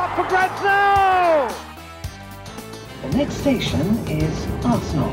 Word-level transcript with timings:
up 0.00 0.16
for 0.16 0.24
grabs 0.32 0.62
now! 0.64 1.48
The 3.02 3.16
next 3.18 3.34
station 3.44 3.86
is 4.08 4.36
Arsenal. 4.64 5.12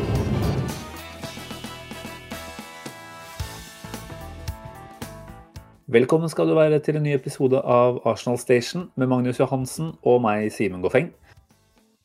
Velkommen 5.92 6.31
skal 6.31 6.47
du 6.47 6.55
være 6.55 6.79
til 6.83 6.96
en 7.00 7.04
ny 7.04 7.15
episode 7.15 7.60
av 7.60 8.00
Arsenal 8.08 8.40
Station 8.40 8.86
med 8.96 9.12
Magnus 9.12 9.42
Johansen 9.42 9.92
og 10.08 10.22
meg, 10.23 10.47
Simen 10.55 10.83
Goffeng. 10.83 11.10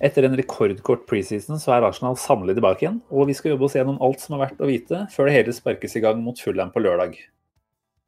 Etter 0.02 0.26
en 0.26 0.34
rekordkort 0.38 1.04
preseason 1.06 1.62
så 1.62 1.76
er 1.76 1.86
Arsenal 1.86 2.18
sannelig 2.18 2.56
tilbake 2.58 2.82
igjen, 2.82 2.98
og 3.14 3.30
vi 3.30 3.36
skal 3.38 3.54
jobbe 3.54 3.68
oss 3.68 3.76
gjennom 3.78 4.00
alt 4.02 4.24
som 4.24 4.34
er 4.34 4.48
verdt 4.48 4.62
å 4.62 4.70
vite 4.70 5.04
før 5.14 5.30
det 5.30 5.36
hele 5.36 5.54
sparkes 5.54 5.94
i 5.98 6.02
gang 6.02 6.18
mot 6.24 6.42
Fulham 6.42 6.74
på 6.74 6.82
lørdag. 6.82 7.14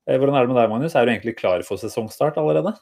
Eh, 0.08 0.18
Hvordan 0.18 0.34
er 0.34 0.42
det 0.42 0.50
med 0.50 0.60
deg, 0.62 0.74
Magnus? 0.74 0.98
Er 0.98 1.06
du 1.06 1.14
egentlig 1.14 1.36
klar 1.38 1.62
for 1.62 1.78
sesongstart 1.78 2.42
allerede? 2.42 2.74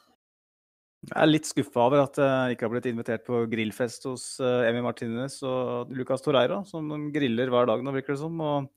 Jeg 1.03 1.19
er 1.19 1.27
litt 1.27 1.47
skuffa 1.49 1.81
over 1.83 2.01
at 2.05 2.17
jeg 2.19 2.55
ikke 2.55 2.63
har 2.67 2.71
blitt 2.71 2.85
invitert 2.87 3.25
på 3.27 3.41
grillfest 3.51 4.05
hos 4.07 4.23
eh, 4.39 4.69
Emi 4.69 4.83
Martinez 4.85 5.41
og 5.43 5.91
Lucas 5.91 6.23
Torreira, 6.23 6.61
som 6.67 6.87
de 6.87 6.99
griller 7.11 7.51
hver 7.51 7.67
dag 7.67 7.83
nå, 7.83 7.91
virker 7.91 8.15
det 8.15 8.21
som. 8.21 8.39
Og 8.39 8.69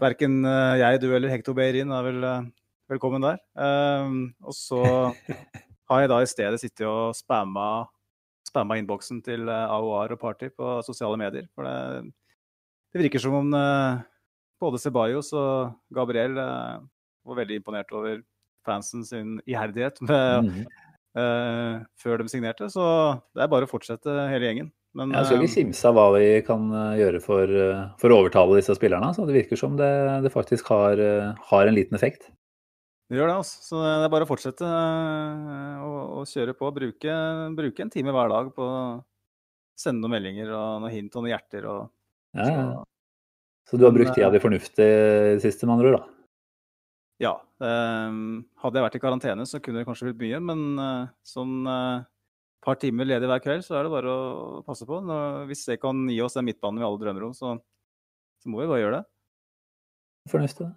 verken 0.00 0.38
eh, 0.48 0.78
jeg, 0.80 1.02
du 1.02 1.10
eller 1.10 1.32
Hector 1.32 1.56
Beirin 1.58 1.92
er 1.92 2.06
vel 2.08 2.24
eh, 2.24 2.46
velkommen 2.94 3.26
der. 3.26 3.42
Um, 3.52 4.30
og 4.40 4.56
så 4.56 4.80
har 5.92 6.02
jeg 6.02 6.12
da 6.14 6.22
i 6.22 6.30
stedet 6.30 6.62
sittet 6.62 6.86
og 6.88 7.12
spamma, 7.18 7.84
spamma 8.48 8.80
innboksen 8.80 9.20
til 9.26 9.44
eh, 9.44 9.74
AOR 9.76 10.16
og 10.16 10.22
Party 10.22 10.48
på 10.56 10.78
sosiale 10.88 11.20
medier. 11.20 11.50
For 11.52 11.68
det, 11.68 12.14
det 12.96 13.04
virker 13.04 13.22
som 13.26 13.36
om 13.42 13.52
eh, 13.60 14.00
både 14.62 14.80
Ceballos 14.80 15.34
og 15.36 15.76
Gabriel 15.92 16.40
eh, 16.40 16.80
var 17.28 17.42
veldig 17.42 17.60
imponert 17.60 17.92
over 17.92 18.24
fansen 18.66 19.04
sin 19.06 19.36
iherdighet 19.44 20.00
med, 20.00 20.48
Mhm. 20.48 20.66
Eh, 21.16 21.84
før 22.00 22.22
de 22.22 22.32
signerte. 22.32 22.68
Så 22.72 22.84
det 23.36 23.44
er 23.44 23.52
bare 23.52 23.68
å 23.68 23.70
fortsette 23.70 24.14
hele 24.32 24.50
gjengen. 24.50 24.72
Men 24.96 25.12
Jeg 25.12 25.28
skal 25.28 25.42
vi 25.42 25.44
ikke 25.50 25.58
kimse 25.58 25.88
av 25.90 25.96
hva 25.98 26.06
vi 26.14 26.28
kan 26.46 26.70
eh, 26.72 26.94
gjøre 27.02 27.20
for, 27.20 27.50
eh, 27.52 27.82
for 28.00 28.12
å 28.12 28.20
overtale 28.22 28.56
disse 28.56 28.76
spillerne. 28.78 29.10
Så 29.12 29.26
det 29.28 29.36
virker 29.36 29.60
som 29.60 29.76
det, 29.76 29.90
det 30.24 30.32
faktisk 30.32 30.70
har, 30.72 30.96
eh, 31.02 31.34
har 31.50 31.68
en 31.68 31.76
liten 31.76 31.98
effekt. 31.98 32.30
det 33.10 33.18
gjør 33.20 33.28
det, 33.28 33.36
altså. 33.42 33.60
Så 33.62 33.82
det 33.84 34.06
er 34.06 34.14
bare 34.14 34.24
å 34.24 34.30
fortsette 34.30 34.64
eh, 34.70 35.84
å, 35.84 35.92
å 36.22 36.24
kjøre 36.24 36.56
på. 36.56 36.72
Bruke, 36.78 37.18
bruke 37.58 37.84
en 37.84 37.92
time 37.92 38.14
hver 38.16 38.32
dag 38.32 38.48
på 38.56 38.64
å 38.64 38.80
sende 39.76 40.00
noen 40.00 40.16
meldinger 40.16 40.48
og 40.56 40.80
noen 40.86 40.94
hint 40.94 41.12
og 41.12 41.26
noen 41.26 41.34
hjerter. 41.34 41.68
Og, 41.68 41.90
Ja, 42.36 42.48
ja. 42.48 42.64
så, 43.68 43.76
du 43.76 43.84
har 43.84 43.92
brukt 43.92 44.16
tida 44.16 44.32
di 44.32 44.40
fornuftig 44.40 44.90
siste, 45.44 45.68
med 45.68 45.76
andre 45.76 45.92
ord? 45.92 46.00
da? 46.00 46.12
ja. 47.28 47.34
Eh, 47.62 48.18
hadde 48.62 48.78
jeg 48.78 48.86
vært 48.86 48.98
i 48.98 49.02
karantene, 49.02 49.46
så 49.48 49.60
kunne 49.62 49.80
det 49.80 49.88
kanskje 49.88 50.10
blitt 50.10 50.22
mye. 50.24 50.40
Men 50.50 50.82
eh, 50.82 51.12
sånn 51.26 51.66
et 51.66 52.08
par 52.66 52.80
timer 52.82 53.08
ledig 53.08 53.30
hver 53.30 53.44
kveld, 53.44 53.66
så 53.66 53.78
er 53.78 53.86
det 53.86 53.94
bare 53.94 54.10
å 54.10 54.64
passe 54.66 54.88
på. 54.88 54.98
Når, 55.04 55.44
hvis 55.50 55.66
det 55.70 55.80
kan 55.82 56.06
gi 56.10 56.18
oss 56.24 56.38
den 56.38 56.48
midtbanen 56.48 56.82
vi 56.82 56.88
alle 56.88 57.02
drømmer 57.02 57.28
om, 57.28 57.36
så, 57.36 57.54
så 58.42 58.50
må 58.50 58.62
vi 58.62 58.70
bare 58.72 58.82
gjøre 58.82 59.00
det. 59.00 59.08
Fornuftig. 60.32 60.68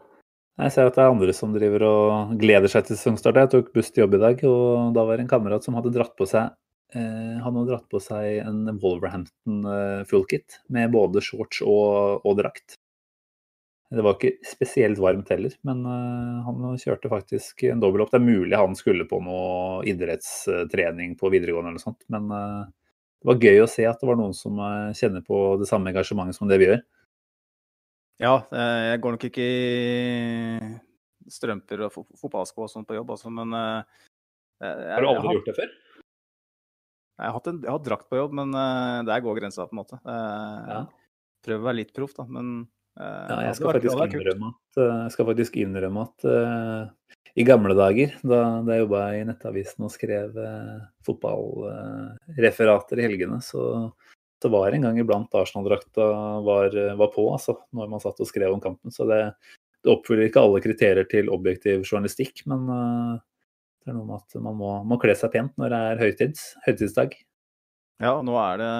Jeg 0.60 0.74
ser 0.76 0.90
at 0.90 0.98
det 0.98 1.04
er 1.06 1.14
andre 1.14 1.34
som 1.34 1.54
driver 1.56 1.86
og 1.88 2.34
gleder 2.40 2.70
seg 2.72 2.86
til 2.86 2.98
sesongstart. 3.00 3.38
Jeg 3.40 3.52
tok 3.54 3.70
buss 3.76 3.94
til 3.94 4.04
jobb 4.04 4.18
i 4.18 4.24
dag, 4.26 4.42
og 4.50 4.92
da 4.98 5.06
var 5.08 5.18
det 5.18 5.26
en 5.26 5.32
kamerat 5.32 5.66
som 5.66 5.78
hadde 5.80 5.94
dratt 5.96 6.18
på 6.20 6.28
seg 6.28 6.52
eh, 6.96 7.38
hadde 7.44 7.66
dratt 7.70 7.88
på 7.92 8.02
seg 8.04 8.42
en 8.44 8.64
Wolverhampton 8.82 9.64
eh, 9.70 10.02
fullkit 10.10 10.60
med 10.74 10.94
både 10.96 11.24
shorts 11.24 11.62
og, 11.66 12.26
og 12.26 12.40
drakt. 12.42 12.79
Det 13.90 14.04
var 14.06 14.20
ikke 14.20 14.46
spesielt 14.46 15.00
varmt 15.02 15.32
heller, 15.34 15.54
men 15.66 15.80
eh, 15.90 16.42
han 16.46 16.76
kjørte 16.78 17.10
faktisk 17.10 17.64
en 17.72 17.80
dobbelthopp. 17.82 18.12
Det 18.14 18.20
er 18.20 18.28
mulig 18.28 18.60
han 18.60 18.78
skulle 18.78 19.08
på 19.10 19.18
noe 19.26 19.80
idrettstrening 19.90 21.16
på 21.18 21.32
videregående 21.34 21.72
eller 21.72 21.80
noe 21.80 21.86
sånt, 21.88 22.06
men 22.14 22.30
eh, 22.36 22.68
det 23.20 23.30
var 23.32 23.48
gøy 23.50 23.64
å 23.64 23.72
se 23.72 23.88
at 23.90 23.98
det 23.98 24.10
var 24.12 24.20
noen 24.20 24.38
som 24.38 24.62
eh, 24.62 24.94
kjenner 25.00 25.26
på 25.26 25.42
det 25.62 25.72
samme 25.72 25.90
engasjementet 25.90 26.38
som 26.38 26.52
det 26.52 26.62
vi 26.62 26.70
gjør. 26.70 26.86
Ja, 28.20 28.36
jeg 28.52 29.00
går 29.00 29.16
nok 29.16 29.26
ikke 29.30 29.44
i 29.48 30.72
strømper 31.32 31.86
og 31.86 31.94
fo 31.94 32.02
fotballsko 32.20 32.66
og 32.66 32.72
sånn 32.74 32.86
på 32.86 32.98
jobb, 32.98 33.14
altså, 33.16 33.32
men 33.32 33.54
jeg, 33.56 33.86
Har 34.60 35.06
du 35.06 35.08
aldri 35.08 35.30
jeg, 35.30 35.38
gjort 35.38 35.48
det 35.48 35.56
før? 35.56 35.70
Jeg 37.16 37.24
har, 37.24 37.36
hatt 37.38 37.48
en, 37.48 37.62
jeg 37.64 37.72
har 37.72 37.86
drakt 37.86 38.10
på 38.12 38.20
jobb, 38.20 38.36
men 38.36 38.52
der 39.08 39.24
går 39.24 39.40
grensa, 39.40 39.66
på 39.70 39.74
en 39.74 39.82
måte. 39.82 40.02
Eh, 40.04 40.74
Ja. 40.76 40.82
Prøver 41.48 41.64
å 41.64 41.68
være 41.70 41.80
litt 41.80 41.96
proff, 41.96 42.12
da, 42.18 42.26
men 42.28 42.68
Ja, 43.00 43.38
jeg 43.48 43.56
skal 43.56 43.72
faktisk 43.72 43.96
det 43.96 44.10
innrømme 44.20 44.50
at, 44.52 44.80
eh, 44.82 44.98
jeg 45.06 45.12
skal 45.16 45.28
faktisk 45.30 45.54
innrømme 45.62 46.02
at 46.04 46.26
uh, 46.28 46.82
i 47.40 47.46
gamle 47.48 47.76
dager, 47.78 48.10
da, 48.20 48.40
da 48.66 48.76
jeg 48.76 48.84
jobba 48.84 49.04
i 49.16 49.22
Nettavisen 49.30 49.86
og 49.88 49.94
skrev 49.94 50.36
uh, 50.36 50.82
fotballreferater 51.08 53.00
i 53.00 53.06
helgene, 53.08 53.40
så, 53.46 53.62
så 54.44 54.52
var 54.52 54.76
en 54.76 54.84
gang 54.90 55.00
iblant 55.00 55.32
Arsenal-drakta 55.40 56.10
var, 56.44 56.76
var 57.00 57.10
på, 57.16 57.24
altså, 57.32 57.56
når 57.72 57.96
man 57.96 58.04
satt 58.04 58.20
og 58.20 58.28
skrev 58.28 58.52
om 58.52 58.64
kampen. 58.64 58.92
Så 58.92 59.08
det, 59.08 59.22
det 59.84 59.92
oppfyller 59.94 60.28
ikke 60.28 60.44
alle 60.44 60.62
kriterier 60.64 61.08
til 61.10 61.32
objektiv 61.32 61.86
journalistikk, 61.88 62.44
men 62.52 62.68
eh, 62.76 63.18
det 63.80 63.94
er 63.94 63.98
noe 63.98 64.08
med 64.10 64.20
at 64.20 64.40
man 64.44 64.58
må, 64.60 64.72
må 64.88 65.00
kle 65.02 65.16
seg 65.16 65.32
pent 65.36 65.56
når 65.60 65.72
det 65.72 65.82
er 65.88 66.02
høytids, 66.04 66.46
høytidsdag. 66.68 67.16
Ja, 68.04 68.18
nå 68.24 68.36
er 68.40 68.60
det, 68.60 68.72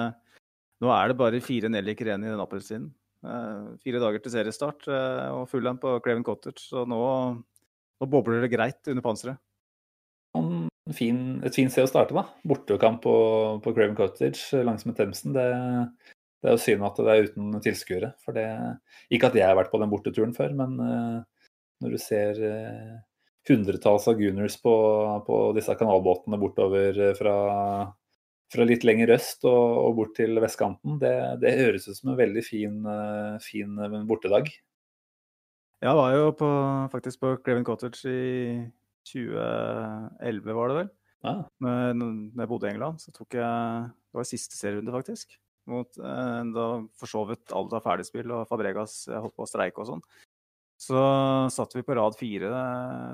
nå 0.84 0.92
er 0.92 1.10
det 1.10 1.20
bare 1.20 1.44
fire 1.44 1.72
nelliker 1.72 2.08
igjen 2.08 2.26
i 2.26 2.32
den 2.32 2.42
appelsinen. 2.42 2.90
Eh, 3.20 3.70
fire 3.84 4.00
dager 4.02 4.22
til 4.24 4.34
seriestart 4.34 4.88
eh, 4.88 5.28
og 5.34 5.48
Fulham 5.50 5.80
på 5.80 5.98
Craven 6.04 6.24
Cottage, 6.26 6.62
så 6.70 6.86
nå, 6.88 7.00
nå 8.00 8.08
bobler 8.12 8.44
det 8.44 8.52
greit 8.54 8.92
under 8.92 9.04
panseret. 9.04 9.40
En 10.38 10.94
fin, 10.96 11.18
et 11.44 11.54
fint 11.54 11.72
sted 11.72 11.84
å 11.84 11.90
starte, 11.90 12.16
da. 12.16 12.24
Bortekamp 12.46 13.02
på, 13.04 13.16
på 13.64 13.74
Craven 13.76 13.98
Cottage 13.98 14.62
langsmed 14.64 14.96
Themsen. 14.98 15.34
Det, 15.36 15.44
det 16.40 16.48
er 16.48 16.56
jo 16.56 16.62
synd 16.62 16.86
at 16.86 16.98
det 17.00 17.12
er 17.12 17.28
uten 17.28 17.60
tilskuere. 17.62 18.14
For 18.24 18.36
det 18.36 18.46
Ikke 19.12 19.28
at 19.30 19.36
jeg 19.38 19.46
har 19.46 19.58
vært 19.58 19.72
på 19.74 19.80
den 19.82 19.92
borteturen 19.92 20.32
før, 20.36 20.54
men 20.56 20.78
uh, 20.80 21.44
når 21.84 21.96
du 21.96 22.00
ser 22.00 22.40
eh, 22.44 22.96
hundretalls 23.48 24.08
av 24.10 24.18
Gooners 24.18 24.56
på, 24.60 24.74
på 25.26 25.38
disse 25.56 25.74
kanalbåtene 25.80 26.40
bortover 26.40 26.98
eh, 27.08 27.14
fra, 27.18 27.36
fra 28.50 28.66
litt 28.66 28.84
lenger 28.86 29.12
øst 29.14 29.46
og, 29.48 29.76
og 29.84 29.96
bort 30.00 30.16
til 30.18 30.40
vestkanten, 30.42 30.98
det, 31.02 31.14
det 31.42 31.54
høres 31.60 31.86
ut 31.88 31.98
som 31.98 32.12
en 32.12 32.18
veldig 32.18 32.42
fin, 32.44 32.80
eh, 32.82 33.36
fin 33.44 33.78
eh, 33.78 34.00
bortedag. 34.08 34.50
Jeg 35.80 35.96
var 35.96 36.12
jo 36.12 36.32
på, 36.36 36.48
faktisk 36.92 37.22
på 37.22 37.34
Cleven 37.44 37.64
Cottage 37.64 38.10
i 38.10 38.24
2011, 39.08 40.56
var 40.56 40.72
det 40.72 40.80
vel. 40.80 40.90
Ja. 41.24 41.36
Når 41.62 41.94
når 42.00 42.42
jeg 42.42 42.50
bodde 42.50 42.68
i 42.68 42.72
England, 42.72 43.00
så 43.00 43.12
tok 43.12 43.36
jeg 43.36 43.88
Det 44.10 44.18
var 44.18 44.26
siste 44.26 44.56
serierunde, 44.56 44.92
faktisk. 44.92 45.36
Mot, 45.70 46.00
eh, 46.02 46.42
da 46.56 46.66
forsovet 46.98 47.54
alt 47.54 47.76
av 47.78 47.84
ferdigspill, 47.86 48.34
og 48.34 48.48
Fabregas 48.50 49.04
holdt 49.12 49.36
på 49.36 49.46
å 49.46 49.48
streike 49.48 49.84
og 49.84 49.92
sånn. 49.92 50.04
Så 50.80 51.00
satt 51.52 51.76
vi 51.76 51.84
på 51.86 51.94
rad 51.94 52.16
fire. 52.18 52.50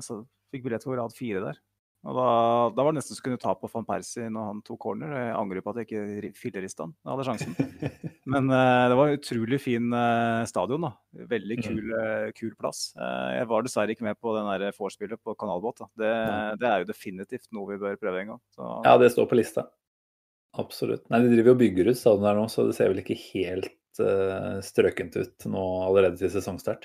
Så 0.01 0.21
fikk 0.49 0.63
billett 0.65 0.85
på 0.87 0.95
rad 0.97 1.13
fire 1.13 1.43
der. 1.43 1.59
Og 2.07 2.15
da, 2.15 2.25
da 2.71 2.83
var 2.85 2.93
det 2.93 3.01
nesten 3.01 3.17
så 3.17 3.23
kunne 3.25 3.39
ta 3.41 3.51
på 3.59 3.67
van 3.67 3.85
Persie 3.87 4.29
når 4.31 4.45
han 4.47 4.59
tok 4.63 4.79
corner. 4.85 5.11
Jeg 5.11 5.33
angrer 5.35 5.63
på 5.63 5.73
at 5.73 5.79
jeg 5.81 5.87
ikke 5.89 6.03
ri- 6.23 6.29
fillerista 6.39 6.85
han. 6.85 6.93
Jeg 7.03 7.11
hadde 7.11 7.25
sjansen. 7.27 7.55
Men 8.33 8.47
uh, 8.47 8.85
det 8.87 8.95
var 8.99 9.09
en 9.11 9.17
utrolig 9.19 9.59
fin 9.59 9.89
uh, 9.91 10.45
stadion. 10.47 10.85
da. 10.87 10.93
Veldig 11.33 11.57
kul, 11.65 11.81
uh, 11.91 12.29
kul 12.37 12.53
plass. 12.55 12.85
Jeg 12.95 13.49
var 13.51 13.65
dessverre 13.67 13.91
ikke 13.91 14.07
med 14.07 14.19
på 14.23 14.37
den 14.37 14.47
vorspielet 14.79 15.19
på 15.19 15.35
kanalbåt. 15.35 15.83
da. 15.83 15.89
Det, 15.99 16.13
det 16.63 16.69
er 16.71 16.83
jo 16.85 16.89
definitivt 16.93 17.51
noe 17.57 17.73
vi 17.73 17.81
bør 17.83 17.99
prøve 17.99 18.23
en 18.23 18.33
gang. 18.35 18.41
Så, 18.55 18.71
Ja, 18.87 18.95
det 19.03 19.11
står 19.11 19.27
på 19.27 19.39
lista. 19.41 19.67
Absolutt. 20.57 21.03
Nei, 21.11 21.25
De 21.25 21.33
driver 21.35 21.57
og 21.57 21.63
bygger 21.65 21.91
ut 21.91 21.99
stadion 21.99 22.23
der 22.29 22.39
nå, 22.39 22.47
så 22.51 22.69
det 22.69 22.77
ser 22.79 22.93
vel 22.93 23.03
ikke 23.03 23.19
helt 23.33 23.73
strøkent 24.63 25.15
ut 25.17 25.45
nå 25.49 25.61
allerede 25.87 26.19
til 26.19 26.29
sesongstart. 26.29 26.83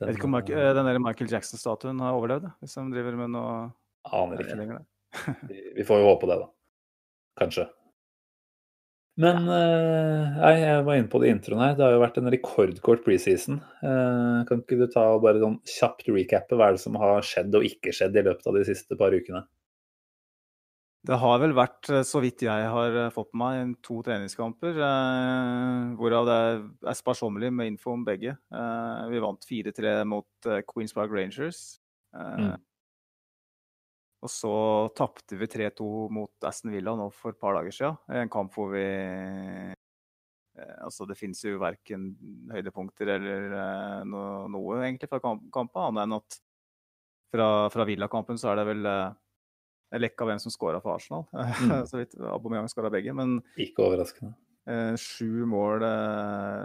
jeg 0.00 0.08
vet 0.08 0.16
ikke 0.16 0.26
om 0.30 0.32
Michael, 0.32 0.70
den 0.78 0.86
der 0.88 0.98
Michael 1.04 1.28
Jackson-statuen 1.28 2.00
har 2.00 2.16
overlevd, 2.16 2.46
hvis 2.64 2.74
de 2.78 2.84
driver 2.94 3.18
med 3.20 3.34
noe 3.34 3.58
Aner 4.08 4.40
ikke. 4.40 4.80
Vi, 5.76 5.84
får 5.84 6.00
jo 6.00 6.08
håpe 6.08 6.28
det, 6.30 6.38
da. 6.40 6.48
Kanskje. 7.40 7.66
Men 9.20 9.44
eh, 9.52 10.36
nei, 10.38 10.52
jeg 10.62 10.84
var 10.86 10.96
inne 10.96 11.10
på 11.12 11.18
det 11.20 11.28
i 11.28 11.34
introen 11.34 11.60
her. 11.60 11.74
Det 11.76 11.84
har 11.84 11.92
jo 11.96 12.02
vært 12.04 12.20
en 12.20 12.30
rekordkort 12.32 13.02
preseason. 13.04 13.58
Eh, 13.84 14.36
kan 14.48 14.62
ikke 14.62 14.78
du 14.80 14.86
ta 14.88 15.10
og 15.16 15.24
bare 15.26 15.42
sånn 15.42 15.58
kjapt 15.68 16.08
recappe 16.08 16.56
hva 16.56 16.70
er 16.70 16.78
det 16.78 16.84
som 16.84 16.96
har 17.00 17.20
skjedd 17.26 17.58
og 17.58 17.66
ikke 17.66 17.92
skjedd 17.96 18.16
i 18.16 18.24
løpet 18.30 18.48
av 18.48 18.56
de 18.56 18.62
siste 18.70 18.96
par 19.00 19.12
ukene? 19.16 19.42
Det 21.10 21.16
har 21.16 21.38
vel 21.40 21.52
vært, 21.56 21.90
eh, 21.90 22.04
så 22.06 22.20
vidt 22.24 22.46
jeg 22.46 22.70
har 22.72 22.96
fått 23.12 23.32
med 23.34 23.66
meg, 23.66 23.76
to 23.84 23.98
treningskamper. 24.06 24.80
Eh, 24.88 25.92
hvorav 26.00 26.30
det 26.30 26.40
er 26.88 26.96
sparsommelig 26.96 27.52
med 27.52 27.74
info 27.74 27.92
om 27.98 28.06
begge. 28.06 28.38
Eh, 28.54 29.04
vi 29.12 29.20
vant 29.26 29.44
4-3 29.52 30.00
mot 30.08 30.48
eh, 30.48 30.62
Queens 30.70 30.96
Park 30.96 31.12
Rangers. 31.12 31.80
Eh, 32.14 32.36
Mm. 32.40 32.58
Og 34.20 34.28
så 34.28 34.50
tapte 34.98 35.36
vi 35.40 35.46
3-2 35.48 35.86
mot 36.12 36.44
Aston 36.44 36.74
Villa 36.74 36.92
nå 36.98 37.06
for 37.16 37.32
et 37.32 37.38
par 37.40 37.56
dager 37.56 37.72
siden. 37.72 37.96
En 38.12 38.28
kamp 38.32 38.52
hvor 38.56 38.68
vi 38.74 38.82
eh, 38.84 39.76
Altså, 40.84 41.06
det 41.08 41.16
finnes 41.16 41.40
jo 41.46 41.56
verken 41.62 42.10
høydepunkter 42.52 43.08
eller 43.14 43.54
eh, 43.56 44.02
noe, 44.10 44.44
noe 44.52 44.80
egentlig 44.82 45.08
fra 45.08 45.20
kampen, 45.22 45.80
annet 45.86 46.02
enn 46.04 46.16
at 46.18 46.36
fra, 47.32 47.46
fra 47.72 47.86
Villa-kampen 47.88 48.36
så 48.40 48.50
er 48.52 48.60
det 48.60 48.66
vel 48.68 48.88
eh, 48.90 49.14
lekka 50.02 50.26
hvem 50.28 50.40
som 50.42 50.52
scora 50.52 50.82
for 50.84 50.98
Arsenal. 50.98 51.24
Mm. 51.64 51.86
så 51.88 52.02
vidt 52.02 52.16
Aubameyang 52.20 52.68
skåra 52.68 52.90
begge. 52.92 53.14
Men 53.16 53.38
Ikke 53.56 53.86
overraskende. 53.86 54.34
eh, 54.68 54.92
sju 55.00 55.46
mål 55.48 55.86
eh, 55.86 56.64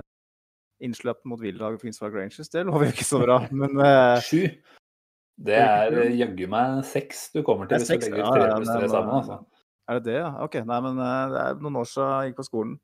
innsløpt 0.83 1.23
mot 1.29 1.39
Villa 1.39 1.69
og 1.71 1.79
Park 1.79 2.17
Rangers, 2.17 2.49
det 2.51 2.65
lover 2.67 2.89
jo 2.89 2.95
ikke 2.97 3.07
så 3.07 3.21
bra. 3.23 3.39
Men 3.63 3.79
eh, 3.79 4.19
Sju. 4.25 4.41
Det 5.35 5.55
er 5.59 5.97
jaggu 6.15 6.47
meg 6.47 6.81
seks 6.87 7.29
du 7.33 7.41
kommer 7.43 7.67
til 7.67 7.81
hvis 7.81 7.89
du 7.91 8.07
legger 8.07 8.23
tre 8.23 8.47
ja, 8.47 8.57
pluss 8.57 8.71
tre 8.71 8.87
sammen. 8.87 9.11
eh, 9.11 9.17
Altså. 9.19 9.63
er 9.89 9.99
det 9.99 10.05
det, 10.07 10.19
ja? 10.21 10.29
OK. 10.45 10.59
Nei, 10.63 10.81
men 10.85 11.01
eh, 11.03 11.23
det 11.33 11.41
er 11.41 11.63
noen 11.65 11.79
år 11.81 11.89
siden 11.91 12.11
jeg 12.13 12.31
gikk 12.31 12.37
på 12.39 12.47
skolen. 12.47 12.75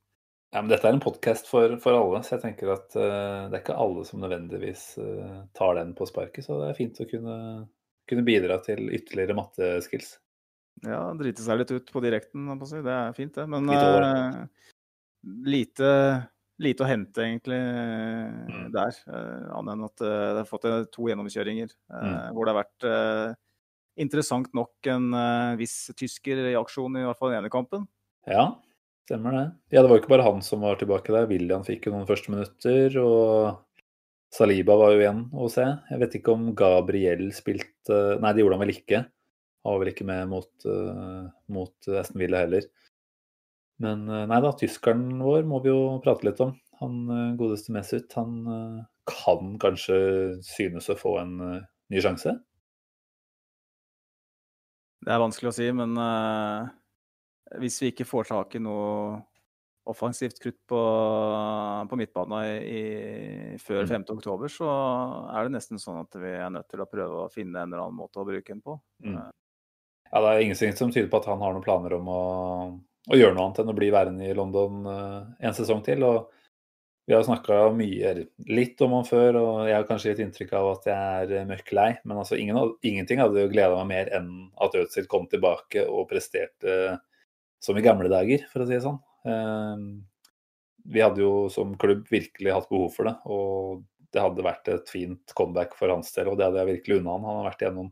Ja, 0.51 0.59
men 0.59 0.71
dette 0.73 0.89
er 0.89 0.97
en 0.97 1.03
podkast 1.03 1.47
for, 1.47 1.77
for 1.79 1.95
alle, 1.95 2.19
så 2.27 2.33
jeg 2.35 2.41
tenker 2.43 2.73
at 2.73 2.89
uh, 2.99 3.47
det 3.47 3.55
er 3.55 3.61
ikke 3.61 3.77
alle 3.79 4.01
som 4.03 4.19
nødvendigvis 4.19 4.81
uh, 4.99 5.45
tar 5.55 5.77
den 5.79 5.93
på 5.95 6.07
sparket. 6.09 6.43
Så 6.43 6.57
det 6.59 6.73
er 6.73 6.75
fint 6.75 6.99
å 6.99 7.07
kunne, 7.07 7.37
kunne 8.11 8.25
bidra 8.27 8.57
til 8.65 8.89
ytterligere 8.91 9.37
matteskills. 9.37 10.17
Ja, 10.83 11.05
drite 11.15 11.45
seg 11.45 11.61
litt 11.61 11.71
ut 11.71 11.87
på 11.93 12.03
direkten, 12.03 12.51
det 12.51 12.81
er 12.83 13.15
fint, 13.15 13.31
det. 13.37 13.47
Men 13.47 13.71
uh, 13.71 14.67
lite, 15.47 15.93
lite 16.61 16.83
å 16.85 16.87
hente, 16.89 17.23
egentlig, 17.25 17.59
Mm. 18.51 18.71
der. 18.71 18.95
Eh, 19.07 19.45
Annet 19.57 19.73
enn 19.75 19.85
at 19.87 20.01
eh, 20.01 20.33
det 20.35 20.41
har 20.41 20.49
fått 20.49 20.65
eh, 20.69 20.83
to 20.93 21.07
gjennomkjøringer 21.09 21.69
Mm. 21.91 22.33
hvor 22.33 22.45
det 22.45 22.53
har 22.53 22.63
vært 22.63 23.37
interessant 23.97 24.53
nok 24.55 24.87
en 24.87 25.11
viss 25.57 25.91
tysker 25.97 26.37
i 26.51 26.55
aksjon, 26.55 26.95
i 26.97 27.03
hvert 27.05 27.17
fall 27.19 27.31
i 27.31 27.35
den 27.35 27.43
ene 27.43 27.51
kampen. 27.51 27.87
Ja, 28.27 28.55
stemmer 29.05 29.31
det. 29.35 29.43
Ja, 29.73 29.81
det 29.81 29.89
var 29.89 29.97
jo 29.97 30.01
ikke 30.03 30.13
bare 30.15 30.23
han 30.29 30.41
som 30.41 30.61
var 30.61 30.77
tilbake 30.79 31.11
der. 31.11 31.27
William 31.27 31.63
fikk 31.63 31.85
jo 31.85 31.91
noen 31.91 32.07
første 32.07 32.29
minutter, 32.31 32.95
og 33.03 33.59
Saliba 34.31 34.77
var 34.79 34.93
jo 34.93 35.01
igjen 35.03 35.25
å 35.33 35.49
se. 35.51 35.65
Jeg 35.91 35.99
vet 35.99 36.13
ikke 36.21 36.31
om 36.31 36.53
Gabriel 36.55 37.31
spilte 37.35 38.19
Nei, 38.21 38.31
det 38.33 38.45
gjorde 38.45 38.57
han 38.57 38.63
vel 38.67 38.75
ikke. 38.77 39.01
Han 39.65 39.73
var 39.75 39.79
vel 39.83 39.91
ikke 39.93 40.05
med 40.07 40.29
mot, 40.31 40.65
mot 41.51 41.89
Aston 41.99 42.17
Villa 42.23 42.37
heller. 42.45 42.63
Men 43.81 44.05
eh, 44.09 44.27
nei 44.29 44.41
da, 44.43 44.51
tyskeren 44.57 45.21
vår 45.23 45.47
må 45.49 45.61
vi 45.63 45.71
jo 45.71 45.97
prate 46.03 46.27
litt 46.27 46.41
om. 46.43 46.53
Han 46.81 47.01
eh, 47.09 47.33
godeste 47.39 47.73
Mesut, 47.73 48.13
han 48.17 48.37
eh, 48.45 48.77
kan 49.09 49.55
kanskje 49.61 49.97
synes 50.45 50.89
å 50.91 50.97
få 50.99 51.17
en 51.23 51.33
ny 51.41 52.03
sjanse? 52.03 52.35
Det 55.01 55.09
er 55.09 55.23
vanskelig 55.23 55.49
å 55.49 55.55
si, 55.55 55.65
men 55.73 55.95
uh, 55.97 56.69
hvis 57.57 57.79
vi 57.81 57.89
ikke 57.89 58.05
får 58.05 58.27
tak 58.29 58.53
i 58.55 58.61
noe 58.61 59.17
offensivt 59.89 60.37
krutt 60.43 60.59
på, 60.69 60.81
på 61.89 61.97
midtbanen 61.97 63.57
før 63.59 63.81
Mm. 63.81 63.89
5. 63.89 64.05
oktober, 64.13 64.53
så 64.53 64.69
er 65.33 65.49
det 65.49 65.55
nesten 65.55 65.81
sånn 65.81 66.03
at 66.03 66.19
vi 66.21 66.35
er 66.37 66.53
nødt 66.53 66.69
til 66.69 66.85
å 66.85 66.87
prøve 66.87 67.23
å 67.23 67.31
finne 67.33 67.63
en 67.63 67.73
eller 67.73 67.87
annen 67.87 67.97
måte 67.97 68.21
å 68.21 68.27
bruke 68.29 68.45
den 68.45 68.61
på. 68.61 68.77
Mm. 69.01 69.17
Ja, 70.11 70.21
det 70.21 70.29
er 70.29 70.45
ingenting 70.45 70.77
som 70.77 70.93
tyder 70.93 71.09
på 71.09 71.23
at 71.23 71.31
han 71.33 71.41
har 71.41 71.57
noen 71.57 71.65
planer 71.65 71.97
om 71.97 72.13
å, 72.13 72.21
å 73.09 73.17
gjøre 73.17 73.33
noe 73.33 73.47
annet 73.47 73.63
enn 73.63 73.71
å 73.73 73.77
bli 73.77 73.89
værende 73.93 74.27
i 74.29 74.35
London 74.37 74.85
eh, 74.89 75.47
en 75.47 75.57
sesong 75.57 75.81
til. 75.85 76.03
og 76.05 76.29
Vi 77.09 77.15
har 77.15 77.23
snakka 77.25 77.63
mye, 77.73 78.13
litt 78.51 78.81
om 78.85 78.93
han 78.99 79.07
før, 79.07 79.39
og 79.39 79.53
jeg 79.69 79.77
har 79.79 79.87
kanskje 79.89 80.13
gitt 80.13 80.21
inntrykk 80.25 80.53
av 80.59 80.69
at 80.75 80.89
jeg 80.91 81.23
er 81.23 81.33
eh, 81.39 81.47
mørk 81.49 81.73
lei. 81.77 81.89
Men 82.05 82.21
altså, 82.21 82.37
ingen, 82.37 82.75
ingenting 82.85 83.23
hadde 83.23 83.47
jo 83.47 83.53
gleda 83.53 83.79
meg 83.81 83.89
mer 83.89 84.13
enn 84.19 84.29
at 84.61 84.77
Øzil 84.77 85.09
kom 85.11 85.25
tilbake 85.31 85.87
og 85.89 86.09
presterte 86.11 86.99
som 87.61 87.77
i 87.77 87.85
gamle 87.85 88.09
dager, 88.09 88.45
for 88.51 88.63
å 88.63 88.69
si 88.69 88.77
det 88.77 88.85
sånn. 88.85 89.01
Eh, 89.25 89.87
Vi 90.91 91.01
hadde 91.01 91.21
jo 91.21 91.47
som 91.53 91.75
klubb 91.77 92.07
virkelig 92.09 92.53
hatt 92.53 92.69
behov 92.69 92.93
for 92.95 93.09
det, 93.09 93.17
og 93.29 93.83
det 94.11 94.21
hadde 94.21 94.45
vært 94.45 94.69
et 94.73 94.89
fint 94.89 95.33
comeback 95.37 95.75
for 95.77 95.93
hans 95.93 96.09
del, 96.15 96.31
og 96.31 96.39
det 96.39 96.47
hadde 96.47 96.57
jeg 96.63 96.73
virkelig 96.75 96.97
unna 96.99 97.13
han. 97.15 97.27
Han 97.29 97.37
har 97.39 97.51
vært 97.51 97.61
gjennom 97.65 97.91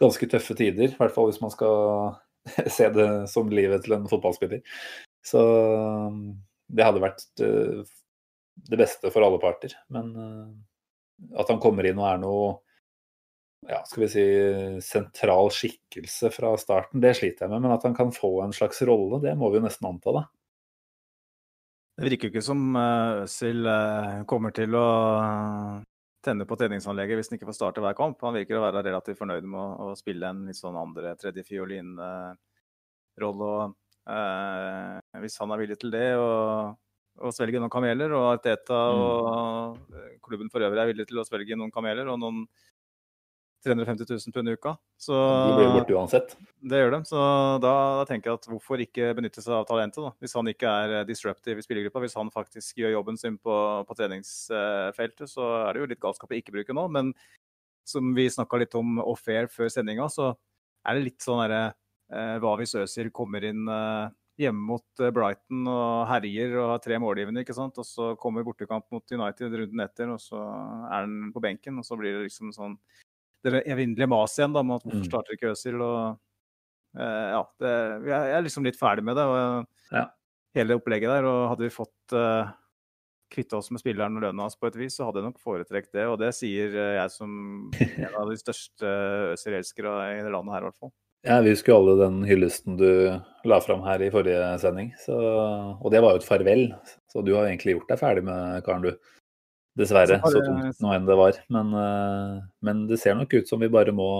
ganske 0.00 0.28
tøffe 0.30 0.56
tider, 0.56 0.88
i 0.92 0.98
hvert 0.98 1.14
fall 1.14 1.28
hvis 1.28 1.40
man 1.42 1.52
skal 1.52 2.16
se 2.76 2.88
det 2.94 3.08
som 3.32 3.50
livet 3.52 3.84
til 3.84 3.96
en 3.96 4.08
fotballspiller. 4.10 4.62
Så 5.26 5.42
um, 6.08 6.22
det 6.68 6.86
hadde 6.86 7.02
vært 7.02 7.44
eh, 7.44 7.82
det 8.68 8.80
beste 8.80 9.12
for 9.12 9.24
alle 9.24 9.40
parter. 9.42 9.74
Men 9.92 10.10
eh, 10.16 11.36
at 11.40 11.50
han 11.52 11.60
kommer 11.62 11.86
inn 11.88 12.00
og 12.00 12.08
er 12.08 12.18
noe 12.22 12.48
ja, 13.66 13.80
skal 13.88 14.04
vi 14.04 14.08
si 14.12 14.24
sentral 14.86 15.48
skikkelse 15.50 16.30
fra 16.30 16.52
starten, 16.60 17.02
det 17.02 17.16
sliter 17.18 17.44
jeg 17.44 17.52
med. 17.52 17.64
Men 17.64 17.74
at 17.74 17.84
han 17.88 17.96
kan 17.96 18.12
få 18.14 18.36
en 18.44 18.54
slags 18.54 18.80
rolle, 18.86 19.18
det 19.24 19.34
må 19.38 19.50
vi 19.50 19.58
jo 19.58 19.64
nesten 19.64 19.88
anta, 19.90 20.14
da. 20.14 20.26
Det 21.98 22.06
virker 22.06 22.28
jo 22.28 22.36
ikke 22.36 22.46
som 22.46 22.76
Øzil 22.78 23.66
eh, 23.66 24.20
kommer 24.30 24.54
til 24.54 24.76
å 24.78 24.88
tenne 26.24 26.46
på 26.48 26.56
treningsanlegget 26.58 27.18
hvis 27.18 27.30
han 27.30 27.38
ikke 27.38 27.48
får 27.50 27.58
starte 27.58 27.82
hver 27.84 27.96
kamp. 27.98 28.22
Han 28.26 28.36
virker 28.36 28.58
å 28.58 28.64
være 28.64 28.84
relativt 28.86 29.20
fornøyd 29.20 29.46
med 29.46 29.60
å, 29.60 29.92
å 29.92 29.98
spille 29.98 30.32
en 30.32 30.40
litt 30.48 30.58
sånn 30.58 30.78
andre, 30.78 31.14
tredje 31.20 31.44
fiolin-rolle. 31.46 33.52
eh, 34.14 35.20
Hvis 35.22 35.38
han 35.42 35.54
er 35.54 35.62
villig 35.62 35.78
til 35.82 35.94
det 35.94 36.08
og, 36.18 36.76
og 37.18 37.34
svelge 37.34 37.62
noen 37.62 37.72
kameler, 37.72 38.14
og 38.18 38.32
Arteta 38.34 38.80
og 38.94 39.78
eh, 39.94 40.16
klubben 40.24 40.50
for 40.52 40.66
øvrig 40.66 40.82
er 40.82 40.90
villig 40.92 41.08
til 41.10 41.22
å 41.22 41.28
svelge 41.28 41.58
noen 41.58 41.74
kameler 41.74 42.10
og 42.10 42.20
noen 42.22 42.38
350 43.66 44.06
000 44.06 44.34
pund 44.34 44.50
i 44.50 44.54
uka, 44.54 44.74
så 45.00 45.16
De 45.18 45.56
blir 45.58 45.72
borte 45.74 45.94
uansett. 45.96 46.36
det 46.70 46.78
gjør 46.78 46.92
de. 46.94 47.00
Så 47.10 47.22
da, 47.64 47.72
da 47.98 48.04
tenker 48.06 48.30
jeg 48.30 48.38
at 48.38 48.48
hvorfor 48.52 48.82
ikke 48.84 49.10
benytte 49.18 49.42
seg 49.42 49.56
av 49.56 49.66
talentet, 49.66 49.98
da? 50.04 50.12
Hvis 50.22 50.36
han 50.38 50.50
ikke 50.52 50.74
er 50.84 50.94
eh, 51.00 51.06
disruptive 51.08 51.58
i 51.58 51.66
spillergruppa, 51.66 52.04
hvis 52.04 52.16
han 52.18 52.30
faktisk 52.34 52.78
gjør 52.78 52.94
jobben 52.98 53.18
sin 53.18 53.40
på, 53.42 53.56
på 53.88 53.98
treningsfeltet, 53.98 55.26
så 55.32 55.50
er 55.64 55.74
det 55.74 55.82
jo 55.82 55.90
litt 55.94 56.02
galskap 56.04 56.30
å 56.30 56.38
ikke 56.38 56.54
bruke 56.54 56.76
nå. 56.76 56.86
Men 56.94 57.12
som 57.88 58.14
vi 58.14 58.28
snakka 58.30 58.60
litt 58.62 58.78
om 58.78 59.00
off-air 59.02 59.50
før 59.50 59.72
sendinga, 59.72 60.06
så 60.12 60.32
er 60.86 60.98
det 60.98 61.06
litt 61.08 61.24
sånn 61.24 61.42
derre 61.42 61.62
eh, 62.12 62.36
Hva 62.42 62.54
hvis 62.60 62.76
Øzil 62.78 63.10
kommer 63.14 63.44
inn 63.48 63.66
eh, 63.72 64.14
hjemme 64.38 64.64
mot 64.70 65.02
eh, 65.02 65.12
Brighton 65.14 65.66
og 65.66 66.06
herjer 66.10 66.54
og 66.60 66.72
har 66.74 66.82
tre 66.84 66.98
målgivende, 67.02 67.42
ikke 67.44 67.56
sant? 67.56 67.78
Og 67.80 67.86
så 67.86 68.12
kommer 68.20 68.46
bortekamp 68.46 68.86
mot 68.94 69.14
United 69.14 69.56
runden 69.62 69.84
etter, 69.84 70.12
og 70.14 70.22
så 70.22 70.38
er 70.38 71.02
han 71.02 71.32
på 71.34 71.42
benken, 71.44 71.80
og 71.80 71.86
så 71.86 71.98
blir 71.98 72.16
det 72.16 72.28
liksom 72.28 72.54
sånn 72.54 72.78
det 73.44 73.62
evinnelige 73.66 74.08
maset 74.10 74.42
igjen 74.42 74.56
da, 74.56 74.62
med 74.66 74.76
at 74.80 74.86
hvorfor 74.88 75.04
Mm. 75.04 75.10
starter 75.10 75.36
ikke 75.38 75.52
Øzil? 75.54 75.80
og 75.82 76.18
Uh, 76.96 77.28
ja, 77.36 77.40
det, 77.60 77.70
jeg 78.08 78.30
er 78.32 78.42
liksom 78.42 78.64
litt 78.64 78.78
ferdig 78.80 79.04
med 79.04 79.14
det. 79.14 79.22
og 79.28 79.66
Ja. 79.92 80.06
Hele 80.56 80.74
opplegget 80.78 81.10
der. 81.12 81.26
og 81.28 81.50
Hadde 81.52 81.66
vi 81.66 81.68
fått 81.70 82.14
uh, 82.16 82.48
kvitta 83.30 83.58
oss 83.58 83.68
med 83.70 83.82
spilleren 83.82 84.16
og 84.16 84.22
lønna 84.24 84.46
hans 84.46 84.56
på 84.56 84.66
et 84.66 84.74
vis, 84.80 84.96
så 84.96 85.04
hadde 85.04 85.20
jeg 85.20 85.28
nok 85.28 85.38
foretrekt 85.38 85.92
det. 85.92 86.06
Og 86.08 86.16
det 86.18 86.32
sier 86.34 86.72
eh, 86.72 86.94
jeg 86.96 87.10
som 87.12 87.68
en 88.08 88.16
av 88.16 88.30
de 88.32 88.38
største 88.40 88.88
Øzil-elskere 89.36 89.92
i 90.16 90.22
det 90.24 90.32
landet 90.32 90.54
her, 90.56 90.64
i 90.64 90.68
hvert 90.70 90.80
fall. 90.80 90.92
Ja, 91.28 91.36
vi 91.44 91.52
husker 91.52 91.76
alle 91.76 91.98
den 92.00 92.22
hyllesten 92.24 92.78
du 92.80 92.88
la 93.44 93.60
fram 93.60 93.84
her 93.84 94.00
i 94.02 94.10
forrige 94.10 94.48
sending. 94.64 94.94
Så, 95.04 95.12
og 95.12 95.92
det 95.92 96.00
var 96.02 96.16
jo 96.16 96.22
et 96.22 96.26
farvel. 96.26 96.64
Så 97.12 97.22
du 97.22 97.34
har 97.36 97.50
egentlig 97.50 97.76
gjort 97.76 97.92
deg 97.92 98.00
ferdig 98.00 98.24
med 98.24 98.64
karen, 98.64 98.82
du. 98.88 98.96
Dessverre, 99.78 100.18
Så 100.20 100.32
det... 100.34 100.42
så 100.42 100.44
tungt 100.44 100.80
nå 100.82 100.92
enn 100.94 101.06
det 101.06 101.16
var. 101.18 101.38
Men, 101.54 101.72
eh, 101.78 102.38
men 102.66 102.86
det 102.90 102.98
ser 103.02 103.18
nok 103.18 103.34
ut 103.34 103.48
som 103.50 103.60
vi 103.62 103.70
bare 103.72 103.94
må 103.94 104.10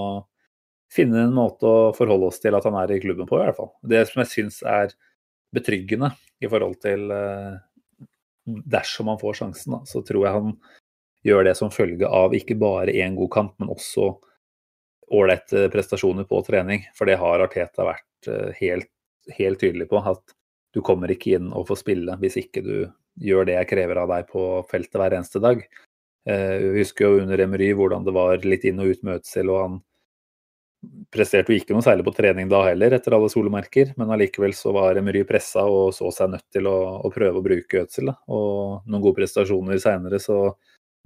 finne 0.93 1.27
en 1.27 1.35
måte 1.37 1.69
å 1.69 1.93
forholde 1.97 2.31
oss 2.31 2.41
til 2.41 2.57
at 2.57 2.65
han 2.65 2.77
er 2.81 2.95
i 2.95 3.01
klubben 3.03 3.29
på, 3.29 3.41
i 3.41 3.45
hvert 3.45 3.59
fall. 3.59 3.73
Det 3.83 4.05
som 4.09 4.23
jeg 4.23 4.33
syns 4.33 4.61
er 4.63 4.95
betryggende 5.55 6.13
i 6.41 6.51
forhold 6.51 6.79
til 6.85 7.11
eh, 7.15 7.57
Dersom 8.49 9.11
han 9.11 9.19
får 9.21 9.35
sjansen, 9.43 9.75
da, 9.75 9.79
så 9.85 10.01
tror 10.09 10.23
jeg 10.25 10.33
han 10.33 10.53
gjør 11.27 11.43
det 11.45 11.53
som 11.59 11.69
følge 11.69 12.09
av 12.09 12.33
ikke 12.33 12.55
bare 12.57 12.95
én 12.97 13.19
god 13.19 13.29
kamp, 13.35 13.51
men 13.61 13.69
også 13.75 14.07
ålreite 15.13 15.67
prestasjoner 15.73 16.25
på 16.25 16.41
trening. 16.47 16.87
For 16.97 17.05
det 17.05 17.19
har 17.21 17.45
Arteta 17.45 17.85
vært 17.85 18.31
eh, 18.31 18.55
helt, 18.63 18.89
helt 19.37 19.61
tydelig 19.61 19.91
på. 19.91 20.01
At 20.01 20.33
du 20.73 20.81
kommer 20.85 21.13
ikke 21.13 21.35
inn 21.37 21.53
og 21.53 21.67
får 21.69 21.83
spille 21.83 22.17
hvis 22.23 22.39
ikke 22.41 22.65
du 22.65 22.75
gjør 23.23 23.49
det 23.49 23.59
jeg 23.59 23.71
krever 23.73 24.03
av 24.03 24.13
deg 24.13 24.31
på 24.31 24.47
feltet 24.71 24.99
hver 25.01 25.17
eneste 25.19 25.43
dag. 25.43 25.63
Eh, 26.29 26.57
Vi 26.63 26.83
husker 26.83 27.07
jo 27.07 27.21
under 27.23 27.41
Emery 27.41 27.73
hvordan 27.77 28.07
det 28.07 28.15
var 28.17 28.45
litt 28.45 28.67
inn 28.69 28.81
og 28.83 28.95
ut 28.95 29.05
med 29.07 29.21
Øtzil, 29.21 29.53
og 29.53 29.63
han 29.65 29.79
presterte 31.11 31.51
jo 31.51 31.59
ikke 31.59 31.75
noe 31.75 31.83
særlig 31.83 32.05
på 32.07 32.15
trening 32.15 32.51
da 32.51 32.61
heller, 32.69 32.95
etter 32.95 33.17
alle 33.17 33.31
solemerker. 33.33 33.95
Men 33.99 34.13
allikevel 34.15 34.55
så 34.55 34.73
var 34.77 34.99
Emery 35.01 35.25
pressa 35.29 35.65
og 35.67 35.91
så 35.97 36.13
seg 36.15 36.35
nødt 36.35 36.47
til 36.55 36.69
å, 36.71 36.79
å 37.03 37.13
prøve 37.15 37.41
å 37.41 37.45
bruke 37.45 37.87
da. 37.97 38.15
Og 38.31 38.87
noen 38.87 39.03
gode 39.03 39.19
prestasjoner 39.19 39.81
seinere 39.83 40.21
så 40.23 40.53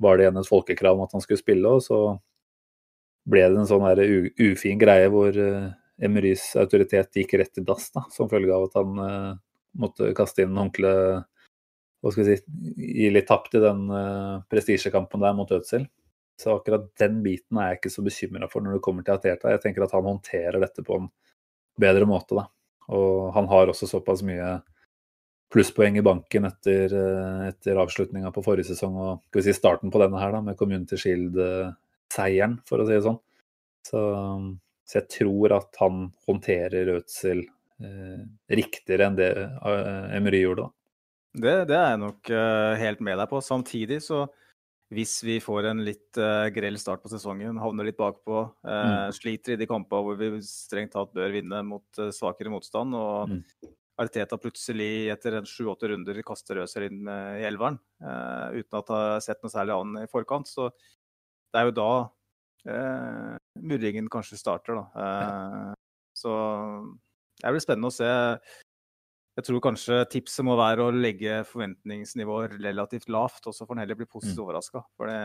var 0.02 0.18
det 0.18 0.26
igjen 0.26 0.40
et 0.40 0.50
folkekrav 0.50 0.98
om 0.98 1.06
at 1.06 1.14
han 1.16 1.24
skulle 1.24 1.40
spille, 1.40 1.68
og 1.68 1.84
så 1.84 2.02
ble 3.28 3.44
det 3.46 3.60
en 3.60 3.68
sånn 3.70 3.86
der 3.86 4.32
ufin 4.42 4.80
greie 4.80 5.06
hvor 5.12 5.36
eh, 5.38 5.70
Emerys 6.02 6.48
autoritet 6.58 7.20
gikk 7.20 7.36
rett 7.38 7.60
i 7.60 7.64
dass, 7.66 7.92
da, 7.94 8.02
som 8.10 8.30
følge 8.30 8.54
av 8.54 8.66
at 8.66 8.78
han 8.80 8.96
uh, 8.98 9.34
måtte 9.78 10.08
kaste 10.18 10.42
inn 10.42 10.56
håndkleet 10.58 11.28
hva 12.02 12.10
skal 12.10 12.26
vi 12.26 12.36
si, 12.36 12.44
gi 12.98 13.10
litt 13.14 13.28
tapt 13.30 13.54
i 13.54 13.62
den 13.62 13.84
uh, 13.90 14.42
prestisjekampen 14.50 15.22
der 15.22 15.36
mot 15.38 15.50
Ødsel. 15.54 15.86
Så 16.40 16.56
akkurat 16.56 16.88
den 16.98 17.20
biten 17.22 17.60
er 17.60 17.72
jeg 17.72 17.80
ikke 17.80 17.92
så 17.94 18.02
bekymra 18.02 18.48
for 18.50 18.64
når 18.64 18.76
det 18.76 18.84
kommer 18.84 19.06
til 19.06 19.14
Ateta. 19.14 19.52
Jeg 19.52 19.62
tenker 19.62 19.84
at 19.86 19.94
han 19.94 20.08
håndterer 20.08 20.58
dette 20.62 20.82
på 20.86 20.98
en 20.98 21.08
bedre 21.80 22.08
måte, 22.08 22.34
da. 22.40 22.48
Og 22.92 23.30
han 23.36 23.46
har 23.52 23.70
også 23.70 23.86
såpass 23.86 24.24
mye 24.26 24.56
plusspoeng 25.52 25.98
i 26.00 26.04
banken 26.04 26.48
etter, 26.48 26.94
eh, 26.96 27.46
etter 27.50 27.78
avslutninga 27.78 28.32
på 28.32 28.42
forrige 28.44 28.72
sesong 28.72 28.96
og 28.96 29.10
skal 29.28 29.40
vi 29.40 29.46
si 29.46 29.54
starten 29.56 29.92
på 29.92 30.00
denne 30.00 30.20
her, 30.20 30.32
da, 30.32 30.40
med 30.40 30.56
Community 30.58 30.96
Shield-seieren, 30.98 32.58
for 32.68 32.80
å 32.80 32.88
si 32.88 32.96
det 32.96 33.06
sånn. 33.06 33.20
Så, 33.86 34.02
Så 34.88 34.98
jeg 34.98 35.08
tror 35.08 35.52
at 35.56 35.76
han 35.80 36.08
håndterer 36.26 36.96
Ødsel 36.98 37.44
eh, 37.80 38.22
riktigere 38.50 39.06
enn 39.06 39.16
det 39.16 39.30
eh, 39.38 40.16
Emery 40.16 40.42
gjorde. 40.42 40.66
da. 40.66 40.81
Det, 41.32 41.52
det 41.70 41.76
er 41.76 41.92
jeg 41.94 42.00
nok 42.02 42.30
uh, 42.34 42.74
helt 42.76 43.02
med 43.04 43.16
deg 43.16 43.28
på. 43.30 43.40
Samtidig 43.44 44.02
så 44.04 44.26
hvis 44.92 45.14
vi 45.24 45.38
får 45.40 45.70
en 45.70 45.80
litt 45.86 46.18
uh, 46.20 46.50
grell 46.52 46.76
start 46.80 47.00
på 47.00 47.08
sesongen, 47.08 47.56
havner 47.60 47.88
litt 47.88 47.96
bakpå, 47.96 48.42
uh, 48.68 48.72
mm. 49.08 49.14
sliter 49.16 49.54
i 49.54 49.60
de 49.62 49.68
kampene 49.70 50.04
hvor 50.04 50.18
vi 50.20 50.28
strengt 50.44 50.92
tatt 50.92 51.14
bør 51.16 51.32
vinne 51.32 51.62
mot 51.64 52.02
svakere 52.12 52.52
motstand, 52.52 52.96
og 52.98 53.32
mm. 53.32 53.70
Arteta 54.02 54.36
plutselig 54.40 55.08
etter 55.12 55.38
sju-åtte 55.48 55.88
runder 55.88 56.20
kaster 56.26 56.62
Øzil 56.62 56.86
inn 56.88 57.04
i 57.06 57.44
elveren 57.44 57.76
uten 58.00 58.78
at 58.78 58.88
ha 58.90 59.00
sett 59.22 59.42
noe 59.44 59.52
særlig 59.52 59.74
annet 59.76 60.06
i 60.08 60.10
forkant, 60.10 60.48
så 60.48 60.70
det 60.72 61.60
er 61.60 61.68
jo 61.68 61.74
da 61.76 61.90
murringen 63.60 64.08
kanskje 64.10 64.40
starter, 64.40 64.80
da. 64.80 65.74
Så 66.16 66.32
det 67.36 67.52
blir 67.52 67.62
spennende 67.62 67.92
å 67.92 67.94
se 67.94 68.08
jeg 69.32 69.46
tror 69.46 69.62
kanskje 69.64 69.96
tipset 70.12 70.44
må 70.44 70.58
være 70.60 70.84
å 70.84 70.92
legge 70.92 71.38
forventningsnivået 71.48 72.58
relativt 72.58 73.08
lavt, 73.12 73.46
og 73.48 73.54
så 73.56 73.64
får 73.64 73.78
en 73.78 73.82
heller 73.82 73.96
bli 73.96 74.04
positivt 74.04 74.36
mm. 74.36 74.42
overraska. 74.44 74.82
For 75.00 75.08
det, 75.08 75.20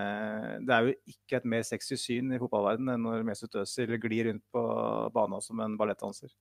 det, 0.64 0.76
er 0.76 0.86
jo 0.86 0.94
ikke 1.12 1.40
et 1.42 1.50
mer 1.52 1.66
sexy 1.68 1.98
syn 2.00 2.32
i 2.32 2.40
fotballverdenen 2.40 2.94
enn 2.94 3.04
når 3.04 3.26
Mesut 3.28 3.58
Özil 3.60 3.98
glir 4.00 4.30
rundt 4.30 4.46
på 4.56 4.64
banen 5.16 5.44
som 5.44 5.60
en 5.64 5.76
ballettdanser. 5.80 6.32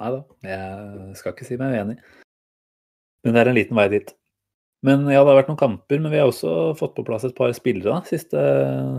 Nei 0.00 0.10
da, 0.12 0.20
jeg 0.48 1.16
skal 1.20 1.32
ikke 1.32 1.48
si 1.48 1.56
meg 1.60 1.78
uenig. 1.78 1.96
Men 3.24 3.36
det 3.36 3.40
er 3.40 3.52
en 3.52 3.58
liten 3.60 3.80
vei 3.80 3.88
dit. 3.92 4.12
Men 4.84 5.06
ja, 5.06 5.22
det 5.22 5.30
har 5.30 5.40
vært 5.40 5.48
noen 5.48 5.62
kamper, 5.62 6.02
men 6.02 6.12
vi 6.12 6.20
har 6.20 6.28
også 6.28 6.74
fått 6.76 6.96
på 6.98 7.06
plass 7.08 7.24
et 7.24 7.36
par 7.38 7.54
spillere 7.56 7.88
da, 7.88 8.02
siste, 8.04 8.44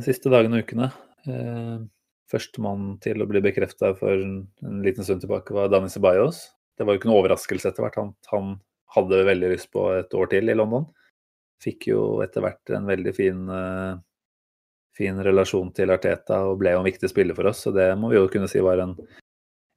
siste 0.06 0.34
dagene 0.34 0.62
og 0.62 0.66
ukene. 0.66 0.90
Eh, 1.30 1.78
Førstemann 2.34 2.96
til 3.04 3.22
å 3.22 3.30
bli 3.30 3.44
bekrefta 3.44 3.92
for 4.00 4.18
en 4.18 4.82
liten 4.82 5.06
stund 5.06 5.22
tilbake 5.22 5.54
var 5.54 5.70
Dani 5.70 5.92
Ceballos 5.94 6.48
det 6.78 6.86
var 6.86 6.96
jo 6.96 7.02
ikke 7.02 7.10
noe 7.10 7.22
overraskelse 7.22 7.70
etter 7.70 7.86
hvert. 7.86 8.00
Han, 8.02 8.14
han, 8.32 8.54
hadde 8.94 9.24
veldig 9.26 9.48
lyst 9.50 9.72
på 9.74 9.88
et 9.90 10.12
år 10.14 10.28
til 10.30 10.52
i 10.54 10.54
London. 10.54 10.84
Fikk 11.64 11.88
jo 11.90 12.02
etter 12.22 12.44
hvert 12.46 12.72
en 12.78 12.86
veldig 12.86 13.14
fin, 13.18 13.40
uh, 13.50 13.96
fin 14.94 15.18
relasjon 15.26 15.72
til 15.74 15.90
Arteta 15.90 16.44
og 16.46 16.60
ble 16.62 16.76
jo 16.76 16.84
en 16.84 16.86
viktig 16.86 17.10
spiller 17.10 17.34
for 17.34 17.50
oss. 17.50 17.64
Så 17.66 17.74
det 17.74 17.88
må 17.98 18.12
vi 18.12 18.20
jo 18.20 18.28
kunne 18.30 18.50
si 18.52 18.62
var 18.62 18.84
en, 18.84 18.92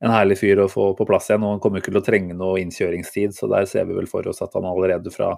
en 0.05 0.13
herlig 0.13 0.37
fyr 0.43 0.61
å 0.61 0.69
få 0.69 0.91
på 0.99 1.07
plass 1.09 1.31
igjen. 1.31 1.47
Og 1.49 1.55
han 1.55 1.63
kommer 1.65 1.81
jo 1.81 1.87
ikke 1.87 1.95
til 1.95 2.03
å 2.03 2.05
trenge 2.11 2.37
noe 2.37 2.61
innkjøringstid, 2.61 3.33
så 3.39 3.49
der 3.55 3.65
ser 3.71 3.89
vi 3.89 3.97
vel 3.97 4.11
for 4.11 4.29
oss 4.29 4.45
at 4.45 4.53
han 4.59 4.69
allerede 4.69 5.15
fra 5.15 5.33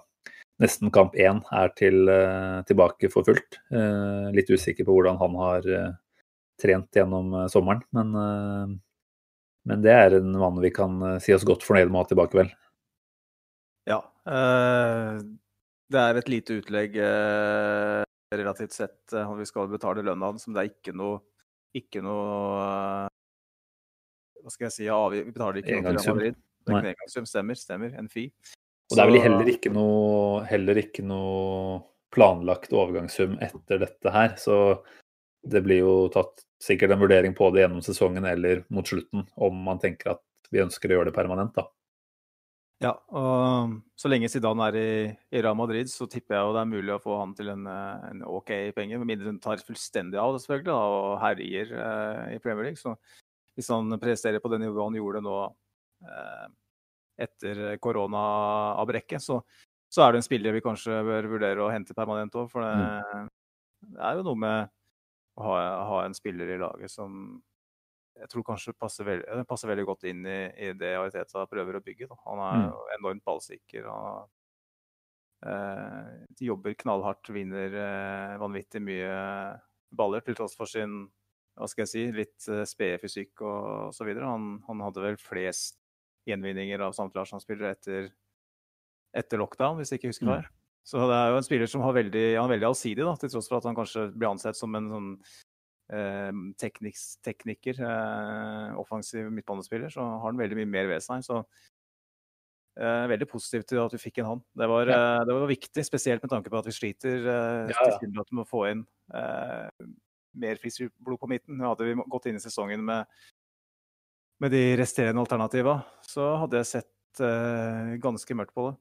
nesten 0.59 0.91
kamp 0.91 1.15
én 1.15 1.39
er 1.55 1.71
til, 1.79 2.03
uh, 2.11 2.59
tilbake 2.67 3.13
for 3.15 3.31
fullt. 3.31 3.61
Uh, 3.71 4.27
litt 4.35 4.51
usikker 4.51 4.89
på 4.89 4.99
hvordan 4.99 5.23
han 5.23 5.39
har 5.45 5.71
trent 6.59 6.99
gjennom 6.99 7.45
sommeren, 7.47 7.87
men 7.95 8.81
men 9.69 9.85
det 9.85 9.93
er 9.93 10.19
en 10.19 10.33
mann 10.41 10.59
vi 10.63 10.73
kan 10.75 10.97
eh, 11.05 11.19
si 11.23 11.35
oss 11.37 11.47
godt 11.49 11.67
fornøyd 11.67 11.91
med 11.91 12.01
å 12.01 12.05
ha 12.05 12.11
tilbake, 12.11 12.41
vel? 12.41 12.53
Ja. 13.89 14.01
Eh, 14.29 15.21
det 15.89 16.05
er 16.05 16.21
et 16.21 16.31
lite 16.33 16.59
utlegg 16.61 16.97
eh, 17.01 18.03
relativt 18.35 18.77
sett 18.77 19.15
eh, 19.17 19.35
vi 19.39 19.49
skal 19.49 19.71
betale 19.73 20.05
lønna 20.05 20.33
hans, 20.33 20.47
men 20.49 20.57
det 20.57 20.65
er 20.65 20.73
ikke 20.73 20.95
noe, 20.97 21.21
ikke 21.77 22.03
noe 22.05 22.29
eh, 22.63 23.11
Hva 24.45 24.55
skal 24.55 24.69
jeg 24.69 24.77
si? 24.77 24.87
Ja, 24.89 25.01
vi 25.13 25.25
betaler 25.29 25.61
ikke 25.63 25.81
noe 25.83 25.97
til 25.97 26.17
Madrid. 26.17 26.39
Det 26.39 26.73
er 26.73 26.79
ikke 26.79 26.85
en 26.85 26.95
engangssum. 26.95 27.29
Stemmer. 27.29 27.61
stemmer, 27.61 27.93
En 27.99 28.09
fi. 28.13 28.29
Og 28.89 28.97
det 28.97 29.03
er 29.03 29.11
vel 29.11 29.21
heller 29.21 29.49
ikke 29.53 29.73
noe, 29.73 30.45
heller 30.49 30.81
ikke 30.81 31.03
noe 31.05 31.81
planlagt 32.15 32.73
overgangssum 32.73 33.37
etter 33.45 33.83
dette 33.83 34.13
her. 34.15 34.33
Så 34.41 34.79
det 35.51 35.65
blir 35.65 35.83
jo 35.83 35.97
tatt 36.13 36.45
sikkert 36.63 36.95
en 36.95 37.03
vurdering 37.03 37.35
på 37.39 37.51
det 37.55 37.65
gjennom 37.65 37.83
sesongen 37.85 38.27
eller 38.29 38.65
mot 38.75 38.87
slutten, 38.89 39.27
om 39.37 39.59
man 39.67 39.81
tenker 39.83 40.17
at 40.17 40.25
vi 40.53 40.63
ønsker 40.63 40.91
å 40.91 40.99
gjøre 40.99 41.11
det 41.11 41.19
permanent, 41.19 41.55
da. 41.57 41.69
Ja, 42.79 42.93
og 43.11 43.73
så 43.99 44.07
lenge 44.07 44.29
Zidane 44.31 44.69
er 44.71 44.77
i, 44.79 44.91
i 45.35 45.41
Real 45.43 45.57
Madrid, 45.59 45.89
så 45.91 46.07
tipper 46.07 46.37
jeg 46.37 46.47
jo 46.47 46.53
det 46.55 46.61
er 46.63 46.71
mulig 46.71 46.93
å 46.95 47.01
få 47.03 47.17
han 47.19 47.33
til 47.35 47.51
en, 47.51 47.65
en 47.67 48.21
OK 48.23 48.53
penge, 48.77 49.01
med 49.01 49.09
mindre 49.09 49.33
han 49.33 49.41
tar 49.43 49.65
fullstendig 49.67 50.21
av 50.23 50.37
selvfølgelig, 50.39 50.69
da, 50.71 50.77
og 50.95 51.17
herjer 51.25 51.73
eh, 51.75 52.21
i 52.37 52.39
Premier 52.45 52.69
League. 52.69 52.79
Så 52.79 52.95
hvis 53.59 53.71
han 53.75 53.91
presterer 53.99 54.39
på 54.39 54.53
det 54.53 54.61
nivået 54.63 54.85
han 54.85 54.99
gjorde 55.01 55.25
nå 55.27 55.35
eh, 56.07 56.47
etter 57.27 57.65
koronaavbrekket, 57.83 59.27
så, 59.27 59.41
så 59.91 60.05
er 60.05 60.15
det 60.15 60.23
en 60.23 60.29
spiller 60.29 60.55
vi 60.55 60.63
kanskje 60.63 61.03
bør 61.11 61.33
vurdere 61.35 61.65
å 61.67 61.73
hente 61.75 61.99
permanent 61.99 62.39
òg. 62.39 62.47
For 62.53 62.63
det, 62.63 62.77
mm. 62.79 63.33
det, 63.89 64.03
er 64.07 64.21
jo 64.21 64.27
noe 64.31 64.43
med 64.47 64.75
ha, 65.43 65.59
ha, 65.89 66.01
en 66.05 66.17
spiller 66.17 66.55
i 66.55 66.59
laget 66.61 66.93
som 66.93 67.39
jeg 68.19 68.31
tror 68.33 68.45
kanskje 68.49 68.75
passer, 68.75 69.07
veld, 69.07 69.27
passer 69.47 69.71
veldig 69.71 69.85
godt 69.87 70.09
inn 70.11 70.25
i, 70.27 70.39
i 70.67 70.73
det 70.75 70.97
Ariteta 70.99 71.45
prøver 71.47 71.79
å 71.79 71.83
bygge. 71.85 72.09
Da. 72.11 72.17
Han 72.25 72.41
er 72.43 72.65
mm. 72.65 72.73
enormt 72.97 73.25
ballsikker. 73.29 73.87
og 73.93 75.47
eh, 75.47 76.17
De 76.35 76.49
jobber 76.49 76.75
knallhardt, 76.83 77.31
vinner 77.31 77.77
eh, 77.79 78.35
vanvittig 78.43 78.83
mye 78.83 79.15
baller 79.95 80.27
til 80.27 80.35
tross 80.39 80.59
for 80.59 80.67
sin 80.71 81.05
hva 81.59 81.67
skal 81.71 81.85
jeg 81.85 81.91
si, 81.91 82.03
litt 82.15 82.49
eh, 82.51 82.65
spede 82.69 83.01
fysikk 83.03 83.43
og 83.43 83.93
osv. 83.93 84.11
Han, 84.19 84.51
han 84.67 84.85
hadde 84.87 85.05
vel 85.05 85.19
flest 85.23 85.79
gjenvinninger 86.29 86.83
av 86.85 86.95
samtlige 86.97 87.25
Arsenal-spillere 87.25 87.75
etter, 87.75 88.11
etter, 89.17 89.41
lockdown, 89.41 89.79
hvis 89.79 89.95
jeg 89.95 90.03
ikke 90.03 90.13
husker 90.13 90.29
mm. 90.29 90.35
feil. 90.35 90.51
Så 90.87 91.05
det 91.11 91.17
er 91.19 91.33
jo 91.33 91.39
en 91.41 91.45
spiller 91.45 91.69
som 91.69 91.85
har 91.85 91.97
veldig, 91.97 92.27
han 92.39 92.47
er 92.49 92.55
veldig 92.57 92.69
allsidig, 92.71 93.05
da, 93.05 93.15
til 93.21 93.33
tross 93.33 93.49
for 93.51 93.59
at 93.59 93.67
han 93.69 93.77
kanskje 93.77 94.09
blir 94.15 94.31
ansett 94.31 94.57
som 94.57 94.77
en 94.79 94.87
sånn 94.89 95.09
eh, 95.93 96.31
tekniker, 96.61 97.81
eh, 97.85 98.79
offensiv 98.81 99.29
midtbanespiller, 99.33 99.93
så 99.93 100.07
har 100.07 100.31
han 100.31 100.41
veldig 100.41 100.57
mye 100.63 100.71
mer 100.71 100.89
ved 100.93 101.05
seg. 101.05 101.25
Så 101.27 101.43
eh, 102.79 103.05
veldig 103.13 103.29
positivt 103.31 103.69
til 103.73 103.83
at 103.83 103.95
vi 103.95 104.03
fikk 104.03 104.21
inn 104.21 104.31
han. 104.31 104.43
Det 104.57 104.69
var, 104.71 104.93
ja. 104.93 104.99
Eh, 104.99 105.25
det 105.29 105.39
var, 105.39 105.49
viktig, 105.51 105.87
spesielt 105.87 106.25
med 106.25 106.33
tanke 106.33 106.53
på 106.53 106.61
at 106.61 106.69
vi 106.69 106.77
sliter 106.77 107.17
eh, 107.21 107.73
ja, 107.75 107.89
ja. 107.93 108.11
med 108.13 108.45
å 108.45 108.49
få 108.49 108.65
inn 108.73 108.85
eh, 109.15 109.89
mer 110.39 110.61
friskt 110.63 110.89
blod 111.05 111.21
på 111.23 111.31
midten. 111.31 111.61
Hadde 111.65 111.89
vi 111.89 111.99
gått 112.07 112.31
inn 112.31 112.39
i 112.39 112.45
sesongen 112.45 112.85
med, 112.87 113.21
med 114.41 114.55
de 114.55 114.65
resterende 114.81 115.25
alternativa, 115.25 115.81
så 116.07 116.35
hadde 116.45 116.63
jeg 116.63 116.73
sett 116.77 116.95
ganske 117.19 118.35
mørkt 118.39 118.55
på 118.55 118.69
det. 118.69 118.77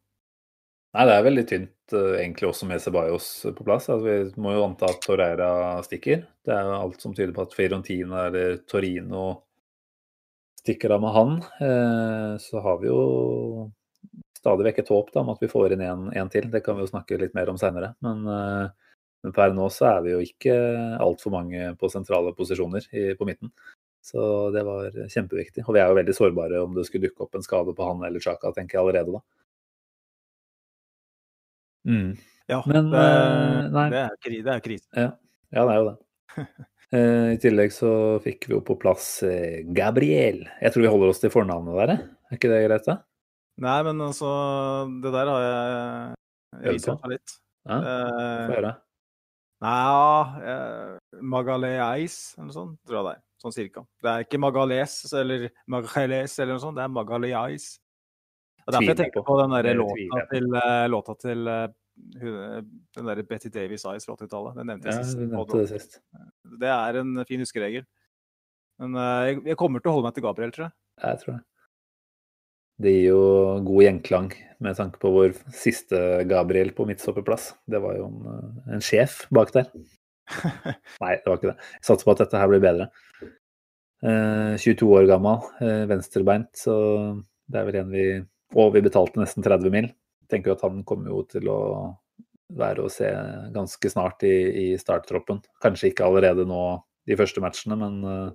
Nei, 0.95 1.03
det 1.03 1.13
er 1.13 1.25
veldig 1.25 1.43
tynt 1.49 1.93
uh, 1.93 2.13
egentlig 2.17 2.47
også 2.47 2.67
med 2.69 2.81
Ceballos 2.81 3.27
på 3.57 3.65
plass. 3.67 3.89
Altså, 3.91 4.05
vi 4.07 4.43
må 4.43 4.55
jo 4.55 4.63
anta 4.65 4.87
at 4.89 5.01
Torreira 5.03 5.49
stikker. 5.85 6.23
Det 6.45 6.53
er 6.55 6.63
jo 6.63 6.77
alt 6.77 7.03
som 7.03 7.15
tyder 7.15 7.33
på 7.35 7.43
at 7.43 7.55
Fiorentina 7.57 8.27
eller 8.29 8.61
Torino 8.69 9.25
stikker 10.63 10.95
av 10.95 11.03
med 11.03 11.15
han. 11.15 11.35
Uh, 11.59 12.33
så 12.41 12.63
har 12.63 12.79
vi 12.81 12.89
jo 12.89 13.01
stadig 14.39 14.69
vekk 14.69 14.83
et 14.83 14.91
håp 14.93 15.15
om 15.19 15.33
at 15.33 15.41
vi 15.43 15.51
får 15.51 15.75
inn 15.75 15.83
en, 15.83 16.09
en, 16.15 16.31
til. 16.31 16.47
Det 16.53 16.63
kan 16.63 16.77
vi 16.77 16.85
jo 16.85 16.91
snakke 16.93 17.19
litt 17.19 17.35
mer 17.35 17.51
om 17.51 17.59
seinere. 17.59 17.91
Men, 18.05 18.21
men, 18.23 19.33
per 19.35 19.51
nå 19.51 19.65
så 19.73 19.89
er 19.89 20.05
vi 20.05 20.13
jo 20.13 20.21
ikke 20.23 20.53
altfor 21.03 21.33
mange 21.33 21.73
på 21.81 21.89
sentrale 21.91 22.31
posisjoner 22.37 22.85
i, 22.93 23.09
på 23.17 23.27
midten. 23.27 23.51
Så 24.05 24.21
det 24.55 24.63
var 24.63 24.93
kjempeviktig. 25.11 25.65
Og 25.65 25.75
vi 25.75 25.81
er 25.81 25.89
jo 25.91 25.97
veldig 25.97 26.15
sårbare 26.15 26.61
om 26.63 26.77
det 26.77 26.85
skulle 26.87 27.09
dukke 27.09 27.25
opp 27.25 27.35
en 27.35 27.43
skade 27.43 27.73
på 27.75 27.89
han 27.89 28.05
eller 28.07 28.23
Chaka, 28.23 28.53
tenker 28.55 28.77
jeg 28.77 28.85
allerede 28.85 29.17
da. 29.17 29.23
Mm. 31.87 32.17
Ja, 32.47 32.63
Men, 32.67 32.91
det, 32.91 32.97
uh, 32.99 33.89
det, 33.91 34.01
er, 34.01 34.35
det 34.43 34.53
er 34.53 34.63
krise. 34.63 34.87
Ja. 34.95 35.11
ja, 35.51 35.63
det 35.67 35.73
er 35.73 35.79
jo 35.79 35.87
det. 35.87 35.97
uh, 36.37 37.29
I 37.35 37.39
tillegg 37.43 37.73
så 37.75 37.91
fikk 38.23 38.47
vi 38.47 38.55
jo 38.55 38.61
på 38.67 38.77
plass 38.79 39.09
uh, 39.27 39.59
Gabriel. 39.75 40.45
Jeg 40.61 40.73
tror 40.73 40.85
vi 40.85 40.93
holder 40.93 41.11
oss 41.11 41.23
til 41.23 41.33
fornavnet 41.33 41.79
der, 41.81 41.93
er 41.97 42.39
ikke 42.39 42.51
det 42.51 42.63
greit? 42.67 42.87
da? 42.87 42.99
Nei, 43.57 43.77
men 43.87 44.03
altså 44.05 44.31
Det 45.01 45.11
der 45.15 45.31
har 45.33 45.45
jeg 45.45 46.75
researcha 46.75 47.09
litt. 47.11 47.39
Ja, 47.67 47.79
Få 47.81 48.59
høre. 48.59 48.75
Nei, 49.65 50.51
Magaleis 51.25 52.17
eller 52.37 52.51
noe 52.51 52.55
sånt, 52.55 52.77
tror 52.85 52.99
jeg 52.99 53.07
det 53.07 53.15
er. 53.15 53.23
Sånn 53.41 53.53
cirka. 53.53 53.83
Det 54.01 54.11
er 54.11 54.23
ikke 54.25 54.39
Magales 54.41 54.95
eller 55.17 55.47
Magales 55.69 56.37
eller 56.37 56.55
noe 56.55 56.63
sånt, 56.63 56.77
det 56.77 56.85
er 56.85 56.93
Magaleis. 56.93 57.67
Og 58.67 58.75
derfor 58.75 58.91
jeg 58.91 58.99
tenker 58.99 59.23
på 59.23 59.35
den 59.39 59.53
der 59.55 59.69
låta 59.79 60.23
til, 60.31 60.47
låta 60.91 61.13
til 61.21 61.47
uh, 61.47 61.67
den 62.97 63.09
der 63.09 63.21
Betty 63.29 63.51
Davies 63.53 63.85
Eyes 63.87 64.07
fra 64.07 64.17
80-tallet. 64.17 64.57
Den 64.59 64.67
nevnte 64.71 64.91
jeg 64.91 65.05
sist. 65.05 65.21
Ja, 65.21 65.29
nevnte 65.31 65.61
det, 65.61 65.67
sist. 65.71 66.01
det 66.63 66.73
er 66.73 66.99
en 67.01 67.13
fin 67.29 67.43
huskeregel. 67.43 67.85
Men 68.83 68.97
jeg, 69.47 69.55
kommer 69.57 69.81
til 69.81 69.89
å 69.89 69.95
holde 69.95 70.09
meg 70.09 70.17
til 70.17 70.25
Gabriel, 70.27 70.51
tror 70.53 70.67
jeg. 70.67 70.75
Jeg 71.01 71.21
tror 71.23 71.37
det. 71.37 71.43
Det 72.77 72.91
gir 72.93 73.07
jo 73.07 73.21
god 73.65 73.83
gjenklang 73.87 74.27
med 74.61 74.77
tanke 74.77 74.99
på 75.01 75.09
vår 75.15 75.31
siste 75.55 76.01
Gabriel 76.29 76.69
på 76.77 76.85
midtstopperplass. 76.85 77.49
Det 77.65 77.81
var 77.81 77.97
jo 77.97 78.11
en, 78.11 78.59
en 78.75 78.83
sjef 78.85 79.23
bak 79.33 79.49
der. 79.55 79.71
Nei, 81.01 81.15
det 81.15 81.25
var 81.25 81.39
ikke 81.39 81.53
det. 81.55 81.57
Jeg 81.79 81.87
satser 81.87 82.05
på 82.05 82.13
at 82.13 82.21
dette 82.21 82.41
her 82.43 82.51
blir 82.51 82.61
bedre. 82.61 82.91
22 84.61 84.91
år 84.93 85.07
gammel, 85.09 85.41
venstrebeint, 85.89 86.51
så 86.53 86.75
det 87.49 87.57
er 87.57 87.65
vel 87.65 87.79
en 87.79 87.89
vi 87.89 88.03
og 88.55 88.73
vi 88.75 88.83
betalte 88.85 89.19
nesten 89.19 89.45
30 89.45 89.73
mil. 89.73 89.89
Tenker 90.31 90.55
at 90.55 90.63
han 90.65 90.83
kommer 90.87 91.11
jo 91.11 91.23
til 91.31 91.49
å 91.51 91.59
være 92.57 92.85
å 92.85 92.91
se 92.91 93.09
ganske 93.55 93.91
snart 93.91 94.23
i, 94.27 94.35
i 94.63 94.67
starttroppen. 94.79 95.41
Kanskje 95.63 95.91
ikke 95.91 96.07
allerede 96.07 96.47
nå 96.47 96.61
de 97.07 97.17
første 97.19 97.43
matchene, 97.43 97.77
men 97.79 97.99
uh, 98.03 98.29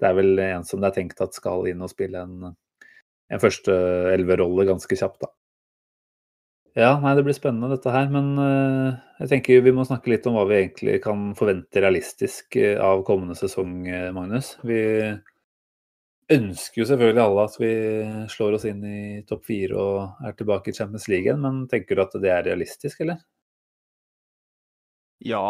Det 0.00 0.08
er 0.08 0.16
vel 0.18 0.40
en 0.42 0.64
som 0.66 0.80
det 0.80 0.88
er 0.88 0.96
tenkt 0.96 1.20
at 1.22 1.36
skal 1.36 1.68
inn 1.70 1.82
og 1.84 1.92
spille 1.92 2.24
en, 2.24 2.48
en 3.30 3.42
første 3.42 3.74
elverrolle 4.10 4.66
ganske 4.66 4.96
kjapt, 4.98 5.20
da. 5.22 5.30
Ja, 6.72 6.94
nei, 6.98 7.12
det 7.14 7.22
blir 7.26 7.36
spennende 7.36 7.68
dette 7.74 7.92
her. 7.92 8.08
Men 8.10 8.32
uh, 8.40 8.96
jeg 9.20 9.30
tenker 9.34 9.64
vi 9.64 9.74
må 9.76 9.84
snakke 9.86 10.14
litt 10.14 10.26
om 10.26 10.38
hva 10.38 10.46
vi 10.48 10.58
egentlig 10.62 10.96
kan 11.04 11.30
forvente 11.38 11.84
realistisk 11.84 12.56
uh, 12.56 12.80
av 12.80 13.04
kommende 13.08 13.36
sesong, 13.38 13.84
Magnus. 14.16 14.56
Vi 14.64 14.80
ønsker 16.30 16.82
jo 16.82 16.86
selvfølgelig 16.88 17.22
alle 17.24 17.44
at 17.48 17.56
vi 17.60 17.72
slår 18.32 18.56
oss 18.58 18.66
inn 18.68 18.82
i 18.86 19.00
topp 19.28 19.46
fire 19.48 19.78
og 19.78 20.24
er 20.28 20.36
tilbake 20.38 20.70
i 20.70 20.76
Champions 20.76 21.08
League 21.10 21.26
igjen, 21.26 21.42
men 21.42 21.64
tenker 21.70 21.98
du 21.98 22.04
at 22.04 22.16
det 22.22 22.32
er 22.32 22.46
realistisk, 22.46 23.02
eller? 23.04 23.20
Ja, 25.22 25.42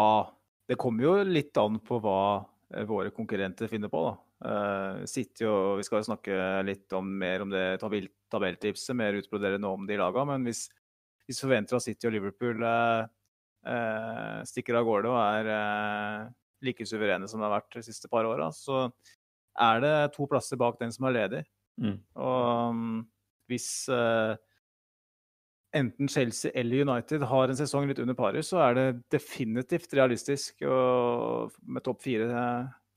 det 0.69 0.77
kommer 0.81 1.07
jo 1.07 1.15
litt 1.25 1.57
an 1.57 1.79
på 1.83 2.01
hva 2.03 2.43
våre 2.89 3.13
konkurrenter 3.13 3.69
finner 3.69 3.91
på, 3.93 4.05
da. 4.09 4.13
Uh, 4.43 5.05
City 5.07 5.45
og 5.47 5.77
Vi 5.79 5.85
skal 5.87 6.01
jo 6.01 6.07
snakke 6.09 6.37
litt 6.67 6.91
om, 6.97 7.07
mer 7.21 7.45
om 7.45 7.51
det 7.53 7.77
tabelltipset, 7.79 8.95
mer 8.97 9.15
utbroderende 9.15 9.69
om 9.69 9.85
de 9.87 9.95
laga. 10.01 10.25
Men 10.27 10.43
hvis 10.43 10.65
hvis 11.27 11.39
vi 11.39 11.47
forventer 11.47 11.77
at 11.77 11.85
City 11.85 12.07
og 12.09 12.15
Liverpool 12.17 12.63
uh, 12.67 13.07
uh, 13.67 14.39
stikker 14.47 14.77
av 14.79 14.87
gårde 14.87 15.11
og 15.11 15.19
er 15.21 15.51
eh, 15.55 16.31
like 16.67 16.87
suverene 16.87 17.29
som 17.31 17.39
de 17.39 17.47
har 17.47 17.55
vært 17.55 17.77
de 17.77 17.83
siste 17.85 18.09
par 18.11 18.27
åra, 18.27 18.49
så 18.51 18.89
er 19.61 19.83
det 19.83 19.95
to 20.15 20.27
plasser 20.29 20.59
bak 20.59 20.79
den 20.81 20.93
som 20.93 21.09
er 21.09 21.17
ledig. 21.17 21.43
Mm. 21.81 21.99
Og 22.21 22.69
um, 22.69 23.03
hvis 23.49 23.67
uh, 23.91 24.33
enten 25.73 26.09
Chelsea 26.09 26.51
eller 26.55 26.85
United 26.85 27.25
har 27.29 27.49
en 27.49 27.57
sesong 27.57 27.89
litt 27.89 28.01
under 28.03 28.17
paret, 28.17 28.45
så 28.45 28.61
er 28.67 28.77
det 28.77 28.87
definitivt 29.13 29.93
realistisk 29.97 30.65
og, 30.67 31.53
med 31.65 31.85
topp 31.85 32.03
fire, 32.05 32.29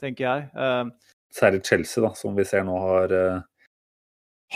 tenker 0.03 0.29
jeg. 0.29 0.49
Uh, 0.57 1.13
Særlig 1.37 1.65
Chelsea, 1.67 2.05
da, 2.05 2.13
som 2.17 2.37
vi 2.37 2.45
ser 2.49 2.67
nå 2.67 2.77
har 2.81 3.13
uh, 3.17 3.41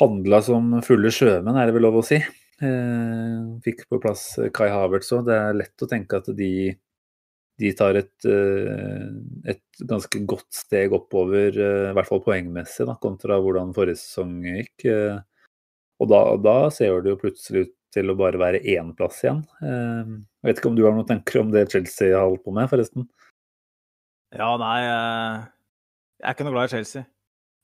handla 0.00 0.42
som 0.44 0.76
fulle 0.86 1.12
sjømenn, 1.12 1.58
er 1.58 1.68
det 1.68 1.76
vel 1.76 1.88
lov 1.88 2.00
å 2.00 2.06
si? 2.06 2.20
Uh, 2.60 3.56
fikk 3.64 3.86
på 3.88 4.00
plass 4.02 4.34
Kai 4.56 4.68
Havertz 4.68 5.12
òg. 5.16 5.26
Det 5.28 5.36
er 5.36 5.58
lett 5.62 5.84
å 5.84 5.88
tenke 5.90 6.20
at 6.20 6.28
de, 6.36 6.52
de 7.60 7.70
tar 7.76 7.98
et, 8.00 8.12
eh, 8.24 9.08
et, 9.52 9.62
ganske 9.88 10.22
godt 10.28 10.48
steg 10.52 10.94
oppover, 10.96 11.52
eh, 11.56 11.88
i 11.90 11.96
hvert 11.96 12.08
fall 12.08 12.22
poengmessig, 12.24 12.86
da, 12.88 12.96
kontra 13.00 13.38
hvordan 13.40 13.74
forrige 13.76 14.00
sesong 14.00 14.38
gikk. 14.44 14.86
Og 16.00 16.08
da, 16.08 16.20
da, 16.40 16.56
ser 16.72 17.02
det 17.04 17.12
jo 17.12 17.20
plutselig 17.20 17.66
ut 17.66 17.74
til 17.92 18.12
å 18.12 18.16
bare 18.16 18.40
være 18.40 18.62
én 18.72 18.92
plass 18.96 19.18
igjen. 19.24 19.42
Jeg 19.60 20.46
vet 20.46 20.60
ikke 20.60 20.70
om 20.70 20.76
du 20.78 20.84
har 20.86 20.94
noen 20.96 21.08
tanker 21.08 21.40
om 21.42 21.50
det 21.52 21.66
Chelsea 21.72 22.14
har 22.14 22.28
holdt 22.28 22.44
på 22.46 22.54
med, 22.56 22.70
forresten? 22.70 23.08
Ja, 24.30 24.52
nei 24.62 24.78
Jeg 24.86 26.28
er 26.28 26.36
ikke 26.36 26.46
noe 26.46 26.54
glad 26.54 26.70
i 26.70 26.74
Chelsea. 26.76 27.04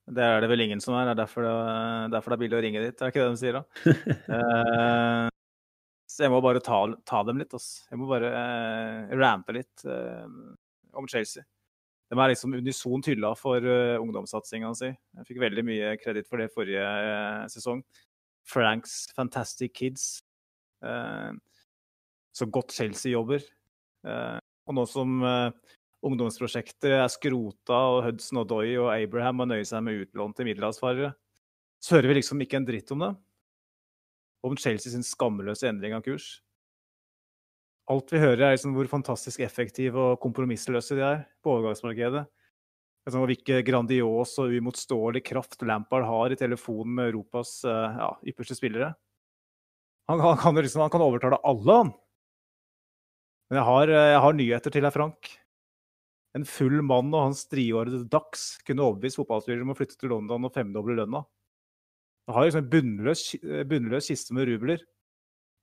Det 0.07 0.23
er 0.23 0.43
det 0.43 0.51
vel 0.51 0.67
ingen 0.67 0.83
som 0.83 0.99
er. 0.99 1.07
Det 1.09 1.15
er 1.15 1.23
derfor 1.23 1.47
det, 1.47 1.55
derfor 2.13 2.35
det 2.35 2.37
er 2.37 2.45
billig 2.45 2.59
å 2.59 2.65
ringe 2.67 2.85
dit. 2.85 3.01
Er 3.01 3.15
ikke 3.15 3.25
det 3.25 3.33
de 3.33 3.41
sier 3.41 3.59
da? 3.61 5.31
uh, 6.17 6.17
så 6.17 6.25
jeg 6.25 6.33
må 6.33 6.41
bare 6.41 6.63
ta, 6.65 6.81
ta 7.05 7.21
dem 7.29 7.43
litt. 7.43 7.53
Ass. 7.57 7.85
Jeg 7.91 8.01
må 8.01 8.09
bare 8.09 8.31
uh, 8.33 9.13
rante 9.21 9.53
litt 9.53 9.85
uh, 9.85 10.25
om 10.97 11.09
Chelsea. 11.11 11.45
De 12.07 12.17
er 12.17 12.31
liksom 12.31 12.55
unisont 12.57 13.09
hylla 13.11 13.35
for 13.37 13.61
uh, 13.61 13.99
ungdomssatsinga 14.01 14.71
si. 14.79 14.89
Jeg 14.95 15.29
fikk 15.29 15.43
veldig 15.43 15.65
mye 15.67 15.93
kreditt 16.01 16.31
for 16.31 16.41
det 16.41 16.49
forrige 16.55 16.87
sesong. 17.53 17.83
Franks 18.47 19.11
Fantastic 19.17 19.75
Kids. 19.75 20.23
så 22.37 22.47
godt 22.47 22.71
Chelsea 22.71 23.11
jobber. 23.11 23.43
og 24.07 24.75
nå 24.77 24.85
som 24.87 25.25
ungdomsprosjekter 26.07 26.95
er 27.01 27.09
skrota, 27.11 27.81
og 27.91 28.05
Hudson 28.05 28.39
og 28.45 28.47
Doy 28.53 28.77
og 28.79 28.93
Abraham 28.95 29.41
må 29.41 29.49
nøye 29.51 29.67
seg 29.67 29.83
med 29.83 30.05
utlån 30.05 30.37
til 30.37 30.47
middelhavsfarere. 30.47 31.11
Så 31.83 31.97
hører 31.97 32.13
vi 32.13 32.19
liksom 32.21 32.45
ikke 32.45 32.61
en 32.61 32.69
dritt 32.69 32.93
om 32.95 33.03
det. 33.03 33.13
Om 34.45 34.57
Chelsea 34.61 34.93
sin 34.93 35.07
skamløse 35.07 35.69
endring 35.69 35.95
av 35.97 36.05
kurs. 36.05 36.41
Alt 37.91 38.11
vi 38.11 38.19
hører, 38.19 38.43
er 38.49 38.57
liksom 38.57 38.75
hvor 38.75 38.89
fantastisk 38.91 39.41
effektive 39.47 40.01
og 40.03 40.21
kompromissløse 40.23 40.99
de 40.99 41.05
er 41.07 41.21
på 41.45 41.55
overgangsmarkedet. 41.55 42.25
Liksom 43.07 43.27
hvilken 43.31 43.63
grandios 43.67 44.35
og 44.43 44.51
uimotståelig 44.51 45.23
kraft 45.29 45.63
Lampard 45.63 46.09
har 46.09 46.35
i 46.35 46.39
telefonen 46.39 46.97
med 46.99 47.13
Europas 47.13 47.61
eh, 47.65 48.01
ja, 48.03 48.11
ypperste 48.27 48.59
spillere. 48.59 48.91
Han, 50.11 50.23
han, 50.23 50.39
kan 50.43 50.59
liksom, 50.59 50.83
han, 50.83 50.91
kan 50.91 51.05
overtale 51.07 51.39
alle, 51.47 51.79
han. 51.81 51.95
Men 53.47 53.61
jeg 53.61 53.69
har, 53.71 53.95
eh, 53.95 54.13
jeg 54.17 54.23
har 54.27 54.39
nyheter 54.41 54.75
til 54.75 54.87
deg, 54.89 54.95
Frank 54.95 55.37
en 56.37 56.45
full 56.45 56.83
mann 56.85 57.15
og 57.15 57.31
hans 57.31 57.47
driårede 57.49 58.05
Dax 58.13 58.57
kunne 58.67 58.85
overbevist 58.85 59.21
fotballspillere 59.21 59.65
om 59.65 59.73
å 59.73 59.79
flytte 59.79 59.97
til 60.01 60.13
London 60.13 60.49
og 60.49 60.53
femdoble 60.55 60.99
lønna. 60.99 61.23
Det 62.27 62.35
har 62.35 62.47
liksom 62.47 62.65
en 62.65 62.71
bunnløs, 62.71 63.23
bunnløs 63.71 64.09
kiste 64.11 64.35
med 64.35 64.49
rubler. 64.49 64.81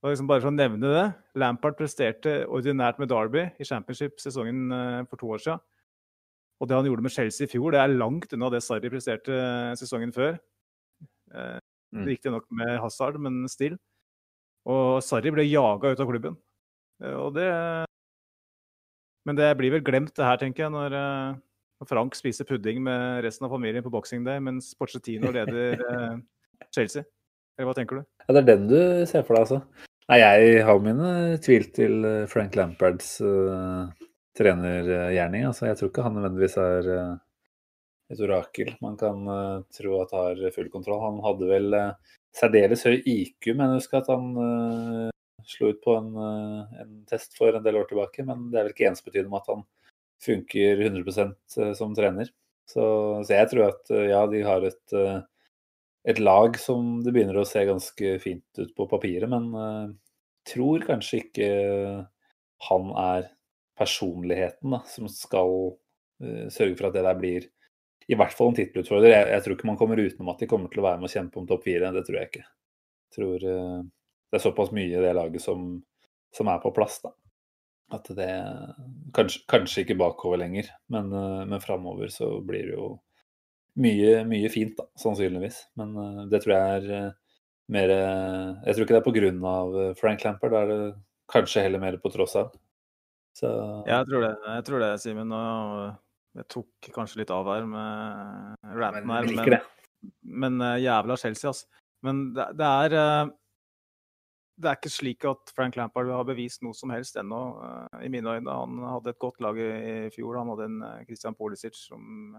Og 0.04 0.12
liksom 0.12 0.28
bare 0.28 0.42
for 0.44 0.50
å 0.50 0.52
nevne 0.52 0.88
det, 0.92 1.04
Lampard 1.40 1.78
presterte 1.78 2.42
ordinært 2.52 2.98
med 3.00 3.08
Derby 3.08 3.46
i 3.56 3.64
championship 3.64 4.18
sesongen 4.20 4.72
eh, 4.76 4.98
for 5.08 5.20
to 5.20 5.30
år 5.32 5.40
siden. 5.40 5.62
Og 6.60 6.68
det 6.68 6.76
han 6.76 6.88
gjorde 6.90 7.04
med 7.06 7.14
Chelsea 7.14 7.48
i 7.48 7.50
fjor, 7.50 7.72
det 7.72 7.80
er 7.80 7.96
langt 7.96 8.32
unna 8.36 8.50
det 8.52 8.60
Sarri 8.64 8.90
presterte 8.92 9.32
eh, 9.32 9.70
sesongen 9.80 10.12
før. 10.12 10.36
Eh, 11.32 11.56
mm. 11.96 12.04
Riktignok 12.10 12.44
med 12.52 12.74
Hazard, 12.82 13.16
men 13.16 13.48
still. 13.48 13.78
Og 14.68 15.00
Sarri 15.04 15.32
ble 15.32 15.48
jaga 15.48 15.94
ut 15.94 16.04
av 16.04 16.12
klubben. 16.12 16.36
Og 17.04 17.32
det 17.36 17.48
men 19.24 19.36
det 19.40 19.48
blir 19.56 19.72
vel 19.72 19.82
glemt 19.84 20.12
det 20.16 20.24
her, 20.24 20.36
tenker 20.36 20.66
jeg, 20.66 20.72
når 20.72 20.94
Frank 21.88 22.12
spiser 22.16 22.44
pudding 22.44 22.82
med 22.84 23.24
resten 23.24 23.48
av 23.48 23.56
familien 23.56 23.84
på 23.84 23.92
Boxing 23.92 24.24
Day, 24.24 24.36
mens 24.40 24.68
Porcetino 24.76 25.32
leder 25.32 25.80
Chelsea. 26.74 27.06
Eller 27.54 27.70
hva 27.70 27.76
tenker 27.76 28.00
du? 28.00 28.06
Ja, 28.26 28.34
Det 28.34 28.42
er 28.42 28.48
den 28.48 28.64
du 28.70 28.78
ser 29.06 29.22
for 29.26 29.36
deg, 29.36 29.46
altså? 29.46 29.60
Nei, 30.10 30.18
jeg 30.20 30.64
har 30.66 30.80
mine 30.84 31.10
tvil 31.44 31.70
til 31.72 32.04
eh, 32.04 32.24
Frank 32.28 32.56
Lampards 32.58 33.14
uh, 33.24 33.88
trenergjerning. 34.36 35.46
Altså, 35.48 35.70
jeg 35.70 35.78
tror 35.78 35.92
ikke 35.92 36.04
han 36.04 36.18
nødvendigvis 36.18 36.58
er 36.60 36.90
uh, 36.90 37.14
et 38.12 38.20
orakel 38.20 38.74
man 38.84 38.98
kan 39.00 39.22
uh, 39.30 39.62
tro 39.72 40.02
at 40.02 40.12
har 40.12 40.42
full 40.52 40.68
kontroll. 40.72 41.00
Han 41.06 41.22
hadde 41.24 41.48
vel 41.48 41.78
særdeles 42.36 42.84
høy 42.84 42.98
IQ, 43.00 43.54
men 43.54 43.70
jeg 43.70 43.80
husker 43.80 44.02
at 44.02 44.10
han 44.12 45.08
slo 45.48 45.70
ut 45.72 45.80
på 45.84 45.94
en, 45.96 46.12
en, 46.82 46.92
test 47.08 47.36
for 47.38 47.54
en 47.54 47.64
del 47.64 47.76
år 47.78 47.88
tilbake, 47.88 48.24
men 48.26 48.48
det 48.50 48.58
er 48.58 48.66
vel 48.66 48.74
ikke 48.74 48.88
ensbetydende 48.90 49.32
med 49.32 49.42
at 49.44 49.50
han 49.52 49.64
funker 50.24 50.80
100 50.80 51.24
eh, 51.60 51.72
som 51.76 51.92
trener. 51.96 52.30
Så, 52.68 52.84
så, 53.26 53.28
jeg 53.36 53.50
tror 53.50 53.66
at 53.68 53.92
ja, 53.92 54.22
de 54.32 54.40
har 54.44 54.64
et, 54.64 54.94
et, 56.04 56.20
lag 56.20 56.58
som 56.60 56.98
det 57.04 57.14
begynner 57.14 57.40
å 57.40 57.46
se 57.48 57.62
ganske 57.66 58.16
fint 58.22 58.60
ut 58.60 58.74
på 58.76 58.88
papiret, 58.90 59.28
men 59.30 59.48
uh, 59.56 59.88
tror 60.48 60.84
kanskje 60.84 61.22
ikke 61.22 61.48
han 62.68 62.92
er 63.00 63.30
personligheten 63.78 64.76
da, 64.76 64.82
som 64.88 65.08
skal 65.10 65.54
uh, 65.72 66.46
sørge 66.52 66.76
for 66.78 66.90
at 66.90 66.98
det 66.98 67.06
der 67.06 67.18
blir 67.20 67.48
i 68.04 68.16
hvert 68.20 68.36
fall 68.36 68.52
en 68.52 68.58
tittelutfordrer. 68.58 69.14
Jeg, 69.14 69.28
jeg, 69.32 69.44
tror 69.44 69.56
ikke 69.56 69.68
man 69.70 69.80
kommer 69.80 70.00
utenom 70.00 70.30
at 70.34 70.42
de 70.42 70.48
kommer 70.50 70.72
til 70.72 70.82
å 70.82 70.86
være 70.86 71.00
med 71.00 71.08
og 71.08 71.14
kjempe 71.14 71.40
om 71.40 71.48
topp 71.48 71.64
fire. 71.64 71.92
Det 71.94 72.04
tror 72.04 72.18
jeg 72.20 72.30
ikke. 72.30 72.44
Jeg 72.44 73.18
tror 73.18 73.46
uh, 73.48 73.82
det 74.28 74.40
er 74.40 74.44
såpass 74.44 74.72
mye 74.76 74.90
i 74.90 75.04
det 75.04 75.14
laget 75.16 75.44
som, 75.44 75.68
som 76.34 76.50
er 76.52 76.60
på 76.62 76.72
plass, 76.76 77.00
da. 77.04 77.14
At 77.94 78.08
det 78.16 78.30
kanskje, 79.14 79.44
kanskje 79.48 79.84
ikke 79.84 79.98
bakover 80.00 80.40
lenger, 80.40 80.68
men, 80.92 81.12
uh, 81.12 81.42
men 81.48 81.62
framover 81.62 82.12
så 82.12 82.36
blir 82.44 82.68
det 82.68 82.76
jo 82.76 82.88
mye, 83.80 84.22
mye 84.28 84.50
fint, 84.52 84.74
da, 84.78 84.86
sannsynligvis. 85.00 85.60
Men 85.80 85.94
uh, 85.98 86.22
det 86.30 86.42
tror 86.44 86.54
jeg 86.54 86.78
er 86.78 86.88
uh, 87.08 87.36
mer 87.74 87.90
Jeg 87.90 88.74
tror 88.76 88.84
ikke 88.84 88.98
det 88.98 89.24
er 89.24 89.38
av 89.48 89.76
Frank 89.96 90.24
Lampard, 90.24 90.52
da 90.52 90.62
er 90.62 90.72
det 90.72 90.80
kanskje 91.32 91.62
heller 91.64 91.80
mer 91.80 91.96
på 92.02 92.12
tross 92.12 92.36
av. 92.36 92.50
Så... 93.34 93.48
Jeg 93.88 94.06
tror 94.10 94.26
det, 94.26 94.34
jeg 94.46 94.66
tror 94.66 94.82
det, 94.82 94.90
Simen. 95.00 95.32
Og 95.32 96.36
jeg 96.36 96.50
tok 96.52 96.90
kanskje 96.94 97.22
litt 97.22 97.32
av 97.32 97.48
her 97.48 97.64
med 97.70 98.74
ranten 98.76 99.14
her, 99.14 99.30
men, 99.32 99.56
men, 100.44 100.66
jævla 100.82 101.16
Chelsea, 101.16 101.48
altså. 101.50 101.82
Men 102.04 102.20
det, 102.36 102.50
det 102.58 102.68
er 102.68 103.32
det 104.54 104.68
er 104.70 104.76
ikke 104.78 104.92
slik 104.92 105.24
at 105.26 105.50
Frank 105.56 105.74
Lampard 105.78 106.12
har 106.12 106.26
bevist 106.28 106.62
noe 106.62 106.76
som 106.76 106.92
helst 106.94 107.16
ennå, 107.18 107.40
i 108.04 108.10
mine 108.12 108.36
øyne. 108.36 108.52
Han 108.52 108.84
hadde 108.86 109.14
et 109.14 109.22
godt 109.22 109.40
lag 109.42 109.58
i, 109.58 110.10
fjor. 110.14 110.36
Han 110.38 110.52
hadde 110.52 110.68
en 110.68 110.84
Christian 111.08 111.34
Polisic 111.34 111.80
som 111.88 112.36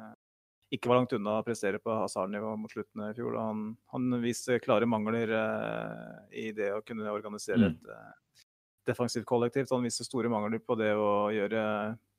ikke 0.74 0.90
var 0.90 1.00
langt 1.00 1.14
unna 1.16 1.40
å 1.40 1.46
prestere 1.46 1.80
på 1.82 1.94
Hazard-nivå 1.94 2.56
mot 2.58 2.72
slutten 2.72 3.04
i 3.06 3.14
fjor. 3.18 3.38
Han, 3.40 3.68
han, 3.94 4.20
viste 4.24 4.60
klare 4.64 4.88
mangler 4.90 5.34
i 6.34 6.50
det 6.58 6.72
å 6.74 6.84
kunne 6.86 7.12
organisere 7.14 7.70
mm. 7.70 7.76
et 7.76 8.88
defensivt 8.90 9.28
kollektivt. 9.30 9.72
Han 9.74 9.86
viste 9.86 10.08
store 10.08 10.32
mangler 10.32 10.64
på 10.64 10.78
det 10.80 10.92
å 10.98 11.30
gjøre 11.34 11.62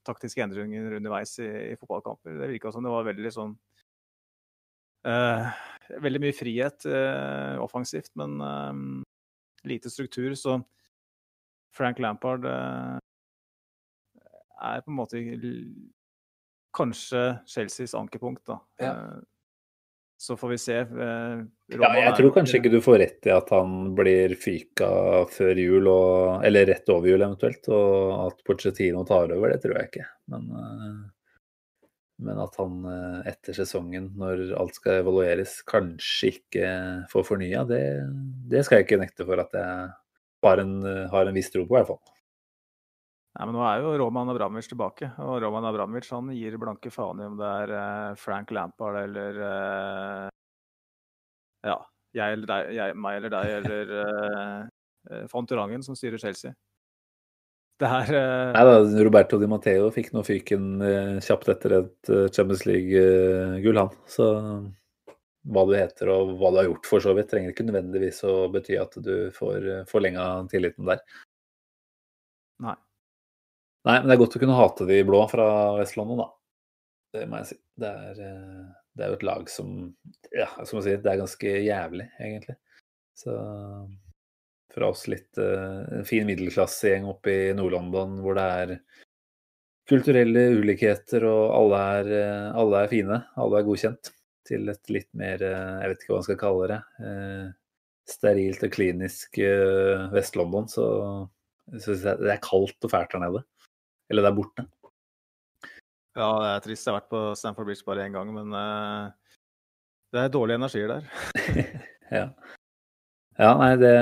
taktiske 0.06 0.44
endringer 0.44 0.94
underveis 1.00 1.34
i, 1.42 1.48
i 1.72 1.78
fotballkamper. 1.80 2.38
Det 2.38 2.52
virka 2.54 2.72
som 2.72 2.86
det 2.86 2.94
var 2.94 3.08
veldig 3.08 3.34
sånn 3.34 3.56
Veldig 5.86 6.18
mye 6.18 6.34
frihet 6.34 6.82
offensivt, 7.62 8.08
men 8.18 8.40
lite 9.66 9.90
struktur. 9.90 10.34
Så 10.34 10.56
Frank 11.76 11.98
Lampard 11.98 12.44
eh, 12.44 12.98
er 14.62 14.80
på 14.80 14.90
en 14.90 14.98
måte 14.98 15.20
kanskje 16.76 17.24
Chelseas 17.48 17.96
ankepunkt, 17.98 18.44
da. 18.48 18.60
Ja. 18.82 18.92
Eh, 18.92 19.24
Så 20.18 20.32
får 20.40 20.48
vi 20.48 20.56
se. 20.58 20.76
Roma 20.88 21.48
Ja, 21.68 21.88
jeg 22.06 22.14
tror 22.16 22.30
kanskje 22.32 22.56
ikke 22.56 22.70
du 22.72 22.78
får 22.80 22.98
rett 23.02 23.26
i 23.28 23.32
at 23.34 23.50
han 23.52 23.90
blir 23.98 24.32
fyka 24.40 24.88
før 25.28 25.58
jul, 25.60 25.90
og, 25.92 26.44
eller 26.48 26.64
rett 26.70 26.88
over 26.88 27.10
jul 27.10 27.20
eventuelt, 27.20 27.68
og 27.68 28.14
at 28.22 28.40
Pochettino 28.48 29.04
tar 29.04 29.34
over, 29.36 29.52
det 29.52 29.60
tror 29.60 29.76
jeg 29.76 29.90
ikke. 29.90 30.06
Men, 30.32 30.48
eh, 30.56 30.96
men 32.24 32.40
at 32.40 32.56
han 32.56 32.80
eh, 32.94 33.28
etter 33.34 33.58
sesongen, 33.60 34.08
når 34.16 34.56
alt 34.56 34.80
skal 34.80 35.02
evalueres, 35.02 35.58
kanskje 35.68 36.32
ikke 36.32 36.72
får 37.12 37.28
fornya, 37.34 37.66
det, 37.68 37.84
det 38.48 38.64
skal 38.64 38.80
jeg 38.80 38.88
ikke 38.88 39.02
nekte 39.04 39.28
for 39.28 39.44
at 39.44 39.52
jeg 39.52 39.90
har 40.48 40.64
en, 40.64 40.76
eh, 40.80 41.04
har 41.12 41.28
en 41.28 41.36
viss 41.36 41.52
tro 41.52 41.66
på, 41.66 41.76
i 41.76 41.80
hvert 41.82 41.92
fall. 41.92 42.15
Nei, 43.36 43.44
men 43.44 43.52
nå 43.52 43.64
er 43.68 43.82
jo 43.84 43.90
Roman 44.00 44.30
Abramovic 44.32 44.70
tilbake, 44.70 45.10
og 45.20 45.42
Roman 45.44 45.66
Abramovic 45.68 46.08
han 46.14 46.30
gir 46.32 46.54
blanke 46.60 46.88
faen 46.92 47.18
i 47.20 47.26
om 47.28 47.34
det 47.36 47.48
er 47.64 47.72
eh, 47.76 48.14
Frank 48.16 48.52
Lampard 48.56 48.96
eller 49.02 49.40
eh, 49.44 50.28
ja, 51.68 51.76
jeg 52.16 52.36
eller 52.36 52.48
deg, 52.48 52.70
jeg, 52.78 52.94
meg 52.96 53.18
eller 53.18 53.34
deg 53.34 53.50
eller 53.58 53.92
uh, 53.98 55.26
Fantorangen 55.28 55.84
som 55.84 55.98
styrer 55.98 56.22
Chelsea. 56.22 56.54
Det 57.76 57.90
er 57.92 58.14
eh, 58.16 58.54
Nei 58.56 58.64
da, 58.64 59.04
Roberto 59.04 59.36
Di 59.36 59.50
Matteo 59.52 59.90
fikk 59.92 60.14
nå 60.16 60.22
fyken 60.24 60.80
eh, 60.80 61.12
kjapt 61.20 61.52
etter 61.52 61.76
et 61.82 62.12
Champions 62.32 62.64
League-gull, 62.64 63.82
han. 63.82 63.92
Så 64.08 64.30
hva 65.46 65.66
du 65.68 65.76
heter 65.76 66.08
og 66.14 66.32
hva 66.40 66.54
du 66.54 66.62
har 66.62 66.70
gjort 66.70 66.88
for 66.88 67.04
så 67.04 67.12
vidt, 67.14 67.28
trenger 67.30 67.52
ikke 67.52 67.68
nødvendigvis 67.68 68.24
å 68.26 68.48
bety 68.54 68.80
at 68.80 68.96
du 69.04 69.28
får 69.36 69.68
forlenga 69.92 70.24
tilliten 70.50 70.88
der. 70.88 71.04
Nei. 72.64 72.78
Nei, 73.86 74.00
men 74.00 74.08
det 74.10 74.16
er 74.16 74.18
godt 74.24 74.34
å 74.34 74.40
kunne 74.42 74.56
hate 74.58 74.86
de 74.88 74.96
blå 75.06 75.20
fra 75.30 75.46
Vest-London, 75.78 76.24
da. 76.24 76.26
Det 77.14 77.26
må 77.30 77.38
jeg 77.38 77.52
si. 77.52 77.58
Det 77.78 77.92
er, 78.08 78.18
eh, 78.24 78.64
det 78.96 79.04
er 79.04 79.12
jo 79.12 79.18
et 79.20 79.28
lag 79.28 79.52
som 79.52 79.76
Ja, 80.34 80.48
som 80.66 80.80
å 80.80 80.82
sier, 80.84 80.98
det 81.02 81.12
er 81.12 81.20
ganske 81.22 81.52
jævlig, 81.62 82.08
egentlig. 82.18 82.56
Så 83.16 83.36
fra 84.74 84.90
oss 84.90 85.06
litt 85.08 85.38
eh, 85.40 86.00
en 86.00 86.04
fin 86.08 86.26
middelklassegjeng 86.28 87.06
oppe 87.08 87.32
i 87.32 87.54
Nord-London 87.56 88.18
hvor 88.24 88.36
det 88.36 88.48
er 88.56 88.74
kulturelle 89.88 90.42
ulikheter 90.58 91.24
og 91.30 91.54
alle 91.54 91.84
er, 92.00 92.10
eh, 92.18 92.50
alle 92.58 92.82
er 92.82 92.90
fine, 92.90 93.22
alle 93.38 93.60
er 93.60 93.68
godkjent, 93.70 94.10
til 94.46 94.68
et 94.70 94.92
litt 94.92 95.08
mer, 95.18 95.40
jeg 95.42 95.90
vet 95.90 96.02
ikke 96.02 96.12
hva 96.12 96.18
man 96.20 96.26
skal 96.26 96.36
kalle 96.38 96.66
det, 96.70 96.76
sterilt 98.06 98.62
og 98.62 98.70
klinisk 98.76 99.40
Vest-London, 100.12 100.68
så 100.70 100.84
syns 101.82 102.04
jeg 102.06 102.20
det 102.20 102.30
er 102.30 102.44
kaldt 102.44 102.86
og 102.86 102.92
fælt 102.92 103.16
her 103.16 103.24
nede. 103.24 103.42
Eller 104.10 104.26
der 104.26 104.36
borte. 104.36 104.66
Ja, 106.16 106.30
det 106.40 106.50
er 106.50 106.62
trist. 106.64 106.86
Jeg 106.86 106.94
har 106.94 107.02
vært 107.02 107.12
på 107.12 107.22
Stamford 107.36 107.68
Bridge 107.68 107.84
bare 107.84 108.06
én 108.06 108.14
gang, 108.14 108.30
men 108.32 108.54
uh, 108.56 109.10
det 110.14 110.22
er 110.22 110.32
dårlige 110.32 110.60
energier 110.62 110.88
der. 110.94 111.10
ja. 112.20 112.28
ja, 113.36 113.50
nei, 113.60 113.74
det, 113.82 113.92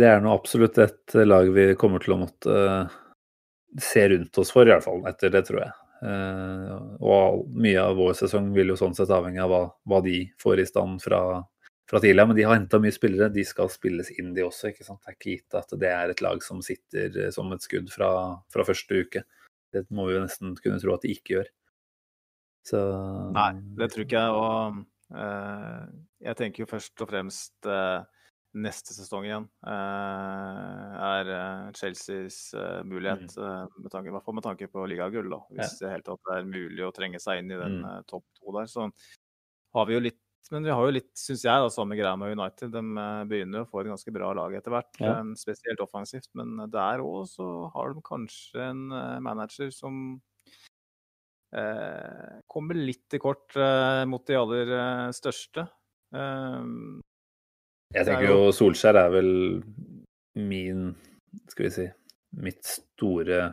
det 0.00 0.08
er 0.08 0.24
nå 0.24 0.32
absolutt 0.34 0.80
et 0.82 1.14
lag 1.22 1.50
vi 1.54 1.68
kommer 1.78 2.02
til 2.02 2.16
å 2.16 2.22
måtte 2.24 2.56
uh, 2.56 2.98
se 3.78 4.08
rundt 4.10 4.42
oss 4.42 4.50
for, 4.50 4.66
i 4.66 4.74
hvert 4.74 4.86
fall 4.86 5.06
etter 5.10 5.30
det, 5.36 5.44
tror 5.46 5.62
jeg. 5.62 5.76
Uh, 6.00 6.74
og 7.04 7.46
mye 7.60 7.80
av 7.84 7.98
vår 8.00 8.16
sesong 8.24 8.50
vil 8.56 8.72
jo 8.72 8.80
sånn 8.80 8.96
sett 8.96 9.12
avhenge 9.14 9.42
av 9.44 9.52
hva, 9.52 9.64
hva 9.86 10.02
de 10.02 10.24
får 10.42 10.64
i 10.64 10.66
stand 10.66 10.98
fra, 11.04 11.22
fra 11.86 12.02
tidligere. 12.02 12.32
Men 12.32 12.40
de 12.40 12.48
har 12.48 12.58
henta 12.58 12.80
mye 12.82 12.96
spillere, 12.96 13.30
de 13.30 13.46
skal 13.46 13.70
spilles 13.70 14.10
inn, 14.16 14.34
de 14.34 14.42
også. 14.48 14.72
ikke 14.72 14.88
sant? 14.88 15.04
Det 15.04 15.12
er 15.12 15.20
ikke 15.20 15.36
gitt 15.36 15.60
at 15.60 15.76
det 15.84 15.94
er 15.94 16.10
et 16.10 16.24
lag 16.24 16.42
som 16.42 16.64
sitter 16.66 17.28
som 17.36 17.54
et 17.54 17.62
skudd 17.62 17.94
fra, 17.94 18.10
fra 18.50 18.66
første 18.66 19.04
uke. 19.04 19.22
Det 19.74 19.86
må 19.94 20.06
vi 20.08 20.16
jo 20.16 20.22
nesten 20.24 20.54
kunne 20.58 20.80
tro 20.82 20.94
at 20.96 21.04
de 21.06 21.12
ikke 21.14 21.36
gjør. 21.38 21.50
Så 22.66 22.78
Nei, 23.34 23.50
det 23.78 23.90
tror 23.92 24.04
ikke 24.04 24.22
jeg. 24.22 24.32
Og 24.36 24.80
uh, 25.16 25.84
jeg 26.20 26.38
tenker 26.40 26.64
jo 26.64 26.70
først 26.70 27.04
og 27.04 27.10
fremst 27.10 27.68
uh, 27.70 28.02
neste 28.60 28.92
sesong 28.96 29.28
igjen 29.28 29.46
uh, 29.62 30.98
er 31.06 31.30
Chelseas 31.78 32.38
mulighet, 32.84 33.30
eh, 33.38 33.76
med 33.78 33.92
tanke, 33.92 34.10
i 34.10 34.14
hvert 34.14 34.26
fall 34.26 34.36
med 34.36 34.46
tanke 34.46 34.66
på 34.72 34.86
ligagull. 34.90 35.30
da, 35.30 35.38
Hvis 35.54 35.76
det 35.78 35.92
helt 35.92 36.08
tatt 36.08 36.32
er 36.34 36.48
mulig 36.48 36.82
å 36.82 36.90
trenge 36.94 37.20
seg 37.22 37.44
inn 37.44 37.54
i 37.54 37.60
den 37.60 37.78
Mm. 37.84 38.06
topp 38.10 38.26
to 38.40 38.52
der. 38.58 38.66
Så 38.66 38.90
har 39.74 39.86
vi 39.86 39.94
jo 39.94 40.02
litt 40.02 40.18
men 40.50 40.64
vi 40.66 40.72
har 40.72 40.82
jo 40.88 40.94
litt, 40.96 41.10
syns 41.18 41.44
jeg, 41.44 41.62
da, 41.62 41.68
samme 41.70 41.96
greia 41.98 42.16
med 42.18 42.32
United. 42.38 42.72
De 42.72 42.80
eh, 42.80 43.24
begynner 43.30 43.60
jo 43.60 43.66
å 43.66 43.70
få 43.70 43.82
et 43.82 43.90
ganske 43.92 44.12
bra 44.14 44.32
lag 44.34 44.54
etter 44.56 44.72
hvert, 44.74 44.96
Ja. 45.02 45.12
eh, 45.20 45.34
spesielt 45.38 45.82
offensivt. 45.84 46.30
Men 46.34 46.56
der 46.72 47.02
òg 47.04 47.28
så 47.30 47.46
har 47.74 47.94
de 47.94 48.02
kanskje 48.06 48.64
en 48.70 48.82
eh, 48.92 49.20
manager 49.20 49.70
som 49.74 50.20
eh, 51.54 52.40
kommer 52.50 52.74
litt 52.78 53.04
til 53.10 53.22
kort 53.22 53.54
eh, 53.58 54.04
mot 54.10 54.24
de 54.26 54.38
aller 54.38 54.74
eh, 54.76 55.06
største. 55.16 55.66
Eh, 56.14 56.64
Jeg 57.94 58.02
er 58.04 58.08
tenker 58.10 58.30
jo 58.30 58.50
Solskjær 58.54 58.98
er 59.04 59.10
vel 59.14 59.30
min 60.38 60.92
Skal 61.50 61.66
vi 61.66 61.70
si 61.74 61.86
mitt 62.40 62.62
store 62.66 63.48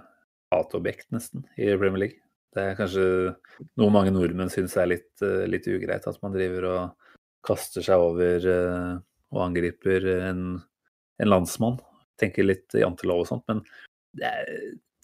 hatobjekt, 0.53 1.09
nesten, 1.11 1.43
i 1.57 1.71
Premier 1.75 1.97
League. 2.05 2.19
Det 2.57 2.63
er 2.63 2.77
kanskje 2.79 3.03
noe 3.77 3.93
mange 3.93 4.13
nordmenn 4.13 4.49
syns 4.49 4.73
er 4.81 4.89
litt, 4.89 5.11
eh, 5.21 5.45
litt 5.49 5.67
ugreit, 5.69 6.07
at 6.09 6.23
man 6.23 6.33
driver 6.33 6.65
og 6.71 7.11
kaster 7.45 7.85
seg 7.85 8.01
over 8.01 8.47
eh, 8.49 8.95
og 9.35 9.43
angriper 9.43 10.07
en, 10.15 10.41
en 11.21 11.29
landsmann. 11.29 11.77
Tenker 12.17 12.47
litt 12.47 12.73
jantelov 12.73 13.21
og 13.23 13.29
sånt, 13.29 13.45
men 13.51 13.61
er, 14.25 14.49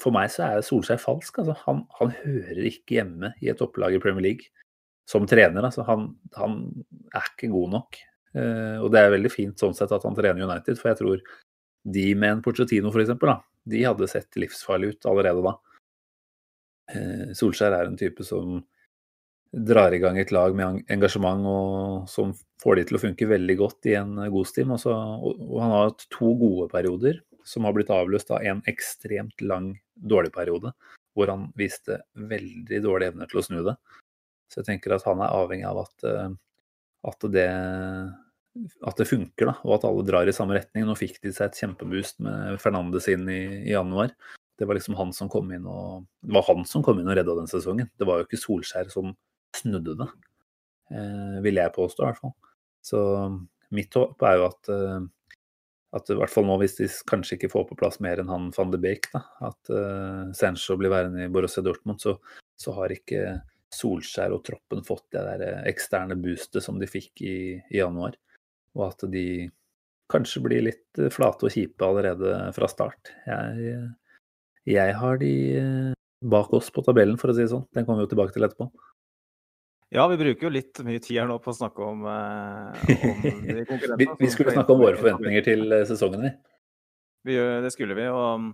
for 0.01 0.15
meg 0.15 0.31
så 0.33 0.47
er 0.47 0.65
Solskjær 0.65 1.01
falsk. 1.01 1.43
Altså. 1.43 1.55
Han, 1.67 1.83
han 1.99 2.15
hører 2.23 2.63
ikke 2.71 2.97
hjemme 2.97 3.33
i 3.43 3.51
et 3.53 3.61
opplag 3.63 3.93
i 3.93 4.01
Premier 4.01 4.25
League 4.31 4.49
som 5.09 5.27
trener. 5.29 5.61
Altså. 5.61 5.85
Han, 5.87 6.09
han 6.39 6.57
er 7.13 7.29
ikke 7.29 7.51
god 7.53 7.75
nok. 7.77 8.01
Eh, 8.33 8.77
og 8.81 8.89
det 8.93 9.03
er 9.03 9.13
veldig 9.13 9.31
fint 9.33 9.61
sånn 9.61 9.77
sett 9.77 9.93
at 9.93 10.07
han 10.07 10.17
trener 10.17 10.47
United, 10.47 10.79
for 10.79 10.89
jeg 10.89 11.01
tror 11.03 11.21
de 11.93 12.07
med 12.17 12.37
en 12.37 12.43
Porcetino 12.43 12.89
f.eks., 12.89 13.13
de 13.69 13.85
hadde 13.85 14.09
sett 14.11 14.39
livsfarlig 14.39 14.95
ut 14.95 15.07
allerede 15.07 15.43
da. 15.45 15.53
Eh, 16.91 17.32
Solskjær 17.38 17.76
er 17.78 17.89
en 17.89 18.00
type 18.00 18.26
som 18.28 18.62
drar 19.54 19.93
i 19.93 20.00
gang 20.02 20.17
et 20.17 20.32
lag 20.34 20.56
med 20.58 20.82
engasjement 20.91 21.46
og 21.46 22.08
som 22.10 22.32
får 22.63 22.80
de 22.80 22.86
til 22.89 22.98
å 22.98 23.04
funke 23.04 23.30
veldig 23.30 23.56
godt 23.60 23.89
i 23.91 23.98
en 24.00 24.17
god 24.34 24.50
stim. 24.50 24.74
Og, 24.74 24.88
og, 24.89 25.43
og 25.46 25.60
han 25.62 25.76
har 25.76 25.88
hatt 25.91 26.08
to 26.13 26.34
gode 26.39 26.69
perioder 26.74 27.22
som 27.48 27.67
har 27.67 27.76
blitt 27.76 27.91
avløst 27.93 28.32
av 28.34 28.43
en 28.48 28.63
ekstremt 28.72 29.43
lang 29.43 29.74
dårlig 29.93 30.32
periode, 30.34 30.72
hvor 31.13 31.30
han 31.30 31.50
viste 31.60 32.00
veldig 32.15 32.80
dårlige 32.84 33.13
evner 33.13 33.30
til 33.30 33.41
å 33.41 33.46
snu 33.46 33.62
det. 33.67 33.76
Så 34.50 34.62
jeg 34.62 34.72
tenker 34.72 34.96
at 34.96 35.06
han 35.08 35.22
er 35.24 35.36
avhengig 35.36 35.67
av 35.67 35.84
at, 35.84 36.08
eh, 36.08 36.30
at 37.12 37.32
det 37.34 37.50
at 38.86 39.00
det 39.00 39.08
funker, 39.10 39.50
da, 39.50 39.54
og 39.65 39.80
at 39.80 39.86
alle 39.89 40.06
drar 40.06 40.30
i 40.30 40.36
samme 40.36 40.54
retning. 40.58 40.86
Nå 40.86 40.93
fikk 40.98 41.17
de 41.24 41.32
seg 41.34 41.50
et 41.50 41.62
kjempeboost 41.63 42.19
med 42.24 42.60
Fernandes 42.62 43.08
inn 43.10 43.26
i, 43.32 43.41
i 43.65 43.74
januar. 43.74 44.13
Det 44.63 44.67
var 44.69 44.80
liksom 44.80 44.95
han 44.95 45.10
som 45.12 45.28
kom 45.28 45.49
inn 45.52 45.65
og 45.67 46.06
Det 46.23 46.32
var 46.38 46.45
han 46.47 46.63
som 46.69 46.84
kom 46.86 47.02
inn 47.02 47.10
og 47.12 47.17
redda 47.19 47.36
den 47.36 47.49
sesongen. 47.52 47.89
Det 47.99 48.08
var 48.08 48.21
jo 48.21 48.28
ikke 48.30 48.39
Solskjær 48.39 48.88
som 48.93 49.12
snudde 49.54 49.97
det, 49.99 50.08
eh, 50.95 51.41
vil 51.43 51.60
jeg 51.60 51.76
påstå 51.76 52.06
i 52.06 52.08
hvert 52.08 52.21
fall. 52.21 52.32
Så 52.84 53.02
mitt 53.76 53.93
håp 53.97 54.23
er 54.23 54.39
jo 54.39 54.45
at, 54.47 54.71
eh, 54.71 54.99
at 55.99 56.12
i 56.12 56.17
hvert 56.17 56.32
fall 56.32 56.47
nå, 56.47 56.58
hvis 56.62 56.78
de 56.80 56.88
kanskje 57.10 57.38
ikke 57.38 57.52
får 57.52 57.67
på 57.69 57.80
plass 57.80 57.99
mer 58.04 58.21
enn 58.21 58.32
han 58.32 58.52
van 58.56 58.71
de 58.71 58.80
Beek, 58.82 59.10
da, 59.13 59.23
at 59.49 59.73
eh, 59.73 60.32
Sancho 60.38 60.78
blir 60.80 60.93
værende 60.93 61.26
i 61.26 61.32
Borussia 61.34 61.63
Dortmund, 61.65 61.99
så, 62.04 62.15
så 62.56 62.76
har 62.80 62.95
ikke 62.95 63.41
Solskjær 63.73 64.36
og 64.36 64.43
troppen 64.45 64.84
fått 64.86 65.10
det 65.15 65.26
der 65.28 65.43
eh, 65.47 65.65
eksterne 65.73 66.15
boostet 66.21 66.65
som 66.65 66.80
de 66.80 66.89
fikk 66.89 67.26
i, 67.26 67.36
i 67.60 67.82
januar. 67.82 68.15
Og 68.78 68.88
at 68.88 69.06
de 69.12 69.49
kanskje 70.13 70.43
blir 70.45 70.65
litt 70.65 71.04
flate 71.13 71.47
og 71.47 71.54
kjipe 71.54 71.86
allerede 71.86 72.36
fra 72.54 72.69
start. 72.69 73.13
Jeg, 73.26 73.78
jeg 74.69 74.95
har 74.99 75.19
de 75.21 75.34
eh, 75.60 75.93
bak 76.23 76.54
oss 76.56 76.71
på 76.73 76.84
tabellen, 76.86 77.17
for 77.19 77.32
å 77.32 77.36
si 77.36 77.43
det 77.43 77.52
sånn. 77.52 77.65
Den 77.76 77.86
kommer 77.88 78.04
vi 78.04 78.08
jo 78.08 78.13
tilbake 78.15 78.36
til 78.36 78.47
etterpå. 78.47 78.69
Ja, 79.93 80.08
vi 80.10 80.17
bruker 80.17 80.47
jo 80.47 80.54
litt 80.56 80.80
mye 80.82 81.02
tid 81.04 81.19
her 81.19 81.28
nå 81.30 81.36
på 81.43 81.52
å 81.52 81.58
snakke 81.58 81.86
om, 81.86 82.08
eh, 82.10 82.86
om 82.89 83.49
de 83.60 83.65
konkurrentene. 83.69 83.99
Vi, 83.99 84.08
vi 84.23 84.30
skulle 84.34 84.56
snakke 84.56 84.73
om 84.73 84.82
våre 84.82 84.97
forventninger 84.97 85.45
til 85.45 85.67
eh, 85.69 85.86
sesongen, 85.89 86.26
vi. 86.26 87.36
Det 87.63 87.71
skulle 87.71 87.95
vi, 87.95 88.08
og 88.10 88.49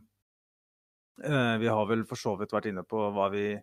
eh, 1.24 1.56
vi 1.62 1.70
har 1.72 1.88
vel 1.90 2.04
for 2.10 2.20
så 2.20 2.36
vidt 2.42 2.52
vært 2.54 2.68
inne 2.74 2.84
på 2.86 3.08
hva 3.16 3.30
vi 3.34 3.54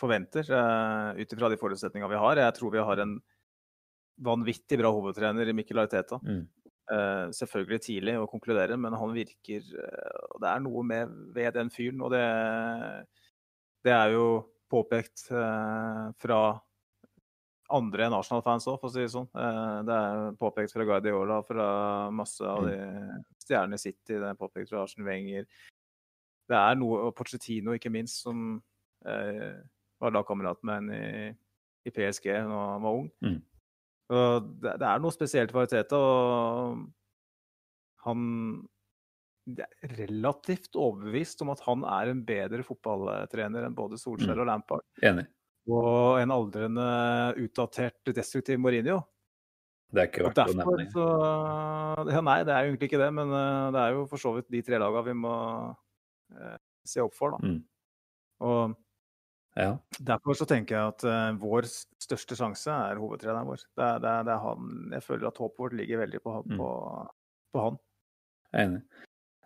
forventer 0.00 0.48
uh, 0.50 1.12
ut 1.14 1.32
ifra 1.36 1.50
de 1.52 1.58
forutsetningene 1.60 2.10
vi 2.10 2.20
har. 2.20 2.40
Jeg 2.40 2.56
tror 2.56 2.72
vi 2.74 2.82
har 2.82 3.02
en 3.04 3.14
vanvittig 4.22 4.78
bra 4.80 4.90
hovedtrener 4.92 5.48
i 5.48 5.54
Mikkel 5.56 5.82
Arteta. 5.82 6.18
Mm. 6.24 6.46
Eh, 6.90 7.28
selvfølgelig 7.30 7.78
tidlig 7.84 8.16
å 8.18 8.26
konkludere, 8.30 8.74
men 8.80 8.96
han 8.98 9.12
virker 9.14 9.62
uh, 9.70 10.32
Det 10.42 10.48
er 10.50 10.62
noe 10.64 10.82
med 10.82 11.12
ved 11.32 11.54
den 11.54 11.70
fyren, 11.70 12.02
og 12.02 12.10
det, 12.10 12.24
det 13.86 13.92
er 13.94 14.16
jo 14.16 14.24
påpekt 14.72 15.28
uh, 15.30 16.10
fra 16.18 16.40
andre 17.72 18.08
enn 18.08 18.16
Arsenal-fans 18.16 18.66
òg, 18.66 18.80
for 18.80 18.90
å 18.90 18.92
si 18.92 19.00
det 19.00 19.12
sånn. 19.14 19.30
Det 19.32 19.94
er 19.94 20.34
påpekt 20.36 20.74
fra 20.74 20.84
Guardiola, 20.84 21.38
fra 21.46 21.68
masse 22.12 22.44
av 22.44 22.66
de 22.66 22.74
stjernene 23.40 23.78
i 23.78 23.80
City, 23.80 24.18
det 24.18 24.26
er 24.28 24.36
påpekt 24.36 24.68
fra 24.68 24.82
Arsen 24.82 25.06
Wenger. 25.06 25.46
Det 26.50 26.58
er 26.58 26.76
noe, 26.76 27.06
og 27.06 27.14
Pochettino 27.16 27.72
ikke 27.72 27.94
minst, 27.94 28.26
som 28.26 28.58
var 29.00 30.12
lagkamerat 30.12 30.60
med 30.68 30.82
en 30.82 30.92
i, 30.98 31.32
i 31.88 31.94
PSG 31.96 32.28
da 32.34 32.60
han 32.74 32.84
var 32.84 32.98
ung. 32.98 33.08
Mm. 33.24 33.40
Så 34.12 34.22
det, 34.60 34.74
det, 34.76 34.88
er 34.88 35.00
noe 35.00 35.14
spesielt 35.14 35.52
for 35.54 35.64
Arteta, 35.64 35.96
og 35.96 36.82
han 38.04 38.26
er 39.48 39.94
relativt 39.98 40.76
overbevist 40.78 41.40
om 41.42 41.52
at 41.54 41.62
han 41.64 41.86
er 41.88 42.10
en 42.12 42.20
bedre 42.26 42.60
fotballtrener 42.66 43.64
enn 43.66 43.78
både 43.78 43.98
Solskjær 43.98 44.36
Mm. 44.36 44.42
og 44.44 44.50
Lampard. 44.50 44.84
Enig. 45.02 45.24
Og 45.70 46.20
en 46.20 46.34
aldrende, 46.34 46.84
utdatert, 47.40 48.12
destruktiv 48.14 48.60
Mourinho. 48.60 49.00
Det 49.92 50.00
er 50.02 50.08
ikke 50.08 50.24
verdt 50.26 50.38
derfor, 50.40 50.56
å 50.56 50.76
nevne. 50.76 50.86
så 50.92 52.12
ja, 52.14 52.20
Nei, 52.24 52.38
det 52.48 52.52
er 52.54 52.64
jo 52.64 52.70
egentlig 52.72 52.88
ikke 52.90 53.02
det, 53.02 53.10
men 53.12 53.34
eh, 53.36 53.72
det 53.74 53.80
er 53.82 53.96
jo 53.96 54.06
for 54.08 54.22
så 54.22 54.32
vidt 54.36 54.48
de 54.52 54.62
tre 54.64 54.78
lagene 54.80 55.04
vi 55.10 55.16
må 55.20 55.34
eh, 56.32 56.56
se 56.88 57.02
opp 57.04 57.16
for, 57.16 57.36
da. 57.36 57.48
Mm. 57.48 57.58
Og 58.48 58.76
Ja. 59.52 59.76
derfor 60.00 60.32
så 60.38 60.46
tenker 60.48 60.78
jeg 60.78 60.92
at 60.94 61.02
uh, 61.04 61.36
vår 61.36 61.66
største 62.00 62.36
sjanse 62.38 62.72
er 62.72 62.96
hovedtreneren 62.96 63.44
vår. 63.50 63.60
Det 63.76 63.84
er, 63.84 63.98
det 64.00 64.08
er, 64.08 64.22
det 64.24 64.32
er 64.32 64.44
han 64.46 64.70
Jeg 64.96 65.04
føler 65.04 65.28
at 65.28 65.40
håpet 65.42 65.60
vårt 65.60 65.74
ligger 65.76 66.00
veldig 66.06 66.20
på, 66.24 66.36
Mm. 66.46 66.56
på, 66.56 66.68
på 67.52 67.64
han. 67.66 67.76
Jeg 68.52 68.60
er 68.62 68.70
enig. 68.70 68.82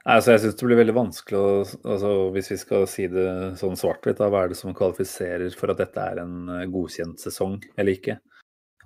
Altså, 0.06 0.30
jeg 0.36 0.40
syns 0.44 0.54
det 0.60 0.66
blir 0.68 0.78
veldig 0.78 0.94
vanskelig 0.94 1.38
å 1.40 1.48
altså, 1.66 2.10
Hvis 2.36 2.52
vi 2.52 2.56
skal 2.60 2.84
si 2.86 3.08
det 3.10 3.26
sånn 3.58 3.74
svart-hvitt, 3.74 4.22
hva 4.22 4.44
er 4.44 4.52
det 4.52 4.58
som 4.60 4.74
kvalifiserer 4.78 5.50
for 5.58 5.72
at 5.74 5.80
dette 5.82 5.98
er 5.98 6.20
en 6.22 6.36
eh, 6.60 6.68
godkjent 6.70 7.18
sesong 7.18 7.56
eller 7.74 7.96
ikke? 7.96 8.14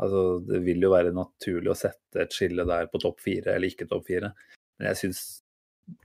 Altså, 0.01 0.23
Det 0.49 0.63
vil 0.65 0.81
jo 0.81 0.95
være 0.95 1.13
naturlig 1.13 1.75
å 1.75 1.77
sette 1.77 2.25
et 2.25 2.33
skille 2.33 2.65
der 2.65 2.89
på 2.89 3.03
topp 3.03 3.21
fire 3.21 3.53
eller 3.53 3.69
ikke 3.69 3.89
topp 3.91 4.09
fire. 4.09 4.33
Men 4.81 4.89
jeg 4.89 5.03
syns 5.03 5.21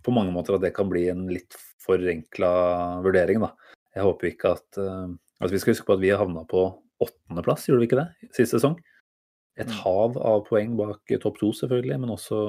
på 0.04 0.12
mange 0.12 0.36
måter 0.36 0.58
at 0.58 0.66
det 0.66 0.74
kan 0.76 0.92
bli 0.92 1.06
en 1.14 1.24
litt 1.32 1.56
forenkla 1.86 2.52
vurdering, 3.06 3.40
da. 3.40 3.54
Jeg 3.96 4.04
håper 4.04 4.32
ikke 4.32 4.56
at 4.58 4.80
Altså, 5.42 5.52
vi 5.52 5.60
skal 5.60 5.74
huske 5.74 5.86
på 5.88 5.96
at 5.98 6.00
vi 6.00 6.12
havna 6.16 6.46
på 6.48 6.62
åttendeplass, 7.04 7.66
gjorde 7.68 7.82
vi 7.84 7.88
ikke 7.90 7.98
det, 8.00 8.30
sist 8.38 8.54
sesong? 8.56 8.78
Et 9.60 9.68
Mm. 9.68 9.74
hav 9.84 10.18
av 10.18 10.46
poeng 10.48 10.78
bak 10.78 11.12
eh, 11.12 11.20
topp 11.20 11.40
to, 11.40 11.52
selvfølgelig, 11.52 12.00
men 12.00 12.10
også 12.10 12.40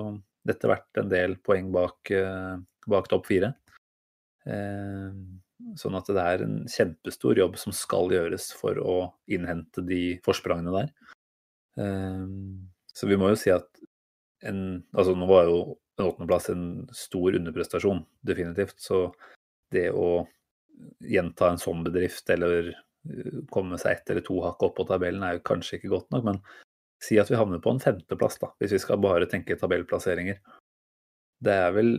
etter 0.49 0.71
hvert 0.71 1.01
en 1.03 1.09
del 1.11 1.37
poeng 1.43 1.73
bak, 1.75 2.11
eh, 2.11 2.57
bak 2.87 3.09
topp 3.09 3.27
fire. 3.27 3.55
Sånn 4.47 5.97
at 5.99 6.07
det 6.07 6.23
er 6.23 6.45
en 6.45 6.67
kjempestor 6.71 7.35
jobb 7.35 7.57
som 7.59 7.73
skal 7.75 8.13
gjøres 8.15 8.53
for 8.55 8.79
å 8.79 9.13
innhente 9.27 9.83
de 9.83 10.21
forsprangene 10.23 10.71
der. 10.71 10.93
Så 12.95 13.09
vi 13.09 13.17
må 13.17 13.33
jo 13.33 13.41
si 13.41 13.51
at 13.51 13.67
en 14.43 14.85
Altså 14.95 15.17
nå 15.17 15.27
var 15.27 15.49
jo 15.49 15.79
en 15.99 16.07
åttendeplass 16.07 16.51
en 16.51 16.87
stor 16.93 17.35
underprestasjon, 17.35 18.05
definitivt. 18.23 18.79
Så 18.79 19.13
det 19.73 19.91
å 19.91 20.29
gjenta 21.01 21.51
en 21.51 21.61
sånn 21.61 21.85
bedrift 21.87 22.31
eller 22.33 22.71
eh, 22.73 23.43
komme 23.53 23.79
seg 23.81 23.99
ett 23.99 24.13
eller 24.13 24.25
to 24.27 24.39
hakk 24.45 24.63
opp 24.67 24.77
på 24.79 24.87
tabellen 24.89 25.25
er 25.27 25.39
jo 25.39 25.47
kanskje 25.47 25.79
ikke 25.79 25.93
godt 25.95 26.11
nok, 26.15 26.27
men 26.29 26.41
si 27.03 27.19
at 27.21 27.31
vi 27.31 27.39
havner 27.39 27.61
på 27.63 27.75
en 27.75 27.83
femteplass, 27.83 28.39
da, 28.41 28.51
hvis 28.61 28.77
vi 28.77 28.83
skal 28.83 29.01
bare 29.03 29.29
tenke 29.31 29.59
tabellplasseringer. 29.61 30.39
Det 31.45 31.57
er 31.67 31.75
vel 31.77 31.93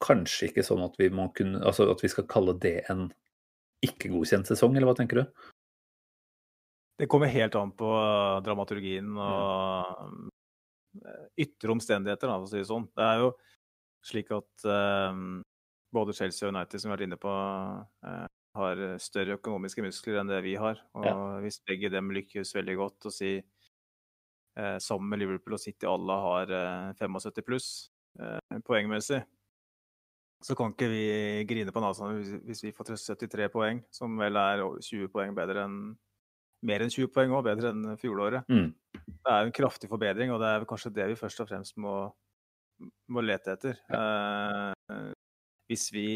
kanskje 0.00 0.50
ikke 0.50 0.64
sånn 0.64 0.84
at 0.84 0.96
vi 1.00 1.08
må 1.12 1.30
kunne 1.36 1.62
Altså 1.64 1.86
at 1.88 2.02
vi 2.04 2.10
skal 2.12 2.26
kalle 2.28 2.52
det 2.60 2.82
en 2.92 3.06
ikke 3.84 4.10
godkjent 4.12 4.48
sesong, 4.48 4.76
eller 4.76 4.88
hva 4.88 4.96
tenker 4.96 5.20
du? 5.20 5.50
Det 6.96 7.08
kommer 7.12 7.28
helt 7.28 7.56
an 7.60 7.74
på 7.76 7.90
eh, 7.92 8.38
dramaturgien 8.44 9.18
og 9.20 10.30
eh, 11.04 11.26
ytre 11.44 11.74
omstendigheter, 11.76 12.32
for 12.32 12.48
å 12.48 12.50
si 12.50 12.62
det 12.62 12.70
sånn. 12.70 12.88
Det 12.96 13.04
er 13.04 13.20
jo 13.20 13.34
slik 14.06 14.32
at 14.32 14.64
både 15.94 16.14
Chelsea 16.16 16.48
og 16.48 16.54
United, 16.54 16.80
som 16.80 16.88
vi 16.88 16.92
har 16.92 16.98
vært 16.98 17.06
inne 17.08 17.20
på, 17.20 17.34
eh, 18.06 18.26
har 18.56 18.82
større 19.02 19.36
økonomiske 19.36 19.84
muskler 19.84 20.20
enn 20.20 20.30
det 20.32 20.40
vi 20.46 20.56
har. 20.56 20.80
Og 20.96 21.42
hvis 21.44 21.60
begge 21.68 21.90
dem 21.92 22.10
lykkes 22.14 22.54
veldig 22.56 22.76
godt, 22.80 23.08
og 23.08 23.14
si 23.14 23.36
eh, 23.36 24.78
sammen 24.82 25.12
med 25.12 25.22
Liverpool 25.22 25.58
og 25.58 25.62
City 25.62 25.88
alle 25.88 26.18
har 26.24 26.52
eh, 26.56 26.92
75 26.98 27.44
pluss 27.46 27.68
eh, 28.20 28.60
poengmessig, 28.66 29.22
så 30.44 30.56
kan 30.56 30.72
ikke 30.72 30.88
vi 30.92 31.04
grine 31.48 31.72
på 31.72 31.82
nesa 31.82 32.10
hvis, 32.44 32.62
vi 32.64 32.74
får 32.76 32.92
73 32.96 33.48
poeng, 33.52 33.80
som 33.94 34.18
vel 34.20 34.36
er 34.40 34.62
20 34.84 35.08
poeng 35.12 35.36
bedre 35.36 35.64
enn 35.66 35.78
mer 36.66 36.82
enn 36.82 36.92
20 36.92 37.12
poeng 37.14 37.34
òg, 37.36 37.44
bedre 37.46 37.72
enn 37.72 37.96
fjoråret. 38.00 38.46
Mm. 38.50 38.70
Det 39.06 39.32
er 39.32 39.46
en 39.46 39.54
kraftig 39.54 39.90
forbedring, 39.90 40.32
og 40.32 40.40
det 40.42 40.50
er 40.50 40.68
kanskje 40.68 40.94
det 40.96 41.10
vi 41.12 41.18
først 41.18 41.42
og 41.44 41.50
fremst 41.50 41.76
må, 41.82 41.94
må 43.12 43.24
lete 43.24 43.54
etter. 43.54 43.80
Eh, 43.92 45.12
hvis 45.70 45.90
vi 45.94 46.08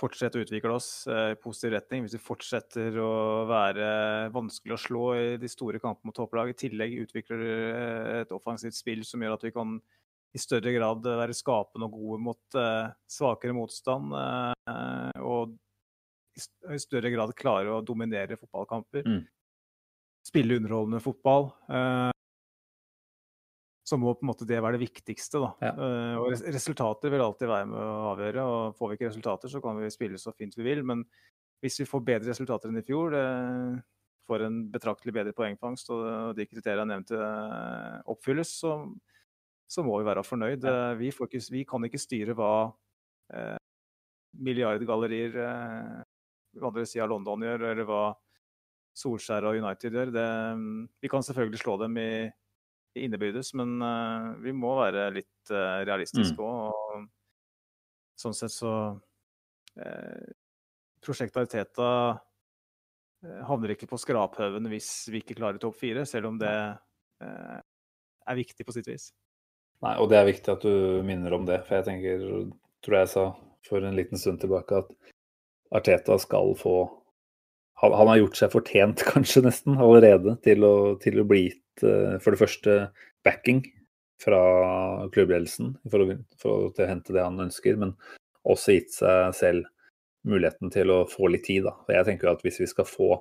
fortsetter 0.00 0.40
å 0.40 0.44
utvikle 0.46 0.74
oss 0.74 0.90
eh, 1.10 1.34
i 1.34 1.38
positiv 1.40 1.74
retning, 1.74 2.04
hvis 2.04 2.16
vi 2.16 2.22
fortsetter 2.24 2.96
å 3.02 3.12
være 3.50 3.88
vanskelig 4.34 4.76
å 4.76 4.80
slå 4.80 5.06
i 5.18 5.24
de 5.40 5.50
store 5.50 5.80
kampene 5.82 6.10
mot 6.10 6.16
topplag, 6.16 6.52
i 6.52 6.58
tillegg 6.58 6.98
utvikler 7.04 7.42
eh, 7.46 8.12
et 8.22 8.32
offensivt 8.34 8.78
spill 8.78 9.04
som 9.06 9.22
gjør 9.22 9.36
at 9.36 9.48
vi 9.48 9.54
kan 9.56 9.78
i 10.30 10.38
større 10.38 10.72
grad 10.72 11.04
være 11.04 11.34
skapende 11.34 11.88
og 11.88 11.96
gode 11.98 12.22
mot 12.22 12.58
eh, 12.58 12.92
svakere 13.10 13.56
motstand, 13.56 14.14
eh, 14.14 15.20
og 15.26 15.56
i 16.38 16.44
i 16.72 16.78
større 16.80 17.10
grad 17.12 17.34
klare 17.36 17.72
å 17.74 17.82
dominere 17.84 18.38
fotballkamper. 18.38 19.04
Mm. 19.04 19.24
Spille 20.24 20.56
underholdende 20.60 21.02
fotball. 21.02 21.50
Så 23.90 23.98
må 23.98 24.12
på 24.14 24.22
en 24.22 24.30
måte 24.30 24.46
det 24.46 24.60
være 24.62 24.78
det 24.78 24.84
viktigste. 24.84 25.40
Da. 25.42 25.50
Ja. 25.66 25.72
Eh, 25.74 26.16
og 26.20 26.34
resultater 26.54 27.10
vil 27.10 27.24
alltid 27.24 27.50
være 27.50 27.68
med 27.70 27.80
å 27.82 28.10
avgjøre. 28.12 28.46
og 28.46 28.76
Får 28.78 28.90
vi 28.92 28.98
ikke 28.98 29.10
resultater, 29.10 29.50
så 29.50 29.62
kan 29.64 29.80
vi 29.82 29.90
spille 29.90 30.20
så 30.20 30.34
fint 30.36 30.54
vi 30.58 30.66
vil. 30.66 30.84
Men 30.86 31.02
hvis 31.64 31.80
vi 31.82 31.88
får 31.88 32.04
bedre 32.06 32.30
resultater 32.30 32.70
enn 32.70 32.80
i 32.80 32.86
fjor, 32.86 33.16
det 33.16 33.24
får 34.30 34.46
en 34.46 34.60
betraktelig 34.70 35.14
bedre 35.16 35.34
poengfangst, 35.34 35.90
og 35.90 36.36
de 36.38 36.46
kriteriene 36.46 36.86
jeg 36.86 37.02
nevnte 37.02 37.18
eh, 37.18 37.96
oppfylles, 38.14 38.52
så, 38.62 38.76
så 39.66 39.84
må 39.86 39.98
vi 39.98 40.06
være 40.06 40.26
fornøyd. 40.26 40.66
Eh, 40.70 40.92
Vi, 41.00 41.10
ikke, 41.10 41.42
vi 41.50 41.64
kan 41.66 41.88
ikke 41.88 42.00
styre 42.00 42.36
hva 42.38 42.52
eh, 43.34 43.58
milliardgallerier 44.38 45.40
eh, 45.42 45.96
andre 46.62 46.86
sida 46.86 47.08
av 47.08 47.14
London 47.16 47.42
gjør, 47.46 47.66
eller 47.72 47.88
hva 47.88 48.04
Solskjær 49.00 49.48
og 49.50 49.58
United 49.58 49.98
gjør. 49.98 50.14
Det, 50.14 50.28
vi 51.02 51.10
kan 51.10 51.26
selvfølgelig 51.26 51.62
slå 51.62 51.76
dem 51.82 51.98
i 51.98 52.10
innebyrdes, 52.98 53.52
men 53.58 53.76
uh, 53.84 54.32
vi 54.42 54.54
må 54.56 54.74
være 54.80 55.10
litt 55.14 55.52
uh, 55.54 55.82
realistiske 55.86 56.42
òg. 56.42 56.74
og 56.74 57.08
sånn 58.20 58.36
sett 58.36 58.52
så 58.52 58.74
uh, 58.92 60.30
Prosjektet 61.00 61.40
Arteta 61.40 61.90
eh, 63.24 63.40
havner 63.48 63.72
ikke 63.72 63.88
på 63.88 63.98
skraphaugen 64.00 64.68
hvis 64.68 64.90
vi 65.08 65.22
ikke 65.22 65.38
klarer 65.38 65.60
topp 65.60 65.78
fire, 65.80 66.04
selv 66.08 66.28
om 66.28 66.40
det 66.40 66.52
eh, 66.52 67.60
er 68.28 68.36
viktig 68.36 68.66
på 68.68 68.74
sitt 68.76 68.90
vis. 68.90 69.10
Nei, 69.80 69.94
og 69.96 70.10
det 70.12 70.18
er 70.20 70.28
viktig 70.28 70.52
at 70.52 70.66
du 70.66 71.00
minner 71.06 71.32
om 71.32 71.46
det, 71.48 71.62
for 71.64 71.78
jeg 71.78 71.86
tenker, 71.88 72.26
tror 72.84 72.98
jeg 72.98 73.12
sa 73.14 73.24
for 73.64 73.84
en 73.84 73.96
liten 73.96 74.20
stund 74.20 74.42
tilbake, 74.42 74.82
at 74.82 74.92
Arteta 75.80 76.18
skal 76.20 76.52
få 76.58 76.74
han, 77.80 77.96
han 77.96 78.10
har 78.12 78.20
gjort 78.20 78.38
seg 78.40 78.54
fortjent, 78.54 79.04
kanskje 79.12 79.44
nesten, 79.46 79.78
allerede 79.80 80.36
til 80.44 80.66
å, 80.66 80.74
til 81.02 81.22
å 81.22 81.26
bli 81.28 81.46
gitt 81.48 81.84
eh, 81.86 82.16
for 82.22 82.34
det 82.34 82.42
første 82.42 82.78
backing 83.26 83.64
fra 84.20 84.40
klubbledelsen 85.14 85.74
for 85.88 86.04
å, 86.04 86.16
for 86.40 86.52
å, 86.52 86.70
å 86.72 86.88
hente 86.88 87.14
det 87.16 87.24
han 87.24 87.40
ønsker, 87.40 87.78
men 87.80 87.94
også 88.48 88.76
gitt 88.76 88.92
seg 88.96 89.36
selv 89.36 89.68
muligheten 90.28 90.72
til 90.72 90.92
å 90.92 91.02
få 91.08 91.30
litt 91.32 91.46
tid. 91.48 91.64
Da. 91.64 91.78
Jeg 91.96 92.08
tenker 92.10 92.32
at 92.32 92.44
hvis 92.44 92.60
vi 92.60 92.68
skal 92.68 92.88
få 92.88 93.14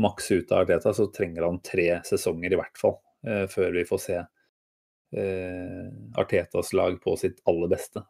maks 0.00 0.30
ut 0.32 0.50
av 0.52 0.64
Arteta, 0.64 0.92
så 0.96 1.08
trenger 1.12 1.46
han 1.46 1.60
tre 1.64 2.00
sesonger 2.08 2.52
i 2.52 2.60
hvert 2.60 2.80
fall, 2.80 2.98
eh, 3.26 3.44
før 3.52 3.76
vi 3.76 3.84
får 3.88 4.02
se 4.04 4.18
eh, 4.18 5.86
Artetas 6.20 6.74
lag 6.76 6.98
på 7.04 7.16
sitt 7.20 7.40
aller 7.48 7.72
beste. 7.72 8.04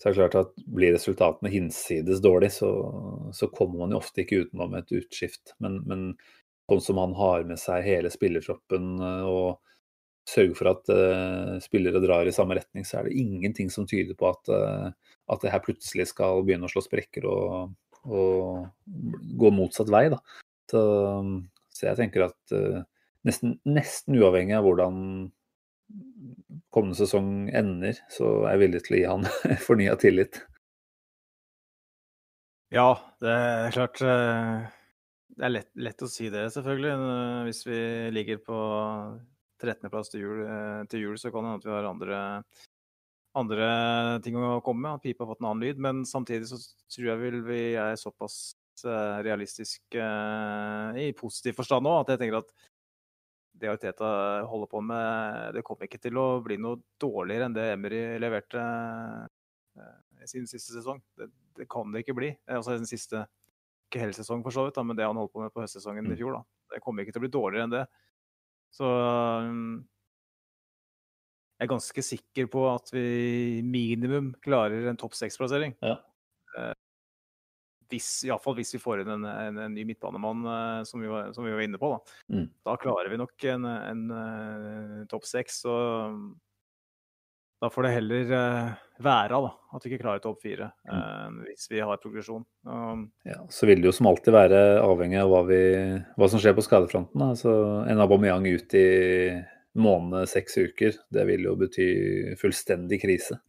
Så 0.00 0.08
er 0.08 0.14
det 0.14 0.18
klart 0.18 0.40
at 0.40 0.64
blir 0.74 0.94
resultatene 0.96 1.52
hinsides 1.52 2.22
dårlig, 2.24 2.50
så, 2.56 2.70
så 3.32 3.48
kommer 3.52 3.84
man 3.84 3.94
jo 3.94 4.00
ofte 4.00 4.24
ikke 4.24 4.44
utenom 4.44 4.74
et 4.78 4.90
utskift. 4.94 5.54
Men, 5.62 5.80
men 5.88 6.08
sånn 6.70 6.82
som 6.82 7.00
han 7.00 7.14
har 7.18 7.46
med 7.48 7.60
seg 7.60 7.86
hele 7.86 8.10
spillertroppen 8.12 8.96
eh, 8.98 9.28
og 9.28 9.60
sørger 10.28 10.56
for 10.56 10.70
at 10.70 10.88
uh, 10.88 11.56
spillere 11.60 12.00
drar 12.00 12.24
i 12.24 12.32
samme 12.32 12.56
retning, 12.56 12.86
så 12.88 12.96
er 12.96 13.08
det 13.08 13.18
ingenting 13.20 13.68
som 13.72 13.84
tyder 13.88 14.16
på 14.16 14.30
at, 14.30 14.48
uh, 14.48 15.18
at 15.28 15.44
det 15.44 15.52
her 15.52 15.60
plutselig 15.64 16.08
skal 16.10 16.40
begynne 16.46 16.64
å 16.64 16.72
slå 16.72 16.80
sprekker 16.84 17.26
og, 17.28 17.74
og 18.08 18.64
gå 19.36 19.50
motsatt 19.52 19.92
vei. 19.92 20.06
Da. 20.14 20.22
Så, 20.72 20.80
så 21.76 21.90
jeg 21.90 22.00
tenker 22.00 22.30
at 22.30 22.56
uh, 22.56 22.80
nesten, 23.28 23.58
nesten 23.68 24.16
uavhengig 24.16 24.56
av 24.56 24.64
hvordan 24.64 24.96
kommende 26.74 26.98
sesong 26.98 27.48
ender, 27.54 27.98
så 28.12 28.40
er 28.44 28.56
jeg 28.56 28.64
villig 28.64 28.82
til 28.84 28.96
å 28.96 29.00
gi 29.00 29.06
han 29.08 29.28
fornya 29.66 29.94
tillit. 30.00 30.42
Ja, 32.74 32.88
det 33.22 33.30
er 33.30 33.74
klart 33.74 34.00
eh, 34.02 34.64
Det 35.36 35.46
er 35.46 35.52
lett, 35.52 35.70
lett 35.78 36.02
å 36.02 36.10
si 36.10 36.26
det, 36.32 36.48
selvfølgelig. 36.56 36.94
Hvis 37.46 37.62
vi 37.68 37.80
ligger 38.14 38.40
på 38.42 38.58
13.-plass 39.62 40.10
til, 40.10 40.24
jul, 40.24 40.42
eh, 40.48 40.80
til 40.90 41.04
jul, 41.06 41.18
så 41.20 41.30
kan 41.30 41.44
det 41.44 41.52
hende 41.52 41.62
at 41.62 41.68
vi 41.68 41.74
har 41.76 41.88
andre, 41.90 42.18
andre 43.38 43.68
ting 44.24 44.38
å 44.40 44.58
komme 44.64 44.82
med. 44.88 44.98
At 44.98 45.06
pipa 45.06 45.22
har 45.22 45.30
fått 45.34 45.44
en 45.44 45.52
annen 45.52 45.68
lyd. 45.68 45.82
Men 45.86 46.02
samtidig 46.08 46.50
så 46.50 46.58
tror 46.96 47.12
jeg 47.12 47.22
vel 47.22 47.40
vi 47.46 47.62
er 47.78 47.98
såpass 48.00 48.56
realistiske 48.82 50.00
eh, 50.00 51.02
i 51.04 51.12
positiv 51.14 51.60
forstand 51.60 51.86
òg. 51.86 52.02
At 52.02 52.14
jeg 52.14 52.24
tenker 52.24 52.40
at 52.42 52.50
det 53.54 53.70
Arteta 53.70 54.08
holder 54.50 54.68
på 54.70 54.80
med, 54.82 55.54
det 55.54 55.62
kommer 55.66 55.86
ikke 55.86 56.00
til 56.02 56.18
å 56.18 56.40
bli 56.44 56.56
noe 56.58 56.80
dårligere 57.00 57.46
enn 57.48 57.54
det 57.54 57.68
Emery 57.76 58.02
leverte 58.22 58.64
i 60.24 60.28
sin 60.30 60.46
siste 60.50 60.74
sesong. 60.74 61.00
Det, 61.18 61.28
det 61.58 61.68
kan 61.70 61.92
det 61.94 62.02
ikke 62.04 62.16
bli. 62.18 62.32
Altså 62.50 62.74
den 62.78 62.88
siste 62.88 63.24
ikke 63.88 64.02
hele 64.02 64.16
sesong, 64.16 64.42
for 64.42 64.54
så 64.54 64.64
vidt, 64.66 64.74
da, 64.78 64.82
men 64.86 64.98
det 64.98 65.06
han 65.06 65.18
holdt 65.20 65.32
på 65.34 65.42
med 65.44 65.52
på 65.54 65.62
høstsesongen 65.62 66.06
i 66.08 66.14
Mm. 66.14 66.18
fjor. 66.18 66.32
da. 66.38 66.42
Det 66.74 66.82
kommer 66.82 67.04
ikke 67.04 67.14
til 67.14 67.22
å 67.22 67.26
bli 67.26 67.34
dårligere 67.34 67.66
enn 67.68 67.74
det. 67.76 67.84
Så 68.74 68.88
um, 68.90 69.84
jeg 71.60 71.68
er 71.68 71.70
ganske 71.70 72.02
sikker 72.02 72.48
på 72.50 72.64
at 72.74 72.90
vi 72.90 73.60
minimum 73.62 74.32
klarer 74.42 74.88
en 74.90 74.98
topp 74.98 75.14
seks-plassering. 75.14 75.76
Ja. 75.84 76.00
Hvis, 77.92 78.08
Iallfall 78.28 78.56
hvis 78.58 78.74
vi 78.76 78.80
får 78.82 79.02
inn 79.02 79.12
en, 79.16 79.26
en, 79.28 79.58
en 79.66 79.74
ny 79.74 79.84
midtbanemann, 79.88 80.46
eh, 80.54 80.80
som, 80.88 81.02
vi 81.02 81.10
var, 81.10 81.32
som 81.36 81.46
vi 81.46 81.52
var 81.54 81.66
inne 81.66 81.80
på. 81.80 81.92
Da, 81.94 82.16
Mm. 82.34 82.48
da 82.64 82.76
klarer 82.80 83.10
vi 83.12 83.20
nok 83.20 83.44
en, 83.52 83.64
en, 83.68 84.02
eh, 84.10 85.04
topp 85.10 85.26
seks. 85.28 85.60
Så 85.66 85.74
um, 86.10 86.34
da 87.62 87.70
får 87.70 87.86
det 87.86 87.92
heller 87.94 88.32
eh, 88.36 88.72
være 89.04 89.40
da, 89.44 89.52
at 89.76 89.84
vi 89.84 89.92
ikke 89.92 90.02
klarer 90.02 90.22
topp 90.24 90.42
fire, 90.42 90.68
mm. 90.90 91.38
hvis 91.46 91.68
vi 91.70 91.80
har 91.80 92.00
progresjon. 92.02 92.44
Um, 92.68 93.06
Ja, 93.24 93.40
så 93.48 93.66
vil 93.68 93.80
det 93.80 93.88
jo 93.88 93.94
som 93.96 94.10
alltid 94.10 94.34
være 94.36 94.60
avhengig 94.84 95.22
av 95.22 95.32
hva, 95.32 95.42
vi, 95.48 95.62
hva 96.18 96.28
som 96.30 96.42
skjer 96.42 96.56
på 96.56 96.64
skadefronten. 96.66 97.20
Da. 97.20 97.32
Så 97.38 97.54
en 97.88 98.02
Aubameyang 98.04 98.46
ut 98.52 98.76
i 98.78 98.86
måned, 99.74 100.28
seks 100.30 100.58
uker, 100.60 100.94
det 101.10 101.24
vil 101.26 101.48
jo 101.48 101.56
bety 101.58 101.88
fullstendig 102.38 103.00
krise. 103.02 103.40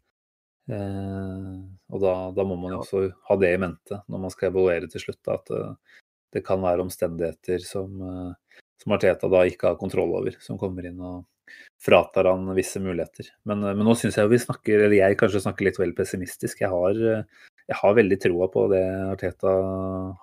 Eh, 0.71 1.49
og 1.93 2.01
da, 2.01 2.13
da 2.33 2.45
må 2.47 2.57
man 2.57 2.73
jo 2.73 2.81
også 2.81 3.03
ha 3.29 3.37
det 3.41 3.51
i 3.53 3.61
mente 3.61 3.99
når 4.09 4.23
man 4.23 4.33
skal 4.33 4.49
evaluere 4.49 4.89
til 4.89 5.03
slutt, 5.03 5.21
da, 5.27 5.37
at 5.37 5.51
eh, 5.53 5.99
det 6.35 6.43
kan 6.45 6.63
være 6.63 6.83
omstendigheter 6.85 7.61
som, 7.63 7.99
eh, 8.01 8.61
som 8.81 8.95
Arteta 8.95 9.29
da 9.31 9.43
ikke 9.45 9.69
har 9.71 9.81
kontroll 9.81 10.15
over, 10.17 10.37
som 10.41 10.59
kommer 10.61 10.87
inn 10.89 11.01
og 11.03 11.25
fratar 11.85 12.25
han 12.31 12.49
visse 12.57 12.81
muligheter. 12.81 13.29
Men, 13.45 13.61
eh, 13.63 13.75
men 13.77 13.85
nå 13.85 13.93
syns 13.99 14.17
jeg 14.17 14.31
vi 14.33 14.41
snakker, 14.41 14.87
eller 14.87 14.97
jeg 14.97 15.19
kanskje 15.21 15.43
snakker 15.45 15.69
litt 15.69 15.79
vel 15.81 15.93
pessimistisk. 15.97 16.65
Jeg 16.65 16.73
har, 16.73 16.97
jeg 17.69 17.79
har 17.83 17.99
veldig 18.01 18.19
troa 18.23 18.49
på 18.53 18.65
det 18.73 18.83
Arteta 19.11 19.53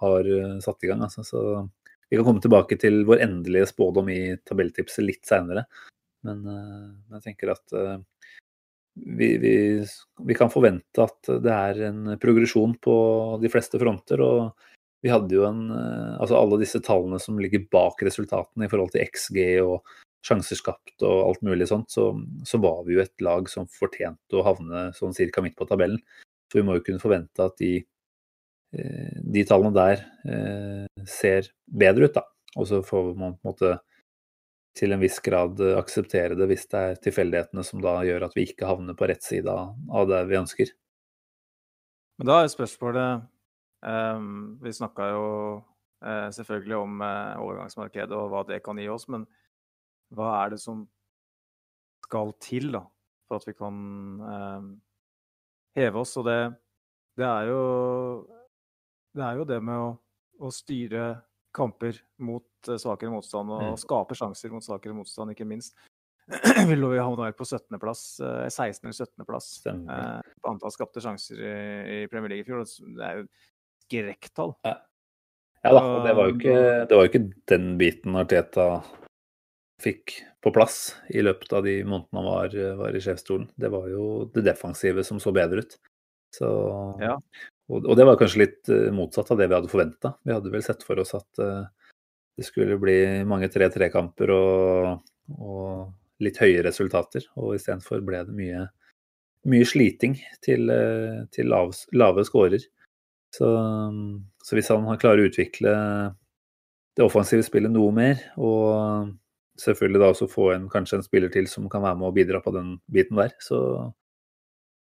har 0.02 0.34
satt 0.66 0.82
i 0.82 0.90
gang. 0.90 1.06
Altså. 1.06 1.22
Så 1.26 1.44
vi 2.10 2.18
kan 2.18 2.26
komme 2.26 2.42
tilbake 2.42 2.76
til 2.80 3.04
vår 3.08 3.22
endelige 3.22 3.70
spådom 3.70 4.10
i 4.10 4.22
tabelltipset 4.42 5.06
litt 5.06 5.22
seinere. 5.30 5.68
Men, 6.26 6.42
jeg 7.16 7.22
tenker 7.24 7.54
at 7.54 7.72
vi, 8.94 9.36
vi, 9.40 9.54
vi 10.26 10.36
kan 10.36 10.50
forvente 10.52 11.04
at 11.04 11.30
det 11.42 11.52
er 11.52 11.80
en 11.88 12.14
progresjon 12.20 12.76
på 12.82 12.96
de 13.42 13.50
fleste 13.52 13.80
fronter. 13.80 14.20
og 14.20 14.68
vi 15.02 15.10
hadde 15.10 15.34
jo 15.34 15.46
en 15.48 15.66
eh, 15.74 16.14
Altså 16.22 16.38
alle 16.38 16.60
disse 16.62 16.80
tallene 16.84 17.18
som 17.22 17.40
ligger 17.40 17.66
bak 17.72 18.02
resultatene 18.06 18.68
i 18.68 18.72
forhold 18.72 18.94
til 18.94 19.04
XG 19.08 19.38
og 19.64 19.94
sjanser 20.22 20.54
skapt 20.54 21.02
og 21.02 21.16
alt 21.26 21.40
mulig 21.42 21.66
sånt, 21.66 21.90
så, 21.90 22.12
så 22.46 22.60
var 22.62 22.84
vi 22.86 22.94
jo 22.94 23.02
et 23.02 23.24
lag 23.26 23.48
som 23.50 23.66
fortjente 23.66 24.38
å 24.38 24.44
havne 24.46 24.84
sånn 24.94 25.16
cirka 25.16 25.42
midt 25.42 25.56
på 25.58 25.66
tabellen. 25.66 25.98
Så 26.46 26.60
vi 26.60 26.62
må 26.68 26.76
jo 26.76 26.84
kunne 26.86 27.02
forvente 27.02 27.42
at 27.42 27.56
de, 27.58 27.80
eh, 28.78 29.16
de 29.34 29.42
tallene 29.48 29.74
der 29.74 30.04
eh, 30.30 31.02
ser 31.10 31.50
bedre 31.66 32.06
ut, 32.06 32.14
da. 32.20 32.22
Og 32.54 32.68
så 32.70 32.78
får 32.86 33.10
man 33.16 33.34
på 33.34 33.42
en 33.42 33.50
måte 33.50 33.72
til 34.76 34.94
en 34.94 35.02
viss 35.02 35.18
grad 35.24 35.60
eh, 35.60 35.76
akseptere 35.78 36.36
det 36.38 36.48
hvis 36.50 36.64
det 36.72 36.80
er 36.80 37.02
tilfeldighetene 37.04 37.64
som 37.66 37.82
da 37.84 37.98
gjør 38.06 38.26
at 38.28 38.36
vi 38.36 38.46
ikke 38.48 38.68
havner 38.68 38.96
på 38.96 39.08
rett 39.10 39.24
side 39.24 39.52
av, 39.52 39.74
det 40.08 40.22
vi 40.30 40.38
ønsker. 40.40 40.72
Men 42.20 42.28
da 42.28 42.38
er 42.42 42.50
spørsmålet 42.52 43.22
um, 43.82 44.26
Vi 44.62 44.72
snakka 44.76 45.06
jo 45.10 45.26
uh, 46.04 46.28
selvfølgelig 46.36 46.76
om 46.78 47.04
uh, 47.04 47.40
overgangsmarkedet 47.42 48.16
og 48.16 48.28
hva 48.32 48.44
det 48.48 48.60
kan 48.64 48.80
gi 48.80 48.88
oss, 48.92 49.08
men 49.12 49.26
hva 50.12 50.34
er 50.42 50.54
det 50.54 50.60
som 50.62 50.84
skal 52.04 52.34
til 52.44 52.68
da, 52.74 52.84
for 53.26 53.40
at 53.40 53.48
vi 53.48 53.56
kan 53.56 53.76
um, 54.20 54.70
heve 55.76 56.04
oss? 56.04 56.14
Og 56.20 56.28
det, 56.28 56.38
det 57.20 57.28
er 57.28 57.48
jo 57.48 57.62
det 59.12 59.24
er 59.24 59.40
jo 59.40 59.48
det 59.48 59.58
med 59.64 59.76
å, 59.76 59.90
å 60.40 60.52
styre 60.52 61.06
kamper 61.54 61.98
mot 62.18 62.44
eh, 62.68 62.78
svakere 62.80 63.10
motstand 63.12 63.50
og 63.52 63.62
Mm. 63.72 63.80
skaper 63.82 64.18
sjanser 64.18 64.52
mot 64.54 64.64
svakere 64.64 64.94
motstand, 64.96 65.34
ikke 65.34 65.46
minst. 65.48 65.74
Vi 66.68 66.76
lå 66.78 66.92
jo 66.94 67.02
havna 67.02 67.32
på 67.34 67.44
17.-plass, 67.44 68.02
16. 68.48 68.86
eller 68.86 68.94
17.-plass 68.94 69.48
Stemmer. 69.60 70.20
eh, 70.22 70.32
på 70.40 70.52
antall 70.52 70.70
skapte 70.72 71.02
sjanser 71.02 71.36
i, 71.42 71.52
i 72.04 72.06
Premier 72.08 72.30
League 72.30 72.46
i 72.46 72.48
fjor. 72.48 72.62
Det 72.96 73.04
er 73.08 73.20
jo 73.20 73.26
skrekktall. 73.84 74.54
Ja 74.64 75.70
da, 75.76 75.80
og 75.82 76.06
det 76.06 76.14
var 76.18 76.26
jo 76.30 76.34
ikke, 76.38 76.54
det 76.90 76.96
var 76.96 77.04
jo 77.06 77.10
ikke 77.10 77.26
den 77.52 77.66
biten 77.78 78.16
Arteta 78.18 78.64
fikk 79.82 80.14
på 80.42 80.50
plass 80.54 80.94
i 81.14 81.22
løpet 81.22 81.52
av 81.54 81.62
de 81.66 81.76
månedene 81.86 82.18
han 82.22 82.26
var, 82.26 82.54
var 82.80 82.96
i 82.98 83.02
sjefsstolen. 83.02 83.48
Det 83.58 83.70
var 83.70 83.86
jo 83.90 84.06
det 84.34 84.42
defensive 84.46 85.04
som 85.06 85.20
så 85.22 85.30
bedre 85.34 85.62
ut. 85.62 85.76
Så, 86.34 86.48
Ja. 87.02 87.16
Og, 87.70 87.86
og 87.86 87.96
det 87.98 88.06
var 88.06 88.18
kanskje 88.20 88.42
litt 88.42 88.72
eh, 88.72 88.90
motsatt 88.94 89.30
av 89.32 89.40
det 89.40 89.48
vi 89.48 89.56
hadde 89.56 89.70
forventa. 89.70 90.14
Vi 90.26 90.34
hadde 90.34 90.52
vel 90.52 90.64
sett 90.64 90.82
for 90.86 90.98
oss 91.02 91.14
at 91.18 91.42
eh, 91.42 91.64
det 92.38 92.46
skulle 92.48 92.80
bli 92.80 92.96
mange 93.28 93.50
3-3-kamper 93.52 94.32
og, 94.34 95.02
og 95.38 96.24
litt 96.24 96.40
høye 96.42 96.64
resultater. 96.66 97.26
Og 97.38 97.56
istedenfor 97.56 98.02
ble 98.06 98.24
det 98.26 98.36
mye, 98.36 98.66
mye 99.52 99.68
sliting 99.68 100.18
til, 100.44 100.72
eh, 100.72 101.22
til 101.34 101.50
lav, 101.52 101.74
lave 101.94 102.26
scorer. 102.28 102.64
Så, 103.32 103.48
så 104.44 104.56
hvis 104.58 104.68
han 104.68 104.90
klarer 105.00 105.22
å 105.22 105.30
utvikle 105.30 105.72
det 106.92 107.04
offensive 107.06 107.44
spillet 107.46 107.72
noe 107.72 107.88
mer, 107.96 108.18
og 108.36 109.14
selvfølgelig 109.60 110.02
da 110.02 110.10
også 110.12 110.28
få 110.28 110.50
en, 110.52 110.66
kanskje 110.72 110.98
en 110.98 111.06
spiller 111.06 111.32
til 111.32 111.48
som 111.48 111.70
kan 111.72 111.80
være 111.84 111.96
med 112.00 112.10
og 112.10 112.18
bidra 112.18 112.42
på 112.44 112.52
den 112.52 112.74
biten 112.92 113.16
der, 113.16 113.32
så, 113.40 113.62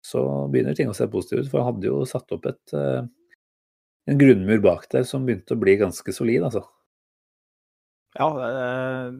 så 0.05 0.21
begynner 0.51 0.77
ting 0.77 0.89
å 0.91 0.95
se 0.95 1.07
positivt 1.11 1.45
ut. 1.45 1.51
For 1.51 1.61
han 1.61 1.73
hadde 1.73 1.89
jo 1.89 2.01
satt 2.07 2.31
opp 2.35 2.47
et, 2.49 2.73
eh, 2.73 3.03
en 4.09 4.19
grunnmur 4.19 4.61
bak 4.63 4.87
der 4.91 5.05
som 5.07 5.25
begynte 5.27 5.55
å 5.55 5.61
bli 5.61 5.77
ganske 5.79 6.13
solid, 6.15 6.43
altså. 6.47 6.63
Ja, 8.17 8.29
eh, 8.47 9.11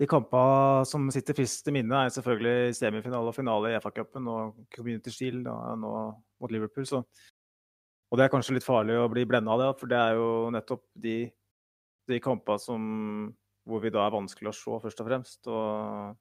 de 0.00 0.06
kampene 0.08 0.84
som 0.88 1.08
sitter 1.12 1.36
først 1.36 1.68
i 1.68 1.72
minnet, 1.72 1.96
er 1.96 2.12
selvfølgelig 2.12 2.76
semifinale 2.76 3.32
og 3.32 3.36
finale 3.36 3.72
i 3.72 3.78
FA-cupen 3.80 4.28
og 4.28 4.58
Community 4.74 5.12
Shield 5.12 5.48
og 5.48 5.80
nå 5.80 5.92
mot 6.40 6.52
Liverpool. 6.52 6.84
Så. 6.88 7.02
Og 8.12 8.18
det 8.18 8.26
er 8.26 8.32
kanskje 8.32 8.56
litt 8.56 8.66
farlig 8.66 8.98
å 9.00 9.08
bli 9.12 9.24
blenda 9.28 9.54
av 9.54 9.62
det, 9.62 9.70
for 9.80 9.90
det 9.90 9.98
er 9.98 10.20
jo 10.20 10.28
nettopp 10.54 10.84
de, 11.02 11.16
de 12.08 12.20
kampene 12.20 12.62
som, 12.62 12.84
hvor 13.66 13.82
vi 13.82 13.92
da 13.92 14.04
er 14.04 14.14
vanskelig 14.14 14.52
å 14.52 14.56
se, 14.56 14.76
først 14.84 15.02
og 15.02 15.08
fremst. 15.08 15.40
Og 15.48 16.16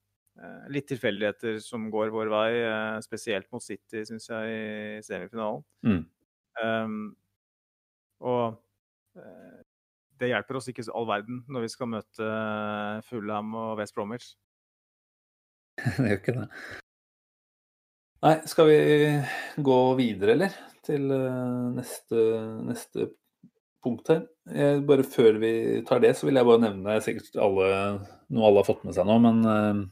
litt 0.71 0.87
tilfeldigheter 0.89 1.59
som 1.63 1.87
går 1.93 2.11
vår 2.13 2.31
vei, 2.31 2.49
eh, 2.59 2.97
spesielt 3.05 3.47
mot 3.53 3.63
City, 3.63 4.03
syns 4.07 4.27
jeg, 4.29 4.55
i 4.99 5.03
semifinalen. 5.05 5.63
Mm. 5.87 6.01
Um, 6.65 6.97
og 8.23 9.19
eh, 9.19 9.61
det 10.19 10.31
hjelper 10.31 10.59
oss 10.59 10.69
ikke 10.71 10.85
all 10.95 11.07
verden 11.09 11.43
når 11.51 11.65
vi 11.65 11.71
skal 11.73 11.91
møte 11.91 12.29
eh, 12.31 13.03
Fulham 13.07 13.53
og 13.59 13.75
West 13.79 13.95
Bromwich. 13.97 14.33
det 15.97 16.09
gjør 16.09 16.21
ikke 16.21 16.37
det. 16.39 16.47
Nei, 18.25 18.37
skal 18.49 18.69
vi 18.71 18.79
gå 19.61 19.79
videre, 19.99 20.33
eller? 20.33 20.55
Til 20.85 21.11
eh, 21.13 21.65
neste, 21.75 22.23
neste 22.65 23.09
punkt 23.85 24.09
her. 24.09 24.23
Jeg, 24.49 24.85
bare 24.87 25.05
før 25.05 25.37
vi 25.41 25.51
tar 25.85 26.01
det, 26.01 26.15
så 26.17 26.27
vil 26.27 26.39
jeg 26.39 26.47
bare 26.47 26.63
nevne 26.63 26.95
sikkert 27.05 27.37
alle, 27.41 27.67
noe 28.33 28.47
alle 28.47 28.63
har 28.63 28.67
fått 28.67 28.87
med 28.87 28.95
seg 28.97 29.05
nå, 29.09 29.19
men 29.21 29.43
eh, 29.51 29.83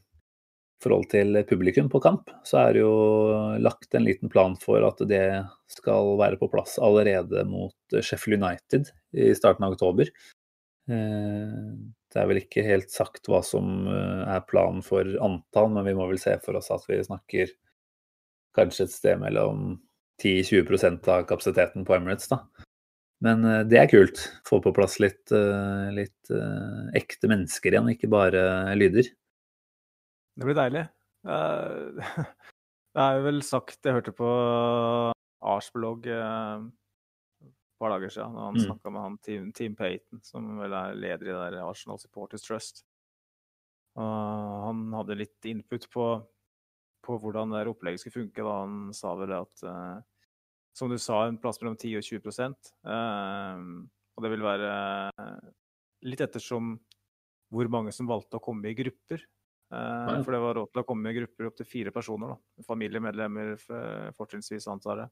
forhold 0.83 1.07
til 1.11 1.39
publikum 1.49 1.89
på 1.91 2.01
kamp, 2.03 2.29
så 2.47 2.59
er 2.65 2.75
det 2.75 2.83
jo 2.83 2.93
lagt 3.63 3.95
en 3.95 4.05
liten 4.05 4.31
plan 4.31 4.57
for 4.59 4.83
at 4.85 5.01
det 5.09 5.25
skal 5.71 6.13
være 6.19 6.37
på 6.41 6.51
plass 6.51 6.75
allerede 6.83 7.45
mot 7.49 7.97
Sheffield 7.97 8.43
United 8.43 8.91
i 9.15 9.31
starten 9.37 9.65
av 9.65 9.77
oktober. 9.77 10.11
Eh, 10.89 11.73
Det 12.13 12.21
er 12.21 12.27
vel 12.29 12.43
ikke 12.43 12.61
helt 12.61 12.91
sagt 12.93 13.25
hva 13.25 13.39
som 13.41 13.87
eh, 13.89 14.23
er 14.35 14.43
planen 14.45 14.83
for 14.85 15.07
antall, 15.25 15.71
men 15.73 15.87
vi 15.87 15.95
må 15.97 16.05
vel 16.11 16.19
se 16.21 16.35
for 16.43 16.59
oss 16.59 16.69
at 16.73 16.83
vi 16.85 16.99
snakker 17.01 17.49
kanskje 18.53 18.85
et 18.85 18.93
sted 18.93 19.17
mellom 19.23 19.79
10-20% 20.21 21.09
av 21.09 21.25
kapasiteten 21.31 21.87
på 21.87 21.95
Emirates, 21.97 22.29
da. 22.29 22.43
Men 23.25 23.41
eh, 23.49 23.63
det 23.65 23.79
er 23.81 23.89
kult. 23.89 24.21
Få 24.45 24.61
på 24.61 24.75
plass 24.75 24.99
litt, 25.01 25.33
litt 25.97 26.33
ekte 26.93 27.31
mennesker 27.31 27.73
igjen, 27.73 27.89
ikke 27.95 28.11
bare 28.13 28.75
lyder. 28.77 29.09
Det 30.33 30.47
blir 30.47 30.57
deilig. 30.57 30.85
Det 31.23 33.01
er 33.03 33.11
jo 33.17 33.25
vel 33.27 33.43
sagt, 33.45 33.79
jeg 33.85 33.95
hørte 33.99 34.13
på 34.15 34.29
Ars-blogg 35.43 36.07
eh, 36.09 36.63
et 37.43 37.77
par 37.81 37.93
dager 37.93 38.11
siden, 38.13 38.35
da 38.37 38.47
han 38.47 38.57
Mm. 38.57 38.65
snakka 38.65 38.91
med 38.93 39.01
han 39.03 39.17
Team, 39.19 39.51
Team 39.53 39.75
Payton, 39.75 40.21
som 40.23 40.57
vel 40.59 40.73
er 40.73 40.95
leder 40.95 41.29
i 41.29 41.37
der 41.37 41.59
Arsenal 41.65 41.99
Supporters 41.99 42.45
Trust. 42.45 42.83
Og 43.99 44.63
han 44.67 44.87
hadde 44.97 45.19
litt 45.19 45.45
input 45.45 45.85
på, 45.93 46.05
på 47.05 47.17
hvordan 47.21 47.53
det 47.53 47.67
opplegget 47.69 48.01
skulle 48.01 48.23
funke. 48.23 48.41
Da. 48.41 48.55
Han 48.63 48.93
sa 48.95 49.13
vel 49.19 49.35
at, 49.37 49.63
eh, 49.69 49.99
som 50.73 50.89
du 50.89 50.97
sa, 50.97 51.25
en 51.27 51.37
plass 51.37 51.61
mellom 51.61 51.77
10 51.77 51.99
og 51.99 52.07
20 52.07 52.55
eh, 52.89 53.61
Og 54.17 54.23
det 54.25 54.31
vil 54.33 54.41
være 54.41 54.71
litt 56.09 56.21
ettersom 56.25 56.79
hvor 57.53 57.69
mange 57.69 57.93
som 57.93 58.09
valgte 58.09 58.39
å 58.39 58.43
komme 58.43 58.71
i 58.71 58.77
grupper. 58.77 59.21
Eh, 59.73 60.23
for 60.23 60.35
det 60.35 60.41
var 60.43 60.53
råd 60.59 60.71
til 60.73 60.83
å 60.83 60.85
komme 60.85 61.09
i 61.09 61.15
grupper 61.17 61.47
opptil 61.49 61.65
fire 61.65 61.91
personer. 61.95 62.33
da. 62.35 62.63
Familiemedlemmer 62.67 63.53
f- 63.57 64.13
fortrinnsvis, 64.19 64.67
antar 64.69 65.03
jeg. 65.05 65.09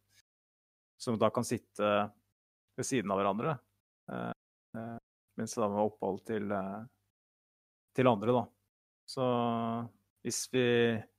Som 1.01 1.18
da 1.18 1.30
kan 1.34 1.43
sitte 1.47 1.88
ved 2.78 2.86
siden 2.86 3.12
av 3.12 3.18
hverandre. 3.22 3.59
eh, 4.12 4.32
eh, 4.78 4.97
Mens 5.39 5.55
de 5.55 5.62
har 5.64 5.86
opphold 5.88 6.20
til, 6.28 6.51
eh, 6.51 6.84
til 7.95 8.07
andre, 8.07 8.32
da. 8.36 8.45
Så 9.09 9.24
hvis 10.24 10.43
vi, 10.53 10.64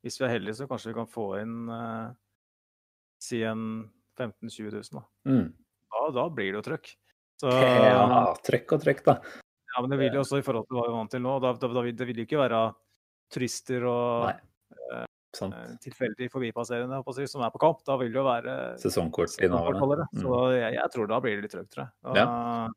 hvis 0.05 0.21
vi 0.21 0.25
er 0.29 0.35
heldige, 0.39 0.55
så 0.61 0.69
kanskje 0.69 0.93
vi 0.93 0.99
kan 1.01 1.09
få 1.11 1.25
inn 1.43 1.69
eh, 1.69 2.13
si 3.21 3.41
en 3.43 3.91
15 4.19 4.49
000-20 4.49 4.71
000, 4.93 5.01
da. 5.01 5.03
Mm. 5.27 5.49
da. 5.91 6.11
Da 6.21 6.29
blir 6.29 6.53
det 6.53 6.61
jo 6.61 6.67
trøkk. 6.71 6.93
Så, 7.41 7.49
Ja, 7.51 8.35
trøkk 8.45 8.77
og 8.77 8.85
trøkk, 8.85 9.03
da. 9.09 9.17
ja, 9.73 9.81
men 9.81 9.91
det 9.91 9.99
vil 9.99 10.15
jo 10.15 10.23
også 10.23 10.39
i 10.39 10.45
forhold 10.47 10.69
til 10.69 10.77
hva 10.79 10.85
vi 10.87 10.93
er 10.93 10.99
vant 11.01 11.11
til 11.17 11.23
nå. 11.25 11.35
Da, 11.43 11.53
da, 11.59 11.69
da, 11.73 11.83
vil- 11.83 11.97
det 11.97 12.07
vil 12.07 12.23
jo 12.23 12.27
ikke 12.29 12.39
være 12.45 12.61
turister 13.33 13.87
og 13.89 14.29
uh, 14.29 15.03
eh, 15.03 15.63
tilfeldig 15.85 16.29
forbipasserende 16.33 17.01
på 17.07 17.15
som 17.21 17.45
er 17.45 17.55
på 17.55 17.63
kamp. 17.63 17.81
Da 17.89 17.97
vil 18.01 18.13
det 18.13 18.21
jo 18.21 18.27
være 18.27 18.57
sesongkortinnehavere. 18.83 20.09
Mm. 20.13 20.21
Så 20.25 20.43
jeg, 20.57 20.77
jeg 20.79 20.95
tror 20.95 21.11
da 21.11 21.21
blir 21.25 21.39
det 21.39 21.47
litt 21.47 21.57
trøkt, 21.57 21.73
tror 21.75 21.87
jeg. 21.87 22.19
Da, 22.19 22.69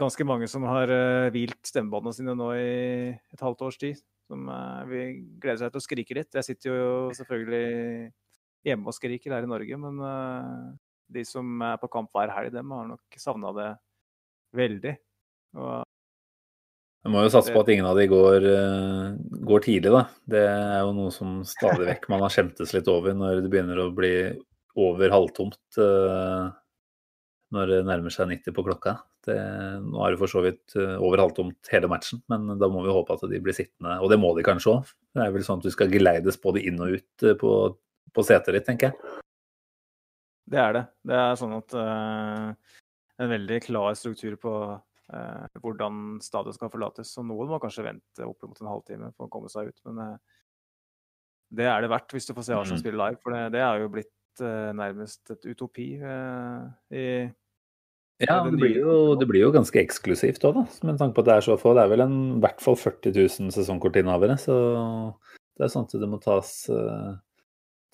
Ganske 0.00 0.22
mange 0.22 0.46
som 0.46 0.62
har 0.70 0.86
uh, 0.86 1.32
hvilt 1.34 1.66
stemmebåndene 1.66 2.14
sine 2.14 2.36
nå 2.38 2.52
i 2.54 3.10
et 3.10 3.40
halvt 3.42 3.64
års 3.66 3.78
tid. 3.80 3.98
Som 4.30 4.46
uh, 4.46 4.86
vil 4.86 5.24
glede 5.42 5.64
seg 5.64 5.72
til 5.74 5.82
å 5.82 5.86
skrike 5.88 6.14
litt. 6.20 6.30
Jeg 6.38 6.46
sitter 6.46 6.70
jo 6.70 6.90
selvfølgelig 7.18 8.10
hjemme 8.68 8.92
og 8.92 8.94
skriker 8.94 9.34
her 9.34 9.46
i 9.46 9.50
Norge, 9.50 9.78
men 9.82 9.98
uh, 9.98 10.70
de 11.10 11.24
som 11.26 11.64
er 11.66 11.78
på 11.82 11.90
kamp 11.90 12.12
hver 12.14 12.30
helg, 12.36 12.52
dem 12.54 12.70
har 12.76 12.86
nok 12.92 13.18
savna 13.18 13.50
det 13.56 13.70
veldig. 14.56 14.94
Og 15.58 15.74
Vi 17.00 17.10
må 17.12 17.22
jo 17.24 17.32
satse 17.32 17.52
på 17.54 17.62
at 17.62 17.70
ingen 17.72 17.88
av 17.88 17.96
de 17.96 18.04
går, 18.10 18.44
eh, 18.44 19.04
går 19.48 19.62
tidlig, 19.64 19.92
da. 19.94 20.02
Det 20.28 20.42
er 20.44 20.80
jo 20.84 20.94
noe 20.96 21.12
som 21.14 21.38
stadig 21.48 21.86
vekk 21.88 22.08
man 22.12 22.24
har 22.26 22.32
skjemtes 22.34 22.74
litt 22.76 22.88
over 22.92 23.16
når 23.16 23.40
det 23.40 23.52
begynner 23.52 23.80
å 23.80 23.92
bli 23.96 24.14
over 24.80 25.12
halvtomt 25.12 25.80
eh, 25.80 26.50
når 27.56 27.72
det 27.72 27.78
nærmer 27.88 28.14
seg 28.14 28.28
90 28.30 28.54
på 28.54 28.64
klokka. 28.66 28.98
Det, 29.26 29.36
nå 29.84 30.00
er 30.04 30.14
det 30.14 30.20
for 30.20 30.32
så 30.32 30.42
vidt 30.44 30.76
eh, 30.78 30.96
over 31.00 31.20
halvtomt 31.24 31.70
hele 31.72 31.90
matchen, 31.92 32.22
men 32.32 32.54
da 32.60 32.68
må 32.72 32.84
vi 32.84 32.92
håpe 32.94 33.16
at 33.16 33.24
de 33.32 33.40
blir 33.42 33.56
sittende. 33.56 33.98
Og 34.00 34.12
det 34.12 34.20
må 34.20 34.32
de 34.36 34.44
kanskje 34.46 34.76
òg. 34.76 34.92
Det 35.16 35.24
er 35.24 35.34
vel 35.34 35.46
sånn 35.46 35.60
at 35.60 35.66
du 35.66 35.74
skal 35.74 35.92
geleides 35.92 36.40
både 36.40 36.62
inn 36.68 36.80
og 36.80 37.00
ut 37.00 37.26
eh, 37.26 37.36
på, 37.40 37.54
på 38.12 38.26
setet 38.26 38.56
ditt, 38.56 38.68
tenker 38.68 38.92
jeg. 38.92 39.16
Det 40.50 40.60
er 40.60 40.76
det. 40.76 40.84
Det 41.06 41.16
er 41.16 41.36
sånn 41.38 41.52
at 41.54 41.74
uh, 41.78 42.76
en 43.22 43.30
veldig 43.30 43.60
klar 43.62 43.94
struktur 43.98 44.34
på 44.40 44.54
eh, 44.66 44.78
hvordan 45.10 46.20
stadion 46.22 46.54
skal 46.54 46.70
forlates. 46.70 47.10
Så 47.14 47.24
noen 47.26 47.48
må 47.50 47.58
kanskje 47.62 47.86
vente 47.86 48.26
opp 48.26 48.42
mot 48.46 48.60
en 48.62 48.70
halvtime 48.70 49.10
for 49.16 49.26
å 49.26 49.32
komme 49.32 49.50
seg 49.52 49.72
ut. 49.72 49.80
Men 49.88 49.98
eh, 50.04 50.16
det 51.58 51.66
er 51.66 51.82
det 51.82 51.90
verdt 51.90 52.14
hvis 52.14 52.28
du 52.28 52.34
får 52.36 52.46
se 52.46 52.54
Arsenal 52.54 52.78
Mhm. 52.78 52.84
spille 52.84 53.00
live. 53.00 53.20
For 53.22 53.34
det, 53.34 53.44
det 53.56 53.62
er 53.66 53.80
jo 53.82 53.88
blitt 53.90 54.40
eh, 54.40 54.70
nærmest 54.78 55.30
et 55.34 55.46
utopi 55.50 55.88
eh, 55.98 56.66
i 56.94 57.06
Ja, 58.20 58.42
det 58.44 58.58
blir 58.60 58.76
jo, 58.76 59.14
det 59.16 59.26
blir 59.26 59.40
jo 59.46 59.52
ganske 59.54 59.80
eksklusivt 59.80 60.44
òg, 60.44 60.60
da. 60.60 60.64
Med 60.86 60.98
tanke 61.00 61.16
på 61.16 61.24
at 61.24 61.30
det 61.30 61.34
er 61.38 61.46
så 61.48 61.56
få. 61.58 61.72
Det 61.74 61.82
er 61.86 61.88
vel 61.94 62.04
en, 62.04 62.18
i 62.36 62.40
hvert 62.44 62.60
fall 62.60 62.76
40 62.76 63.14
000 63.16 63.50
sesongkortinnehavere. 63.56 64.36
Så 64.38 64.54
det 65.56 65.64
er 65.66 65.72
sånn 65.72 65.88
at 65.88 65.96
det 66.02 66.08
må 66.08 66.20
tas, 66.20 66.52
eh, 66.68 67.14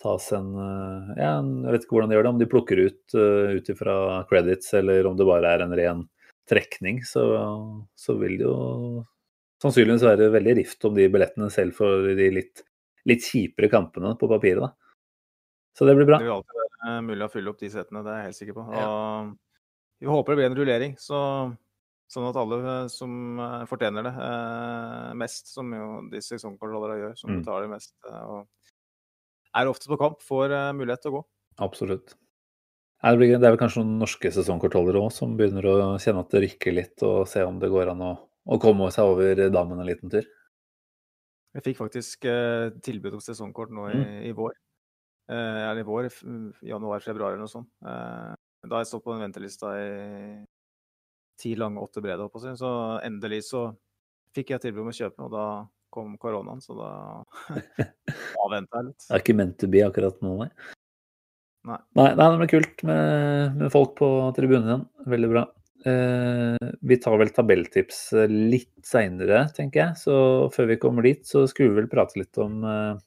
tas 0.02 0.26
en 0.36 0.50
eh, 0.58 1.14
Ja, 1.22 1.30
jeg 1.40 1.72
vet 1.72 1.86
ikke 1.86 1.96
hvordan 1.96 2.10
de 2.10 2.18
gjør 2.18 2.26
det. 2.26 2.34
Om 2.34 2.42
de 2.42 2.50
plukker 2.50 2.82
ut 2.88 3.14
uh, 3.16 3.54
ut 3.56 3.70
ifra 3.72 3.96
credits, 4.28 4.74
eller 4.74 5.06
om 5.06 5.16
det 5.16 5.26
bare 5.30 5.54
er 5.54 5.64
en 5.64 5.76
ren 5.78 6.04
trekning, 6.48 7.02
så, 7.06 7.22
så 7.98 8.16
vil 8.20 8.36
det 8.40 8.46
jo 8.46 9.04
sannsynligvis 9.62 10.04
være 10.06 10.30
veldig 10.34 10.54
rift 10.60 10.84
om 10.88 10.96
de 10.96 11.08
billettene 11.10 11.48
selv 11.52 11.76
for 11.78 12.10
de 12.18 12.28
litt, 12.34 12.62
litt 13.08 13.24
kjipere 13.24 13.70
kampene 13.72 14.12
på 14.20 14.28
papiret, 14.30 14.62
da. 14.66 14.72
Så 15.76 15.84
det 15.88 15.96
blir 15.98 16.08
bra. 16.08 16.18
Det 16.20 16.28
vil 16.28 16.36
alltid 16.38 16.60
være 16.62 16.90
eh, 16.90 17.00
mulig 17.04 17.26
å 17.26 17.32
fylle 17.32 17.52
opp 17.52 17.60
de 17.60 17.70
setene, 17.72 18.02
det 18.04 18.12
er 18.12 18.18
jeg 18.20 18.28
helt 18.30 18.40
sikker 18.40 18.56
på. 18.58 18.66
Ja. 18.76 18.88
Og 18.88 19.32
vi 20.00 20.10
håper 20.12 20.32
det 20.32 20.40
blir 20.40 20.50
en 20.50 20.58
rullering, 20.58 20.96
så, 21.00 21.20
sånn 22.12 22.28
at 22.28 22.38
alle 22.40 22.58
eh, 22.72 22.82
som 22.92 23.40
eh, 23.40 23.64
fortjener 23.70 24.06
det 24.06 24.12
eh, 24.26 25.14
mest, 25.24 25.48
som 25.52 25.72
jo 25.72 25.88
de 26.12 26.20
sesongkontrollerne 26.24 27.00
gjør, 27.02 27.16
som 27.20 27.32
Mm. 27.32 27.40
betaler 27.42 27.72
mest 27.72 27.94
og 28.12 28.44
er 29.56 29.72
ofte 29.72 29.88
på 29.88 29.96
kamp, 30.00 30.20
får 30.20 30.52
mulighet 30.76 31.00
til 31.04 31.14
å 31.14 31.18
gå. 31.18 31.26
Absolutt. 31.64 32.12
Nei, 33.06 33.12
Det, 33.14 33.18
blir, 33.20 33.36
det 33.38 33.46
er 33.46 33.52
vel 33.54 33.60
kanskje 33.60 33.84
noen 33.84 34.00
norske 34.02 34.30
sesongkortholdere 34.34 34.98
òg 34.98 35.12
som 35.14 35.36
begynner 35.38 35.66
å 35.70 35.74
kjenne 36.02 36.24
at 36.24 36.32
det 36.34 36.40
rykker 36.42 36.74
litt, 36.74 37.02
og 37.06 37.28
se 37.30 37.44
om 37.46 37.60
det 37.62 37.68
går 37.70 37.92
an 37.92 38.00
å, 38.02 38.08
å 38.50 38.56
komme 38.58 38.88
seg 38.90 39.06
over 39.12 39.44
dammen 39.54 39.78
en 39.78 39.86
liten 39.86 40.10
tur. 40.10 40.26
Jeg 41.54 41.62
fikk 41.68 41.78
faktisk 41.78 42.26
eh, 42.26 42.72
tilbud 42.82 43.14
om 43.14 43.22
sesongkort 43.22 43.70
nå 43.70 43.84
i, 43.92 44.00
Mm. 44.00 44.16
i 44.26 44.32
vår. 44.34 44.56
Eh, 45.30 45.60
eller 45.68 45.84
i 45.84 45.86
vår, 45.86 46.08
januar-februar 46.66 47.36
eller 47.36 47.44
noe 47.44 47.52
sånt. 47.52 47.70
Eh, 47.86 48.34
da 48.66 48.80
jeg 48.82 48.88
stått 48.90 49.04
på 49.04 49.14
den 49.14 49.22
ventelista 49.22 49.70
i 49.78 50.42
ti 51.38 51.54
lange, 51.54 51.78
åtte 51.78 52.02
brede, 52.02 52.18
holdt 52.24 52.34
på 52.34 52.42
å 52.42 52.44
si. 52.48 52.56
Så 52.58 52.70
endelig 53.06 53.44
så 53.52 53.68
fikk 54.34 54.50
jeg 54.50 54.64
tilbud 54.66 54.82
om 54.82 54.90
å 54.90 54.96
kjøpe, 54.98 55.28
og 55.28 55.30
da 55.30 55.46
kom 55.94 56.18
koronaen, 56.18 56.58
så 56.60 56.74
da 56.74 56.90
avventa 58.44 58.82
jeg 58.82 58.88
litt. 58.90 59.06
Det 59.06 59.14
er 59.14 59.22
ikke 59.22 59.38
meant 59.38 59.56
to 59.62 59.70
be 59.70 59.86
akkurat 59.86 60.18
nå, 60.26 60.34
nei. 60.42 60.50
Nei. 61.66 61.78
Nei, 61.98 62.10
nei 62.14 62.26
det 62.30 62.40
blir 62.40 62.52
kult 62.52 62.82
med, 62.86 63.56
med 63.60 63.72
folk 63.74 63.96
på 63.98 64.10
tribunen 64.36 64.68
igjen. 64.70 64.84
Veldig 65.14 65.30
bra. 65.32 65.44
Eh, 65.86 66.70
vi 66.86 66.98
tar 67.02 67.18
vel 67.20 67.32
tabelltips 67.34 68.00
eh, 68.14 68.30
litt 68.30 68.74
seinere, 68.86 69.46
tenker 69.56 69.82
jeg. 69.82 70.00
Så 70.04 70.16
før 70.54 70.70
vi 70.72 70.80
kommer 70.82 71.06
dit, 71.06 71.26
så 71.26 71.44
skulle 71.50 71.74
vi 71.74 71.82
vel 71.82 71.90
prate 71.90 72.18
litt 72.22 72.42
om 72.42 72.62
eh, 72.66 73.04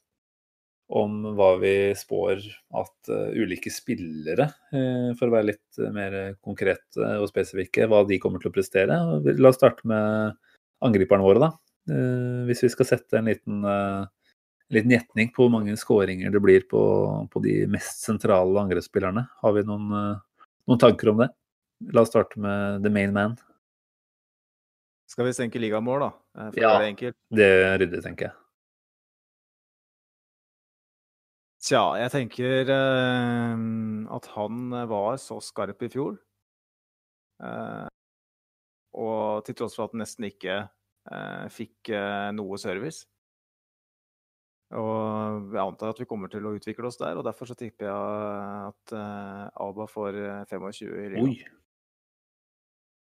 om 0.90 1.22
hva 1.38 1.52
vi 1.62 1.74
spår 1.98 2.40
at 2.80 3.12
uh, 3.14 3.30
ulike 3.38 3.70
spillere, 3.70 4.48
eh, 4.74 5.10
for 5.20 5.30
å 5.30 5.36
være 5.36 5.52
litt 5.52 5.78
eh, 5.78 5.92
mer 5.94 6.16
konkrete 6.42 7.12
og 7.22 7.30
spesifikke, 7.30 7.86
hva 7.90 8.02
de 8.10 8.18
kommer 8.22 8.42
til 8.42 8.50
å 8.50 8.56
prestere. 8.56 8.98
La 9.30 9.52
oss 9.52 9.60
starte 9.60 9.86
med 9.90 10.34
angriperne 10.86 11.26
våre, 11.26 11.44
da. 11.46 11.52
Hvis 12.46 12.62
vi 12.62 12.70
skal 12.70 12.86
sette 12.86 13.18
en 13.18 13.26
liten 13.26 13.64
en 13.66 14.10
liten 14.70 14.92
gjetning 14.94 15.32
på 15.34 15.44
hvor 15.46 15.52
mange 15.54 15.74
skåringer 15.80 16.32
det 16.34 16.42
blir 16.44 16.66
på, 16.70 16.82
på 17.32 17.42
de 17.44 17.66
mest 17.72 18.04
sentrale 18.06 18.60
angrepsspillerne. 18.62 19.24
Har 19.42 19.54
vi 19.56 19.64
noen, 19.66 19.88
eh, 19.98 20.50
noen 20.70 20.82
tanker 20.82 21.10
om 21.14 21.24
det? 21.24 21.30
La 21.96 22.04
oss 22.04 22.12
starte 22.12 22.38
med 22.40 22.84
the 22.84 22.92
main 22.94 23.14
man. 23.16 23.38
Skal 25.10 25.26
vi 25.26 25.34
senke 25.34 25.58
ligamål, 25.62 26.00
da? 26.06 26.12
eh, 26.38 26.52
For 26.52 26.62
Ja. 26.62 26.76
det. 26.80 27.14
Det 27.34 27.46
er 27.66 27.80
ryddig, 27.82 28.04
tenker 28.06 28.30
jeg. 28.30 28.36
Tja, 31.60 31.82
jeg 32.00 32.12
tenker 32.14 32.70
eh, 32.72 33.64
at 34.16 34.26
han 34.38 34.70
var 34.88 35.18
så 35.20 35.42
skarp 35.44 35.82
i 35.84 35.90
fjor. 35.92 36.16
Eh, 37.44 37.88
og 39.00 39.44
til 39.48 39.56
tross 39.60 39.76
for 39.76 39.90
at 39.90 39.96
han 39.96 40.02
nesten 40.06 40.30
ikke 40.30 40.56
eh, 41.12 41.46
fikk 41.52 41.92
eh, 41.92 42.30
noe 42.38 42.58
service. 42.62 43.04
Og 44.78 45.54
jeg 45.56 45.62
antar 45.64 45.96
at 45.96 46.00
vi 46.02 46.06
kommer 46.06 46.30
til 46.30 46.46
å 46.46 46.54
utvikle 46.54 46.90
oss 46.92 47.00
der, 47.00 47.18
og 47.18 47.26
derfor 47.26 47.50
så 47.50 47.56
tipper 47.58 47.88
jeg 47.88 48.68
at 48.68 48.94
eh, 48.94 49.48
Alba 49.66 49.88
får 49.90 50.20
eh, 50.20 50.44
25 50.52 50.92
i 50.92 51.08
ligaen. 51.16 51.32
Oi. 51.32 51.40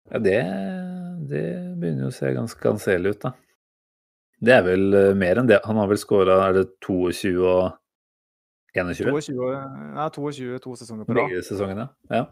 Ja, 0.08 0.20
det, 0.22 0.38
det 1.28 1.42
begynner 1.80 2.06
jo 2.06 2.12
å 2.12 2.14
se 2.14 2.30
ganske 2.36 2.70
anselig 2.70 3.16
ut, 3.16 3.26
da. 3.26 3.32
Det 4.38 4.54
er 4.54 4.62
vel 4.68 4.94
eh, 4.94 5.16
mer 5.18 5.42
enn 5.42 5.50
det. 5.50 5.58
Han 5.66 5.80
har 5.82 5.90
vel 5.90 5.98
skåra 5.98 6.38
er 6.46 6.60
det 6.60 6.64
22 6.86 7.34
og 7.42 7.74
21? 8.78 9.10
22, 9.10 9.50
nei, 9.96 10.06
22 10.14 10.62
to 10.62 10.76
sesonger 10.78 11.08
på 11.08 11.16
rad. 11.16 11.32
Begge 11.32 11.42
sesongene. 11.42 11.88
Ja. 12.12 12.28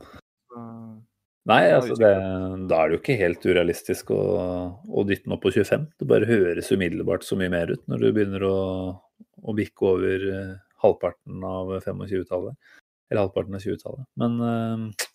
Nei, 1.46 1.62
altså 1.70 1.94
det, 1.98 2.12
da 2.70 2.78
er 2.78 2.88
det 2.88 2.96
jo 2.96 3.00
ikke 3.00 3.18
helt 3.18 3.44
urealistisk 3.46 4.12
å, 4.14 4.22
å 4.86 5.04
dytte 5.06 5.26
den 5.26 5.34
opp 5.34 5.42
på 5.42 5.52
25. 5.54 5.88
Det 5.98 6.08
bare 6.10 6.28
høres 6.30 6.70
umiddelbart 6.70 7.26
så 7.26 7.38
mye 7.38 7.50
mer 7.50 7.74
ut 7.74 7.82
når 7.90 8.02
du 8.02 8.08
begynner 8.14 8.46
å, 8.46 8.56
å 9.42 9.54
bikke 9.56 9.90
over 9.90 10.24
eh, 10.30 10.54
halvparten 10.84 11.44
av 11.46 11.74
25-tallet. 11.84 12.56
Eller 13.10 13.22
halvparten 13.22 13.58
av 13.58 13.62
20-tallet. 13.64 14.08
Men 14.22 14.38
eh, 14.46 15.06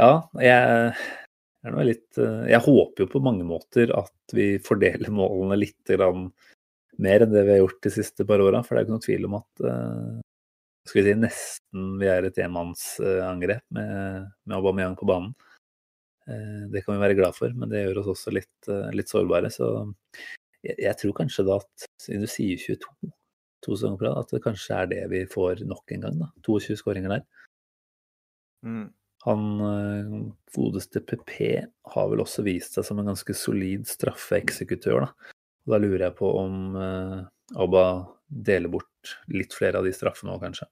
ja, 0.00 0.12
jeg 0.38 0.54
er 0.54 1.74
nå 1.74 1.84
litt 1.84 2.20
eh, 2.22 2.44
Jeg 2.52 2.64
håper 2.64 3.04
jo 3.04 3.10
på 3.10 3.22
mange 3.24 3.46
måter 3.46 3.92
at 3.96 4.36
vi 4.36 4.52
fordeler 4.62 5.12
målene 5.14 5.58
litt 5.58 5.94
mer 7.00 7.24
enn 7.24 7.32
det 7.32 7.44
vi 7.46 7.54
har 7.56 7.62
gjort 7.62 7.82
de 7.86 7.94
siste 7.94 8.26
par 8.28 8.42
åra. 8.44 8.62
For 8.64 8.76
det 8.76 8.82
er 8.82 8.88
ikke 8.88 8.98
noe 8.98 9.06
tvil 9.06 9.30
om 9.30 9.38
at 9.40 9.64
skal 10.88 11.02
vi 11.02 11.10
si 11.10 11.20
nesten 11.20 11.94
vi 12.00 12.08
er 12.08 12.26
et 12.26 12.38
enmannsangrep 12.40 13.64
med, 13.76 14.28
med 14.48 14.56
Aubameyang 14.56 14.96
på 14.98 15.08
banen. 15.08 15.34
Det 16.70 16.82
kan 16.84 16.94
vi 16.94 17.02
være 17.02 17.16
glad 17.18 17.34
for, 17.34 17.52
men 17.56 17.70
det 17.70 17.82
gjør 17.82 18.00
oss 18.02 18.10
også 18.14 18.32
litt, 18.34 18.68
litt 18.94 19.10
sårbare. 19.10 19.50
Så 19.52 19.70
jeg, 20.66 20.76
jeg 20.78 20.96
tror 21.00 21.16
kanskje 21.22 21.46
da 21.48 21.58
at, 21.62 21.88
siden 22.02 22.24
du 22.24 22.30
sier 22.30 22.60
22, 22.60 23.10
to 23.64 23.76
sesonger 23.76 24.00
på 24.00 24.06
rad, 24.08 24.22
at 24.24 24.32
det 24.34 24.42
kanskje 24.44 24.78
er 24.78 24.88
det 24.90 25.02
vi 25.12 25.26
får 25.28 25.64
nok 25.68 25.94
en 25.96 26.06
gang. 26.06 26.16
da. 26.22 26.30
22 26.46 26.78
skåringer 26.80 27.16
der. 27.16 27.26
Mm. 28.66 28.88
Han 29.26 29.60
eh, 29.60 30.14
godeste 30.56 31.02
PP 31.04 31.34
har 31.94 32.08
vel 32.12 32.22
også 32.24 32.44
vist 32.46 32.76
seg 32.76 32.86
som 32.88 33.00
en 33.00 33.10
ganske 33.12 33.36
solid 33.36 33.88
straffeeksekutør, 33.88 35.04
da. 35.04 35.36
Og 35.66 35.74
da 35.74 35.80
lurer 35.82 36.06
jeg 36.06 36.16
på 36.16 36.30
om 36.40 36.76
eh, 36.80 37.18
Abba 37.60 37.84
deler 38.30 38.72
bort 38.72 39.16
litt 39.32 39.52
flere 39.56 39.80
av 39.80 39.88
de 39.88 39.92
straffene 39.92 40.32
òg, 40.32 40.44
kanskje. 40.46 40.70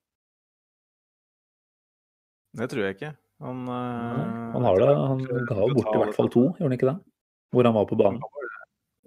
Det 2.58 2.70
tror 2.72 2.86
jeg 2.86 2.96
ikke. 2.96 3.12
Han, 3.44 3.62
eh, 3.68 4.24
Han 4.56 4.64
har 4.64 4.80
det. 4.80 4.90
Han 4.96 5.24
ga 5.28 5.60
bort 5.60 5.92
i 5.92 6.00
hvert 6.02 6.16
fall 6.16 6.32
to, 6.32 6.48
gjorde 6.56 6.70
han 6.70 6.78
ikke 6.78 6.90
det? 6.90 6.98
Hvor 7.52 7.68
han 7.68 7.76
var 7.76 7.88
på 7.88 8.00
banen. 8.00 8.24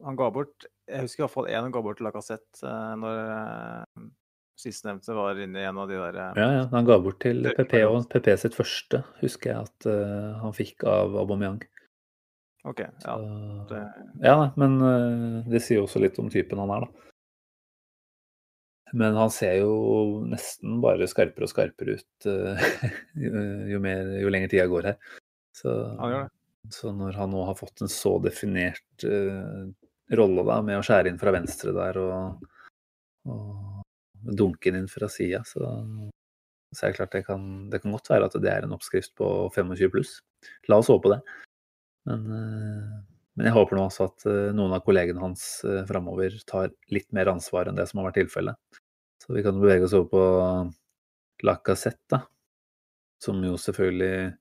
Han 0.05 0.15
ga 0.19 0.29
bort 0.33 0.65
Jeg 0.89 1.05
husker 1.05 1.21
i 1.21 1.25
hvert 1.25 1.33
fall 1.35 1.49
én 1.51 1.61
han 1.65 1.71
ga 1.75 1.81
bort 1.85 1.99
til 1.99 2.07
Lacassette 2.07 2.63
eh, 2.67 2.93
når 3.01 3.19
eh, 3.35 4.05
sistnevnte 4.61 5.15
var 5.17 5.39
inne 5.41 5.61
i 5.61 5.67
en 5.69 5.77
av 5.81 5.87
de 5.89 5.97
der 5.99 6.17
eh, 6.21 6.39
Ja, 6.41 6.47
ja. 6.59 6.63
Han 6.73 6.87
ga 6.89 6.97
bort 7.01 7.19
til 7.23 7.45
PP, 7.57 7.75
og 7.87 8.07
PP 8.11 8.31
sitt 8.41 8.57
første 8.57 9.03
husker 9.21 9.53
jeg 9.53 9.67
at 9.69 9.87
eh, 9.89 10.31
han 10.41 10.53
fikk 10.57 10.83
av 10.89 11.15
Aubameyang. 11.23 11.61
OK. 12.69 12.81
Ja. 12.85 13.15
Så- 13.69 13.85
Ja, 14.21 14.35
men 14.61 14.75
det 15.49 15.63
sier 15.65 15.79
jo 15.81 15.87
også 15.87 16.01
litt 16.03 16.19
om 16.21 16.29
typen 16.29 16.59
han 16.61 16.69
er, 16.75 16.83
da. 16.85 17.07
Men 18.93 19.15
han 19.15 19.31
ser 19.31 19.55
jo 19.61 19.71
nesten 20.27 20.81
bare 20.83 21.07
skarpere 21.07 21.47
og 21.47 21.51
skarpere 21.53 21.95
ut 21.95 22.27
jo, 23.71 23.79
mer, 23.81 24.09
jo 24.19 24.29
lenger 24.33 24.51
tida 24.51 24.65
går 24.69 24.89
her. 24.91 24.97
Så, 25.55 25.71
han 25.99 26.11
gjør 26.11 26.25
det. 26.27 26.31
så 26.75 26.91
når 26.95 27.15
han 27.21 27.31
nå 27.33 27.45
har 27.47 27.55
fått 27.59 27.81
en 27.85 27.91
så 27.91 28.17
definert 28.23 29.05
eh, 29.07 29.63
rolle 30.17 30.45
da, 30.47 30.61
med 30.65 30.79
å 30.79 30.85
skjære 30.85 31.11
inn 31.11 31.19
fra 31.21 31.33
venstre 31.35 31.73
der 31.75 31.99
og, 32.01 32.47
og 33.31 34.33
dunke 34.37 34.71
inn 34.71 34.89
fra 34.91 35.09
sida, 35.11 35.41
så, 35.47 35.69
så 36.71 36.85
er 36.85 36.91
det 36.91 36.97
klart 36.99 37.15
det 37.15 37.23
kan, 37.27 37.45
det 37.71 37.81
kan 37.83 37.95
godt 37.95 38.11
være 38.11 38.27
at 38.29 38.35
det 38.43 38.51
er 38.51 38.67
en 38.67 38.75
oppskrift 38.75 39.13
på 39.17 39.29
25 39.55 39.93
pluss. 39.93 40.17
La 40.69 40.79
oss 40.81 40.91
håpe 40.91 41.13
det. 41.13 41.21
Men, 42.09 42.27
eh, 42.33 42.91
men 43.37 43.47
jeg 43.47 43.55
håper 43.55 43.77
nå 43.77 43.87
også 43.87 44.09
at 44.09 44.27
eh, 44.29 44.51
noen 44.57 44.75
av 44.75 44.83
kollegene 44.85 45.21
hans 45.21 45.61
uh, 45.67 45.83
framover 45.89 46.33
tar 46.49 46.73
litt 46.93 47.09
mer 47.15 47.29
ansvar 47.31 47.69
enn 47.69 47.77
det 47.77 47.87
som 47.89 48.01
har 48.01 48.09
vært 48.09 48.21
tilfellet. 48.23 48.81
Så 49.21 49.35
vi 49.35 49.43
kan 49.45 49.59
bevege 49.61 49.85
oss 49.85 49.95
over 49.97 50.09
på 50.11 51.45
Lacassette. 51.45 52.23
Som 53.21 53.43
jo 53.45 53.53
selvfølgelig 53.61 54.31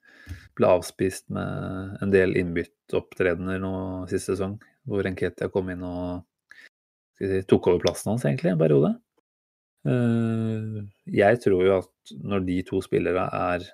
ble 0.56 0.68
avspist 0.72 1.26
med 1.32 1.98
en 2.00 2.12
del 2.12 2.32
innbytteopptredener 2.40 3.60
nå 3.60 3.72
sist 4.08 4.30
sesong, 4.30 4.56
hvor 4.88 5.06
Enketia 5.08 5.50
kom 5.52 5.70
inn 5.72 5.84
og 5.86 6.26
tok 7.48 7.68
over 7.68 7.82
plassen 7.82 8.14
hans 8.14 8.24
egentlig 8.24 8.54
en 8.54 8.60
periode. 8.60 8.94
Eh, 9.88 10.80
Jeg 11.20 11.40
tror 11.44 11.64
jo 11.64 11.76
at 11.78 12.14
når 12.16 12.44
de 12.46 12.58
to 12.68 12.80
spillere 12.84 13.26
er 13.28 13.66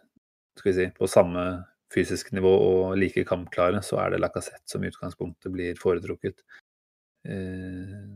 si, 0.63 0.89
på 0.97 1.09
samme 1.11 1.65
fysisk 1.93 2.33
nivå 2.35 2.51
og 2.51 2.97
like 2.99 3.25
kampklare, 3.29 3.83
så 3.83 4.01
er 4.03 4.11
det 4.11 4.21
Lacassette 4.21 4.67
som 4.67 4.83
i 4.83 4.91
utgangspunktet 4.91 5.53
blir 5.53 5.79
foretrukket. 5.79 6.43
Eh, 7.27 8.07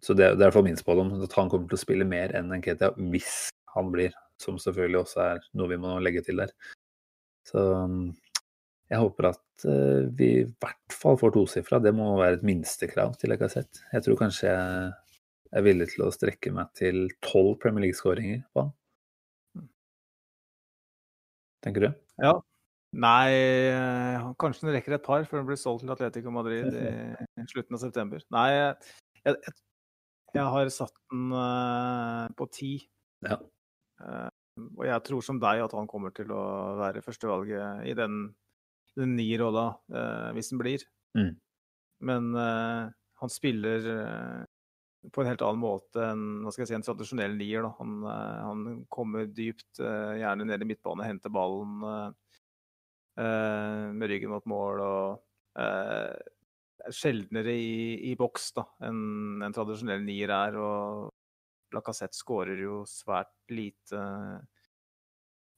Så 0.00 0.14
det, 0.16 0.40
er 0.40 0.50
for 0.50 0.64
min 0.64 0.76
spådom, 0.76 1.12
at 1.22 1.32
han 1.36 1.50
kommer 1.50 1.68
til 1.68 1.76
å 1.76 1.84
spille 1.84 2.06
mer 2.08 2.32
enn 2.32 2.48
Nketia 2.48 2.94
hvis 3.12 3.50
han 3.74 3.90
blir, 3.92 4.14
som 4.40 4.56
selvfølgelig 4.56 5.02
også 5.02 5.20
er 5.20 5.42
noe 5.52 5.68
vi 5.68 5.76
må 5.76 5.98
legge 6.00 6.22
til 6.24 6.40
der. 6.40 6.54
Så 7.44 7.60
jeg 8.90 8.98
håper 8.98 9.28
at 9.28 9.64
eh, 9.70 10.08
vi 10.18 10.28
i 10.40 10.46
hvert 10.48 10.94
fall 10.94 11.18
får 11.20 11.36
tosifra. 11.36 11.78
Det 11.82 11.92
må 11.94 12.08
være 12.18 12.40
et 12.40 12.46
minstekrav 12.46 13.14
til 13.20 13.30
Lacassette. 13.30 13.84
Jeg 13.92 14.06
tror 14.06 14.18
kanskje 14.18 14.50
jeg 14.50 15.58
er 15.60 15.66
villig 15.66 15.86
til 15.92 16.06
å 16.06 16.12
strekke 16.14 16.52
meg 16.54 16.72
til 16.78 17.04
tolv 17.22 17.56
Premier 17.62 17.86
League-skåringer 17.86 18.42
på 18.50 18.64
han. 18.64 18.72
Tenker 21.62 21.86
du? 21.86 21.90
Ja. 22.22 22.34
Nei, 22.90 23.30
eh, 23.70 24.26
kanskje 24.42 24.66
den 24.66 24.74
rekker 24.74 24.96
et 24.96 25.06
par 25.06 25.22
før 25.28 25.42
den 25.42 25.48
blir 25.52 25.60
solgt 25.60 25.84
til 25.84 25.94
Atletico 25.94 26.34
Madrid 26.34 26.74
i, 26.74 26.90
slutten 27.52 27.78
av 27.78 27.84
september. 27.84 28.26
Nei, 28.34 28.48
jeg, 28.56 28.90
jeg, 29.22 29.54
jeg 30.34 30.50
har 30.56 30.74
satt 30.74 30.96
den 31.12 31.30
eh, 31.38 32.26
på 32.34 32.50
ti. 32.50 32.74
Ja. 33.22 33.38
Og 34.58 34.82
jeg 34.88 35.06
tror 35.06 35.22
som 35.22 35.38
deg 35.38 35.62
at 35.62 35.74
han 35.78 35.86
kommer 35.86 36.10
til 36.16 36.32
å 36.34 36.42
være 36.80 37.02
førstevalget 37.04 37.86
i 37.86 37.94
den, 37.94 38.24
den 38.98 39.14
nye 39.18 39.38
rolla, 39.40 39.66
eh, 39.94 40.30
hvis 40.36 40.50
den 40.52 40.60
blir. 40.60 40.84
Mm. 41.18 41.34
Men 42.06 42.32
eh, 42.34 42.88
han 43.20 43.32
spiller 43.32 43.86
eh, 43.92 44.40
på 45.12 45.22
en 45.22 45.30
helt 45.30 45.44
annen 45.44 45.62
måte 45.62 46.02
enn 46.12 46.24
hva 46.44 46.52
skal 46.52 46.64
jeg 46.64 46.72
si, 46.72 46.78
en 46.78 46.86
tradisjonell 46.86 47.36
nier. 47.36 47.66
Da. 47.66 47.72
Han, 47.80 47.94
eh, 48.08 48.40
han 48.48 48.66
kommer 48.92 49.28
dypt, 49.28 49.82
eh, 49.82 50.18
gjerne 50.22 50.48
ned 50.48 50.64
i 50.64 50.70
midtbane, 50.72 51.06
henter 51.08 51.32
ballen 51.34 52.16
med 53.20 54.06
ryggen 54.08 54.30
mot 54.32 54.44
mål 54.48 54.80
og 54.80 55.58
sjeldnere 56.94 57.52
i, 57.52 57.98
i 58.08 58.14
boks 58.16 58.46
enn 58.86 59.42
en 59.44 59.52
tradisjonell 59.52 60.06
nier 60.06 60.30
er. 60.32 60.56
Og 60.56 61.74
Lacassette 61.74 62.16
skårer 62.16 62.62
jo 62.62 62.78
svært 62.88 63.34
lite 63.52 64.00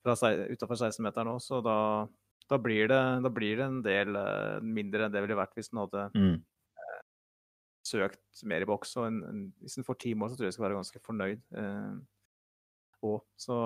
utafor 0.02 0.48
utenfor 0.50 0.80
16-meteren 0.80 1.30
nå, 1.30 1.36
så 1.38 1.60
da, 1.62 1.76
da, 2.52 2.58
blir 2.62 2.88
det, 2.92 3.00
da 3.24 3.30
blir 3.32 3.58
det 3.58 3.66
en 3.66 3.80
del 3.84 4.16
eh, 4.20 4.60
mindre 4.62 5.06
enn 5.08 5.14
det 5.14 5.22
ville 5.24 5.38
vært 5.38 5.56
hvis 5.58 5.72
den 5.72 5.80
hadde 5.82 6.08
Mm. 6.14 6.36
søkt 7.86 8.44
mer 8.48 8.62
i 8.62 8.68
boks. 8.68 8.94
Og 9.00 9.08
en, 9.08 9.18
en, 9.26 9.40
hvis 9.60 9.74
den 9.78 9.86
får 9.88 9.98
ti 10.04 10.12
mål, 10.14 10.30
så 10.30 10.38
tror 10.38 10.46
jeg 10.46 10.52
jeg 10.52 10.58
skal 10.58 10.66
være 10.68 10.78
ganske 10.78 11.02
fornøyd. 11.08 11.42
Eh, 11.58 11.96
og, 13.02 13.18
så 13.40 13.56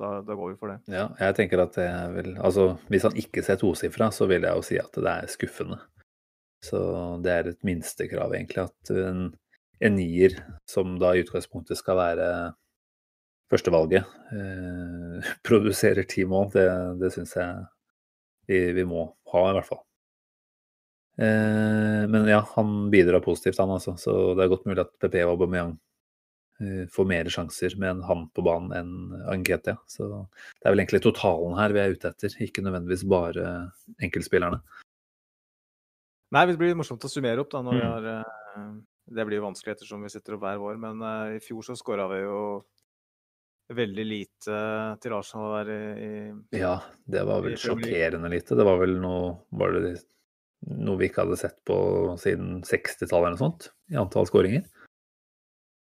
da, 0.00 0.08
da 0.26 0.34
går 0.34 0.52
vi 0.54 0.58
for 0.58 0.72
det. 0.72 0.80
Ja, 0.90 1.06
jeg 1.20 1.36
tenker 1.38 1.62
at 1.62 1.76
jeg 1.78 2.14
vil 2.16 2.32
Altså, 2.42 2.72
hvis 2.90 3.04
han 3.06 3.18
ikke 3.20 3.44
ser 3.46 3.60
tosifra, 3.60 4.08
så 4.10 4.26
vil 4.30 4.42
jeg 4.48 4.58
jo 4.58 4.64
si 4.66 4.80
at 4.80 4.96
det 4.98 5.12
er 5.12 5.30
skuffende. 5.30 5.78
Så 6.62 6.80
det 7.22 7.30
er 7.34 7.52
et 7.52 7.62
minstekrav, 7.66 8.34
egentlig, 8.34 8.64
at 8.68 8.90
en, 8.94 9.22
en 9.82 9.96
nier, 9.98 10.36
som 10.70 10.96
da 11.02 11.12
i 11.14 11.22
utgangspunktet 11.24 11.78
skal 11.78 11.98
være 11.98 12.26
førstevalget, 13.52 14.06
eh, 14.34 15.30
produserer 15.48 16.06
ti 16.08 16.24
mål. 16.26 16.50
Det, 16.54 16.66
det 17.02 17.12
syns 17.14 17.36
jeg 17.38 17.62
vi, 18.46 18.72
vi 18.76 18.84
må 18.88 19.06
ha, 19.32 19.42
i 19.50 19.56
hvert 19.56 19.68
fall. 19.68 19.82
Eh, 21.20 22.02
men 22.08 22.28
ja, 22.30 22.40
han 22.56 22.90
bidrar 22.90 23.20
positivt, 23.24 23.58
han 23.60 23.72
altså. 23.74 23.96
Så 24.00 24.34
det 24.36 24.44
er 24.46 24.52
godt 24.52 24.68
mulig 24.68 24.84
at 24.84 24.92
PP 25.02 25.18
og 25.26 25.34
Aubameyang 25.36 25.74
eh, 26.62 26.84
får 26.92 27.08
mer 27.10 27.30
sjanser 27.32 27.76
med 27.80 27.90
en 27.96 28.04
han 28.08 28.24
på 28.34 28.44
banen 28.46 28.72
enn 28.78 29.26
Angetia. 29.32 29.76
Så 29.90 30.08
det 30.08 30.66
er 30.66 30.74
vel 30.74 30.84
egentlig 30.84 31.02
totalen 31.04 31.58
her 31.58 31.74
vi 31.76 31.82
er 31.84 31.96
ute 31.96 32.12
etter, 32.14 32.38
ikke 32.42 32.64
nødvendigvis 32.64 33.04
bare 33.12 33.50
enkeltspillerne. 34.02 34.62
Nei, 36.32 36.46
det 36.48 36.56
blir 36.56 36.72
morsomt 36.78 37.04
å 37.04 37.10
summere 37.12 37.42
opp 37.44 37.50
da 37.52 37.60
når 37.60 37.76
vi 37.76 37.82
Mm. 37.82 37.90
har 37.92 38.10
eh, 38.14 38.72
Det 39.12 39.24
blir 39.26 39.40
jo 39.40 39.48
vanskelig 39.48 39.74
ettersom 39.74 40.04
vi 40.06 40.08
sitter 40.08 40.36
opp 40.36 40.44
hver 40.46 40.60
vår, 40.62 40.76
men 40.80 41.02
eh, 41.02 41.36
i 41.36 41.40
fjor 41.44 41.66
så 41.66 41.74
skåra 41.76 42.06
vi 42.08 42.22
jo 42.22 42.64
veldig 43.76 44.04
lite 44.06 44.56
til 45.02 45.14
Arsenal 45.16 45.52
der 45.58 45.70
i, 45.72 46.10
Ja, 46.60 46.76
det 47.04 47.22
var 47.28 47.44
vel 47.44 47.56
sjokkerende 47.60 48.30
lite. 48.32 48.56
Det 48.58 48.66
var 48.66 48.80
vel 48.82 48.96
noe 49.02 49.34
Var 49.50 49.76
det 49.78 49.92
noe 50.62 50.98
vi 51.00 51.08
ikke 51.08 51.24
hadde 51.24 51.38
sett 51.40 51.58
på 51.66 51.76
siden 52.22 52.60
60-tallet 52.62 53.32
eller 53.32 53.34
noe 53.34 53.40
sånt, 53.40 53.72
i 53.90 53.98
antall 53.98 54.28
skåringer? 54.28 54.62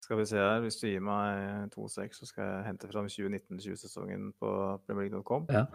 Skal 0.03 0.21
vi 0.21 0.25
se 0.27 0.39
her, 0.39 0.59
hvis 0.63 0.79
du 0.79 0.85
gir 0.87 1.03
meg 1.03 1.71
2-6, 1.73 2.19
så 2.21 2.27
skal 2.29 2.49
jeg 2.49 2.65
hente 2.69 2.89
fram 2.91 3.07
2019-20-sesongen 3.11 4.29
på 4.39 4.51
premierleague.com. 4.87 5.47
Ja. 5.51 5.65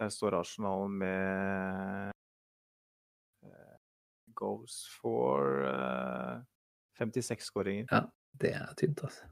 Der 0.00 0.10
står 0.12 0.36
Arsenal 0.40 0.88
med 0.92 2.10
eh, 3.44 3.76
goes 4.36 4.82
for 5.00 5.64
eh, 5.68 6.42
56 7.00 7.48
skåringer. 7.48 7.86
Ja, 7.88 8.02
Det 8.32 8.52
er 8.56 8.74
tynt, 8.80 9.04
altså. 9.04 9.28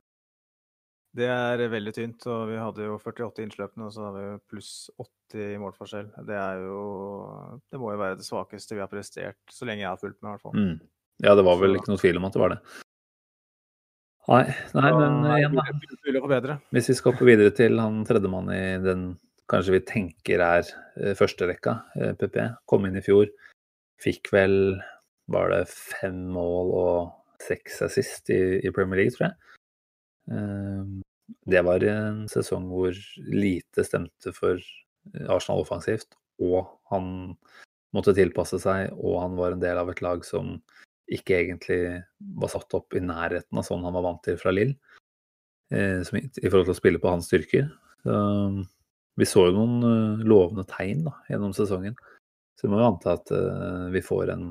Det 1.17 1.27
er 1.27 1.65
veldig 1.73 1.93
tynt, 1.97 2.27
og 2.31 2.45
vi 2.53 2.59
hadde 2.61 2.85
jo 2.87 2.99
48 3.01 3.43
innsløpende, 3.43 3.89
og 3.89 3.95
så 3.95 4.05
har 4.07 4.13
vi 4.15 4.27
pluss 4.53 4.91
80 4.95 5.57
i 5.57 5.59
målforskjell. 5.59 6.13
Det 6.29 6.37
er 6.39 6.63
jo 6.63 6.83
Det 7.71 7.81
må 7.83 7.91
jo 7.95 7.99
være 7.99 8.21
det 8.21 8.27
svakeste 8.27 8.77
vi 8.77 8.85
har 8.85 8.91
prestert, 8.91 9.41
så 9.51 9.67
lenge 9.67 9.83
jeg 9.83 9.91
har 9.91 9.99
fulgt 9.99 10.21
med, 10.21 10.29
i 10.29 10.33
hvert 10.37 10.45
fall. 10.45 10.55
Mm. 10.55 10.77
Ja, 11.27 11.35
det 11.37 11.45
var 11.45 11.59
vel 11.61 11.77
ikke 11.77 11.93
noe 11.93 12.01
tvil 12.01 12.21
om 12.21 12.29
at 12.29 12.37
det 12.37 12.43
var 12.45 12.55
det. 12.55 12.61
Nei, 14.31 14.45
nei 14.77 14.91
men 14.95 15.27
igjen, 15.35 15.59
da. 15.59 16.57
Hvis 16.71 16.93
vi 16.93 16.97
skal 17.01 17.15
hoppe 17.15 17.27
videre 17.27 17.51
til 17.57 17.81
han 17.83 18.05
tredjemann 18.07 18.53
i 18.55 18.63
den 18.85 19.05
kanskje 19.51 19.75
vi 19.75 19.85
tenker 19.89 20.43
er 20.45 20.69
eh, 21.01 21.15
førsterekka, 21.19 21.77
eh, 21.99 22.13
PP, 22.19 22.39
kom 22.71 22.87
inn 22.87 22.99
i 23.01 23.05
fjor. 23.05 23.27
Fikk 24.01 24.31
vel 24.35 24.55
var 25.31 25.51
det 25.51 25.65
fem 25.71 26.29
mål 26.35 26.71
og 26.79 27.43
seks 27.43 27.81
assist 27.87 28.31
i, 28.31 28.61
i 28.63 28.73
Premier 28.75 29.03
League, 29.03 29.17
tror 29.17 29.29
jeg. 29.29 29.60
Eh, 30.31 30.85
Det 31.47 31.63
var 31.63 31.85
en 31.87 32.25
sesong 32.29 32.67
hvor 32.67 32.97
lite 33.23 33.85
stemte 33.87 34.33
for 34.35 34.59
Arsenal 35.31 35.63
offensivt, 35.63 36.17
og 36.43 36.67
han 36.91 37.37
måtte 37.95 38.15
tilpasse 38.17 38.59
seg, 38.59 38.91
og 38.99 39.21
han 39.23 39.37
var 39.39 39.55
en 39.55 39.63
del 39.63 39.79
av 39.79 39.93
et 39.93 40.03
lag 40.03 40.25
som 40.27 40.57
ikke 41.11 41.39
egentlig 41.39 41.79
var 42.43 42.51
satt 42.51 42.75
opp 42.75 42.99
i 42.99 43.03
nærheten 43.03 43.59
av 43.59 43.67
sånn 43.67 43.87
han 43.87 43.95
var 43.95 44.07
vant 44.09 44.23
til 44.27 44.41
fra 44.43 44.51
Lill, 44.51 44.75
eh, 45.71 46.03
i, 46.03 46.49
forhold 46.51 46.67
til 46.67 46.75
å 46.75 46.81
spille 46.81 47.03
på 47.03 47.15
hans 47.15 47.31
styrker. 47.31 47.71
Vi 49.21 49.27
så 49.29 49.47
jo 49.47 49.55
noen 49.55 49.87
uh, 49.87 50.27
lovende 50.27 50.67
tegn 50.67 51.05
da, 51.07 51.15
gjennom 51.29 51.55
sesongen. 51.55 51.95
Så 52.57 52.67
vi 52.67 52.73
må 52.73 52.79
jo 52.81 52.91
anta 52.91 53.15
at 53.19 53.31
vi 53.93 54.01
får 54.05 54.35
en 54.35 54.47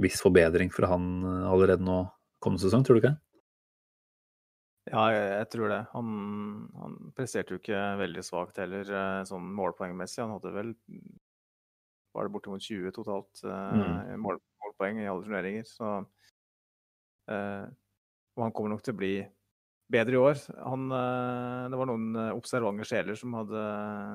viss 0.00 0.20
forbedring 0.24 0.70
fra 0.72 0.90
han 0.94 1.24
allerede 1.24 1.84
nå 1.84 2.02
kommende 2.40 2.64
sesong, 2.64 2.84
tror 2.84 2.96
du 2.98 3.02
ikke? 3.02 3.16
Ja, 4.86 5.04
jeg, 5.10 5.46
tror 5.50 5.72
det. 5.72 5.80
Han, 5.92 6.10
han, 6.78 6.98
presterte 7.16 7.54
jo 7.54 7.58
ikke 7.58 7.80
veldig 7.98 8.22
svakt 8.22 8.60
heller, 8.62 8.90
sånn 9.26 9.48
målpoengmessig. 9.58 10.20
Han 10.22 10.36
hadde 10.36 10.52
vel 10.54 10.74
var 12.14 12.28
det 12.28 12.32
bortimot 12.32 12.62
20 12.62 12.94
totalt 12.96 13.42
mm. 13.44 14.14
mål, 14.22 14.38
målpoeng 14.62 15.02
i 15.02 15.08
alle 15.10 15.26
turneringer. 15.26 15.66
Så 15.68 15.90
Og 17.26 18.44
han 18.44 18.54
kommer 18.54 18.72
nok 18.72 18.86
til 18.86 18.94
å 18.94 19.00
bli 19.00 19.14
bedre 19.92 20.16
i 20.16 20.20
år. 20.20 20.40
Han, 20.66 20.88
eh, 20.92 21.68
det 21.70 21.78
var 21.78 21.90
noen 21.90 22.08
eh, 22.18 22.32
observante 22.34 22.86
sjeler 22.88 23.18
som 23.18 23.36
hadde 23.38 23.62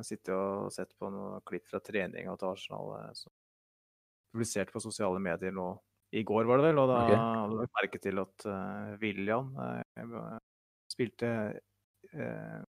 sittet 0.07 0.33
og 0.35 0.71
sett 0.73 0.91
på 0.99 1.11
noen 1.11 1.43
klipp 1.47 1.69
fra 1.71 1.81
treninga 1.83 2.35
til 2.39 2.51
Arsenal. 2.51 2.91
Eh, 2.99 3.13
som 3.17 3.33
publisert 4.31 4.71
på 4.71 4.83
sosiale 4.83 5.19
medier 5.23 5.55
nå 5.55 5.73
i 6.15 6.25
går, 6.27 6.47
var 6.47 6.59
det 6.59 6.69
vel. 6.69 6.81
Og 6.83 6.91
da 6.91 6.99
okay. 7.05 7.19
hadde 7.19 7.65
jeg 7.65 7.73
merke 7.77 7.99
til 8.03 8.19
at 8.19 8.45
uh, 8.47 8.87
William 8.99 9.51
uh, 9.55 10.39
spilte 11.01 11.31
eh, 12.13 12.61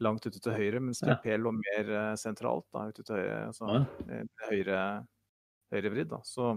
langt 0.00 0.24
ute 0.24 0.40
til 0.40 0.56
høyre, 0.56 0.80
mens 0.80 1.02
ja. 1.04 1.18
PP 1.18 1.36
lå 1.36 1.52
mer 1.58 1.92
sentralt 2.16 2.70
da, 2.72 2.86
ute 2.88 3.04
til 3.04 3.18
høyre. 3.18 3.40
Altså 3.50 3.68
ja. 3.68 4.22
høyre, 4.48 4.82
høyrevridd. 5.74 6.14
Så 6.24 6.54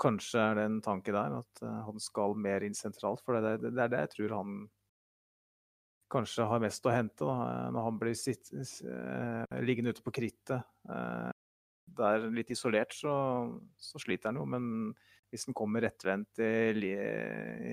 kanskje 0.00 0.42
er 0.42 0.58
det 0.58 0.66
en 0.66 0.80
tanke 0.84 1.14
der, 1.14 1.38
at 1.42 1.62
uh, 1.64 1.80
han 1.88 2.02
skal 2.02 2.36
mer 2.38 2.64
inn 2.66 2.76
sentralt. 2.76 3.22
For 3.24 3.36
det, 3.36 3.58
det, 3.62 3.74
det, 3.76 3.84
er 3.84 3.92
det 3.92 4.04
jeg 4.06 4.12
tror 4.16 4.36
han 4.40 4.60
kanskje 6.10 6.46
har 6.50 6.62
mest 6.62 6.86
å 6.88 6.94
hente 6.94 7.26
da, 7.26 7.68
når 7.70 7.86
han 7.86 7.98
blir 8.00 8.16
sitt, 8.18 8.50
eh, 8.50 9.60
liggende 9.62 9.92
ute 9.94 10.02
på 10.02 10.10
krittet. 10.16 10.66
Eh, 10.90 11.28
der 12.00 12.26
litt 12.34 12.50
isolert, 12.50 12.94
så, 12.94 13.12
så, 13.78 14.00
sliter 14.02 14.30
han 14.30 14.40
jo. 14.40 14.46
Men 14.50 14.64
hvis 15.30 15.46
han 15.46 15.54
kommer 15.54 15.84
rettvendt 15.86 16.42
i, 16.42 16.74
i, 16.74 17.69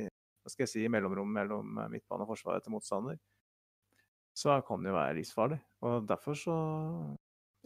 hva 0.48 0.54
skal 0.54 0.64
jeg 0.64 0.72
si, 0.72 0.86
i 0.88 0.92
mellomrom 0.92 1.28
mellom 1.36 1.82
midtbane 1.92 2.24
og 2.24 2.32
forsvaret 2.32 2.64
til 2.64 2.72
motstander, 2.72 3.20
så 4.38 4.62
kan 4.64 4.80
det 4.80 4.94
jo 4.94 4.96
være 4.96 5.18
livsfarlig. 5.18 5.58
Og 5.84 6.08
derfor 6.08 6.38
så 6.40 6.56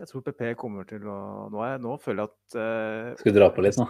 jeg 0.01 0.09
tror 0.09 0.23
PP 0.25 0.41
kommer 0.57 0.87
til 0.89 1.03
å 1.05 1.19
Nå, 1.51 1.61
jeg, 1.67 1.79
nå 1.83 1.93
føler 2.01 2.23
jeg 2.23 2.31
at 2.31 2.55
eh, 2.57 3.09
Skal 3.19 3.35
du 3.35 3.37
dra 3.37 3.49
på 3.53 3.61
litt 3.61 3.77
nå? 3.77 3.85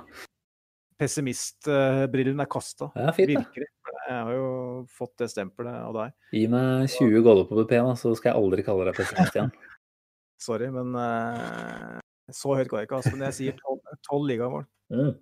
pessimistbrillen 1.02 2.44
er 2.44 2.50
kasta. 2.52 2.92
Ja, 2.94 3.10
fint, 3.16 3.32
Virkelig. 3.32 3.70
Jeg 4.06 4.18
har 4.28 4.36
jo 4.36 4.50
fått 4.94 5.16
det 5.18 5.32
stempelet 5.32 5.74
av 5.74 5.96
deg. 5.96 6.12
Gi 6.38 6.44
meg 6.52 6.92
20 6.94 7.24
goller 7.26 7.48
på 7.50 7.58
PP, 7.58 7.74
da, 7.80 7.96
så 7.98 8.12
skal 8.18 8.30
jeg 8.30 8.38
aldri 8.38 8.66
kalle 8.68 8.86
deg 8.86 9.00
pessimist 9.00 9.38
igjen. 9.40 9.50
Sorry, 10.46 10.68
men 10.74 10.94
eh, 11.02 11.98
så 12.38 12.54
høyt 12.54 12.70
går 12.70 12.84
jeg 12.84 12.90
ikke. 12.90 13.00
Altså, 13.00 13.16
men 13.16 13.26
jeg 13.32 13.38
sier 13.40 13.58
tolv 14.06 14.30
ligamål. 14.30 14.68
Mm. 14.94 15.16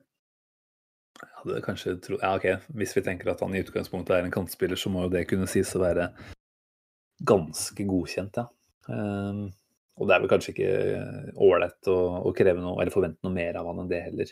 Hadde 1.40 1.62
kanskje 1.64 1.96
tro... 2.04 2.18
Ja, 2.22 2.34
OK. 2.36 2.48
Hvis 2.80 2.96
vi 2.98 3.04
tenker 3.06 3.32
at 3.32 3.42
han 3.44 3.56
i 3.56 3.62
utgangspunktet 3.64 4.16
er 4.16 4.28
en 4.28 4.34
kantspiller, 4.34 4.80
så 4.80 4.92
må 4.92 5.06
jo 5.06 5.14
det 5.14 5.26
kunne 5.30 5.48
sies 5.50 5.72
å 5.78 5.84
være 5.84 6.10
ganske 7.28 7.86
godkjent, 7.88 8.40
ja. 8.40 8.48
Um, 8.90 9.50
og 10.00 10.08
det 10.08 10.16
er 10.16 10.22
vel 10.24 10.32
kanskje 10.32 10.54
ikke 10.54 10.70
ålreit 11.44 11.90
å, 11.92 11.98
å, 12.24 12.32
kreve 12.36 12.62
noe, 12.64 12.78
eller 12.80 12.94
forvente 12.94 13.20
noe 13.26 13.36
mer 13.36 13.60
av 13.60 13.68
han 13.70 13.82
enn 13.84 13.90
det 13.92 14.04
heller. 14.06 14.32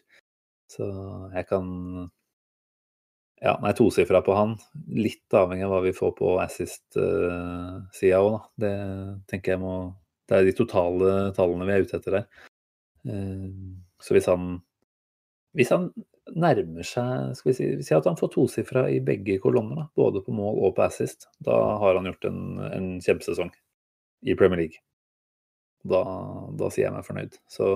Så 0.71 0.87
jeg 1.35 1.47
kan 1.49 1.67
Ja, 3.37 3.53
nei, 3.61 3.73
tosifra 3.77 4.23
på 4.25 4.33
han. 4.33 4.55
Litt 4.97 5.35
avhengig 5.35 5.67
av 5.67 5.75
hva 5.75 5.81
vi 5.83 5.95
får 5.95 6.15
på 6.17 6.31
assist-sida 6.41 8.21
òg, 8.23 8.31
da. 8.33 8.39
Det 8.63 8.75
tenker 9.29 9.53
jeg 9.53 9.61
må 9.61 9.75
Det 10.27 10.39
er 10.39 10.47
de 10.47 10.55
totale 10.57 11.11
tallene 11.37 11.67
vi 11.67 11.75
er 11.75 11.85
ute 11.85 11.99
etter 11.99 12.17
der. 12.17 12.47
Um, 13.07 13.83
så 14.03 14.15
hvis 14.15 14.27
han 14.31 14.57
hvis 15.57 15.71
han 15.73 15.89
nærmer 16.35 16.85
seg 16.87 17.35
Skal 17.37 17.51
vi 17.51 17.55
si, 17.57 17.67
si 17.85 17.95
at 17.95 18.07
han 18.09 18.17
får 18.19 18.33
tosifra 18.33 18.87
i 18.91 18.99
begge 19.03 19.37
kolonner, 19.43 19.87
både 19.95 20.23
på 20.25 20.35
mål 20.35 20.59
og 20.67 20.75
på 20.77 20.85
assist, 20.87 21.29
da 21.43 21.55
har 21.81 21.99
han 21.99 22.09
gjort 22.09 22.27
en, 22.29 22.41
en 22.67 22.89
kjempesesong 23.03 23.53
i 24.27 24.35
Premier 24.39 24.63
League. 24.63 24.83
Da, 25.87 26.03
da 26.57 26.69
sier 26.73 26.87
jeg 26.87 26.95
meg 26.95 27.05
fornøyd. 27.07 27.37
Så 27.51 27.67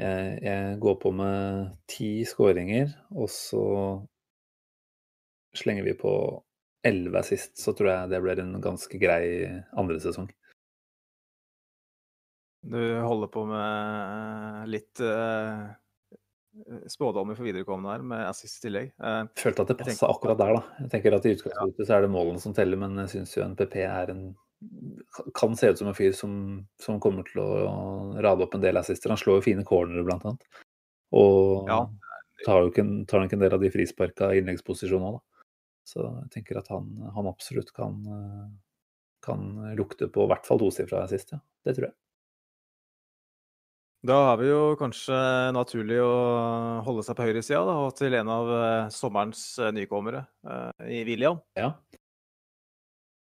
jeg, 0.00 0.36
jeg 0.44 0.78
går 0.80 1.00
på 1.02 1.12
med 1.16 1.72
ti 1.90 2.10
skåringer, 2.28 2.92
og 3.16 3.30
så 3.32 3.64
slenger 5.56 5.88
vi 5.88 5.96
på 5.98 6.12
elleve 6.86 7.22
sist, 7.26 7.58
så 7.60 7.74
tror 7.76 7.90
jeg 7.90 8.12
det 8.12 8.20
blir 8.24 8.40
en 8.40 8.54
ganske 8.62 9.00
grei 9.00 9.24
andre 9.76 9.98
sesong. 10.00 10.30
Du 12.60 12.80
holder 13.00 13.30
på 13.32 13.44
med 13.48 14.68
litt 14.68 15.00
uh, 15.00 15.70
spådommer 16.90 17.36
for 17.38 17.46
viderekommende 17.46 17.94
her, 17.94 18.04
med 18.12 18.26
assist 18.26 18.58
i 18.58 18.66
tillegg. 18.66 18.92
jeg 18.92 19.28
Følte 19.38 19.64
at 19.64 19.72
det 19.72 19.78
passa 19.80 20.10
akkurat 20.10 20.38
der, 20.40 20.56
da. 20.58 20.78
Jeg 20.84 20.92
tenker 20.94 21.16
at 21.16 21.26
I 21.26 21.34
utgangspunktet 21.36 21.86
så 21.88 21.96
er 21.96 22.04
det 22.04 22.12
målene 22.12 22.42
som 22.42 22.54
teller, 22.56 22.80
men 22.80 22.98
jeg 23.04 23.12
syns 23.14 23.36
jo 23.36 23.44
en 23.44 23.56
PP 23.58 23.76
er 23.86 24.14
en 24.14 24.24
kan 25.34 25.56
se 25.56 25.70
ut 25.70 25.78
som 25.78 25.88
en 25.88 25.96
fyr 25.96 26.12
som, 26.12 26.32
som, 26.82 26.98
kommer 27.00 27.24
til 27.24 27.40
å 27.40 27.50
rade 28.20 28.44
opp 28.44 28.54
en 28.54 28.64
del 28.64 28.76
assister. 28.76 29.12
Han 29.12 29.20
slår 29.20 29.38
jo 29.38 29.46
fine 29.46 29.64
cornere, 29.64 30.04
blant 30.04 30.26
annet. 30.28 30.44
Og 31.16 31.70
ja. 31.70 31.80
tar, 32.44 32.66
jo 32.66 32.72
ikke, 32.72 32.84
tar 33.08 33.24
nok 33.24 33.36
en 33.36 33.44
del 33.44 33.56
av 33.56 33.64
de 33.64 33.70
frisparka 33.72 34.32
innleggsposisjonene 34.36 35.14
òg, 35.16 35.22
Så 35.88 36.04
jeg 36.04 36.28
tenker 36.36 36.60
at 36.60 36.68
han, 36.70 36.90
han 37.16 37.30
absolutt 37.30 37.72
kan, 37.76 37.96
kan, 39.24 39.48
lukte 39.78 40.10
på 40.12 40.26
i 40.26 40.32
hvert 40.34 40.46
fall 40.46 40.60
tosifra 40.60 41.06
assist, 41.06 41.32
ja. 41.32 41.40
Det 41.64 41.76
tror 41.76 41.90
jeg. 41.90 41.96
Da 44.00 44.16
er 44.30 44.38
vi 44.40 44.46
jo 44.48 44.60
kanskje 44.80 45.16
naturlig 45.52 45.98
å 46.00 46.12
holde 46.86 47.02
seg 47.04 47.18
på 47.18 47.24
høyresida 47.26 47.60
og 47.82 47.90
til 47.98 48.14
en 48.16 48.30
av 48.32 48.52
eh, 48.56 48.92
sommerens 48.96 49.42
eh, 49.60 49.72
nykommere, 49.76 50.22
eh, 50.40 50.86
i 50.96 51.00
William. 51.04 51.36
Ja. 51.58 51.74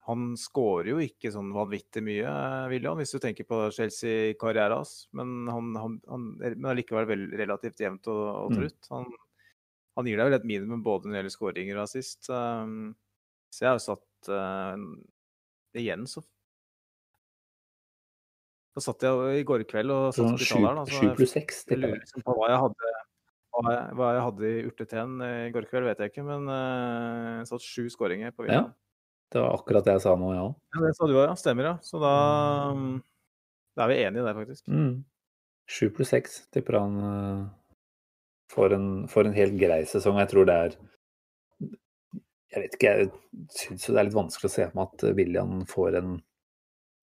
Han 0.05 0.35
skårer 0.37 0.91
jo 0.91 0.99
ikke 1.01 1.31
sånn 1.33 1.49
vanvittig 1.55 2.03
mye, 2.05 2.33
William, 2.69 2.99
hvis 3.01 3.13
du 3.15 3.17
tenker 3.23 3.47
på 3.49 3.63
Chelsea-karrieren 3.73 4.77
hans. 4.77 4.93
Men 5.17 5.49
han, 5.49 5.71
han, 5.81 5.97
han, 6.11 6.27
er 6.45 6.77
likevel 6.77 7.09
vel 7.09 7.25
relativt 7.41 7.81
jevnt 7.81 8.11
og, 8.13 8.21
og 8.21 8.53
mm. 8.53 8.59
trutt. 8.59 8.91
Han, 8.93 9.09
han, 9.97 10.11
gir 10.11 10.21
deg 10.21 10.29
vel 10.29 10.37
et 10.37 10.49
minimum 10.51 10.85
både 10.85 11.07
når 11.07 11.15
det 11.15 11.21
gjelder 11.21 11.35
skåringer 11.37 11.79
og 11.79 11.87
assist. 11.87 12.29
Så 12.29 13.63
jeg 13.63 13.69
har 13.69 13.79
jo 13.79 13.83
satt 13.83 14.29
uh, 14.33 14.77
Igjen 15.77 16.05
så 16.09 16.21
Da 18.71 18.83
satt 18.83 19.03
jeg 19.03 19.41
i 19.41 19.45
går 19.47 19.65
kveld 19.67 19.91
og 19.91 20.11
satt 20.15 20.37
på 20.39 20.47
talleren. 20.47 20.83
Altså, 20.83 21.01
7 21.03 21.15
pluss 21.17 21.33
6, 21.35 21.63
jeg 21.73 21.79
liksom 21.81 22.23
på 22.23 22.35
hva 22.37 22.51
jeg 22.53 22.61
hadde 22.65 22.91
hva 23.51 23.73
jeg, 23.75 23.95
hva 23.99 24.09
jeg 24.15 24.23
hadde 24.23 24.47
i 24.47 24.61
urteteen 24.69 25.15
i 25.27 25.49
går 25.51 25.67
kveld, 25.67 25.89
vet 25.89 25.99
jeg 25.99 26.13
ikke, 26.13 26.23
men 26.23 26.47
uh, 26.47 27.41
jeg 27.41 27.49
satt 27.49 27.65
sju 27.65 27.89
skåringer 27.91 28.31
på 28.31 28.45
William. 28.45 28.69
Ja. 28.71 29.27
Det 29.31 29.41
var 29.43 29.57
akkurat 29.57 29.87
det 29.87 29.95
jeg 29.97 30.03
sa 30.05 30.13
nå, 30.19 30.29
ja. 30.35 30.45
ja 30.75 30.83
det 30.85 30.91
sa 30.95 31.07
du 31.07 31.15
òg, 31.17 31.25
ja. 31.25 31.35
Stemmer, 31.39 31.67
ja. 31.67 31.73
Så 31.83 31.99
da, 31.99 32.13
da 33.75 33.85
er 33.85 33.91
vi 33.91 33.99
enige 34.05 34.23
i 34.23 34.27
det, 34.27 34.35
faktisk. 34.39 34.71
Mm. 34.71 34.93
Sju 35.71 35.85
mm. 35.89 35.93
pluss 35.97 36.13
seks 36.15 36.39
tipper 36.55 36.79
han 36.79 36.95
for 38.51 38.75
en, 38.75 38.89
for 39.11 39.27
en, 39.27 39.35
helt 39.35 39.55
grei 39.59 39.83
sesong. 39.87 40.19
Jeg 40.19 40.31
tror 40.33 40.47
det 40.47 40.57
er 40.65 40.79
Jeg 42.51 42.65
vet 42.65 42.75
ikke, 42.75 42.91
jeg 42.99 43.11
syns 43.55 43.87
det 43.87 43.99
er 43.99 44.07
litt 44.09 44.17
vanskelig 44.17 44.49
å 44.49 44.55
se 44.55 44.67
for 44.67 44.79
meg 44.79 44.95
at 44.95 45.05
William 45.15 45.61
får 45.69 45.99
en 46.01 46.17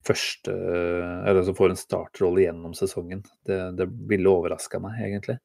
første 0.08 0.54
Eller 1.28 1.44
som 1.46 1.56
får 1.58 1.74
en 1.74 1.80
startrolle 1.80 2.46
gjennom 2.46 2.74
sesongen. 2.76 3.22
Det, 3.46 3.58
det 3.78 3.86
ville 4.10 4.32
overraska 4.32 4.80
meg, 4.82 4.98
egentlig. 5.04 5.38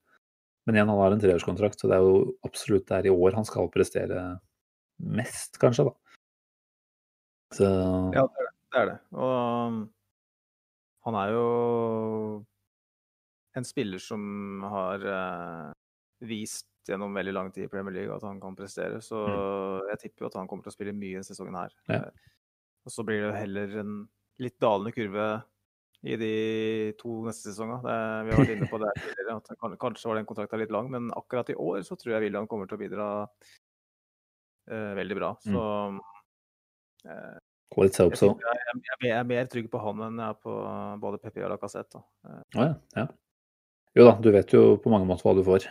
Men 0.66 0.78
igjen, 0.78 0.90
han 0.90 1.02
har 1.02 1.12
en 1.12 1.22
treårskontrakt, 1.24 1.80
så 1.80 1.90
det 1.92 1.98
er 1.98 2.06
jo 2.06 2.38
absolutt 2.48 2.88
der 2.88 3.10
i 3.10 3.12
år 3.12 3.36
han 3.36 3.48
skal 3.48 3.72
prestere 3.72 4.24
mest, 5.04 5.60
kanskje, 5.60 5.90
da. 5.90 6.20
Så... 7.54 7.68
Ja, 8.16 8.24
det 8.24 8.40
er 8.42 8.48
det. 8.48 8.54
det 8.72 8.82
er 8.82 8.90
det. 8.90 8.98
Og 9.20 9.34
um, 9.68 9.80
han 11.04 11.18
er 11.20 11.34
jo 11.36 11.48
en 13.60 13.68
spiller 13.68 14.02
som 14.02 14.64
har 14.72 15.04
uh, 15.04 15.74
vist 16.26 16.70
gjennom 16.88 17.14
veldig 17.16 17.36
lang 17.36 17.52
tid 17.54 17.68
i 17.68 17.72
Premier 17.72 17.96
League 17.96 18.16
at 18.16 18.24
han 18.26 18.40
kan 18.42 18.56
prestere. 18.58 19.02
Så 19.04 19.20
mm. 19.20 19.92
jeg 19.92 20.02
tipper 20.06 20.26
jo 20.26 20.32
at 20.32 20.40
han 20.40 20.50
kommer 20.50 20.66
til 20.66 20.74
å 20.74 20.78
spille 20.78 20.96
mye 20.96 21.20
denne 21.20 21.28
sesongen 21.28 21.60
her. 21.60 21.76
Ja. 21.92 22.06
Uh, 22.08 22.32
og 22.84 22.92
så 22.92 23.06
blir 23.08 23.22
det 23.28 23.36
heller 23.38 23.78
en 23.84 23.96
litt 24.42 24.56
dalende 24.62 24.94
kurve 24.96 25.28
i 26.04 26.18
de 26.20 26.34
to 27.00 27.22
neste 27.28 27.52
sesongene. 27.52 27.94
vi 28.28 28.34
har 28.34 28.42
vært 28.42 28.56
inne 28.58 28.68
på 28.72 28.80
det 28.82 28.92
tidligere, 28.98 29.38
at 29.40 29.78
kanskje 29.80 30.10
var 30.10 30.20
den 30.20 30.28
kontrakten 30.28 30.60
litt 30.60 30.74
lang, 30.76 30.90
men 30.92 31.12
akkurat 31.16 31.54
i 31.54 31.56
år 31.56 31.86
så 31.88 31.96
tror 32.00 32.16
jeg 32.16 32.26
William 32.26 32.48
kommer 32.52 32.68
til 32.68 32.76
å 32.76 32.82
bidra 32.82 33.08
eh, 34.68 34.92
veldig 35.00 35.20
bra. 35.22 35.32
Så 35.44 35.64
mm. 35.96 36.02
Eh, 37.04 37.40
Let's 37.76 38.00
hope 38.00 38.16
so. 38.16 38.30
Jeg, 38.40 38.60
jeg, 38.70 38.98
jeg, 39.02 39.16
er 39.18 39.26
mer 39.28 39.48
trygg 39.52 39.66
på 39.72 39.80
han 39.82 40.04
enn 40.06 40.20
jeg 40.22 40.36
er 40.36 40.38
på 40.46 40.54
både 41.02 41.18
Pepi 41.24 41.42
og 41.44 41.50
Lacassette. 41.52 42.00
Oh, 42.30 42.62
ja, 42.62 42.68
ja. 42.96 43.08
Jo 43.98 44.06
da, 44.08 44.14
du 44.22 44.30
vet 44.34 44.54
jo 44.54 44.62
på 44.82 44.92
mange 44.94 45.08
måter 45.10 45.28
hva 45.28 45.34
du 45.38 45.42
får. 45.46 45.66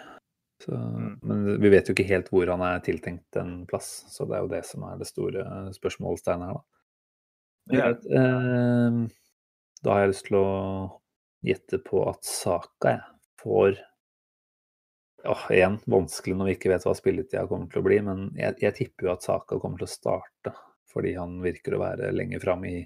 Så, 0.62 0.74
mm. 0.74 1.14
Men 1.26 1.46
vi 1.62 1.70
vet 1.72 1.88
jo 1.88 1.94
ikke 1.94 2.06
helt 2.10 2.28
hvor 2.30 2.50
han 2.52 2.62
er 2.66 2.82
tiltenkt 2.86 3.38
en 3.40 3.62
plass, 3.70 3.90
så 4.12 4.26
det 4.30 4.38
er 4.38 4.44
jo 4.44 4.52
det 4.52 4.62
som 4.66 4.84
er 4.86 5.00
det 5.00 5.08
store 5.10 5.46
spørsmålstegnet 5.78 6.50
her, 6.50 6.60
da. 6.60 6.81
Greit. 7.70 8.06
Eh, 8.06 8.90
da 9.82 9.94
har 9.94 10.04
jeg 10.04 10.12
lyst 10.12 10.26
til 10.28 10.38
å 10.38 10.48
gjette 11.46 11.78
på 11.86 12.04
at 12.10 12.26
Saka 12.26 12.94
jeg, 12.96 13.02
får 13.42 13.80
Åh, 15.24 15.42
igjen, 15.54 15.76
vanskelig 15.86 16.34
når 16.34 16.48
vi 16.48 16.52
ikke 16.56 16.70
vet 16.72 16.84
hva 16.86 16.92
spilletida 16.98 17.44
kommer 17.46 17.68
til 17.70 17.78
å 17.78 17.86
bli, 17.86 17.98
men 18.02 18.24
jeg, 18.34 18.56
jeg 18.58 18.74
tipper 18.74 19.06
jo 19.06 19.12
at 19.12 19.22
Saka 19.22 19.58
kommer 19.62 19.78
til 19.78 19.86
å 19.86 19.92
starte. 19.92 20.52
Fordi 20.90 21.12
han 21.14 21.36
virker 21.44 21.76
å 21.76 21.82
være 21.84 22.10
lenger 22.10 22.42
fram 22.42 22.64
i, 22.66 22.80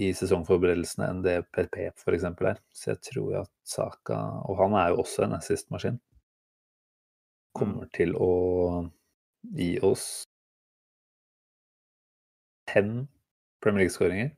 i 0.00 0.08
sesongforberedelsene 0.16 1.10
enn 1.12 1.20
det 1.26 1.36
PP 1.52 1.76
f.eks. 1.92 2.24
er. 2.24 2.62
Så 2.72 2.94
jeg 2.94 3.02
tror 3.10 3.36
at 3.42 3.52
Saka, 3.68 4.16
og 4.48 4.56
han 4.62 4.78
er 4.80 4.94
jo 4.94 5.02
også 5.04 5.26
en 5.26 5.36
assist-maskin, 5.36 6.00
kommer 7.58 7.92
til 7.92 8.16
å 8.16 8.32
gi 9.52 9.74
oss 9.84 10.08
fem 12.72 13.04
Premier 13.62 13.84
League-skåringer. 13.84 14.32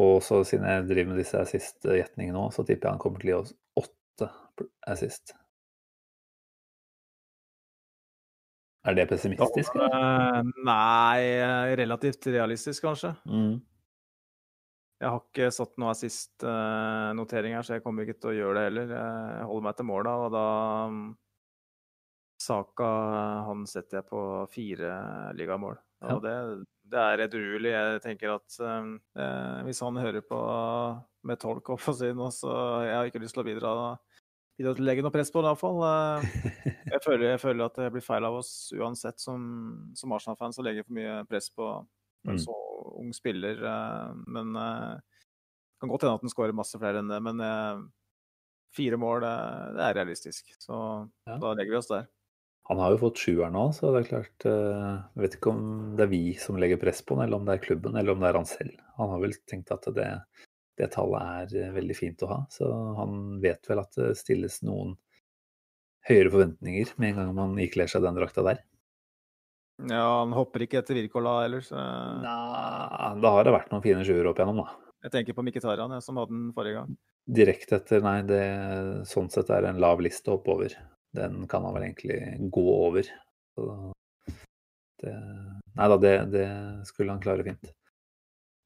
Og 0.00 0.22
så 0.24 0.40
siden 0.48 0.68
jeg 0.68 0.86
driver 0.88 1.12
med 1.12 1.20
disse 1.20 1.40
assist-gjetningene 1.40 2.36
nå, 2.36 2.48
så 2.54 2.64
tipper 2.64 2.88
jeg 2.88 2.96
han 2.96 3.02
kommer 3.02 3.20
til 3.20 3.30
å 3.30 3.32
gi 3.32 3.38
oss 3.42 3.54
åtte 3.82 4.30
assist. 4.88 5.34
Er 8.88 8.96
det 8.96 9.10
pessimistisk? 9.10 9.74
Da, 9.76 9.88
Eh, 9.92 10.52
nei, 10.64 11.74
relativt 11.76 12.26
realistisk, 12.32 12.86
kanskje. 12.86 13.12
Mm. 13.28 13.58
Jeg 15.00 15.08
har 15.08 15.20
ikke 15.20 15.50
satt 15.52 15.76
noe 15.80 15.92
assist-notering 15.94 17.56
her, 17.56 17.64
så 17.64 17.76
jeg 17.76 17.84
kommer 17.84 18.04
ikke 18.04 18.20
til 18.20 18.32
å 18.32 18.36
gjøre 18.36 18.56
det 18.56 18.64
heller. 18.68 18.94
Jeg 18.96 19.46
holder 19.48 19.66
meg 19.66 19.76
til 19.76 19.88
måla, 19.88 20.16
og 20.24 20.32
da 20.34 20.46
mm, 20.92 21.04
Saka 22.40 22.90
han 23.48 23.66
setter 23.68 24.00
jeg 24.00 24.08
på 24.08 24.24
fire 24.52 24.90
ligamål. 25.36 25.76
Ja. 26.00 26.16
Og 26.16 26.24
det, 26.24 26.34
det 26.90 27.00
er 27.00 27.22
edruelig. 27.26 27.70
Jeg 27.72 28.00
tenker 28.04 28.32
at 28.34 28.56
eh, 28.66 29.60
hvis 29.66 29.80
han 29.84 29.98
hører 30.00 30.24
på 30.26 30.40
med 31.28 31.40
tolk, 31.42 31.68
opp 31.74 31.84
og 31.84 31.92
å 31.92 31.96
si 31.98 32.08
det 32.08 32.30
så 32.32 32.52
jeg 32.86 32.96
har 32.96 33.10
ikke 33.10 33.22
lyst 33.22 33.36
til 33.36 33.42
å 33.44 33.46
bidra, 33.46 33.72
bidra 34.58 34.72
til 34.74 34.84
å 34.84 34.88
legge 34.88 35.04
noe 35.04 35.14
press 35.14 35.30
på 35.32 35.42
det, 35.44 35.52
iallfall. 35.52 35.80
Eh, 35.86 36.26
jeg, 36.94 37.00
føler, 37.04 37.26
jeg 37.34 37.42
føler 37.44 37.66
at 37.66 37.78
det 37.80 37.90
blir 37.94 38.04
feil 38.04 38.26
av 38.28 38.40
oss 38.40 38.52
uansett 38.76 39.20
som, 39.22 39.40
som 39.98 40.16
Arsenal-fans 40.16 40.60
å 40.60 40.66
legge 40.66 40.86
for 40.86 40.96
mye 40.98 41.22
press 41.30 41.50
på 41.54 41.72
en 41.80 41.88
Mm. 42.20 42.36
så 42.36 42.52
ung 43.00 43.14
spiller. 43.16 43.56
eh, 43.64 44.10
Men 44.28 44.50
eh, 44.56 44.98
det 45.00 45.80
kan 45.80 45.88
godt 45.88 46.02
hende 46.04 46.18
at 46.18 46.24
han 46.26 46.32
skårer 46.32 46.52
masse 46.52 46.76
flere 46.76 47.00
enn 47.00 47.08
det. 47.08 47.16
Men 47.24 47.40
eh, 47.40 47.78
fire 48.76 48.98
mål, 49.00 49.22
det, 49.24 49.30
det 49.78 49.86
er 49.86 49.96
realistisk. 50.02 50.50
Så 50.60 50.74
Ja. 51.24 51.38
da 51.40 51.54
legger 51.54 51.72
vi 51.72 51.78
oss 51.80 51.88
der. 51.88 52.04
Han 52.70 52.78
har 52.78 52.92
jo 52.94 53.00
fått 53.00 53.18
sjuer 53.18 53.50
nå, 53.50 53.64
så 53.74 53.90
det 53.90 54.04
er 54.04 54.06
klart 54.06 54.44
eh, 54.46 54.90
Jeg 55.16 55.24
vet 55.24 55.32
ikke 55.40 55.50
om 55.50 55.62
det 55.98 56.04
er 56.04 56.12
vi 56.12 56.22
som 56.38 56.58
legger 56.60 56.78
press 56.78 57.00
på 57.02 57.16
han, 57.16 57.24
eller 57.24 57.40
om 57.40 57.48
det 57.48 57.56
er 57.56 57.64
klubben, 57.64 57.96
eller 57.98 58.14
om 58.14 58.22
det 58.22 58.28
er 58.28 58.38
han 58.38 58.46
selv. 58.46 58.76
Han 59.00 59.10
har 59.10 59.22
vel 59.24 59.34
tenkt 59.50 59.72
at 59.74 59.88
det, 59.96 60.06
det 60.78 60.90
tallet 60.94 61.50
er 61.50 61.64
eh, 61.64 61.72
veldig 61.74 61.96
fint 61.98 62.22
å 62.22 62.30
ha, 62.30 62.40
så 62.54 62.68
han 63.00 63.40
vet 63.42 63.66
vel 63.66 63.82
at 63.82 63.98
det 63.98 64.12
stilles 64.20 64.60
noen 64.62 64.94
høyere 66.06 66.30
forventninger 66.30 66.94
med 67.02 67.10
en 67.10 67.18
gang 67.18 67.32
man 67.40 67.58
ikler 67.66 67.90
seg 67.90 68.06
den 68.06 68.20
drakta 68.20 68.46
der. 68.46 68.62
Ja, 69.90 70.20
han 70.20 70.36
hopper 70.36 70.62
ikke 70.62 70.78
etter 70.78 70.94
Wirkola 70.94 71.40
ellers. 71.48 71.72
Nei, 71.74 73.10
da 73.24 73.34
har 73.34 73.48
det 73.48 73.56
vært 73.56 73.74
noen 73.74 73.82
fine 73.82 74.06
sjuere 74.06 74.30
opp 74.30 74.38
igjennom, 74.38 74.62
da. 74.62 74.94
Jeg 75.08 75.14
tenker 75.16 75.34
på 75.34 75.42
Mkhitaryan, 75.42 75.98
som 76.04 76.22
hadde 76.22 76.36
den 76.36 76.48
forrige 76.54 76.82
gang. 76.82 76.96
Direkte 77.40 77.80
etter, 77.80 78.02
nei, 78.04 78.18
det 78.28 78.42
sånn 79.08 79.30
sett 79.32 79.50
er 79.50 79.66
en 79.66 79.82
lav 79.82 80.02
liste 80.04 80.30
oppover. 80.30 80.78
Den 81.16 81.42
kan 81.50 81.64
han 81.66 81.74
vel 81.74 81.88
egentlig 81.88 82.50
gå 82.54 82.64
over. 82.74 83.08
Så 83.54 83.66
det, 85.00 85.14
nei 85.76 85.88
da, 85.92 85.98
det, 86.00 86.14
det 86.34 86.48
skulle 86.88 87.14
han 87.14 87.22
klare 87.22 87.46
fint. 87.46 87.72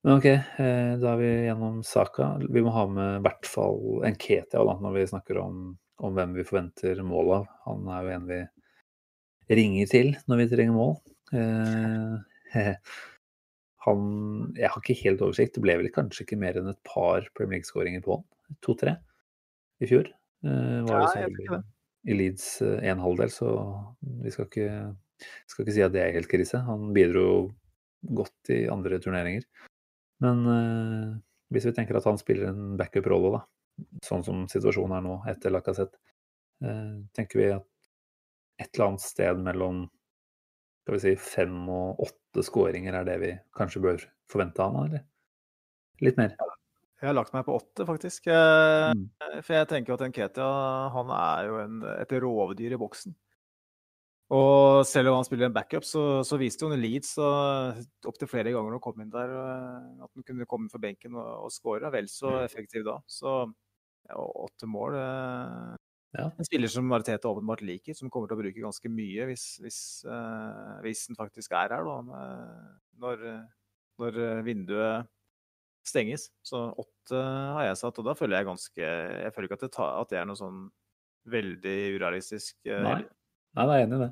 Men 0.04 0.18
OK, 0.18 0.26
eh, 0.28 0.90
da 1.00 1.14
er 1.14 1.20
vi 1.22 1.30
gjennom 1.46 1.78
saka. 1.86 2.34
Vi 2.42 2.62
må 2.64 2.74
ha 2.74 2.84
med 2.90 3.20
i 3.20 3.22
hvert 3.24 3.48
fall 3.48 4.02
Nketia 4.04 4.60
da, 4.60 4.74
når 4.82 4.98
vi 4.98 5.06
snakker 5.14 5.40
om, 5.40 5.62
om 6.04 6.18
hvem 6.18 6.34
vi 6.36 6.44
forventer 6.44 7.00
mål 7.06 7.32
av. 7.38 7.48
Han 7.70 7.88
er 7.94 8.04
jo 8.04 8.14
en 8.18 8.28
vi 8.28 8.42
ringer 9.56 9.88
til 9.90 10.12
når 10.28 10.42
vi 10.42 10.50
trenger 10.52 10.76
mål. 10.76 10.94
Eh, 11.32 12.54
han 13.86 14.04
Jeg 14.56 14.70
har 14.70 14.80
ikke 14.80 15.00
helt 15.02 15.24
oversikt. 15.24 15.56
Det 15.56 15.64
ble 15.64 15.78
vel 15.80 15.92
kanskje 15.94 16.26
ikke 16.26 16.40
mer 16.40 16.60
enn 16.60 16.70
et 16.72 16.80
par 16.86 17.26
Premier 17.36 17.58
League-skåringer 17.58 18.04
på 18.04 18.18
han. 18.18 18.28
To-tre 18.64 18.98
i 19.82 19.88
fjor. 19.90 20.08
Eh, 20.44 20.80
var 20.84 20.92
ja, 20.92 21.00
Nei, 21.00 21.08
så 21.08 21.24
heldig 21.24 21.48
det. 21.48 21.62
I 22.04 22.16
Leeds 22.16 22.62
eh, 22.62 22.80
en 22.90 23.02
halvdel, 23.02 23.32
så 23.32 23.50
vi 24.24 24.32
skal 24.32 24.48
ikke, 24.48 24.70
skal 25.50 25.64
ikke 25.64 25.76
si 25.76 25.84
at 25.84 25.94
det 25.94 26.02
er 26.04 26.16
helt 26.16 26.30
krise. 26.30 26.60
Han 26.66 26.92
bidro 26.96 27.28
godt 28.04 28.52
i 28.52 28.64
andre 28.72 29.00
turneringer. 29.02 29.46
Men 30.24 30.44
eh, 30.52 31.10
hvis 31.54 31.68
vi 31.68 31.74
tenker 31.76 31.98
at 31.98 32.08
han 32.08 32.20
spiller 32.20 32.50
en 32.50 32.74
backup-rolle, 32.80 33.38
da, 33.38 33.44
sånn 34.06 34.24
som 34.26 34.44
situasjonen 34.50 34.98
er 34.98 35.06
nå 35.06 35.18
etter 35.32 35.54
Lacassette, 35.54 36.00
eh, 36.64 36.96
tenker 37.16 37.40
vi 37.40 37.50
at 37.56 37.68
et 38.62 38.70
eller 38.70 38.92
annet 38.92 39.02
sted 39.02 39.40
mellom 39.42 39.84
skal 40.84 40.98
vi 40.98 41.00
si, 41.00 41.14
fem 41.16 41.54
og 41.72 42.02
åtte 42.04 42.44
skåringer 42.44 42.98
er 42.98 43.06
det 43.08 43.14
vi 43.22 43.30
kanskje 43.56 43.80
bør 43.86 44.02
forvente 44.30 44.60
av 44.60 44.74
ham, 44.74 44.90
eller? 44.90 45.06
Litt 46.04 46.18
mer. 46.20 46.34
Jeg 47.04 47.10
har 47.10 47.16
lagt 47.18 47.34
meg 47.36 47.44
på 47.44 47.52
åtte, 47.58 47.84
faktisk. 47.84 48.26
Eh, 48.32 48.94
Mm. 48.94 49.08
For 49.44 49.52
jeg 49.58 49.68
tenker 49.68 49.92
at 49.98 50.04
Nketia 50.08 50.46
han 50.94 51.10
er 51.12 51.46
jo 51.50 51.58
en, 51.60 51.76
et 52.00 52.12
rovdyr 52.22 52.72
i 52.72 52.80
boksen. 52.80 53.12
Og 54.32 54.86
selv 54.88 55.10
om 55.10 55.18
han 55.18 55.26
spiller 55.26 55.50
en 55.50 55.54
backup, 55.54 55.84
så, 55.84 56.22
så 56.24 56.38
viste 56.40 56.64
jo 56.64 56.70
Leeds 56.72 57.10
opptil 57.20 58.30
flere 58.30 58.54
ganger 58.54 58.70
når 58.72 58.78
han 58.78 58.84
kom 58.86 59.02
inn 59.04 59.12
der, 59.12 59.34
eh, 59.36 60.04
at 60.06 60.10
han 60.16 60.24
kunne 60.24 60.46
komme 60.48 60.64
inn 60.66 60.72
for 60.72 60.80
benken 60.82 61.18
og, 61.20 61.28
og 61.44 61.52
skåre. 61.52 61.90
Vel 61.92 62.08
så 62.08 62.30
Mm. 62.32 62.44
effektiv 62.46 62.86
da. 62.88 62.96
Så 63.06 63.34
ja, 64.08 64.16
åtte 64.16 64.66
mål 64.70 64.96
eh, 64.96 65.74
Ja. 66.14 66.28
En 66.38 66.46
spiller 66.46 66.70
som 66.70 66.86
Mariteta 66.88 67.26
åpenbart 67.28 67.60
liker, 67.66 67.92
som 67.98 68.08
kommer 68.08 68.28
til 68.30 68.38
å 68.38 68.42
bruke 68.44 68.62
ganske 68.62 68.88
mye 68.88 69.26
hvis, 69.28 69.58
hvis, 69.60 69.78
eh, 70.06 70.80
hvis 70.86 71.08
den 71.10 71.16
faktisk 71.18 71.52
er 71.58 71.74
her 71.74 71.84
da, 71.84 71.96
når, 73.02 73.24
når 73.98 74.20
vinduet 74.46 75.08
stenges. 75.88 76.28
Så 76.46 76.60
åtte 76.80 77.20
har 77.56 77.66
jeg 77.68 77.80
satt, 77.80 77.98
og 78.00 78.06
da 78.08 78.14
føler 78.18 78.38
jeg 78.40 78.48
ganske 78.48 78.80
Jeg 78.84 79.32
føler 79.34 79.48
ikke 79.48 79.58
at 79.60 79.66
det, 79.66 79.72
ta, 79.76 79.88
at 80.00 80.10
det 80.12 80.18
er 80.20 80.28
noe 80.30 80.38
sånn 80.40 80.62
veldig 81.30 81.76
urealistisk. 81.98 82.56
eh, 82.68 82.82
Nei. 82.84 82.98
Nei, 83.54 83.64
jeg 83.68 83.74
er 83.74 83.86
enig 83.86 83.98
i 83.98 84.02
det. 84.04 84.10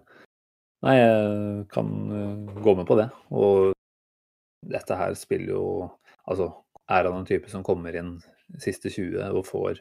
Nei, 0.82 0.94
jeg 0.98 1.66
kan 1.72 1.90
eh, 2.18 2.60
gå 2.64 2.74
med 2.78 2.86
på 2.88 2.96
det. 2.98 3.08
Og 3.30 3.72
dette 4.72 4.96
her 4.98 5.14
spiller 5.18 5.54
jo 5.56 5.64
Altså, 6.28 6.52
er 6.86 7.08
han 7.08 7.16
en 7.18 7.26
type 7.26 7.50
som 7.50 7.64
kommer 7.66 7.96
inn 7.98 8.12
siste 8.62 8.90
20 8.92 9.32
og 9.34 9.42
får 9.48 9.80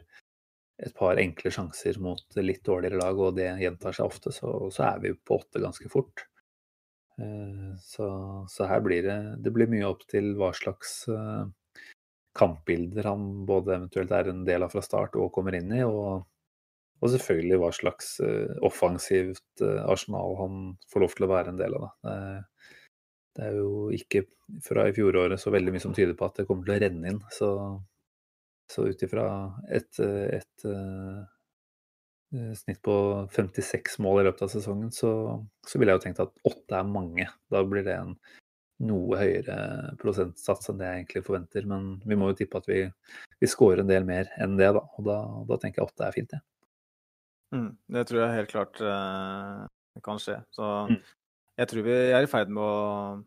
et 0.82 0.94
par 0.98 1.20
enkle 1.22 1.52
sjanser 1.54 2.00
mot 2.02 2.24
litt 2.42 2.64
dårligere 2.66 2.98
lag, 2.98 3.20
og 3.22 3.36
det 3.38 3.52
gjentar 3.62 3.94
seg 3.94 4.08
ofte, 4.10 4.32
så, 4.34 4.50
så 4.74 4.88
er 4.88 5.04
vi 5.04 5.12
på 5.14 5.38
åtte 5.38 5.62
ganske 5.62 5.86
fort. 5.94 6.24
Eh, 7.22 7.76
Så, 7.86 8.08
så 8.50 8.66
her 8.66 8.82
blir 8.82 9.04
det 9.06 9.18
Det 9.46 9.52
blir 9.54 9.70
mye 9.70 9.86
opp 9.92 10.02
til 10.10 10.34
hva 10.39 10.50
slags 10.58 11.04
kampbilder 12.38 13.10
han 13.12 13.46
både 13.46 13.76
eventuelt 13.76 14.12
er 14.16 14.32
en 14.32 14.46
del 14.48 14.64
av 14.66 14.72
fra 14.74 14.84
start 14.86 15.18
og 15.20 15.34
kommer 15.36 15.58
inn 15.58 15.74
i, 15.76 15.84
og 15.88 16.28
og 17.02 17.10
selvfølgelig 17.10 17.58
hva 17.58 17.72
slags 17.74 18.12
eh, 18.22 18.52
offensivt 18.62 19.64
eh, 19.66 19.80
arsenal 19.90 20.36
han 20.38 20.58
får 20.92 21.02
lov 21.02 21.16
til 21.18 21.26
å 21.26 21.32
være 21.32 21.54
en 21.54 21.58
del 21.58 21.74
av. 21.80 21.88
Det, 22.06 22.18
det 23.38 23.48
er 23.48 23.58
jo 23.58 23.72
ikke 23.96 24.26
fra 24.62 24.86
i 24.88 24.94
fjoråret 24.96 25.42
så 25.42 25.54
veldig 25.54 25.74
mye 25.74 25.84
som 25.84 25.96
tyder 25.98 26.18
på 26.18 26.28
at 26.28 26.42
det 26.42 26.48
kommer 26.50 26.68
til 26.68 26.76
å 26.76 26.82
renne 26.84 27.14
inn. 27.14 27.22
Så, 27.34 27.50
så 28.72 28.86
ut 28.86 29.06
ifra 29.08 29.26
et, 29.74 29.90
et 30.02 30.68
eh, 30.70 31.22
eh, 32.38 32.54
snitt 32.60 32.84
på 32.86 32.96
56 33.34 33.98
mål 34.06 34.22
i 34.22 34.28
løpet 34.30 34.46
av 34.46 34.54
sesongen, 34.54 34.94
så, 34.94 35.12
så 35.68 35.82
ville 35.82 35.96
jeg 35.96 36.02
jo 36.02 36.06
tenkt 36.06 36.24
at 36.26 36.36
åtte 36.54 36.78
er 36.78 36.94
mange. 36.98 37.30
Da 37.52 37.64
blir 37.66 37.88
det 37.88 37.98
en 37.98 38.14
noe 38.82 39.18
høyere 39.20 39.58
prosentsats 40.02 40.72
enn 40.72 40.80
det 40.80 40.88
jeg 40.88 41.02
egentlig 41.02 41.24
forventer. 41.28 41.68
Men 41.70 41.90
vi 42.08 42.18
må 42.18 42.32
jo 42.32 42.38
tippe 42.42 42.62
at 42.62 42.70
vi, 42.70 42.84
vi 43.42 43.50
scorer 43.50 43.84
en 43.84 43.92
del 43.92 44.08
mer 44.08 44.32
enn 44.42 44.58
det, 44.60 44.72
da. 44.78 44.84
Og 44.98 45.08
da, 45.08 45.18
da 45.50 45.58
tenker 45.62 45.82
jeg 45.82 45.90
åtte 45.92 46.08
er 46.08 46.16
fint, 46.16 46.36
jeg. 46.38 46.46
Mm, 47.52 47.72
det 47.98 48.06
tror 48.08 48.22
jeg 48.24 48.38
helt 48.38 48.54
klart 48.54 48.80
eh, 48.80 49.66
kan 50.06 50.22
skje. 50.24 50.40
Så 50.56 50.70
Mm. 50.88 51.02
jeg 51.60 51.70
tror 51.72 51.86
vi 51.88 51.98
er 52.16 52.24
i 52.24 52.32
ferd 52.32 52.50
med 52.50 52.64
å 52.64 53.24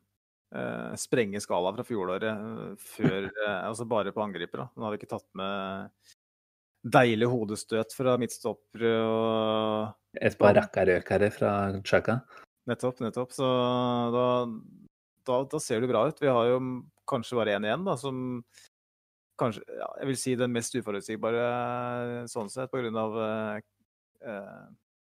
eh, 0.57 0.93
sprenge 1.01 1.43
skala 1.45 1.75
fra 1.77 1.85
fjoråret 1.87 2.29
eh, 2.31 2.77
før 2.97 3.29
eh, 3.47 3.59
Altså 3.69 3.87
bare 3.89 4.15
på 4.17 4.25
angripere. 4.25 4.71
Nå 4.75 4.87
har 4.87 4.95
vi 4.95 5.03
ikke 5.03 5.13
tatt 5.13 5.29
med 5.39 5.91
deilig 6.85 7.29
hodestøt 7.33 7.95
fra 7.97 8.17
midtstoppere 8.21 8.97
og 9.09 10.19
Et 10.21 10.35
par 10.39 10.55
rakkarøkere 10.57 11.31
fra 11.33 11.53
Chaka. 11.85 12.21
Nettopp, 12.69 13.01
nettopp. 13.05 13.33
Så 13.35 13.45
da, 14.15 14.27
da, 15.27 15.41
da 15.51 15.61
ser 15.63 15.83
det 15.83 15.91
bra 15.91 16.05
ut. 16.09 16.21
Vi 16.23 16.31
har 16.31 16.49
jo 16.53 16.61
kanskje 17.09 17.39
bare 17.39 17.57
én 17.57 17.67
igjen, 17.67 17.85
da, 17.87 17.97
som 18.01 18.17
kanskje 19.41 19.65
ja, 19.67 19.89
Jeg 20.01 20.11
vil 20.11 20.19
si 20.21 20.37
den 20.39 20.55
mest 20.55 20.77
uforutsigbare 20.79 21.45
sånn 22.31 22.51
sett, 22.53 22.75
av 22.75 23.19
eh, 23.27 23.61
eh, 24.31 24.65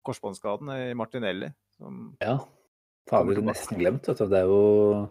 korsbåndskaden 0.06 0.72
i 0.76 0.94
Martinelli. 0.98 1.52
Som, 1.78 2.16
Ja. 2.22 2.40
Kommer 3.06 3.36
Fader, 3.36 3.36
tilbake. 3.36 3.52
nesten 3.52 3.78
glemt, 3.78 4.08
vet 4.08 4.18
du. 4.18 4.28
Det 4.32 4.40
er 4.40 4.48
jo 4.50 5.10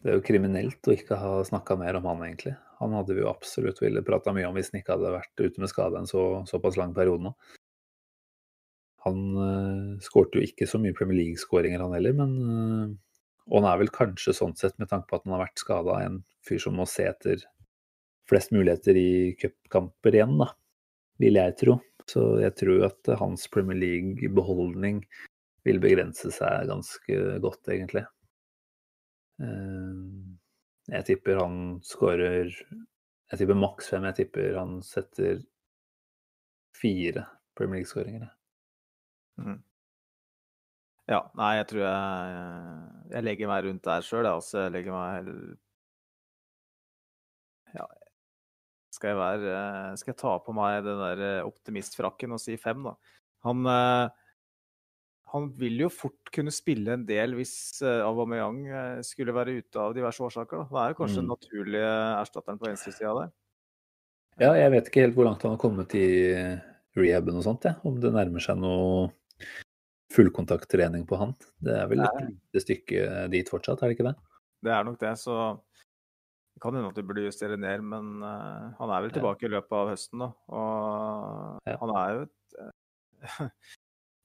Det 0.00 0.08
er 0.10 0.14
jo 0.16 0.24
kriminelt 0.24 0.88
å 0.88 0.92
ikke 0.96 1.16
ha 1.20 1.32
snakka 1.44 1.76
mer 1.76 1.98
om 1.98 2.06
han, 2.08 2.22
egentlig. 2.24 2.54
Han 2.78 2.94
hadde 2.96 3.12
vi 3.12 3.20
jo 3.20 3.28
absolutt 3.28 3.82
ville 3.82 4.00
prata 4.00 4.32
mye 4.32 4.48
om 4.48 4.54
hvis 4.56 4.70
han 4.72 4.80
ikke 4.80 4.94
hadde 4.96 5.12
vært 5.12 5.42
ute 5.44 5.60
med 5.60 5.68
skade 5.68 5.98
en 6.00 6.08
så, 6.08 6.22
såpass 6.48 6.78
lang 6.80 6.94
periode 6.96 7.26
nå. 7.26 7.34
Han 9.04 9.18
uh, 9.36 10.00
skårte 10.00 10.40
jo 10.40 10.46
ikke 10.48 10.68
så 10.68 10.80
mye 10.80 10.96
Premier 10.96 11.18
League-skåringer, 11.18 11.84
han 11.84 11.92
heller, 11.92 12.16
men 12.16 12.32
uh, 12.40 12.96
Og 13.50 13.60
han 13.60 13.68
er 13.72 13.80
vel 13.82 13.90
kanskje 13.92 14.34
sånn 14.36 14.54
sett, 14.58 14.76
med 14.78 14.90
tanke 14.90 15.10
på 15.10 15.18
at 15.18 15.26
han 15.26 15.34
har 15.34 15.44
vært 15.44 15.62
skada, 15.62 15.98
en 16.04 16.20
fyr 16.46 16.62
som 16.62 16.76
må 16.78 16.86
se 16.88 17.08
etter 17.10 17.42
flest 18.30 18.54
muligheter 18.54 18.98
i 18.98 19.10
cupkamper 19.40 20.14
igjen, 20.14 20.36
da. 20.38 20.52
Vil 21.20 21.36
jeg 21.36 21.56
tro. 21.60 21.80
Så 22.08 22.22
jeg 22.42 22.54
tror 22.58 22.86
at 22.88 23.10
hans 23.20 23.44
Premier 23.52 23.78
League-beholdning 23.78 25.02
vil 25.66 25.82
begrense 25.82 26.30
seg 26.32 26.70
ganske 26.70 27.18
godt, 27.42 27.66
egentlig. 27.74 28.06
Uh, 29.40 30.36
jeg 30.90 31.06
tipper 31.06 31.38
han 31.40 31.78
skårer 31.86 32.50
Jeg 32.50 33.38
tipper 33.38 33.56
maks 33.56 33.88
fem. 33.92 34.04
Jeg 34.10 34.16
tipper 34.24 34.56
han 34.58 34.80
setter 34.84 35.38
fire 36.76 37.26
Premier 37.58 37.80
League-skåringer. 37.80 38.30
Mm. 39.40 39.60
Ja, 41.10 41.24
nei, 41.34 41.56
jeg 41.58 41.66
tror 41.72 41.82
jeg 41.82 42.36
Jeg 43.10 43.26
legger 43.26 43.50
meg 43.50 43.66
rundt 43.66 43.86
der 43.86 44.06
sjøl, 44.06 44.28
altså. 44.30 44.66
Jeg 44.66 44.74
legger 44.76 44.94
meg 44.94 45.32
Ja, 47.74 47.86
skal 48.94 49.12
jeg 49.12 49.18
være 49.18 49.56
Skal 49.98 50.14
jeg 50.14 50.20
ta 50.22 50.36
på 50.44 50.54
meg 50.54 50.84
den 50.86 51.02
der 51.02 51.48
optimistfrakken 51.48 52.36
og 52.36 52.42
si 52.42 52.56
fem, 52.60 52.86
da? 52.86 52.96
Han 53.48 53.66
han 55.30 55.44
vil 55.54 55.84
jo 55.84 55.88
fort 55.94 56.30
kunne 56.34 56.50
spille 56.50 56.96
en 56.96 57.04
del 57.06 57.36
hvis 57.38 57.52
uh, 57.84 58.02
Aubameyang 58.02 58.64
skulle 59.06 59.30
være 59.30 59.60
ute 59.60 59.78
av 59.78 59.92
diverse 59.94 60.24
årsaker. 60.26 60.64
Da. 60.64 60.66
Det 60.66 60.80
er 60.82 60.90
jo 60.90 60.96
kanskje 60.98 61.14
mm. 61.14 61.20
den 61.22 61.30
naturlige 61.30 61.92
erstatteren 62.16 62.58
på 62.58 62.66
venstresida 62.66 63.12
der. 63.14 63.30
Ja, 64.42 64.50
jeg 64.58 64.72
vet 64.74 64.90
ikke 64.90 65.04
helt 65.04 65.14
hvor 65.14 65.28
langt 65.28 65.46
han 65.46 65.54
har 65.54 65.62
kommet 65.62 65.94
i 65.94 66.08
rehaben 66.98 67.38
og 67.38 67.46
sånt, 67.46 67.68
ja. 67.68 67.76
om 67.86 68.00
det 68.02 68.10
nærmer 68.10 68.42
seg 68.42 68.58
noe 68.58 69.06
fullkontakttrening 70.14 71.06
på 71.08 71.18
han. 71.20 71.34
Det 71.62 71.74
er 71.76 71.90
vel 71.90 72.04
et 72.04 72.22
lite 72.26 72.62
stykke 72.64 73.26
dit 73.32 73.50
fortsatt, 73.50 73.82
er 73.82 73.90
det 73.90 73.98
ikke 73.98 74.08
det? 74.10 74.16
Det 74.66 74.72
er 74.74 74.86
nok 74.86 74.98
det, 75.00 75.12
så 75.20 75.36
det 76.54 76.62
kan 76.64 76.76
hende 76.76 76.90
at 76.90 76.98
du 76.98 77.06
burde 77.06 77.24
justere 77.24 77.56
ned, 77.60 77.84
men 77.86 78.24
uh, 78.24 78.72
han 78.80 78.90
er 78.92 79.06
vel 79.06 79.14
tilbake 79.14 79.46
i 79.46 79.52
løpet 79.54 79.76
av 79.78 79.92
høsten, 79.92 80.24
da. 80.24 80.32
Og 80.52 81.70
ja. 81.70 81.76
han 81.80 81.94
er 82.02 82.16
jo 82.16 82.26
et 82.26 82.34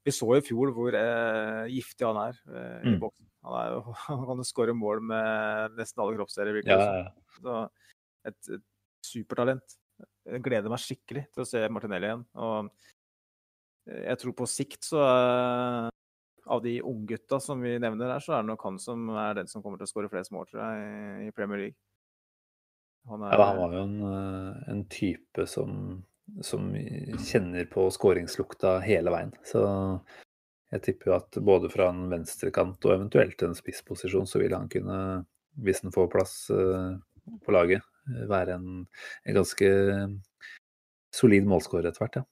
Vi 0.05 0.13
så 0.13 0.27
i 0.37 0.43
fjor 0.45 0.69
hvor 0.75 0.93
uh, 0.93 1.63
giftig 1.71 2.05
han 2.05 2.19
er 2.21 2.35
eh, 2.45 2.83
i 2.85 2.91
mm. 2.93 2.99
boksen. 3.01 3.25
Han, 3.47 3.55
er 3.57 3.71
jo, 3.73 3.95
han 4.05 4.25
kan 4.29 4.45
skåre 4.45 4.75
mål 4.77 5.01
med 5.09 5.79
nesten 5.79 6.03
alle 6.03 6.19
kroppsdeler. 6.19 6.59
Ja, 6.61 6.77
ja, 6.77 6.99
ja. 7.41 7.63
et, 8.29 8.37
et, 8.53 8.65
supertalent. 9.05 9.75
Jeg 10.29 10.43
gleder 10.45 10.69
meg 10.69 10.81
skikkelig 10.81 11.25
til 11.33 11.43
å 11.43 11.47
se 11.49 11.63
Martinelli 11.73 12.11
igjen. 12.11 12.21
Og 12.37 12.69
eh, 12.69 12.93
jeg 13.85 14.21
tror 14.21 14.33
på 14.37 14.47
sikt 14.49 14.87
så 14.87 15.01
eh, 15.03 15.89
Av 16.45 16.61
de 16.61 16.75
unggutta 16.85 17.39
som 17.41 17.61
vi 17.61 17.75
nevner 17.81 18.11
her, 18.15 18.21
så 18.21 18.35
er 18.35 18.43
det 18.43 18.51
nok 18.51 18.63
han 18.67 18.75
som 18.81 19.07
er 19.17 19.37
den 19.39 19.47
som 19.49 19.63
kommer 19.63 19.79
til 19.81 19.87
å 19.87 19.89
skåre 19.89 20.09
flest 20.11 20.33
mål, 20.33 20.45
tror 20.49 20.61
jeg, 20.61 21.29
i 21.29 21.31
Premier 21.33 21.63
League. 21.63 21.77
Han, 23.09 23.23
er, 23.25 23.33
ja, 23.33 23.47
han 23.49 23.61
var 23.63 23.73
jo 23.73 23.85
en, 23.85 23.95
eh, 24.11 24.59
en 24.73 24.83
type 24.93 25.47
som 25.49 26.03
som 26.41 26.69
kjenner 27.21 27.65
på 27.69 27.87
skåringslukta 27.93 28.79
hele 28.85 29.13
veien. 29.13 29.33
Så 29.45 29.61
jeg 30.73 30.83
tipper 30.87 31.11
jo 31.11 31.17
at 31.19 31.39
både 31.45 31.69
fra 31.71 31.91
en 31.93 32.07
venstrekant 32.11 32.87
og 32.87 32.95
eventuelt 32.95 33.43
en 33.45 33.57
spissposisjon, 33.57 34.27
så 34.27 34.41
vil 34.41 34.55
han 34.57 34.69
kunne, 34.71 34.99
hvis 35.63 35.83
han 35.85 35.93
får 35.95 36.09
plass 36.13 36.37
eh, 36.53 36.95
på 37.45 37.55
laget, 37.55 37.85
være 38.29 38.57
en, 38.59 38.85
en 39.25 39.37
ganske 39.37 39.69
solid 41.15 41.47
målskårer 41.49 41.89
etter 41.89 42.03
hvert, 42.03 42.19
ja. 42.21 42.25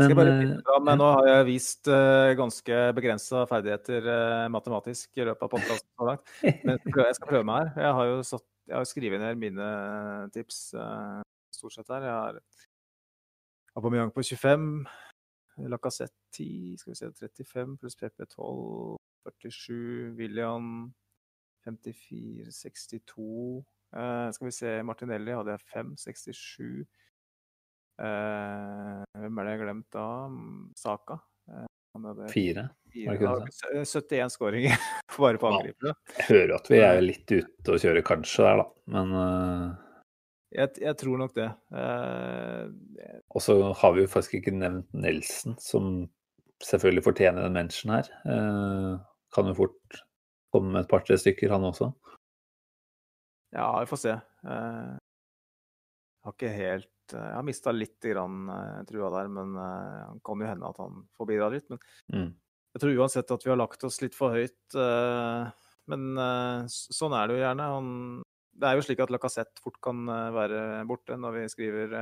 Men, 0.00 0.14
bidra, 0.16 0.78
men 0.80 0.96
nå 0.96 1.08
har 1.18 1.26
jeg 1.28 1.48
vist 1.50 1.88
uh, 1.92 2.32
ganske 2.38 2.78
begrensa 2.96 3.42
ferdigheter 3.50 4.06
uh, 4.08 4.46
matematisk 4.52 5.20
i 5.20 5.26
løpet 5.28 5.44
av 5.44 5.52
podkasten 5.52 5.88
så 5.90 6.08
langt. 6.08 6.32
Men 6.64 6.80
jeg 6.80 7.18
skal 7.18 7.28
prøve 7.28 7.44
meg 7.48 7.60
her. 7.60 7.84
Jeg 7.84 7.98
har 7.98 8.08
jo 8.08 8.22
satt, 8.24 8.46
jeg 8.70 8.78
har 8.78 8.88
skrevet 8.88 9.20
ned 9.20 9.42
mine 9.42 9.68
tips 10.32 10.62
uh, 10.80 11.20
stort 11.52 11.76
sett 11.76 11.92
her. 11.92 12.08
Jeg 12.08 12.16
har 12.16 12.40
Aubameyang 13.76 14.14
på 14.16 14.24
25. 14.24 14.66
Lacassette 15.68 16.16
10, 16.32 16.80
skal 16.80 16.94
vi 16.94 16.98
se 16.98 17.12
35 17.20 17.76
pluss 17.80 17.96
PP 18.00 18.24
12, 18.32 18.96
47. 19.28 20.14
William 20.16 20.92
54, 21.64 22.50
62. 22.50 23.64
Eh, 23.96 24.32
skal 24.32 24.46
vi 24.48 24.52
se, 24.52 24.82
Martinelli 24.82 25.34
hadde 25.36 25.54
jeg 25.54 25.66
5, 25.72 25.96
67. 25.96 26.86
Eh, 28.02 29.02
hvem 29.22 29.38
er 29.38 29.46
det 29.46 29.52
jeg 29.52 29.60
har 29.60 29.66
glemt 29.68 29.94
da? 29.94 30.06
Saka. 30.78 31.20
Eh, 31.50 31.68
Fire? 32.32 32.68
Fire. 32.92 33.16
Ja, 33.20 33.84
71 33.84 34.32
skåringer 34.32 34.76
bare 35.18 35.38
på 35.38 35.50
angripere. 35.50 35.92
Jeg 36.16 36.28
hører 36.30 36.54
at 36.56 36.70
vi 36.72 36.80
er 36.80 37.00
litt 37.04 37.28
ute 37.28 37.74
og 37.74 37.82
kjører 37.82 38.04
kanskje 38.06 38.46
der, 38.46 38.62
da. 38.62 38.68
Men 38.96 39.12
uh... 39.16 39.66
Jeg, 40.52 40.72
jeg, 40.82 40.96
tror 41.00 41.20
nok 41.20 41.34
det. 41.36 41.48
Eh, 41.72 42.64
og 43.32 43.44
så 43.44 43.56
har 43.76 43.94
vi 43.96 44.04
jo 44.04 44.10
faktisk 44.12 44.40
ikke 44.40 44.52
nevnt 44.56 44.90
Nelson, 44.92 45.56
som 45.60 45.92
selvfølgelig 46.64 47.04
fortjener 47.06 47.46
den 47.46 47.56
mennesken 47.56 47.94
her. 47.94 48.10
Eh, 48.28 48.90
kan 49.32 49.48
jo 49.48 49.56
fort 49.62 50.02
komme 50.52 50.74
med 50.74 50.84
et 50.84 50.90
par-tre 50.90 51.16
stykker, 51.20 51.52
han 51.54 51.64
også. 51.70 51.88
Ja, 53.56 53.68
vi 53.80 53.88
får 53.88 54.00
se. 54.00 54.18
Eh, 56.22 56.28
har 56.28 56.36
ikke 56.36 56.54
helt 56.54 56.88
Jeg 57.12 57.34
har 57.36 57.44
mista 57.44 57.72
litt 57.74 58.00
grann, 58.00 58.48
eh, 58.48 58.84
trua 58.88 59.10
der, 59.12 59.28
men 59.28 59.54
det 59.58 59.68
han 60.06 60.20
kan 60.24 60.40
jo 60.40 60.46
hende 60.48 60.68
at 60.68 60.78
han 60.80 61.02
får 61.18 61.28
bidra 61.28 61.50
litt. 61.52 61.68
Men 61.68 61.78
mm. 62.14 62.30
jeg 62.74 62.84
tror 62.84 63.00
uansett 63.02 63.34
at 63.34 63.44
vi 63.44 63.50
har 63.50 63.60
lagt 63.60 63.84
oss 63.84 64.00
litt 64.00 64.14
for 64.16 64.32
høyt. 64.32 64.62
Eh, 64.74 65.50
men 65.90 66.02
sånn 66.70 67.12
er 67.18 67.26
det 67.26 67.34
jo 67.36 67.42
gjerne. 67.42 67.72
Han 67.74 67.88
det 68.52 68.68
er 68.68 68.76
jo 68.76 68.84
slik 68.84 69.00
at 69.00 69.12
Lacassette 69.12 69.62
fort 69.64 69.78
kan 69.82 70.02
eh, 70.12 70.30
være 70.34 70.58
borte 70.88 71.16
når 71.18 71.36
vi 71.38 71.44
skriver 71.52 71.94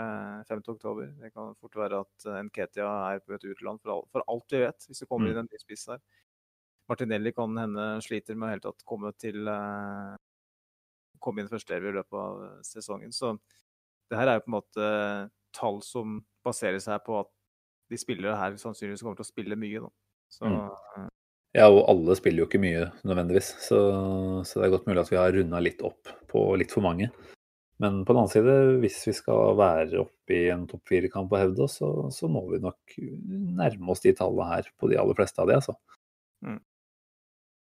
5.10. 0.49 0.81
Eh, 1.05 1.13
det 1.23 1.31
kan 1.35 1.55
fort 1.61 1.79
være 1.79 2.01
at 2.05 2.27
eh, 2.27 2.41
Nketia 2.49 2.89
er 3.13 3.23
på 3.23 3.37
et 3.37 3.47
utland, 3.53 3.81
for, 3.85 4.09
for 4.11 4.27
alt 4.27 4.57
vi 4.57 4.65
vet, 4.65 4.89
hvis 4.89 5.05
det 5.05 5.09
kommer 5.11 5.31
mm. 5.31 5.33
inn 5.33 5.43
en 5.45 5.51
ny 5.53 5.61
spiss 5.63 5.87
her. 5.93 6.03
Martinelli 6.91 7.33
kan 7.37 7.55
hende 7.61 7.87
sliter 8.03 8.35
med 8.35 8.49
å 8.49 8.53
helt 8.57 8.67
tatt 8.67 8.83
komme 8.89 9.13
til 9.15 9.47
komme 11.23 11.43
inn 11.43 11.51
førsteelver 11.53 11.93
i 11.93 11.99
løpet 12.01 12.17
av 12.19 12.41
sesongen. 12.67 13.13
Så 13.15 13.37
det 14.11 14.19
her 14.19 14.31
er 14.31 14.39
jo 14.39 14.45
på 14.45 14.51
en 14.51 14.59
måte 14.59 14.91
tall 15.57 15.81
som 15.87 16.21
baserer 16.47 16.81
seg 16.83 17.03
på 17.07 17.21
at 17.21 17.31
de 17.91 17.99
spillere 17.99 18.39
her 18.39 18.55
sannsynligvis 18.59 19.03
kommer 19.03 19.19
til 19.19 19.27
å 19.27 19.31
spille 19.31 19.59
mye. 19.59 19.83
Da. 19.83 19.91
Så 20.31 20.51
mm. 20.51 21.09
Ja, 21.59 21.67
og 21.67 21.83
alle 21.91 22.15
spiller 22.15 22.45
jo 22.45 22.47
ikke 22.47 22.63
mye 22.63 22.85
nødvendigvis, 23.03 23.49
så, 23.67 23.79
så 24.47 24.61
det 24.61 24.69
er 24.69 24.75
godt 24.77 24.87
mulig 24.87 25.03
at 25.03 25.11
vi 25.11 25.19
har 25.19 25.33
runda 25.35 25.59
litt 25.63 25.81
opp 25.83 26.13
på 26.31 26.45
litt 26.61 26.71
for 26.71 26.87
mange. 26.87 27.09
Men 27.83 28.03
på 28.05 28.13
den 28.13 28.21
annen 28.21 28.31
side, 28.31 28.55
hvis 28.83 28.99
vi 29.09 29.15
skal 29.17 29.57
være 29.59 30.03
oppe 30.03 30.37
i 30.37 30.45
en 30.53 30.67
topp 30.71 30.85
fire-kamp 30.93 31.33
og 31.33 31.41
hevde 31.41 31.65
oss, 31.65 31.79
så, 31.81 31.89
så, 32.13 32.29
må 32.31 32.45
vi 32.51 32.61
nok 32.63 32.99
nærme 33.57 33.95
oss 33.95 34.05
de 34.05 34.13
tallene 34.15 34.51
her 34.51 34.69
på 34.79 34.91
de 34.93 34.99
aller 35.01 35.17
fleste 35.17 35.43
av 35.43 35.49
de, 35.49 35.57
altså. 35.59 35.75
Mm. 36.45 36.61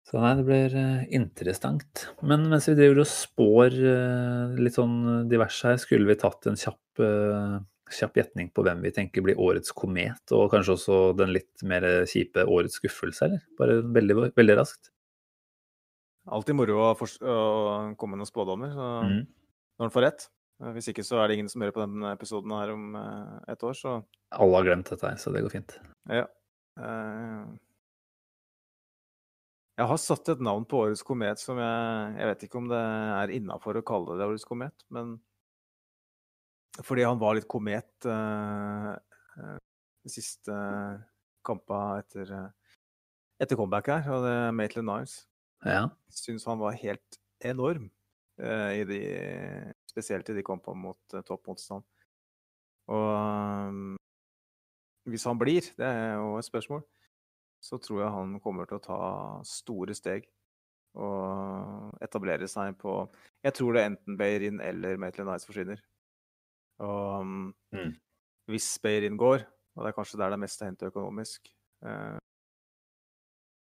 Så 0.08 0.18
nei, 0.18 0.32
det 0.38 0.46
blir 0.46 0.72
uh, 0.74 1.02
interessant. 1.14 2.06
Men 2.26 2.48
mens 2.50 2.66
vi 2.68 2.74
driver 2.78 3.04
og 3.04 3.08
spår 3.08 3.76
uh, 3.78 4.56
litt 4.58 4.76
sånn 4.76 5.28
diverse 5.30 5.68
her, 5.68 5.78
skulle 5.80 6.10
vi 6.10 6.18
tatt 6.18 6.48
en 6.50 6.58
kjapp 6.58 7.02
uh, 7.02 7.60
kjapp 7.92 8.16
gjetning 8.16 8.48
på 8.56 8.64
hvem 8.64 8.80
vi 8.86 8.92
tenker 8.96 9.24
blir 9.24 9.40
årets 9.40 9.74
komet, 9.76 10.22
og 10.32 10.46
kanskje 10.52 10.74
også 10.78 10.98
den 11.18 11.34
litt 11.36 11.64
mer 11.68 11.84
kjipe 12.08 12.40
årets 12.48 12.78
skuffelse, 12.80 13.26
eller? 13.26 13.42
Bare 13.58 13.82
veldig, 13.84 14.16
veldig 14.32 14.56
raskt. 14.56 14.88
Alltid 16.32 16.56
moro 16.56 16.78
å, 16.80 16.92
å 16.94 17.36
komme 18.00 18.14
med 18.14 18.22
noen 18.22 18.30
spådommer 18.30 18.72
så 18.72 18.88
mm. 19.04 19.18
når 19.76 19.88
en 19.88 19.92
får 19.92 20.06
rett. 20.06 20.24
Hvis 20.72 20.88
ikke 20.92 21.04
så 21.04 21.18
er 21.20 21.28
det 21.28 21.36
ingen 21.36 21.50
som 21.52 21.64
hører 21.64 21.74
på 21.76 21.82
denne 21.82 22.14
episoden 22.16 22.54
her 22.56 22.72
om 22.72 22.96
et 22.96 23.66
år, 23.66 23.76
så 23.76 23.98
Alle 24.32 24.56
har 24.56 24.68
glemt 24.70 24.88
dette, 24.88 25.04
her, 25.04 25.20
så 25.20 25.34
det 25.34 25.44
går 25.44 25.52
fint. 25.52 25.76
Ja. 26.08 26.24
Uh, 26.80 27.52
jeg 29.78 29.88
har 29.88 30.00
satt 30.00 30.28
et 30.28 30.42
navn 30.44 30.64
på 30.68 30.82
årets 30.84 31.04
komet 31.06 31.40
som 31.40 31.58
jeg 31.60 32.16
Jeg 32.18 32.28
vet 32.28 32.42
ikke 32.46 32.58
om 32.60 32.68
det 32.70 32.80
er 32.80 33.32
innafor 33.38 33.78
å 33.78 33.86
kalle 33.86 34.18
det 34.18 34.26
årets 34.28 34.48
komet, 34.48 34.84
men 34.92 35.16
fordi 36.84 37.04
han 37.04 37.20
var 37.20 37.36
litt 37.36 37.48
komet 37.52 38.06
uh, 38.08 38.96
de 39.36 40.12
siste 40.12 40.54
kampa 41.44 41.80
etter, 42.00 42.30
etter 43.42 43.58
comeback 43.58 43.90
her, 43.92 44.06
og 44.14 44.24
det 44.24 44.32
er 44.38 44.54
Maitland 44.56 44.88
Niles. 44.88 45.16
Ja. 45.66 45.88
Syns 46.08 46.46
han 46.48 46.60
var 46.62 46.78
helt 46.80 47.18
enorm, 47.44 47.90
i 48.38 48.82
de, 48.88 49.00
spesielt 49.90 50.30
i 50.32 50.36
de 50.38 50.44
kampene 50.46 50.80
mot 50.80 51.16
toppmotstand. 51.28 51.84
Og 52.88 53.98
hvis 55.10 55.26
han 55.28 55.38
blir, 55.38 55.66
det 55.76 55.86
er 55.86 56.16
jo 56.16 56.38
et 56.38 56.48
spørsmål, 56.48 56.82
så 57.62 57.78
tror 57.82 58.02
jeg 58.02 58.14
han 58.16 58.36
kommer 58.42 58.66
til 58.68 58.78
å 58.80 58.84
ta 58.84 59.00
store 59.48 59.94
steg. 59.98 60.28
og 60.94 61.94
etablere 62.04 62.44
seg 62.52 62.74
på 62.76 63.08
Jeg 63.42 63.54
tror 63.56 63.72
det 63.72 63.84
enten 63.86 64.16
Beirin 64.20 64.58
eller 64.60 64.98
Maitland 65.00 65.30
Nice 65.30 65.46
forsvinner. 65.48 65.80
Og 66.84 67.24
Mm. 67.72 67.94
hvis 68.50 68.78
Beirin 68.82 69.16
går, 69.16 69.46
og 69.76 69.84
det 69.84 69.88
er 69.88 69.96
kanskje 69.96 70.18
der 70.20 70.28
det 70.28 70.36
er 70.36 70.44
mest 70.44 70.60
å 70.60 70.66
hente 70.68 70.90
økonomisk, 70.90 71.48
eh, 71.86 72.18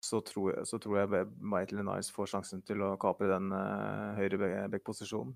så, 0.03 0.21
tror 0.25 0.57
jeg, 0.57 0.67
så 0.67 0.79
tror 0.81 0.97
jeg 0.99 1.27
Maitland 1.39 1.87
Nice 1.87 2.11
får 2.13 2.27
sjansen 2.33 2.65
til 2.67 2.83
å 2.83 2.97
kapre 2.99 3.29
den 3.31 3.53
eh, 3.53 4.17
høyre 4.19 4.69
back-posisjonen. 4.73 5.35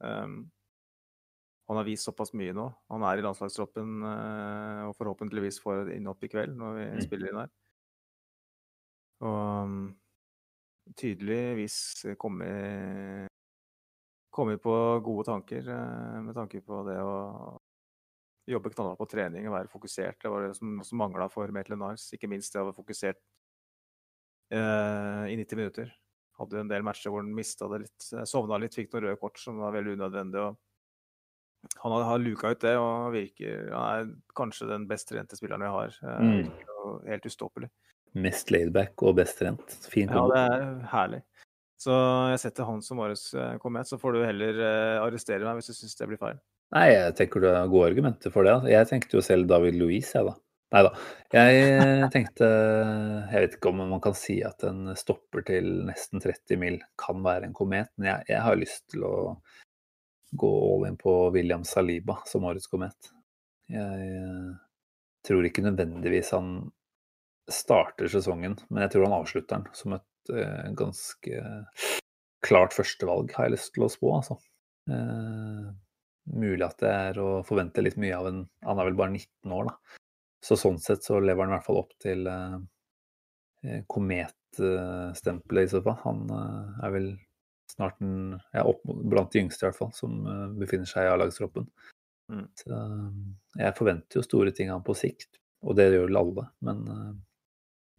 Um, 0.00 0.50
han 1.68 1.76
har 1.76 1.84
vist 1.84 2.06
såpass 2.08 2.32
mye 2.34 2.54
nå. 2.56 2.66
Han 2.90 3.02
er 3.04 3.18
i 3.20 3.22
landslagstroppen 3.22 4.02
eh, 4.02 4.82
og 4.88 4.96
forhåpentligvis 4.96 5.60
får 5.62 5.84
et 5.84 5.96
innhopp 6.00 6.24
i 6.24 6.28
kveld 6.32 6.56
når 6.56 6.74
vi 6.80 6.86
Mm. 6.96 7.00
spiller 7.06 7.28
inn 7.30 7.40
her. 7.44 7.50
Og 9.24 9.64
um, 9.64 9.78
tydeligvis 10.96 11.78
kommet 12.20 13.26
kommet 14.38 14.62
på 14.62 14.74
gode 15.02 15.24
tanker 15.26 15.66
eh, 15.66 16.18
med 16.22 16.36
tanke 16.36 16.60
på 16.62 16.82
det 16.86 16.98
å 17.02 17.14
jobbe 18.48 18.70
knallhardt 18.70 19.00
på 19.00 19.08
trening 19.10 19.48
og 19.48 19.56
være 19.56 19.72
fokusert. 19.72 20.20
Det 20.22 20.30
var 20.30 20.46
det 20.46 20.52
som 20.56 20.76
også 20.78 20.98
mangla 21.00 21.26
for 21.32 21.50
Maitland 21.52 21.82
Niles. 21.82 22.04
Ikke 22.14 22.30
minst 22.30 22.54
det 22.54 22.62
å 22.62 22.68
være 22.68 22.76
fokusert 22.78 23.18
eh, 24.54 25.24
i 25.32 25.36
90 25.40 25.58
minutter. 25.58 25.90
Hadde 26.38 26.62
en 26.62 26.70
del 26.70 26.86
matcher 26.86 27.10
hvor 27.10 27.24
han 27.24 27.34
mista 27.34 27.66
det 27.72 27.82
litt, 27.88 28.08
sovna 28.30 28.60
litt, 28.62 28.76
fikk 28.78 28.94
noen 28.94 29.08
røde 29.08 29.18
kort 29.20 29.42
som 29.42 29.58
var 29.58 29.74
veldig 29.74 29.96
unødvendig. 29.98 30.44
og 30.46 31.74
Han 31.82 31.96
har, 31.96 32.06
har 32.12 32.22
luka 32.22 32.52
ut 32.54 32.62
det 32.62 32.76
og 32.78 33.10
virker 33.16 33.72
Han 33.74 33.88
er 33.90 34.12
kanskje 34.38 34.70
den 34.70 34.86
best 34.88 35.10
trente 35.10 35.36
spilleren 35.36 35.66
vi 35.66 35.74
har. 35.74 35.98
Eh, 36.04 36.24
Mm. 36.28 37.02
helt 37.10 37.26
ustoppelig. 37.26 37.68
Mest 38.16 38.52
laidback 38.54 39.02
og 39.04 39.18
best 39.18 39.38
trent. 39.40 39.74
Fin 39.90 40.08
Ja, 40.12 40.24
det 40.30 40.44
er 40.44 40.68
herlig. 40.92 41.22
Så 41.78 41.94
jeg 42.32 42.40
setter 42.42 42.66
han 42.66 42.80
som 42.82 42.98
årets 43.04 43.30
eh, 43.38 43.54
komet. 43.62 43.86
Så 43.86 44.00
får 44.00 44.16
du 44.16 44.24
heller 44.26 44.60
eh, 44.64 44.96
arrestere 45.02 45.44
meg 45.46 45.60
hvis 45.60 45.70
du 45.70 45.78
syns 45.78 45.98
det 45.98 46.08
blir 46.10 46.20
feil. 46.20 46.40
Nei, 46.74 46.88
jeg 46.90 47.14
tenker 47.16 47.40
du 47.40 47.48
har 47.48 47.70
gode 47.70 47.92
argumenter 47.92 48.34
for 48.34 48.44
det. 48.44 48.56
altså. 48.56 48.72
Jeg 48.72 48.88
tenkte 48.90 49.16
jo 49.16 49.24
selv 49.24 49.48
David 49.48 49.78
Louise, 49.78 50.10
jeg, 50.16 50.26
da. 50.26 50.34
Nei 50.74 50.82
da. 50.84 50.90
Jeg 51.32 52.08
tenkte 52.14 52.48
Jeg 52.48 53.44
vet 53.44 53.54
ikke 53.56 53.70
om 53.70 53.84
man 53.94 54.02
kan 54.04 54.16
si 54.18 54.40
at 54.44 54.66
en 54.68 54.90
stopper 54.98 55.46
til 55.48 55.70
nesten 55.88 56.20
30 56.24 56.60
mil 56.60 56.80
kan 57.00 57.22
være 57.24 57.48
en 57.48 57.56
komet, 57.56 57.92
men 57.96 58.10
jeg, 58.10 58.28
jeg 58.34 58.44
har 58.44 58.60
lyst 58.60 58.84
til 58.92 59.06
å 59.08 59.14
gå 60.38 60.50
all 60.74 60.88
in 60.90 60.98
på 61.00 61.14
William 61.32 61.64
Saliba 61.64 62.18
som 62.28 62.44
årets 62.44 62.68
komet. 62.68 63.12
Jeg 63.72 64.10
eh, 64.18 64.50
tror 65.24 65.46
ikke 65.46 65.64
nødvendigvis 65.64 66.34
han 66.36 66.68
starter 67.52 68.10
sesongen, 68.12 68.58
men 68.68 68.84
jeg 68.84 68.94
tror 68.94 69.08
han 69.08 69.18
avslutter 69.20 69.56
den 69.56 69.76
som 69.76 69.96
et 69.96 70.32
eh, 70.34 70.70
ganske 70.76 71.42
klart 72.44 72.74
førstevalg, 72.76 73.32
har 73.36 73.48
jeg 73.48 73.56
lyst 73.56 73.72
til 73.74 73.86
å 73.86 73.92
spå, 73.92 74.12
altså. 74.20 74.38
Eh, 74.88 75.68
mulig 76.38 76.64
at 76.64 76.80
det 76.82 76.90
er 76.92 77.20
å 77.22 77.28
forvente 77.46 77.82
litt 77.84 77.96
mye 78.00 78.16
av 78.16 78.26
en 78.28 78.38
Han 78.64 78.80
er 78.80 78.88
vel 78.88 78.98
bare 78.98 79.14
19 79.14 79.54
år, 79.54 79.70
da. 79.70 80.00
Så 80.44 80.58
sånn 80.60 80.78
sett 80.78 81.04
så 81.04 81.18
lever 81.18 81.44
han 81.44 81.52
i 81.52 81.56
hvert 81.56 81.66
fall 81.66 81.80
opp 81.80 81.94
til 82.02 82.28
eh, 82.30 82.58
eh, 83.64 83.80
kometstempelet, 83.90 85.64
i 85.64 85.72
så 85.72 85.82
fall. 85.84 85.98
Han 86.04 86.28
eh, 86.34 86.84
er 86.86 86.94
vel 86.94 87.08
snart 87.72 88.00
en, 88.04 88.36
ja, 88.54 88.64
opp, 88.64 88.84
blant 88.84 89.32
de 89.34 89.42
yngste, 89.42 89.64
i 89.64 89.68
hvert 89.68 89.80
fall, 89.80 89.94
som 89.96 90.20
eh, 90.26 90.44
befinner 90.60 90.88
seg 90.90 91.08
i 91.08 91.12
A-lagstroppen. 91.12 91.66
Mm. 92.32 92.44
Så 92.60 92.70
eh, 92.76 93.08
jeg 93.64 93.78
forventer 93.80 94.20
jo 94.20 94.26
store 94.28 94.54
ting 94.54 94.70
av 94.70 94.78
ham 94.78 94.86
på 94.86 94.96
sikt, 94.98 95.40
og 95.66 95.78
det 95.78 95.90
gjør 95.90 96.06
vel 96.06 96.22
alle. 96.22 96.46
Men 96.64 96.86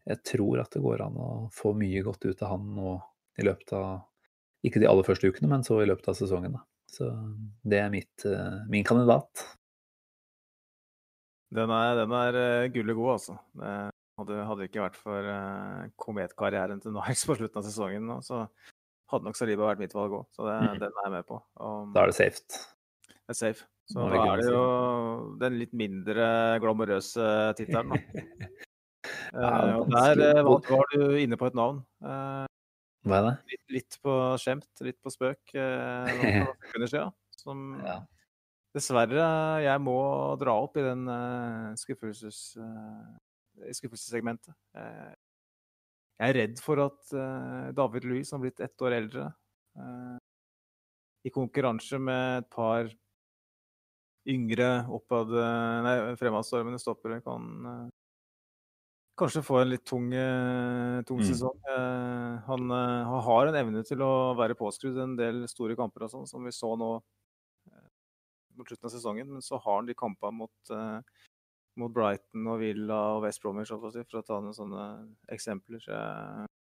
jeg 0.08 0.22
tror 0.26 0.62
at 0.64 0.72
det 0.74 0.82
går 0.84 1.04
an 1.06 1.18
å 1.20 1.30
få 1.54 1.74
mye 1.78 2.02
godt 2.06 2.26
ut 2.26 2.42
av 2.46 2.56
han 2.56 2.70
nå 2.78 2.96
i 3.40 3.46
løpet 3.48 3.74
av 3.78 3.90
ikke 4.66 4.82
de 4.82 4.90
aller 4.90 5.08
første 5.08 5.30
ukene, 5.30 5.50
men 5.52 5.64
så 5.64 5.80
i 5.80 5.88
løpet 5.88 6.12
av 6.12 6.18
sesongen. 6.20 6.58
Da. 6.58 6.64
Så 6.92 7.08
det 7.64 7.80
er 7.80 7.94
mitt, 7.94 8.26
eh, 8.28 8.60
min 8.72 8.84
kandidat. 8.88 9.46
Den 11.56 11.72
er, 11.74 11.96
den 12.02 12.12
er 12.14 12.40
eh, 12.40 12.72
gullet 12.74 12.98
god, 12.98 13.14
altså. 13.16 13.38
Det 13.58 13.76
hadde, 14.20 14.42
hadde 14.50 14.68
ikke 14.68 14.84
vært 14.84 15.00
for 15.00 15.32
eh, 15.32 15.86
kometkarrieren 16.02 16.84
til 16.84 16.94
Nice 16.98 17.30
på 17.30 17.38
slutten 17.40 17.62
av 17.62 17.70
sesongen, 17.70 18.06
nå, 18.10 18.20
så 18.26 18.44
hadde 19.10 19.26
nok 19.26 19.40
Saliba 19.40 19.70
vært 19.72 19.82
mitt 19.82 19.96
valg 19.96 20.20
òg. 20.20 20.28
Så 20.36 20.46
det, 20.46 20.58
mm. 20.60 20.82
den 20.84 20.90
er 20.92 21.08
jeg 21.08 21.16
med 21.16 21.30
på. 21.30 21.40
Og 21.66 21.94
Da 21.96 22.04
er 22.04 22.12
det 22.12 22.20
safe. 22.20 22.66
det 23.10 23.36
er 23.36 23.40
safe. 23.40 23.70
Så 23.90 24.04
er 24.06 24.14
da 24.14 24.26
er 24.36 24.42
det 24.44 24.52
jo 24.52 24.66
den 25.42 25.56
litt 25.58 25.72
mindre 25.74 26.26
glamorøse 26.62 27.30
tittelen, 27.58 27.96
da. 27.96 28.52
Ja, 29.34 29.50
Eh, 29.70 29.78
vanskelig. 29.78 30.18
der 30.18 30.38
eh, 30.40 30.44
var, 30.46 30.86
du 30.94 31.18
inne 31.22 31.38
på 31.38 31.46
et 31.50 31.58
navn. 31.58 31.84
Eh, 32.02 32.46
Hva 33.08 33.18
er 33.20 33.26
det? 33.28 33.34
litt, 33.54 33.66
litt 33.78 33.98
på 34.04 34.14
skjemt, 34.42 34.70
litt 34.82 34.98
på 35.06 35.12
spøk 35.14 35.54
eh, 35.54 36.06
siden. 36.90 37.12
Som 37.40 37.80
Ja. 37.86 38.00
dessverre 38.76 39.28
jeg 39.64 39.82
må 39.82 39.98
dra 40.42 40.56
opp 40.66 40.78
i 40.78 40.84
den 40.86 41.08
eh, 41.08 41.76
skuffelses, 41.80 42.58
eh, 42.58 43.72
skuffelsessegmentet. 43.78 44.54
Eh, 44.76 45.14
jeg 46.20 46.34
er 46.34 46.40
redd 46.42 46.60
for 46.60 46.82
at 46.84 47.14
eh, 47.16 47.70
David 47.78 48.04
Louis, 48.10 48.28
som 48.28 48.40
har 48.42 48.50
blitt 48.50 48.60
ett 48.66 48.82
år 48.84 48.98
eldre, 48.98 49.30
eh, 49.80 50.18
i 51.28 51.32
konkurranse 51.36 52.00
med 52.00 52.42
et 52.44 52.50
par 52.52 52.90
yngre 54.30 54.86
oppad, 54.94 55.32
nei, 55.86 55.96
fremadstormende 56.20 56.80
stoppere, 56.82 57.22
kan 57.24 57.48
eh, 57.66 57.88
kanskje 59.20 59.44
få 59.46 59.60
en 59.62 59.70
litt 59.74 59.84
tung, 59.86 60.08
eh, 60.14 61.02
tung 61.08 61.20
Mm. 61.20 61.28
sesong. 61.28 61.58
Mm. 61.68 62.38
han, 62.48 62.72
eh, 62.72 63.04
han 63.10 63.22
har 63.28 63.48
en 63.48 63.56
evne 63.60 63.84
til 63.86 64.00
å 64.06 64.36
være 64.38 64.56
påskrudd 64.58 64.98
en 65.04 65.16
del 65.20 65.48
store 65.48 65.76
kamper 65.76 66.04
og 66.08 66.12
sånn, 66.12 66.28
som 66.28 66.44
vi 66.44 66.52
så 66.56 66.76
nå 66.78 67.02
mot 68.58 68.68
slutten 68.68 68.86
av 68.90 68.92
sesongen. 68.92 69.28
Men 69.30 69.42
så 69.42 69.60
har 69.62 69.76
han 69.78 69.86
de 69.86 69.94
kampene 69.94 70.34
mot, 70.34 70.72
mot 71.78 71.94
Brighton 71.94 72.48
og 72.48 72.60
Villa 72.60 72.98
og 73.16 73.24
West 73.24 73.42
Bromwich, 73.42 73.70
for 73.70 74.20
å 74.20 74.26
ta 74.26 74.40
noen 74.42 74.56
sånne 74.56 75.16
eksempler 75.32 75.80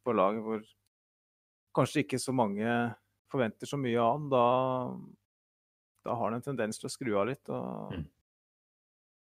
på 0.05 0.15
laget 0.15 0.43
hvor 0.45 0.63
kanskje 1.77 2.05
ikke 2.05 2.21
så 2.23 2.33
mange 2.33 2.95
forventer 3.33 3.67
så 3.67 3.77
mye 3.77 3.99
av 4.01 4.13
han. 4.15 4.29
Da, 4.31 4.45
da 6.07 6.15
har 6.15 6.31
han 6.31 6.35
en 6.39 6.43
tendens 6.47 6.79
til 6.79 6.89
å 6.89 6.93
skru 6.95 7.17
av 7.21 7.27
litt. 7.29 7.49
og 7.51 7.93
Mm. 7.93 8.07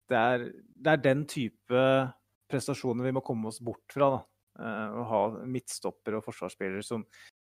det, 0.09 0.17
er, 0.19 0.39
det 0.77 0.93
er 0.93 0.97
den 1.03 1.25
type 1.27 2.15
prestasjoner 2.55 3.09
vi 3.11 3.15
må 3.19 3.23
komme 3.27 3.51
oss 3.51 3.59
bort 3.65 3.91
fra. 3.93 4.13
da. 4.17 4.21
Eh, 4.63 4.99
Å 5.01 5.09
ha 5.11 5.23
midtstoppere 5.51 6.21
og 6.21 6.27
forsvarsspillere 6.29 6.85
som, 6.87 7.03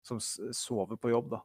som 0.06 0.22
sover 0.24 1.00
på 1.02 1.12
jobb. 1.12 1.36
da. 1.36 1.42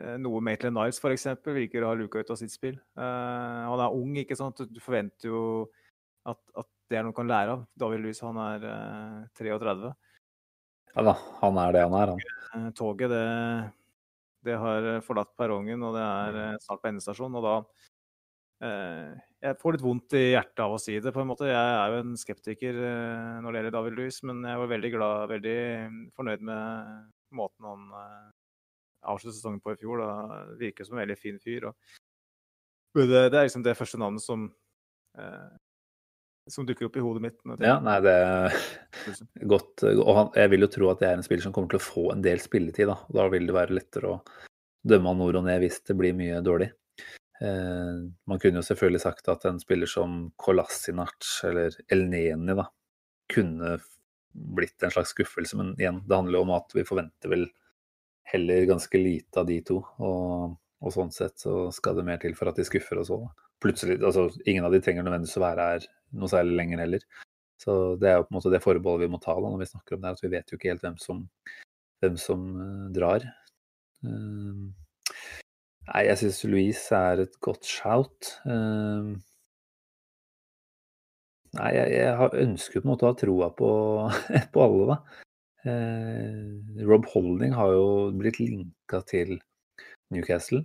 Eh, 0.00 0.16
Noe 0.20 0.42
Maitland 0.44 0.76
Niles 0.76 1.00
f.eks. 1.00 1.28
virker 1.44 1.84
å 1.84 1.92
ha 1.92 1.98
luka 1.98 2.20
ut 2.20 2.32
av 2.32 2.40
sitt 2.40 2.52
spill. 2.54 2.76
Eh, 2.96 3.60
han 3.68 3.82
er 3.84 3.96
ung, 3.96 4.16
ikke 4.20 4.38
sant. 4.38 4.64
Du 4.68 4.80
forventer 4.84 5.30
jo 5.30 5.42
at, 6.26 6.40
at 6.56 6.68
det 6.90 6.98
er 6.98 7.04
noe 7.06 7.12
han 7.12 7.18
kan 7.20 7.30
lære 7.30 7.56
av. 7.56 7.64
David 7.78 8.04
Lewis 8.04 8.22
han 8.24 8.40
er 8.42 8.68
eh, 8.72 9.22
33. 9.40 9.92
ja 10.96 11.04
da, 11.10 11.16
han 11.42 11.58
er 11.60 11.76
det 11.76 11.84
han 11.86 11.96
er, 12.00 12.14
han. 12.14 12.70
Toget 12.76 13.10
det, 13.12 13.24
det 14.46 14.54
har 14.62 14.86
forlatt 15.04 15.34
perrongen, 15.36 15.82
og 15.84 15.96
det 15.96 16.04
er 16.04 16.60
snart 16.64 16.80
på 16.80 16.88
endestasjon. 16.92 17.36
Og 17.36 17.44
da 17.44 17.56
eh, 18.64 19.25
Jeg 19.44 19.58
får 19.60 19.76
litt 19.76 19.84
vondt 19.84 20.14
i 20.16 20.22
hjertet 20.32 20.62
av 20.64 20.74
å 20.74 20.80
si 20.80 20.94
det, 21.02 21.12
på 21.12 21.20
en 21.20 21.28
måte. 21.28 21.50
Jeg 21.50 21.74
er 21.74 21.92
jo 21.92 21.98
en 22.00 22.14
skeptiker 22.18 22.78
eh, 22.88 23.34
når 23.44 23.52
det 23.52 23.60
gjelder 23.60 23.74
David 23.74 23.98
Lewis, 23.98 24.22
men 24.24 24.40
jeg 24.48 24.62
var 24.62 24.72
veldig 24.72 24.90
glad, 24.94 25.26
veldig 25.34 25.58
fornøyd 26.16 26.46
med 26.48 27.04
måten 27.36 27.68
han 27.68 27.84
eh, 28.00 28.24
avsluttet 29.12 29.36
sesongen 29.36 29.60
på 29.62 29.74
i 29.74 29.78
fjor. 29.82 30.00
Da 30.00 30.40
virker 30.62 30.88
som 30.88 30.96
en 30.96 31.04
veldig 31.04 31.18
fin 31.20 31.38
fyr. 31.42 31.68
Og 31.68 31.76
det, 32.96 33.26
det 33.28 33.36
er 33.36 33.44
liksom 33.44 33.66
det 33.66 33.76
første 33.76 34.00
navnet 34.00 34.24
som 34.24 34.48
eh, 35.20 35.54
som 36.50 36.66
dukker 36.66 36.86
opp 36.86 36.96
i 36.96 37.02
hodet 37.02 37.22
mitt. 37.24 37.38
Ja, 37.58 37.76
nei, 37.82 37.96
det 38.04 38.12
er 38.14 38.56
godt. 39.50 39.82
Og 39.82 40.12
han, 40.14 40.28
jeg 40.38 40.52
vil 40.52 40.62
jo 40.62 40.70
tro 40.70 40.90
at 40.92 41.02
det 41.02 41.08
er 41.10 41.18
en 41.18 41.26
spiller 41.26 41.42
som 41.42 41.54
kommer 41.54 41.72
til 41.72 41.80
å 41.80 41.86
få 41.86 42.04
en 42.14 42.22
del 42.22 42.42
spilletid. 42.42 42.86
Da, 42.90 42.98
da 43.18 43.26
vil 43.32 43.48
det 43.48 43.56
være 43.56 43.78
lettere 43.80 44.12
å 44.14 44.20
dømme 44.86 45.10
han 45.10 45.18
nord 45.18 45.40
og 45.40 45.46
ned 45.48 45.64
hvis 45.64 45.80
det 45.88 45.96
blir 45.98 46.14
mye 46.16 46.38
dårlig. 46.46 46.70
Eh, 47.40 47.98
man 48.24 48.40
kunne 48.40 48.62
jo 48.62 48.64
selvfølgelig 48.64 49.02
sagt 49.02 49.28
at 49.28 49.44
en 49.48 49.60
spiller 49.60 49.90
som 49.90 50.30
Kolasinac 50.40 51.30
eller 51.44 51.76
Elneni 51.92 52.56
da, 52.56 52.68
kunne 53.32 53.76
blitt 54.36 54.82
en 54.84 54.92
slags 54.92 55.14
skuffelse, 55.14 55.56
men 55.56 55.74
igjen, 55.80 56.02
det 56.06 56.16
handler 56.16 56.38
jo 56.38 56.44
om 56.46 56.54
at 56.56 56.76
vi 56.76 56.84
forventer 56.86 57.32
vel 57.32 57.46
heller 58.26 58.66
ganske 58.68 59.00
lite 59.00 59.40
av 59.40 59.48
de 59.48 59.60
to. 59.64 59.80
Og, 60.02 60.56
og 60.82 60.92
sånn 60.92 61.12
sett 61.14 61.38
så 61.40 61.68
skal 61.74 61.96
det 61.98 62.06
mer 62.08 62.20
til 62.22 62.36
for 62.38 62.50
at 62.50 62.58
de 62.58 62.66
skuffer 62.68 63.00
oss 63.00 63.12
òg. 63.14 63.28
Plutselig, 63.62 63.98
altså 64.04 64.28
ingen 64.44 64.66
av 64.66 64.74
de 64.74 64.82
trenger 64.84 65.06
nødvendigvis 65.06 65.38
å 65.38 65.46
være 65.46 65.68
her 65.70 65.86
noe 66.20 66.30
særlig 66.30 66.58
lenger 66.58 66.82
heller. 66.84 67.06
Så 67.62 67.96
det 68.00 68.10
er 68.10 68.18
jo 68.18 68.26
på 68.26 68.34
en 68.34 68.36
måte 68.36 68.52
det 68.52 68.60
forbeholdet 68.64 69.06
vi 69.06 69.12
må 69.14 69.20
ta 69.22 69.32
da 69.32 69.48
når 69.48 69.62
vi 69.62 69.70
snakker 69.70 69.96
om 69.96 70.02
det, 70.02 70.12
at 70.12 70.24
vi 70.24 70.32
vet 70.34 70.52
jo 70.52 70.58
ikke 70.58 70.74
helt 70.74 70.84
hvem 70.84 70.98
som, 71.00 71.22
hvem 72.04 72.18
som 72.20 72.42
eh, 72.60 72.82
drar. 72.96 73.24
Eh, 74.04 74.66
nei, 75.88 76.02
jeg 76.08 76.20
syns 76.20 76.42
Louise 76.50 76.98
er 76.98 77.24
et 77.26 77.38
godt 77.44 77.68
shout. 77.68 78.32
Eh, 78.46 79.12
nei, 81.58 81.70
jeg, 81.76 81.92
jeg 81.94 82.16
har 82.20 82.36
ønsket 82.42 82.82
på 82.82 82.84
en 82.84 82.92
måte 82.92 83.06
å 83.06 83.12
ha 83.12 83.18
troa 83.20 83.50
på, 83.56 83.70
på 84.54 84.66
alle, 84.66 84.88
da. 84.92 85.22
Eh, 85.66 86.84
Rob 86.86 87.08
Holding 87.10 87.56
har 87.58 87.72
jo 87.74 87.86
blitt 88.14 88.38
linka 88.42 89.02
til 89.08 89.38
Newcastle. 90.14 90.62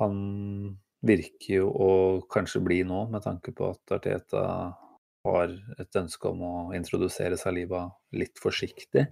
Han 0.00 0.16
virker 1.04 1.58
jo 1.58 1.72
å 1.72 1.90
kanskje 2.32 2.62
bli 2.64 2.80
nå, 2.86 3.06
med 3.12 3.24
tanke 3.26 3.52
på 3.56 3.72
at 3.74 3.96
Arteta 3.98 4.44
har 5.26 5.52
et 5.78 5.98
ønske 5.98 6.30
om 6.30 6.42
å 6.46 6.54
introdusere 6.76 7.38
Saliba 7.38 7.84
litt 8.16 8.40
forsiktig. 8.42 9.06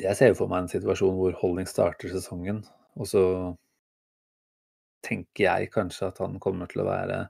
Jeg 0.00 0.18
ser 0.18 0.32
jo 0.32 0.38
for 0.40 0.50
meg 0.50 0.64
en 0.64 0.72
situasjon 0.72 1.14
hvor 1.16 1.36
Holding 1.38 1.68
starter 1.70 2.10
sesongen, 2.10 2.64
og 2.98 3.08
så 3.08 3.22
tenker 5.04 5.46
jeg 5.46 5.72
kanskje 5.74 6.10
at 6.10 6.20
han 6.24 6.38
kommer 6.42 6.70
til 6.70 6.84
å 6.84 6.88
være 6.88 7.24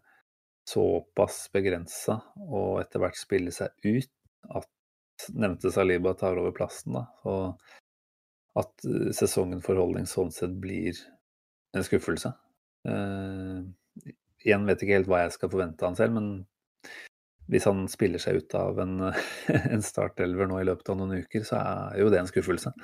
såpass 0.69 1.49
begrensa 1.53 2.21
og 2.47 2.81
etter 2.81 3.03
hvert 3.03 3.19
spille 3.21 3.53
seg 3.53 3.75
ut 3.85 4.11
at 4.57 5.29
nevnte 5.37 5.73
Saliba 5.73 6.15
tar 6.19 6.39
over 6.41 6.55
plassen. 6.57 6.97
da, 6.97 7.05
og 7.29 8.61
at 8.61 8.87
eh, 8.87 9.11
sesongen 9.17 9.63
for 9.65 9.79
Holding 9.81 10.09
sånn 10.11 10.33
sett 10.35 10.55
blir 10.63 10.99
en 11.75 11.85
skuffelse. 11.87 12.31
Uh, 12.87 13.65
igjen 14.45 14.67
vet 14.69 14.83
ikke 14.85 14.99
helt 14.99 15.09
hva 15.11 15.23
jeg 15.25 15.33
skal 15.35 15.51
forvente 15.51 15.83
av 15.83 15.91
han 15.91 15.97
selv, 15.99 16.19
men 16.19 16.99
hvis 17.51 17.67
han 17.67 17.87
spiller 17.91 18.23
seg 18.23 18.43
ut 18.43 18.55
av 18.59 18.79
en, 18.85 19.09
en 19.75 19.85
startelver 19.85 20.49
nå 20.51 20.61
i 20.61 20.69
løpet 20.69 20.93
av 20.93 21.01
noen 21.01 21.25
uker, 21.25 21.47
så 21.49 21.59
er 21.61 21.99
jo 22.03 22.13
det 22.13 22.21
en 22.23 22.31
skuffelse. 22.31 22.75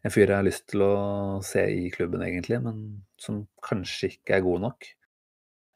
En 0.00 0.12
fyr 0.12 0.30
jeg 0.30 0.38
har 0.38 0.46
lyst 0.46 0.64
til 0.72 0.84
å 0.84 0.94
se 1.44 1.66
i 1.74 1.90
klubben, 1.92 2.22
egentlig, 2.24 2.60
men 2.64 3.02
som 3.20 3.42
kanskje 3.64 4.14
ikke 4.14 4.38
er 4.38 4.46
god 4.46 4.64
nok. 4.64 4.88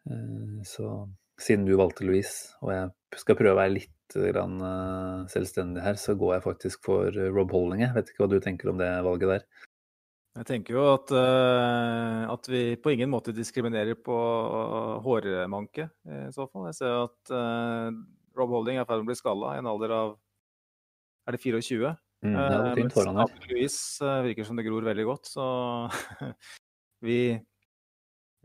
Uh, 0.09 0.63
så 0.69 0.93
siden 1.41 1.67
du 1.69 1.75
valgte 1.77 2.07
Louise, 2.07 2.55
og 2.63 2.73
jeg 2.73 3.21
skal 3.21 3.37
prøve 3.37 3.57
å 3.57 3.61
være 3.61 3.75
litt 3.75 4.17
grann, 4.33 4.57
uh, 4.63 5.29
selvstendig 5.33 5.85
her, 5.85 6.01
så 6.01 6.17
går 6.17 6.37
jeg 6.37 6.47
faktisk 6.47 6.89
for 6.89 7.21
Rob 7.35 7.53
Holding. 7.53 7.85
Jeg 7.85 7.97
vet 7.99 8.13
ikke 8.13 8.25
hva 8.25 8.33
du 8.33 8.41
tenker 8.45 8.73
om 8.73 8.81
det 8.81 8.91
valget 9.05 9.35
der? 9.35 9.47
Jeg 10.35 10.49
tenker 10.49 10.75
jo 10.75 10.85
at, 10.97 11.13
at 11.15 12.49
vi 12.51 12.63
på 12.83 12.91
ingen 12.91 13.13
måte 13.13 13.31
diskriminerer 13.31 13.95
på 13.95 14.17
hårmanke, 15.05 15.85
i 16.11 16.33
så 16.35 16.49
fall. 16.49 16.65
Jeg 16.73 16.79
ser 16.81 16.97
at 17.05 17.31
Rob 18.35 18.51
Holding 18.51 18.81
er 18.81 18.83
i 18.83 18.89
ferd 18.89 19.05
med 19.05 19.07
å 19.07 19.11
bli 19.13 19.19
skalla 19.21 19.53
i 19.55 19.61
en 19.63 19.69
alder 19.71 19.95
av 19.95 20.17
er 21.25 21.37
det 21.37 21.41
24? 21.41 21.95
Mm, 22.25 22.37
det 22.37 22.45
er 22.57 22.79
fint 22.79 22.95
foran 22.97 23.19
her. 23.21 23.35
Louise 23.51 24.13
virker 24.25 24.47
som 24.49 24.57
det 24.57 24.65
gror 24.67 24.87
veldig 24.87 25.05
godt, 25.09 25.29
så 25.29 25.49
vi 27.09 27.19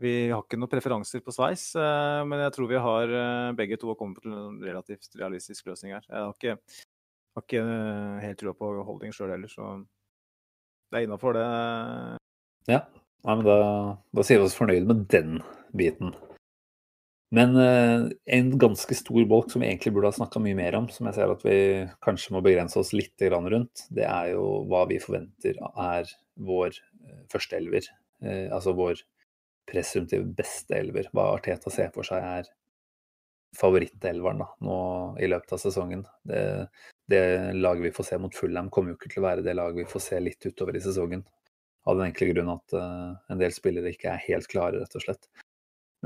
vi 0.00 0.12
har 0.30 0.40
ikke 0.40 0.56
noen 0.56 0.70
preferanser 0.72 1.20
på 1.20 1.32
sveis, 1.34 1.74
eh, 1.76 2.20
men 2.24 2.40
jeg 2.40 2.54
tror 2.54 2.70
vi 2.70 2.78
har 2.80 3.10
eh, 3.12 3.50
begge 3.58 3.76
to 3.76 3.92
kommet 4.00 4.22
til 4.24 4.32
en 4.32 4.54
relativt 4.64 5.12
realistisk 5.20 5.66
løsning 5.68 5.92
her. 5.92 6.06
Jeg 6.08 6.22
har 6.24 6.32
ikke, 6.32 6.54
har 7.36 7.44
ikke 7.44 7.60
eh, 7.60 8.22
helt 8.24 8.40
trua 8.40 8.54
på 8.56 8.70
holding 8.88 9.12
sjøl 9.12 9.34
heller, 9.34 9.52
så 9.52 9.74
det 10.88 11.02
er 11.02 11.04
innafor 11.04 11.36
det. 11.36 11.44
Ja, 12.72 12.80
Nei, 13.20 13.34
men 13.36 13.44
da, 13.44 13.56
da, 14.16 14.24
sier 14.24 14.40
vi 14.40 14.48
oss 14.48 14.56
fornøyd 14.56 14.86
med 14.88 15.04
den 15.12 15.40
biten. 15.76 16.14
Men 17.30 17.54
en 17.54 18.48
ganske 18.58 18.96
stor 18.98 19.22
bolk 19.30 19.52
som 19.52 19.62
vi 19.62 19.68
egentlig 19.68 19.92
burde 19.94 20.10
ha 20.10 20.16
snakka 20.16 20.40
mye 20.42 20.56
mer 20.58 20.74
om, 20.74 20.88
som 20.90 21.06
jeg 21.06 21.14
ser 21.14 21.30
at 21.30 21.44
vi 21.46 21.58
kanskje 22.02 22.34
må 22.34 22.40
begrense 22.42 22.74
oss 22.80 22.90
litt 22.90 23.22
rundt, 23.22 23.84
det 23.94 24.02
er 24.02 24.32
jo 24.32 24.64
hva 24.66 24.80
vi 24.90 24.98
forventer 24.98 25.60
er 25.70 26.10
vår 26.42 26.74
førsteelver. 27.30 27.86
altså 28.50 28.74
vår 28.74 29.04
presumptive 29.70 30.26
beste 30.36 30.78
elver. 30.78 31.08
Hva 31.14 31.30
Arteta 31.34 31.72
ser 31.72 31.92
for 31.94 32.06
seg 32.06 32.24
er 32.24 32.48
favorittelveren 33.58 34.44
da, 34.44 34.48
nå 34.66 34.78
i 35.22 35.28
løpet 35.30 35.56
av 35.56 35.62
sesongen. 35.62 36.04
Det, 36.26 36.42
det 37.10 37.22
laget 37.58 37.88
vi 37.88 37.94
får 37.94 38.10
se 38.12 38.18
mot 38.22 38.36
Fulham, 38.36 38.70
kommer 38.70 38.92
jo 38.92 39.00
ikke 39.00 39.12
til 39.14 39.22
å 39.22 39.26
være 39.26 39.46
det 39.46 39.56
laget 39.58 39.82
vi 39.82 39.90
får 39.90 40.04
se 40.06 40.20
litt 40.22 40.46
utover 40.46 40.78
i 40.78 40.82
sesongen. 40.84 41.24
Av 41.88 41.96
den 41.98 42.10
enkle 42.10 42.28
grunn 42.30 42.52
at 42.52 42.76
uh, 42.76 43.16
en 43.32 43.40
del 43.40 43.54
spillere 43.56 43.90
ikke 43.94 44.12
er 44.12 44.26
helt 44.28 44.50
klare, 44.52 44.82
rett 44.82 44.98
og 44.98 45.02
slett. 45.02 45.30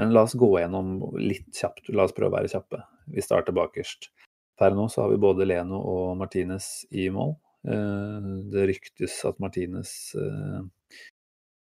Men 0.01 0.13
la 0.15 0.25
oss 0.27 0.37
gå 0.39 0.51
gjennom 0.59 0.97
litt 1.21 1.51
kjapt. 1.55 1.91
La 1.95 2.07
oss 2.07 2.15
prøve 2.17 2.33
å 2.33 2.37
være 2.39 2.51
kjappe. 2.51 2.83
Vi 3.15 3.23
starter 3.23 3.55
bakerst. 3.57 4.11
Per 4.59 4.75
nå 4.75 4.89
så 4.91 5.05
har 5.05 5.13
vi 5.13 5.23
både 5.23 5.47
Leno 5.47 5.81
og 5.91 6.15
Martinez 6.19 6.87
i 6.95 7.09
mål. 7.15 7.37
Uh, 7.65 8.45
det 8.53 8.67
ryktes 8.69 9.17
at 9.29 9.39
Martinez 9.41 9.95
uh, 10.19 10.67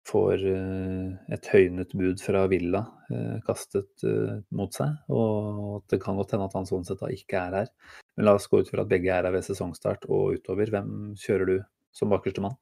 får 0.07 0.43
eh, 0.51 1.35
et 1.35 1.49
høynet 1.53 1.95
bud 1.99 2.23
fra 2.23 2.45
Villa 2.51 2.83
eh, 3.11 3.39
kastet 3.47 4.05
eh, 4.07 4.39
mot 4.57 4.75
seg. 4.75 4.95
Og 5.13 5.83
det 5.91 6.01
kan 6.03 6.19
godt 6.19 6.35
hende 6.35 6.49
at 6.49 6.57
han 6.59 6.69
sånn 6.69 6.87
sett 6.87 7.03
da 7.03 7.11
ikke 7.13 7.41
er 7.41 7.59
her. 7.61 7.73
Men 8.17 8.29
la 8.29 8.37
oss 8.39 8.49
gå 8.51 8.63
ut 8.63 8.71
fra 8.71 8.85
at 8.85 8.93
begge 8.93 9.13
er 9.13 9.27
her 9.27 9.35
ved 9.35 9.47
sesongstart 9.47 10.07
og 10.09 10.39
utover. 10.39 10.71
Hvem 10.73 11.17
kjører 11.21 11.51
du 11.51 11.57
som 11.97 12.13
bakerste 12.13 12.45
mann? 12.45 12.59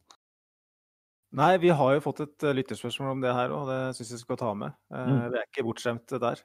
Nei, 1.34 1.52
vi 1.58 1.72
har 1.74 1.94
jo 1.96 2.02
fått 2.04 2.22
et 2.22 2.46
lytterspørsmål 2.54 3.16
om 3.16 3.22
det 3.24 3.34
her 3.34 3.54
òg, 3.54 3.66
det 3.66 3.78
syns 3.98 4.12
jeg 4.14 4.22
skal 4.22 4.38
ta 4.38 4.52
med. 4.54 4.76
Mm. 4.94 5.16
Vi 5.32 5.40
er 5.40 5.48
ikke 5.48 5.66
bortskjemt 5.66 6.16
der. 6.22 6.42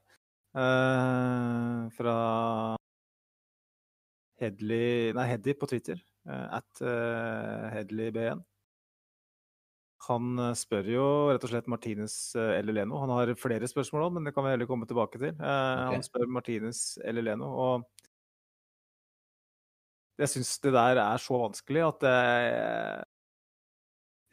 fra 1.94 2.16
Hedley 4.42 5.12
Nei, 5.14 5.28
Heddy 5.30 5.54
på 5.60 5.70
Twitter. 5.70 6.02
at 6.26 6.82
HedleyB1. 6.82 8.42
Han 10.08 10.40
eh, 10.40 10.56
spør 10.58 10.88
jo 10.88 11.06
rett 11.34 11.44
og 11.44 11.52
slett 11.52 11.70
Martinez 11.72 12.16
eh, 12.40 12.56
eller 12.60 12.78
Leno. 12.80 13.00
Han 13.02 13.12
har 13.14 13.34
flere 13.40 13.68
spørsmål 13.70 14.08
òg, 14.08 14.14
men 14.16 14.28
det 14.28 14.34
kan 14.36 14.46
vi 14.46 14.54
heller 14.54 14.70
komme 14.70 14.88
tilbake 14.90 15.20
til. 15.20 15.34
Eh, 15.34 15.40
okay. 15.42 15.98
Han 15.98 16.06
spør 16.06 16.32
Martinez 16.32 16.84
eller 17.04 17.26
Leno. 17.28 17.50
Og 17.52 17.74
jeg 20.20 20.32
syns 20.34 20.54
det 20.64 20.74
der 20.76 21.02
er 21.04 21.22
så 21.24 21.40
vanskelig 21.40 21.84
at 21.86 22.08
jeg, 22.08 23.04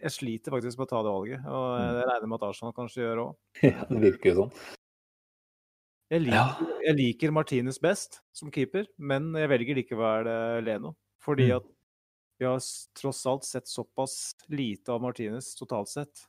jeg 0.03 0.13
sliter 0.13 0.53
faktisk 0.55 0.81
med 0.81 0.89
å 0.89 0.91
ta 0.91 1.03
det 1.05 1.13
valget. 1.15 1.47
Og 1.47 1.69
mm. 1.73 1.85
jeg 1.99 2.09
regner 2.11 2.31
med 2.31 2.39
at 2.39 2.49
Arsenal 2.51 2.75
kanskje 2.77 3.05
gjør 3.05 3.23
òg. 3.27 3.39
Ja, 3.71 3.87
det 3.91 4.03
virker 4.03 4.33
jo 4.33 4.37
sånn. 4.43 4.59
Jeg 6.07 6.23
liker, 6.23 6.69
jeg 6.85 6.95
liker, 7.01 7.33
Martinez 7.35 7.81
best 7.83 8.21
som 8.37 8.53
keeper, 8.55 8.87
men 8.95 9.33
jeg 9.35 9.51
velger 9.51 9.79
likevel 9.81 10.29
Leno. 10.63 10.93
Fordi 11.25 11.49
mm. 11.51 11.57
at 11.57 11.73
vi 12.39 12.47
har 12.47 12.61
tross 13.01 13.25
alt 13.27 13.47
sett 13.49 13.67
såpass 13.67 14.37
lite 14.53 14.93
av 14.93 15.03
Martinez 15.03 15.55
totalt 15.59 15.91
sett 15.91 16.27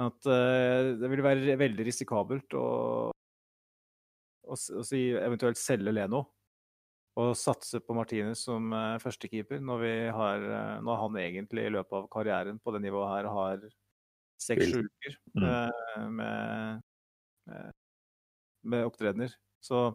at 0.00 0.28
uh, 0.28 0.96
det 0.96 1.08
vil 1.12 1.22
være 1.24 1.56
veldig 1.60 1.86
risikabelt 1.88 2.54
å, 2.56 2.66
å, 3.10 4.54
å 4.54 4.84
si, 4.86 5.08
eventuelt 5.16 5.60
selge 5.60 5.92
Leno 5.92 6.22
og 7.20 7.36
satse 7.38 7.80
på 7.84 7.94
Martinez 7.96 8.44
som 8.46 8.72
uh, 8.72 8.96
førstekeeper 9.02 9.60
når, 9.64 9.84
uh, 10.14 10.78
når 10.84 11.00
han 11.04 11.18
egentlig 11.20 11.66
i 11.66 11.74
løpet 11.76 11.98
av 12.00 12.08
karrieren 12.12 12.60
på 12.62 12.74
det 12.74 12.82
nivået 12.86 13.12
her 13.12 13.30
har 13.34 13.66
seks-sju 14.40 14.80
uker 14.86 15.16
mm. 15.36 15.44
uh, 15.44 16.06
med, 16.16 16.80
med 18.72 18.88
opptredener. 18.88 19.34
Så 19.60 19.90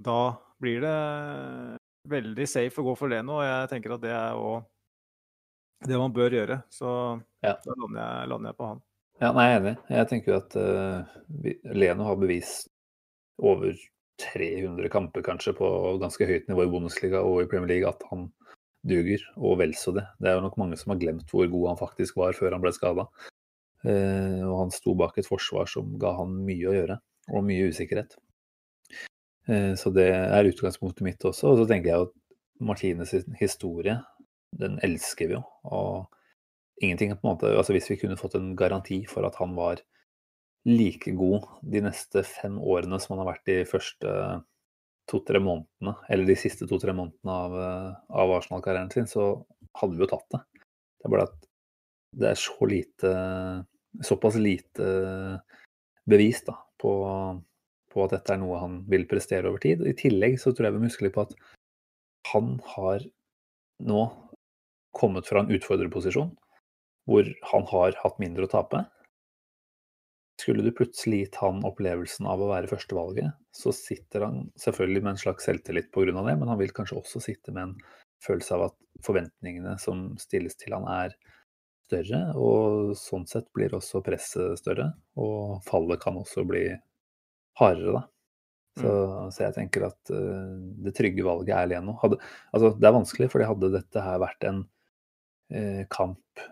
da 0.00 0.20
blir 0.60 0.80
det 0.84 0.96
veldig 2.08 2.46
safe 2.48 2.80
å 2.80 2.86
gå 2.88 2.94
for 2.96 3.12
Leno, 3.12 3.40
og 3.40 3.44
jeg 3.44 3.72
tenker 3.74 3.96
at 3.96 4.04
det 4.04 4.12
er 4.16 4.38
òg 4.40 4.62
det 5.88 5.96
man 6.00 6.12
bør 6.12 6.36
gjøre. 6.36 6.60
Så 6.72 6.88
ja. 7.44 7.54
da 7.64 7.76
lander 7.76 8.00
jeg, 8.00 8.30
lander 8.32 8.52
jeg, 8.52 8.58
på 8.58 8.68
han. 8.68 8.82
Ja, 9.20 9.30
nei, 9.36 9.46
jeg 9.46 9.54
er 9.54 9.62
enig. 9.62 9.74
Jeg 9.96 10.08
tenker 10.10 10.32
jo 10.32 10.40
at 10.40 10.56
uh, 10.56 11.72
Leno 11.76 12.08
har 12.08 12.20
bevist 12.20 12.70
over 13.40 13.72
300 14.20 14.90
kamper 14.92 15.24
kanskje 15.26 15.54
på 15.58 15.68
ganske 16.02 16.28
høyt 16.28 16.48
nivå 16.50 16.66
i 16.66 16.70
Bundesliga 16.72 17.22
og 17.26 17.42
i 17.42 17.48
Premier 17.50 17.70
League 17.72 17.88
at 17.88 18.04
han 18.10 18.28
duger, 18.86 19.22
og 19.36 19.58
vel 19.60 19.74
så 19.76 19.92
det. 19.96 20.06
Det 20.20 20.30
er 20.30 20.38
jo 20.38 20.46
nok 20.46 20.56
mange 20.60 20.78
som 20.80 20.94
har 20.94 21.00
glemt 21.00 21.32
hvor 21.32 21.48
god 21.52 21.68
han 21.72 21.80
faktisk 21.80 22.16
var 22.20 22.36
før 22.36 22.56
han 22.56 22.64
ble 22.64 22.72
skada. 22.76 23.06
Eh, 23.84 24.40
og 24.44 24.56
han 24.64 24.72
sto 24.74 24.94
bak 24.98 25.18
et 25.20 25.28
forsvar 25.28 25.68
som 25.70 25.94
ga 26.00 26.14
han 26.18 26.32
mye 26.46 26.68
å 26.68 26.76
gjøre, 26.76 26.96
og 27.32 27.46
mye 27.46 27.68
usikkerhet. 27.72 28.16
Eh, 29.48 29.74
så 29.80 29.92
det 29.94 30.08
er 30.12 30.48
utgangspunktet 30.48 31.04
mitt 31.06 31.28
også. 31.28 31.52
Og 31.52 31.62
så 31.62 31.68
tenker 31.68 31.92
jeg 31.92 32.08
at 32.08 32.16
Martines 32.60 33.14
historie, 33.40 33.98
den 34.60 34.80
elsker 34.84 35.30
vi 35.30 35.38
jo. 35.38 35.44
Og 35.68 36.82
ingenting 36.82 37.12
på 37.14 37.22
en 37.22 37.34
måte 37.34 37.52
Altså 37.52 37.74
hvis 37.76 37.90
vi 37.92 37.98
kunne 38.00 38.18
fått 38.18 38.34
en 38.38 38.54
garanti 38.56 39.02
for 39.08 39.26
at 39.28 39.36
han 39.40 39.52
var 39.56 39.82
like 40.68 41.12
god 41.16 41.46
de 41.72 41.82
neste 41.86 42.22
fem 42.26 42.58
årene 42.60 42.98
som 43.00 43.14
han 43.14 43.22
har 43.24 43.32
vært 43.34 43.46
de 43.48 43.58
første 43.68 44.14
to-tre 45.10 45.40
månedene, 45.42 45.96
eller 46.12 46.28
de 46.28 46.38
siste 46.38 46.68
to-tre 46.70 46.94
månedene 46.94 47.34
av, 47.34 47.54
av 48.22 48.34
Arsenal-karrieren 48.36 48.92
sin, 48.92 49.08
så 49.10 49.32
hadde 49.80 49.96
vi 49.96 50.04
jo 50.04 50.10
tatt 50.12 50.26
det. 50.36 50.42
Det 51.00 51.08
er 51.08 51.14
bare 51.14 51.28
at 51.30 51.38
det 52.20 52.32
er 52.32 52.40
så 52.40 52.66
lite 52.68 53.12
Såpass 54.06 54.36
lite 54.38 54.84
bevis 56.06 56.44
da, 56.46 56.52
på 56.78 56.92
på 57.90 58.04
at 58.04 58.14
dette 58.14 58.34
er 58.34 58.40
noe 58.42 58.60
han 58.60 58.80
vil 58.90 59.06
prestere 59.10 59.50
over 59.50 59.62
tid. 59.62 59.82
I 59.82 59.96
tillegg 59.98 60.38
så 60.40 60.52
tror 60.54 60.68
jeg 60.68 60.76
vi 60.76 60.82
må 60.82 60.90
huske 60.90 61.06
litt 61.06 61.16
på 61.16 61.26
at 61.26 61.34
han 62.30 62.52
har 62.76 63.02
nå 63.90 64.04
kommet 64.96 65.26
fra 65.26 65.42
en 65.42 65.52
utfordrerposisjon 65.54 66.32
hvor 67.10 67.26
han 67.50 67.66
har 67.72 67.96
hatt 68.02 68.20
mindre 68.22 68.46
å 68.46 68.52
tape. 68.52 68.84
Skulle 70.40 70.64
du 70.64 70.70
plutselig 70.72 71.24
gitt 71.24 71.40
han 71.42 71.60
opplevelsen 71.68 72.28
av 72.30 72.40
å 72.40 72.48
være 72.48 72.70
førstevalget, 72.70 73.34
så 73.52 73.72
sitter 73.76 74.24
han 74.24 74.44
selvfølgelig 74.60 75.02
med 75.04 75.12
en 75.14 75.24
slags 75.24 75.48
selvtillit 75.48 75.90
pga. 75.92 76.14
det, 76.16 76.36
men 76.40 76.48
han 76.48 76.60
vil 76.60 76.72
kanskje 76.72 76.96
også 77.00 77.20
sitte 77.24 77.52
med 77.52 77.68
en 77.68 77.74
følelse 78.24 78.56
av 78.56 78.70
at 78.70 78.78
forventningene 79.04 79.76
som 79.80 80.14
stilles 80.20 80.56
til 80.60 80.76
han 80.76 80.86
er 80.88 81.16
større, 81.90 82.20
og 82.38 82.94
sånn 82.98 83.26
sett 83.28 83.50
blir 83.56 83.74
også 83.76 84.02
presset 84.06 84.60
større. 84.60 84.92
Og 85.20 85.60
fallet 85.66 86.00
kan 86.02 86.18
også 86.20 86.46
bli 86.48 86.64
hardere, 87.60 87.98
da. 87.98 88.06
Så, 88.80 88.90
så 89.34 89.42
jeg 89.48 89.56
tenker 89.56 89.88
at 89.88 90.12
uh, 90.14 90.54
det 90.84 90.94
trygge 90.96 91.26
valget 91.26 91.56
er 91.56 91.66
Leno. 91.72 91.96
Hadde, 92.00 92.20
altså, 92.54 92.70
det 92.78 92.86
er 92.86 92.96
vanskelig, 92.96 93.28
fordi 93.32 93.48
hadde 93.50 93.72
dette 93.74 94.04
her 94.04 94.22
vært 94.22 94.46
en 94.48 94.62
uh, 94.62 95.82
kamp 95.92 96.44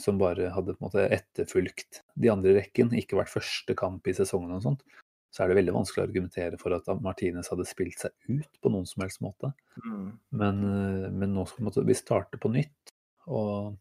som 0.00 0.16
bare 0.20 0.48
hadde 0.54 0.72
på 0.72 0.80
en 0.80 0.86
måte 0.86 1.02
etterfulgt 1.12 2.00
de 2.16 2.30
andre 2.32 2.54
i 2.54 2.56
rekken, 2.56 2.94
ikke 2.96 3.18
vært 3.18 3.34
første 3.34 3.76
kamp 3.76 4.08
i 4.08 4.14
sesongen 4.16 4.54
og 4.56 4.62
sånt, 4.64 4.84
så 5.30 5.44
er 5.44 5.50
det 5.50 5.58
veldig 5.60 5.74
vanskelig 5.76 6.02
å 6.02 6.06
argumentere 6.08 6.58
for 6.58 6.74
at 6.74 6.88
Martinez 7.04 7.50
hadde 7.52 7.66
spilt 7.68 8.00
seg 8.02 8.14
ut 8.32 8.56
på 8.62 8.72
noen 8.72 8.88
som 8.88 9.04
helst 9.04 9.20
måte. 9.22 9.52
Mm. 9.84 10.08
Men, 10.40 10.64
men 11.20 11.36
nå 11.36 11.44
skal 11.50 11.86
vi 11.86 11.98
starte 11.98 12.40
på 12.40 12.50
nytt. 12.50 12.94
Og 13.30 13.76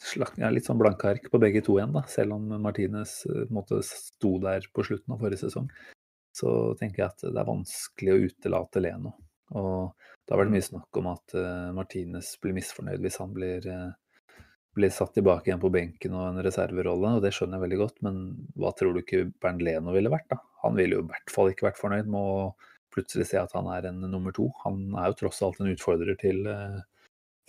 jeg 0.00 0.26
ja, 0.40 0.48
litt 0.50 0.66
sånn 0.66 0.80
blanke 0.80 1.12
ark 1.12 1.28
på 1.30 1.38
begge 1.42 1.62
to 1.62 1.76
igjen, 1.76 1.92
da. 1.94 2.02
Selv 2.10 2.38
om 2.38 2.48
Martinez 2.64 3.20
måte, 3.52 3.82
sto 3.86 4.38
der 4.42 4.66
på 4.72 4.84
slutten 4.86 5.14
av 5.14 5.22
forrige 5.22 5.44
sesong. 5.44 5.68
Så 6.34 6.50
tenker 6.80 7.04
jeg 7.04 7.12
at 7.12 7.26
det 7.26 7.36
er 7.36 7.48
vanskelig 7.48 8.14
å 8.14 8.22
utelate 8.30 8.82
Leno. 8.82 9.14
Og 9.58 9.90
det 10.24 10.34
har 10.34 10.42
vært 10.44 10.54
mye 10.54 10.66
snakk 10.66 11.00
om 11.00 11.08
at 11.10 11.34
uh, 11.34 11.70
Martinez 11.74 12.36
blir 12.42 12.54
misfornøyd 12.54 13.02
hvis 13.02 13.18
han 13.22 13.32
blir 13.34 13.66
uh, 13.66 13.90
blir 14.76 14.92
satt 14.94 15.16
tilbake 15.16 15.50
igjen 15.50 15.62
på 15.62 15.72
benken 15.74 16.14
og 16.14 16.28
en 16.28 16.42
reserverolle, 16.46 17.16
og 17.16 17.24
det 17.24 17.32
skjønner 17.34 17.58
jeg 17.58 17.64
veldig 17.64 17.78
godt, 17.80 17.96
men 18.06 18.20
hva 18.54 18.70
tror 18.78 18.94
du 18.94 19.00
ikke 19.02 19.24
Bernt 19.42 19.64
Leno 19.66 19.94
ville 19.96 20.12
vært, 20.12 20.28
da? 20.30 20.38
Han 20.62 20.76
ville 20.78 20.98
jo 20.98 21.02
i 21.02 21.08
hvert 21.10 21.32
fall 21.34 21.50
ikke 21.50 21.66
vært 21.66 21.80
fornøyd 21.80 22.10
med 22.10 22.20
å 22.20 22.52
plutselig 22.94 23.26
se 23.30 23.40
at 23.40 23.54
han 23.54 23.66
er 23.70 23.88
en 23.90 24.00
nummer 24.10 24.34
to. 24.34 24.48
Han 24.64 24.94
er 24.98 25.10
jo 25.10 25.18
tross 25.24 25.42
alt 25.46 25.60
en 25.62 25.70
utfordrer 25.72 26.18
til 26.20 26.46
uh, 26.46 26.78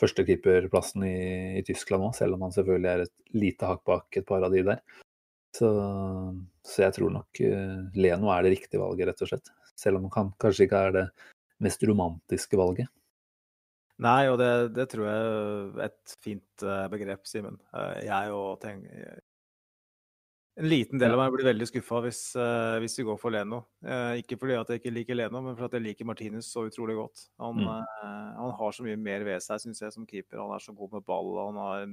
førstekeeperplassen 0.02 1.06
i, 1.06 1.16
i 1.62 1.64
Tyskland 1.66 2.08
òg, 2.10 2.18
selv 2.18 2.38
om 2.38 2.48
han 2.48 2.58
selvfølgelig 2.58 2.92
er 2.92 3.06
et 3.06 3.16
lite 3.38 3.70
hakk 3.70 3.86
bak 3.86 4.18
et 4.18 4.28
par 4.28 4.46
av 4.48 4.54
de 4.54 4.66
der. 4.72 4.82
Så, 5.54 5.70
så 6.64 6.86
jeg 6.86 6.96
tror 6.96 7.12
nok 7.12 7.42
Leno 8.00 8.30
er 8.32 8.46
det 8.46 8.54
riktige 8.54 8.80
valget, 8.80 9.10
rett 9.10 9.24
og 9.26 9.30
slett. 9.34 9.50
Selv 9.78 10.00
om 10.00 10.08
han 10.16 10.32
kanskje 10.40 10.66
ikke 10.66 10.84
er 10.88 10.94
det 10.96 11.04
mest 11.64 11.84
romantiske 11.88 12.60
valget. 12.60 12.92
Nei, 14.02 14.22
og 14.32 14.40
det, 14.42 14.54
det, 14.74 14.88
tror 14.90 15.06
jeg 15.06 15.26
er 15.26 15.84
et 15.86 16.16
fint 16.24 16.64
uh, 16.66 16.88
begrep, 16.90 17.28
Simen. 17.30 17.60
Uh, 17.70 18.00
jeg 18.02 18.32
og 18.34 18.56
tenker 18.64 19.20
En 20.58 20.68
liten 20.68 21.00
del 21.00 21.14
av 21.14 21.22
meg 21.22 21.36
blir 21.36 21.48
veldig 21.48 21.68
skuffa 21.70 22.02
hvis, 22.08 22.24
uh, 22.36 22.80
hvis, 22.82 22.98
vi 23.00 23.06
går 23.08 23.20
for 23.22 23.34
Leno. 23.34 23.62
ikke 24.20 24.40
fordi 24.42 24.58
at 24.58 24.74
jeg 24.74 24.82
ikke 24.82 24.96
liker 24.96 25.20
Leno, 25.20 25.44
men 25.46 25.56
fordi 25.58 25.80
jeg 25.80 25.86
liker 25.86 26.10
Martinus 26.10 26.50
så 26.52 26.66
utrolig 26.68 26.98
godt. 26.98 27.28
Han, 27.42 27.62
mm. 27.62 27.70
han 28.42 28.58
har 28.58 28.76
så 28.76 28.86
mye 28.86 29.00
mer 29.00 29.26
ved 29.28 29.46
seg, 29.46 29.62
syns 29.64 29.82
jeg, 29.86 29.94
som 29.96 30.08
keeper. 30.10 30.42
Han 30.42 30.54
er 30.56 30.66
så 30.66 30.74
god 30.76 30.98
med 30.98 31.06
ball. 31.08 31.32
Han 31.46 31.62
har, 31.62 31.86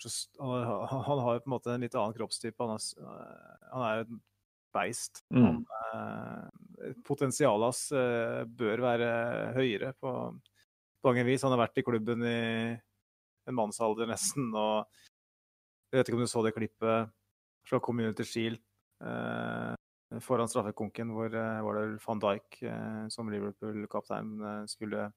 så, 0.00 0.12
han, 0.38 1.24
har 1.24 1.40
på 1.40 1.48
en 1.48 1.56
måte 1.56 1.74
en 1.74 1.84
litt 1.84 1.96
annen 1.96 2.16
kroppstype. 2.16 2.60
Han 2.60 2.76
er, 2.76 3.56
han 3.72 3.86
er 3.88 4.04
et 4.04 4.14
beist. 4.74 5.22
Mm. 5.34 5.62
Potensialet 7.06 7.66
hans 7.66 7.82
bør 8.56 8.82
være 8.84 9.10
høyere 9.56 9.92
på 10.00 10.12
på 11.00 11.08
mange 11.08 11.24
vis. 11.28 11.44
Han 11.44 11.54
har 11.54 11.64
vært 11.64 11.80
i 11.80 11.84
klubben 11.86 12.24
i 12.26 12.40
en 13.48 13.56
mannsalder 13.56 14.08
nesten. 14.10 14.50
og 14.54 14.86
Jeg 15.90 16.00
vet 16.00 16.10
ikke 16.10 16.18
om 16.18 16.24
du 16.24 16.30
så 16.30 16.44
det 16.44 16.54
klippet 16.56 17.12
fra 17.68 17.80
Community 17.84 18.26
Shield 18.26 18.60
eh, 19.04 20.20
foran 20.24 20.50
straffekonken, 20.50 21.12
hvor 21.14 21.30
var 21.30 21.78
det 21.78 22.00
van 22.02 22.22
Dijk 22.22 22.60
som 23.14 23.28
Liverpool-kaptein 23.30 24.66
skulle 24.70 25.10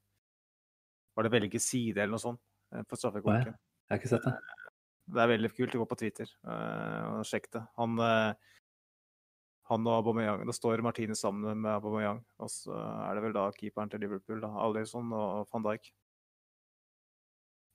Var 1.14 1.26
det 1.26 1.32
velge 1.34 1.60
side 1.62 1.98
eller 1.98 2.14
noe 2.14 2.22
sånt 2.22 2.42
på 2.90 2.98
straffekonken? 2.98 3.54
Jeg 3.54 3.92
har 3.92 4.02
ikke 4.02 4.12
sett 4.12 4.28
det. 4.28 4.36
Det 5.14 5.20
er 5.20 5.32
veldig 5.34 5.50
kult. 5.52 5.76
Gå 5.82 5.88
på 5.90 5.98
Twitter 6.00 6.30
og 6.46 7.26
sjekk 7.28 7.50
det. 7.58 7.64
Han 7.78 7.98
han 9.72 9.88
og 9.88 10.02
Aubameyang. 10.02 10.44
Da 10.48 10.56
står 10.56 10.84
Martine 10.84 11.16
sammen 11.16 11.64
med 11.64 11.72
Aubameyang. 11.72 12.20
Og 12.44 12.52
så 12.52 12.76
er 12.76 13.16
det 13.16 13.24
vel 13.28 13.36
da 13.36 13.48
keeperen 13.56 13.92
til 13.92 14.04
Liverpool, 14.04 14.42
da, 14.44 14.52
Alison 14.66 15.12
og 15.16 15.48
van 15.52 15.66
Dijk. 15.68 15.90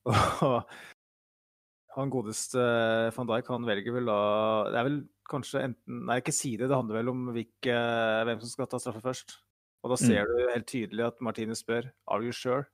Og 0.09 0.63
han 1.97 2.11
godeste 2.13 2.63
van 3.15 3.29
Dijk, 3.29 3.49
han 3.51 3.67
velger 3.67 3.95
vel 3.97 4.07
da 4.07 4.19
Det 4.69 4.79
er 4.79 4.87
vel 4.87 4.99
kanskje 5.29 5.63
enten 5.67 6.03
Nei, 6.07 6.19
ikke 6.21 6.35
si 6.35 6.55
det. 6.57 6.69
Det 6.69 6.77
handler 6.77 7.01
vel 7.01 7.13
om 7.13 7.29
hvilke, 7.35 7.77
hvem 8.29 8.41
som 8.43 8.53
skal 8.53 8.69
ta 8.69 8.81
straffe 8.81 9.03
først. 9.03 9.39
Og 9.83 9.93
da 9.93 9.97
mm. 9.97 10.03
ser 10.03 10.25
mm. 10.25 10.29
du 10.29 10.51
helt 10.53 10.69
tydelig 10.69 11.07
at 11.07 11.23
Martine 11.23 11.57
spør 11.57 11.89
Are 12.11 12.25
you 12.25 12.35
sure? 12.35 12.67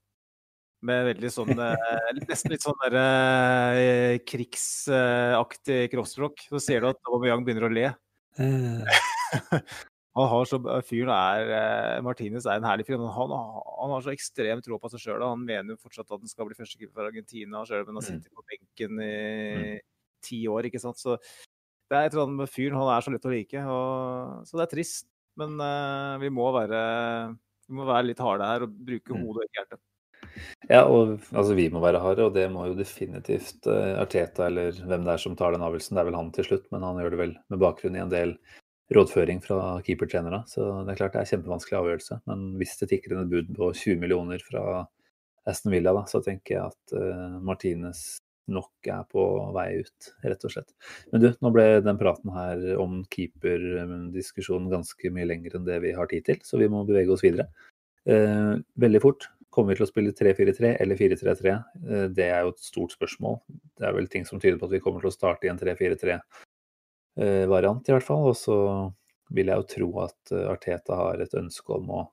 Med 0.85 1.05
veldig 1.07 1.31
sånn 1.33 1.53
eh, 1.69 2.09
Nesten 2.19 2.53
litt 2.53 2.65
sånn 2.65 2.77
der, 2.83 2.97
eh, 2.99 4.15
krigsaktig 4.27 5.85
kroppsspråk. 5.93 6.47
Så 6.51 6.61
ser 6.61 6.83
du 6.83 6.91
at 6.91 6.99
Aubameyang 7.07 7.45
begynner 7.47 7.69
å 7.69 7.73
le. 7.73 7.87
Eh. 8.41 9.01
han 10.17 10.29
har 10.31 10.49
så, 10.49 10.59
fyren 10.87 11.11
er, 11.13 11.51
eh, 11.57 12.03
Martinez 12.05 12.47
er 12.47 12.59
en 12.59 12.67
herlig 12.67 12.85
fyr. 12.87 12.99
Han, 12.99 13.33
han, 13.35 13.93
har 13.95 14.05
så 14.05 14.13
ekstremt 14.13 14.65
tro 14.67 14.79
på 14.81 14.91
seg 14.93 15.03
sjøl. 15.03 15.25
Han 15.25 15.43
mener 15.47 15.75
jo 15.75 15.81
fortsatt 15.81 16.07
at 16.09 16.21
han 16.21 16.31
skal 16.31 16.49
bli 16.49 16.57
førstekeeper 16.59 16.95
for 16.95 17.09
Argentina, 17.09 17.65
sjøl 17.67 17.83
om 17.83 17.93
han 17.93 17.99
har 18.01 18.05
mm. 18.05 18.11
sittet 18.11 18.35
på 18.35 18.45
benken 18.51 19.03
i 19.03 19.15
mm. 19.15 19.83
ti 20.29 20.45
år. 20.51 20.69
ikke 20.69 20.83
sant? 20.83 21.01
Så 21.01 21.17
det 21.19 21.97
er 21.97 22.07
et 22.07 22.15
eller 22.15 22.27
annet 22.27 22.43
med 22.43 22.51
fyren. 22.51 22.79
Han 22.81 22.93
er 22.93 23.05
så 23.05 23.13
lett 23.13 23.27
å 23.27 23.33
like. 23.33 23.65
Og, 23.75 24.45
så 24.49 24.59
det 24.59 24.67
er 24.67 24.73
trist. 24.77 25.09
Men 25.35 25.57
uh, 25.59 26.15
vi, 26.21 26.29
må 26.31 26.47
være, 26.55 26.79
vi 27.67 27.75
må 27.75 27.87
være 27.87 28.07
litt 28.07 28.21
harde 28.23 28.47
her 28.47 28.63
og 28.63 28.77
bruke 28.87 29.11
mm. 29.11 29.25
hodet 29.25 29.43
og 29.43 29.59
hjertet. 29.59 29.81
Ja, 30.69 30.83
og 30.83 31.17
altså, 31.31 31.55
vi 31.57 31.67
må 31.71 31.81
være 31.83 32.01
harde, 32.03 32.27
og 32.27 32.35
det 32.35 32.45
må 32.53 32.67
jo 32.69 32.77
definitivt 32.77 33.67
uh, 33.69 34.01
Arteta 34.01 34.49
eller 34.49 34.77
hvem 34.81 35.05
det 35.05 35.15
er 35.15 35.21
som 35.21 35.37
tar 35.37 35.55
den 35.55 35.65
avgjørelsen. 35.65 35.95
Det 35.95 36.03
er 36.03 36.09
vel 36.09 36.19
han 36.19 36.31
til 36.35 36.47
slutt, 36.49 36.67
men 36.73 36.85
han 36.87 37.01
gjør 37.01 37.15
det 37.15 37.21
vel 37.21 37.35
med 37.53 37.61
bakgrunn 37.61 37.97
i 37.97 38.03
en 38.03 38.13
del 38.13 38.35
rådføring 38.95 39.41
fra 39.45 39.59
keepertrenere. 39.85 40.43
Så 40.49 40.65
det 40.85 40.93
er 40.93 40.99
klart 40.99 41.15
det 41.15 41.21
er 41.21 41.27
en 41.27 41.31
kjempevanskelig 41.33 41.79
avgjørelse. 41.79 42.19
Men 42.29 42.45
hvis 42.59 42.75
det 42.81 42.91
tikker 42.91 43.15
inn 43.15 43.23
et 43.23 43.31
bud 43.31 43.55
på 43.57 43.71
20 43.73 44.01
millioner 44.03 44.43
fra 44.45 44.83
Aston 45.49 45.73
Villa, 45.73 45.93
da, 45.93 46.05
så 46.09 46.21
tenker 46.25 46.57
jeg 46.57 46.73
at 46.73 46.95
uh, 46.97 47.41
Martinez 47.45 48.05
nok 48.51 48.89
er 48.91 49.05
på 49.09 49.23
vei 49.55 49.69
ut, 49.81 50.09
rett 50.25 50.43
og 50.45 50.53
slett. 50.53 50.73
Men 51.11 51.23
du, 51.23 51.29
nå 51.41 51.51
ble 51.53 51.65
den 51.85 51.99
praten 52.01 52.33
her 52.35 52.61
om 52.81 52.99
keeperdiskusjonen 53.13 54.69
ganske 54.73 55.11
mye 55.13 55.29
lenger 55.29 55.57
enn 55.57 55.65
det 55.67 55.79
vi 55.85 55.95
har 55.97 56.09
tid 56.11 56.27
til, 56.27 56.41
så 56.45 56.59
vi 56.61 56.69
må 56.71 56.83
bevege 56.87 57.13
oss 57.15 57.25
videre. 57.25 57.47
Eh, 58.05 58.53
veldig 58.81 59.01
fort. 59.01 59.29
Kommer 59.55 59.71
vi 59.71 59.79
til 59.79 59.87
å 59.87 59.91
spille 59.91 60.15
3-4-3 60.15 60.73
eller 60.83 60.99
4-3-3? 60.99 61.55
Uh, 61.79 61.93
eh, 61.95 62.09
det 62.11 62.27
er 62.27 62.43
jo 62.43 62.51
et 62.51 62.65
stort 62.65 62.95
spørsmål. 62.97 63.39
Det 63.79 63.87
er 63.87 63.95
vel 63.95 64.11
ting 64.11 64.27
som 64.27 64.41
tyder 64.43 64.59
på 64.59 64.67
at 64.67 64.75
vi 64.75 64.83
kommer 64.83 65.03
til 65.03 65.13
å 65.13 65.15
starte 65.15 65.47
i 65.47 65.53
en 65.53 65.61
3-4-3 65.61 66.19
Eh, 67.19 67.43
i 67.43 67.47
hvert 67.47 68.03
fall. 68.03 68.29
Og 68.31 68.37
så 68.37 68.57
vil 69.35 69.49
jeg 69.49 69.61
jo 69.61 69.69
tro 69.71 69.89
at 70.05 70.35
eh, 70.35 70.49
Arteta 70.51 70.99
har 70.99 71.23
et 71.23 71.37
ønske 71.37 71.77
om 71.77 71.91
å 71.91 72.03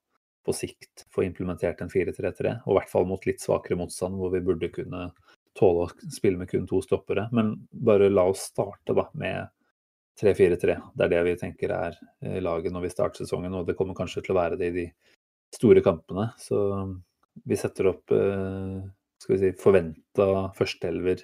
på 0.42 0.54
sikt 0.58 1.04
få 1.14 1.22
implementert 1.22 1.84
en 1.84 1.90
4-3-3, 1.90 2.56
og 2.66 2.72
i 2.72 2.74
hvert 2.74 2.90
fall 2.90 3.04
mot 3.06 3.26
litt 3.28 3.38
svakere 3.38 3.76
motstand, 3.78 4.16
hvor 4.18 4.32
vi 4.32 4.40
burde 4.42 4.72
kunne 4.74 5.04
tåle 5.54 5.84
å 5.84 6.08
spille 6.10 6.40
med 6.40 6.50
kun 6.50 6.64
to 6.66 6.80
stoppere. 6.82 7.28
Men 7.30 7.52
bare 7.70 8.08
la 8.10 8.24
oss 8.26 8.48
starte 8.50 8.96
da 8.98 9.04
med 9.14 9.52
3-4-3. 10.18 10.74
Det 10.98 11.06
er 11.06 11.12
det 11.12 11.20
vi 11.28 11.36
tenker 11.44 11.76
er 11.76 12.00
laget 12.42 12.74
når 12.74 12.88
vi 12.88 12.90
starter 12.90 13.22
sesongen, 13.22 13.54
og 13.54 13.68
det 13.68 13.76
kommer 13.78 13.94
kanskje 13.94 14.24
til 14.26 14.34
å 14.34 14.40
være 14.40 14.58
det 14.58 14.72
i 14.72 14.76
de 14.80 14.86
store 15.54 15.84
kampene. 15.86 16.32
Så 16.42 16.58
vi 17.48 17.56
setter 17.58 17.88
opp 17.92 18.12
skal 18.12 19.34
vi 19.34 19.38
si, 19.40 19.50
forventa 19.58 20.26
førsteelver 20.56 21.22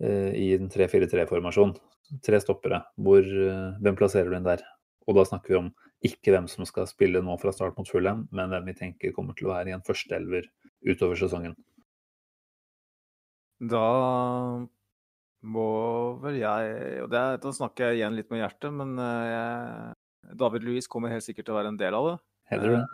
i 0.00 0.46
en 0.56 0.70
3-4-3-formasjon 0.72 1.74
tre 2.24 2.40
stoppere. 2.42 2.82
Hvor, 2.98 3.22
eh, 3.22 3.78
hvem 3.80 3.96
plasserer 3.96 4.30
du 4.30 4.36
inn 4.36 4.46
der? 4.46 4.64
Og 5.06 5.16
da 5.16 5.24
snakker 5.24 5.54
vi 5.54 5.58
om 5.60 5.70
ikke 6.06 6.32
hvem 6.34 6.48
som 6.48 6.64
skal 6.64 6.88
spille 6.88 7.22
nå 7.22 7.36
fra 7.40 7.52
start 7.52 7.76
mot 7.78 7.88
Fulham, 7.88 8.26
men 8.32 8.50
hvem 8.50 8.66
vi 8.70 8.74
tenker 8.74 9.14
kommer 9.16 9.36
til 9.36 9.48
å 9.48 9.54
være 9.54 9.70
i 9.70 9.76
en 9.76 9.84
førsteelver 9.84 10.48
utover 10.86 11.18
sesongen. 11.20 11.56
Da 13.60 13.86
må 15.40 15.70
vel 16.20 16.38
jeg 16.40 17.02
Og 17.02 17.12
er, 17.12 17.36
da 17.40 17.52
snakker 17.52 17.90
jeg 17.90 18.00
igjen 18.00 18.16
litt 18.16 18.30
med 18.30 18.40
hjertet, 18.40 18.72
men 18.72 18.96
eh, 18.98 19.26
jeg, 19.30 20.36
David 20.40 20.64
Louis 20.64 20.88
kommer 20.88 21.12
helt 21.12 21.24
sikkert 21.24 21.48
til 21.48 21.54
å 21.54 21.60
være 21.60 21.74
en 21.74 21.80
del 21.80 21.96
av 21.96 22.08
det. 22.08 22.16
Heller 22.50 22.76
det. 22.76 22.84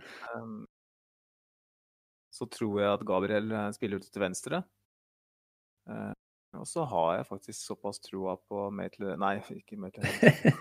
Så 2.36 2.48
tror 2.52 2.80
jeg 2.82 2.92
at 2.92 3.04
Gabriel 3.08 3.54
spiller 3.72 4.02
ut 4.02 4.08
til 4.12 4.20
venstre. 4.20 4.60
Og 6.60 6.66
så 6.68 6.84
har 6.84 7.18
jeg 7.18 7.28
faktisk 7.28 7.58
såpass 7.60 8.00
troa 8.04 8.36
på 8.36 8.68
Maitland 8.74 9.20
Nei, 9.22 9.38
ikke 9.56 9.78
Maitland. 9.80 10.10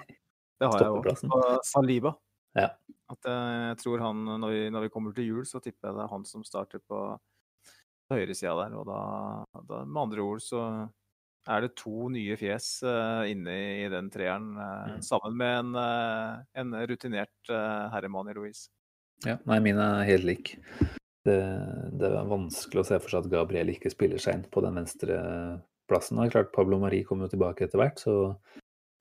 Det 0.59 0.69
har 0.71 0.83
jeg 0.85 0.91
òg. 0.95 1.07
På 1.27 1.39
Saliba. 1.67 2.13
Ja. 2.55 2.69
At 3.11 3.27
eh, 3.27 3.61
jeg 3.69 3.79
tror 3.83 4.03
han, 4.05 4.21
når 4.39 4.53
vi, 4.53 4.59
når 4.71 4.85
vi, 4.85 4.91
kommer 4.93 5.15
til 5.15 5.27
jul, 5.27 5.47
så 5.47 5.59
tipper 5.59 5.89
jeg 5.89 5.97
det 5.97 6.05
er 6.05 6.13
han 6.13 6.27
som 6.27 6.45
starter 6.47 6.79
på 6.79 6.99
høyresida 8.13 8.53
der. 8.61 8.77
Og 8.79 8.87
da, 8.87 8.99
da, 9.67 9.81
med 9.83 10.01
andre 10.05 10.23
ord, 10.23 10.43
så 10.43 10.61
er 11.51 11.65
det 11.65 11.75
to 11.77 12.07
nye 12.09 12.37
fjes 12.39 12.69
uh, 12.87 13.21
inne 13.29 13.53
i 13.83 13.89
den 13.91 14.07
treeren, 14.09 14.55
uh, 14.57 14.95
mm. 14.95 15.01
sammen 15.05 15.35
med 15.37 15.59
en, 15.59 15.75
uh, 15.77 16.39
en 16.57 16.73
rutinert 16.89 17.51
herremann 17.93 18.31
i 18.31 18.37
Louise. 18.37 18.71
Ja, 19.27 19.37
nei, 19.45 19.59
mine 19.61 19.85
er 19.99 20.09
helt 20.09 20.25
lik. 20.25 20.55
Det, 21.25 21.39
det 21.97 22.09
er 22.11 22.27
vanskelig 22.29 22.83
å 22.83 22.87
se 22.87 22.99
for 23.01 23.11
seg 23.11 23.25
at 23.25 23.31
Gabriel 23.31 23.71
ikke 23.73 23.91
spiller 23.93 24.21
seg 24.21 24.37
inn 24.37 24.45
på 24.51 24.61
den 24.65 24.77
venstre 24.77 25.17
plassen. 25.89 26.19
Det 26.19 26.27
er 26.27 26.35
klart 26.37 26.53
Pablo 26.53 26.77
Mari 26.81 27.01
kommer 27.05 27.25
jo 27.25 27.35
tilbake 27.35 27.65
etter 27.65 27.81
hvert, 27.81 28.01
så 28.01 28.35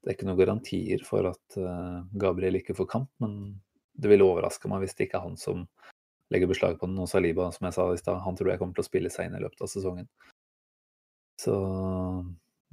det 0.05 0.11
er 0.11 0.17
ikke 0.17 0.29
noen 0.29 0.41
garantier 0.41 1.05
for 1.05 1.29
at 1.31 1.59
uh, 1.61 2.05
Gabriel 2.21 2.61
ikke 2.61 2.77
får 2.77 2.89
kamp. 2.93 3.11
Men 3.25 3.59
det 3.95 4.11
ville 4.11 4.27
overraske 4.27 4.69
meg 4.69 4.83
hvis 4.85 4.97
det 4.97 5.09
ikke 5.09 5.21
er 5.21 5.29
han 5.29 5.39
som 5.41 5.67
legger 6.33 6.51
beslag 6.51 6.81
på 6.81 6.89
den. 6.91 6.99
Og 7.01 7.09
Saliba, 7.09 7.51
som 7.55 7.69
jeg 7.69 7.77
sa 7.77 7.87
i 7.93 8.01
stad, 8.01 8.21
han 8.25 8.37
tror 8.37 8.53
jeg 8.53 8.61
kommer 8.61 8.77
til 8.77 8.85
å 8.85 8.89
spille 8.89 9.13
seg 9.13 9.29
inn 9.29 9.39
i 9.39 9.45
løpet 9.45 9.65
av 9.65 9.73
sesongen. 9.73 10.09
Så 11.41 11.55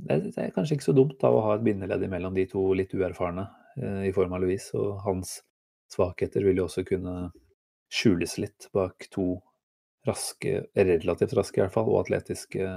det, 0.01 0.17
det 0.31 0.43
er 0.43 0.55
kanskje 0.55 0.77
ikke 0.77 0.89
så 0.89 0.95
dumt 0.97 1.17
da 1.21 1.31
å 1.31 1.43
ha 1.47 1.55
et 1.55 1.63
bindeledd 1.65 2.03
mellom 2.11 2.35
de 2.35 2.47
to 2.51 2.65
litt 2.77 2.93
uerfarne 2.95 3.47
uh, 3.79 4.03
i 4.07 4.11
form 4.15 4.35
av 4.35 4.43
Louise. 4.43 4.71
Og 4.79 4.99
hans 5.05 5.39
svakheter 5.91 6.43
vil 6.47 6.63
jo 6.63 6.67
også 6.67 6.83
kunne 6.87 7.31
skjules 7.91 8.37
litt 8.39 8.69
bak 8.75 9.09
to 9.11 9.35
raske, 10.07 10.63
relativt 10.73 11.33
raske 11.37 11.59
i 11.59 11.63
hvert 11.63 11.73
fall, 11.73 11.89
og 11.91 11.99
atletiske 12.01 12.67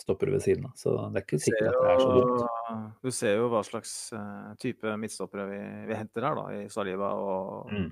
stoppere 0.00 0.32
ved 0.32 0.44
siden 0.44 0.68
av. 0.68 0.76
Så 0.80 0.94
det 1.12 1.20
er 1.20 1.26
ikke 1.26 1.40
sikkert 1.44 1.72
at 1.72 1.80
det 1.80 1.90
er 1.90 2.00
så 2.00 2.12
dumt. 2.16 2.92
Du 3.04 3.10
ser 3.12 3.34
jo 3.36 3.48
hva 3.52 3.60
slags 3.66 3.94
uh, 4.16 4.52
type 4.62 4.94
midtstoppere 5.02 5.48
vi, 5.50 5.58
vi, 5.90 5.96
henter 5.98 6.28
her, 6.28 6.38
da, 6.38 6.46
i 6.56 6.70
Saliba 6.72 7.10
og 7.20 7.74
mm. 7.74 7.90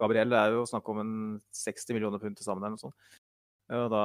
Gabriel. 0.00 0.32
Det 0.32 0.40
er 0.40 0.56
jo 0.56 0.62
snakk 0.70 0.88
om 0.92 1.02
en 1.02 1.12
60 1.60 1.92
millioner 1.96 2.22
pund 2.22 2.38
til 2.38 2.46
sammen 2.46 2.64
eller 2.64 2.78
noe 2.78 2.84
sånt. 2.86 3.10
Og 3.70 3.84
da, 3.92 4.04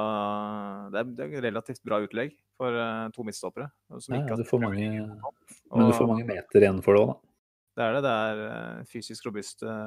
det, 0.92 1.00
er, 1.00 1.14
det 1.16 1.24
er 1.24 1.46
relativt 1.48 1.80
bra 1.86 1.98
utlegg 2.04 2.36
for 2.60 2.76
uh, 2.76 3.06
to 3.14 3.24
midtstoppere. 3.26 3.70
Ja, 3.88 4.20
ja, 4.20 4.36
du 4.36 4.44
får 4.46 4.62
mange, 4.62 4.90
men 5.00 5.88
du 5.88 5.96
får 5.96 6.12
mange 6.12 6.28
meter 6.28 6.62
igjen 6.62 6.84
for 6.84 6.94
det 6.94 7.06
òg, 7.06 7.14
da. 7.14 7.32
Det 7.76 7.84
er 7.84 7.96
det. 7.96 8.02
Det 8.06 8.12
er 8.12 8.42
uh, 8.42 8.84
fysisk 8.88 9.28
robuste, 9.28 9.78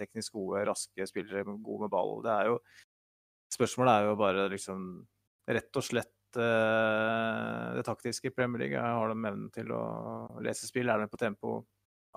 teknisk 0.00 0.36
gode, 0.38 0.64
raske 0.68 1.08
spillere, 1.08 1.44
gode 1.44 1.86
med 1.86 1.92
ball. 1.92 2.20
Det 2.24 2.34
er 2.34 2.52
jo 2.52 2.60
Spørsmålet 3.56 3.92
er 3.94 4.08
jo 4.08 4.14
bare 4.18 4.44
liksom 4.50 4.86
rett 5.46 5.78
og 5.78 5.84
slett 5.86 6.38
uh, 6.40 7.76
det 7.76 7.84
taktiske 7.86 8.32
i 8.32 8.34
Premier 8.34 8.64
League. 8.64 8.80
Har 8.82 9.12
de 9.12 9.14
evnen 9.14 9.46
til 9.54 9.70
å 9.72 9.82
lese 10.42 10.66
spill? 10.66 10.90
Er 10.90 11.04
de 11.04 11.06
på 11.12 11.20
tempo? 11.20 11.60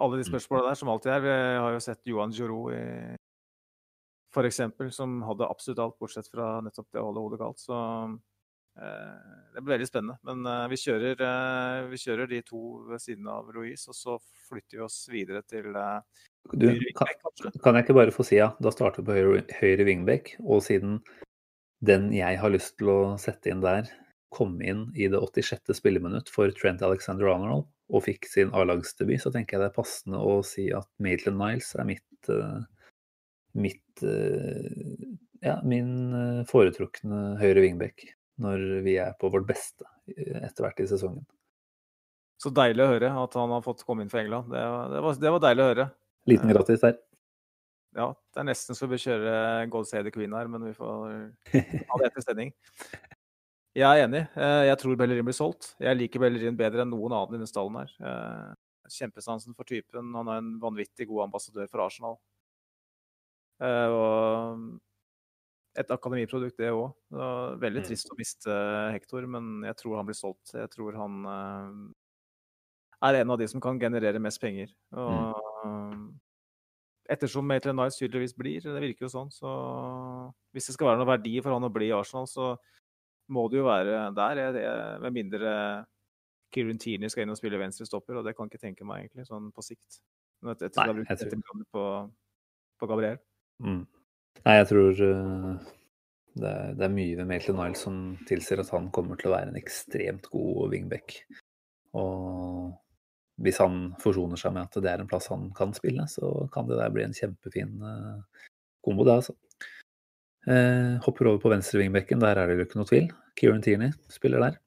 Alle 0.02 0.18
de 0.18 0.26
spørsmåla 0.26 0.72
spørsmålene 0.72 0.72
der, 0.72 0.80
som 0.80 0.92
alltid 0.96 1.14
er. 1.14 1.26
Vi 1.28 1.36
har 1.62 1.76
jo 1.76 1.84
sett 1.86 2.10
Johan 2.10 2.34
Giroud 2.34 2.74
i 2.74 2.84
for 4.34 4.46
eksempel, 4.46 4.92
som 4.94 5.22
hadde 5.26 5.48
absolutt 5.50 5.80
alt, 5.82 5.98
bortsett 6.02 6.28
fra 6.30 6.60
nettopp 6.62 6.90
det 6.94 7.02
å 7.02 7.08
holde 7.08 7.24
hodet 7.24 7.40
kaldt. 7.42 7.62
Så 7.64 7.78
det 8.80 9.64
blir 9.64 9.74
veldig 9.74 9.88
spennende. 9.90 10.16
Men 10.24 10.46
uh, 10.48 10.68
vi, 10.72 10.78
kjører, 10.80 11.20
vi, 11.90 11.98
kjører, 12.00 12.30
de 12.32 12.42
to 12.48 12.62
ved 12.88 13.02
siden 13.04 13.28
av 13.32 13.50
Louise, 13.56 13.90
og 13.92 13.98
så 13.98 14.18
flytter 14.48 14.80
vi 14.80 14.84
oss 14.86 15.00
videre 15.12 15.42
til 15.48 15.72
du, 16.54 16.70
kan, 16.96 17.10
kan, 17.62 17.76
jeg 17.76 17.84
ikke 17.84 17.98
bare 17.98 18.14
få 18.16 18.24
si 18.26 18.40
ja, 18.40 18.54
da 18.64 18.72
starter 18.74 19.04
vi 19.04 19.10
på 19.10 19.18
høyre, 19.18 19.42
høyre 19.60 19.86
wingback, 19.86 20.32
og 20.40 20.64
siden 20.66 21.00
den 21.86 22.10
jeg 22.16 22.40
har 22.42 22.54
lyst 22.54 22.78
til 22.80 22.92
å 22.92 23.00
sette 23.22 23.52
inn 23.52 23.64
der, 23.64 23.90
kom 24.34 24.60
inn 24.62 24.88
i 24.96 25.08
det 25.12 25.20
86. 25.20 25.72
spilleminutt 25.78 26.30
for 26.32 26.52
Trent 26.58 26.84
Alexander 26.86 27.32
Arnold 27.32 27.68
og 27.90 28.06
fikk 28.06 28.28
sin 28.30 28.52
A-lagsdebut, 28.54 29.20
så 29.24 29.32
tenker 29.34 29.58
jeg 29.58 29.64
det 29.64 29.70
er 29.72 29.78
passende 29.78 30.22
å 30.22 30.40
si 30.46 30.68
at 30.76 30.88
Maitland 31.02 31.42
Niles 31.42 31.72
er 31.74 31.88
mitt, 31.90 32.32
mitt 33.58 34.04
ja, 35.42 35.58
min 35.66 36.44
foretrukne 36.50 37.40
høyre 37.42 37.66
wingback 37.66 38.06
når 38.42 38.64
vi 38.86 38.96
er 39.02 39.14
på 39.20 39.32
vårt 39.34 39.48
beste 39.50 39.88
etter 40.10 40.66
hvert 40.66 40.82
i 40.84 40.88
sesongen. 40.90 41.26
Så 42.40 42.52
deilig 42.56 42.86
å 42.86 42.92
høre 42.94 43.12
at 43.22 43.36
han 43.36 43.52
har 43.52 43.64
fått 43.66 43.84
komme 43.84 44.06
inn 44.06 44.12
for 44.12 44.22
England. 44.22 44.48
Det 44.54 44.64
var, 44.64 44.92
det 44.94 45.04
var, 45.04 45.22
det 45.26 45.34
var 45.36 45.44
deilig 45.44 45.64
å 45.64 45.70
høre. 45.74 45.88
Liten 46.32 46.54
gratis 46.54 46.84
der. 46.86 46.96
Ja, 47.98 48.12
det 48.14 48.42
er 48.42 48.48
nesten 48.48 48.78
så 48.78 48.86
vi 48.86 48.94
bør 48.94 49.02
kjøre 49.04 49.34
God 49.74 49.88
Save 49.90 50.06
the 50.08 50.14
Queen 50.14 50.34
her, 50.38 50.48
men 50.52 50.64
vi 50.70 50.76
får 50.78 51.08
ha 51.90 52.00
det 52.00 52.10
etter 52.12 52.24
sending. 52.24 52.54
Jeg 53.78 53.86
er 53.86 54.06
enig. 54.06 54.24
Eh, 54.40 54.64
jeg 54.70 54.80
tror 54.82 54.98
Bellerin 55.00 55.28
blir 55.28 55.36
solgt. 55.36 55.74
Jeg 55.82 55.98
liker 55.98 56.22
Bellerin 56.24 56.58
bedre 56.58 56.86
enn 56.86 56.92
noen 56.94 57.14
annen 57.14 57.36
i 57.36 57.38
denne 57.38 57.50
stallen 57.50 57.78
her. 57.82 57.94
Eh, 58.00 58.50
kjempesansen 58.94 59.56
for 59.58 59.68
typen. 59.68 60.14
Han 60.16 60.32
er 60.32 60.42
en 60.42 60.54
vanvittig 60.62 61.10
god 61.10 61.28
ambassadør 61.28 61.70
for 61.70 61.84
Arsenal. 61.86 62.18
Eh, 63.60 63.88
og 63.94 64.80
et 65.78 65.92
akademiprodukt, 65.94 66.58
det 66.58 66.72
òg. 66.74 66.90
Veldig 67.62 67.84
mm. 67.84 67.88
trist 67.88 68.10
å 68.10 68.18
miste 68.20 68.56
Hector, 68.96 69.28
men 69.30 69.68
jeg 69.68 69.78
tror 69.80 70.00
han 70.00 70.08
blir 70.08 70.18
solgt. 70.18 70.56
Jeg 70.58 70.72
tror 70.74 70.98
han 70.98 71.20
er 73.06 73.20
en 73.22 73.36
av 73.36 73.40
de 73.40 73.48
som 73.48 73.62
kan 73.64 73.80
generere 73.80 74.22
mest 74.24 74.42
penger. 74.42 74.74
Og 74.98 75.38
mm 75.68 76.10
ettersom 77.10 77.48
Maitland 77.48 77.80
Nice 77.80 77.98
tydeligvis 77.98 78.36
blir, 78.38 78.62
det 78.62 78.82
virker 78.84 79.08
jo 79.08 79.12
sånn, 79.12 79.32
så 79.34 79.52
hvis 80.54 80.70
det 80.70 80.76
skal 80.76 80.92
være 80.92 81.02
noe 81.02 81.10
verdi 81.10 81.40
for 81.42 81.56
han 81.56 81.66
å 81.66 81.72
bli 81.74 81.90
i 81.90 81.96
Arsenal, 81.96 82.28
så 82.30 82.54
må 83.34 83.48
det 83.50 83.60
jo 83.60 83.66
være 83.68 84.10
der. 84.18 84.60
Med 85.04 85.16
mindre 85.16 85.52
Kieran 86.54 86.82
Tierney 86.82 87.12
skal 87.12 87.26
inn 87.26 87.34
og 87.34 87.40
spille 87.40 87.62
venstrestopper, 87.62 88.20
og 88.20 88.26
det 88.26 88.36
kan 88.38 88.48
jeg 88.48 88.56
ikke 88.56 88.66
tenke 88.68 88.88
meg 88.88 89.08
egentlig, 89.08 89.26
sånn 89.30 89.50
på 89.54 89.66
sikt. 89.66 90.02
Etter, 90.46 90.70
etter 90.70 90.94
Nei, 90.94 91.06
jeg 91.10 91.32
tror... 91.34 91.64
på, 91.74 91.86
på 92.80 92.90
Gabriel. 92.90 93.20
Mm. 93.66 93.84
Nei, 94.46 94.56
jeg 94.56 94.68
tror 94.70 95.02
uh, 95.04 95.54
det, 96.40 96.50
er, 96.50 96.76
det, 96.78 96.84
er, 96.86 96.94
mye 96.94 97.18
ved 97.20 97.28
Maitland 97.30 97.60
Niles 97.60 97.84
som 97.86 97.98
tilsier 98.30 98.62
at 98.64 98.72
han 98.74 98.90
kommer 98.96 99.20
til 99.20 99.32
å 99.32 99.36
være 99.36 99.52
en 99.52 99.60
ekstremt 99.60 100.30
god 100.32 100.74
wingback. 100.74 101.18
Og 102.00 102.72
hvis 103.44 103.60
han 103.64 103.82
forsoner 104.02 104.40
seg 104.40 104.56
med 104.56 104.68
at 104.68 104.80
det 104.84 104.92
er 104.92 105.04
en 105.04 105.10
plass 105.10 105.30
han 105.32 105.50
kan 105.56 105.74
spille, 105.76 106.06
så 106.12 106.32
kan 106.54 106.68
det 106.70 106.80
der 106.80 106.94
bli 106.94 107.06
en 107.06 107.16
kjempefin 107.16 107.76
uh, 107.84 108.48
kombo, 108.86 109.06
det, 109.08 109.20
altså. 109.22 109.36
Uh, 110.48 110.98
hopper 111.04 111.30
over 111.30 111.44
på 111.44 111.52
venstre 111.52 111.82
vingbekken, 111.82 112.22
der 112.24 112.40
er 112.40 112.50
det 112.50 112.58
jo 112.58 112.68
ikke 112.68 112.80
noe 112.80 112.90
tvil. 112.90 113.08
Kieran 113.40 113.64
Tierney 113.64 113.94
spiller 114.12 114.44
der. 114.44 114.60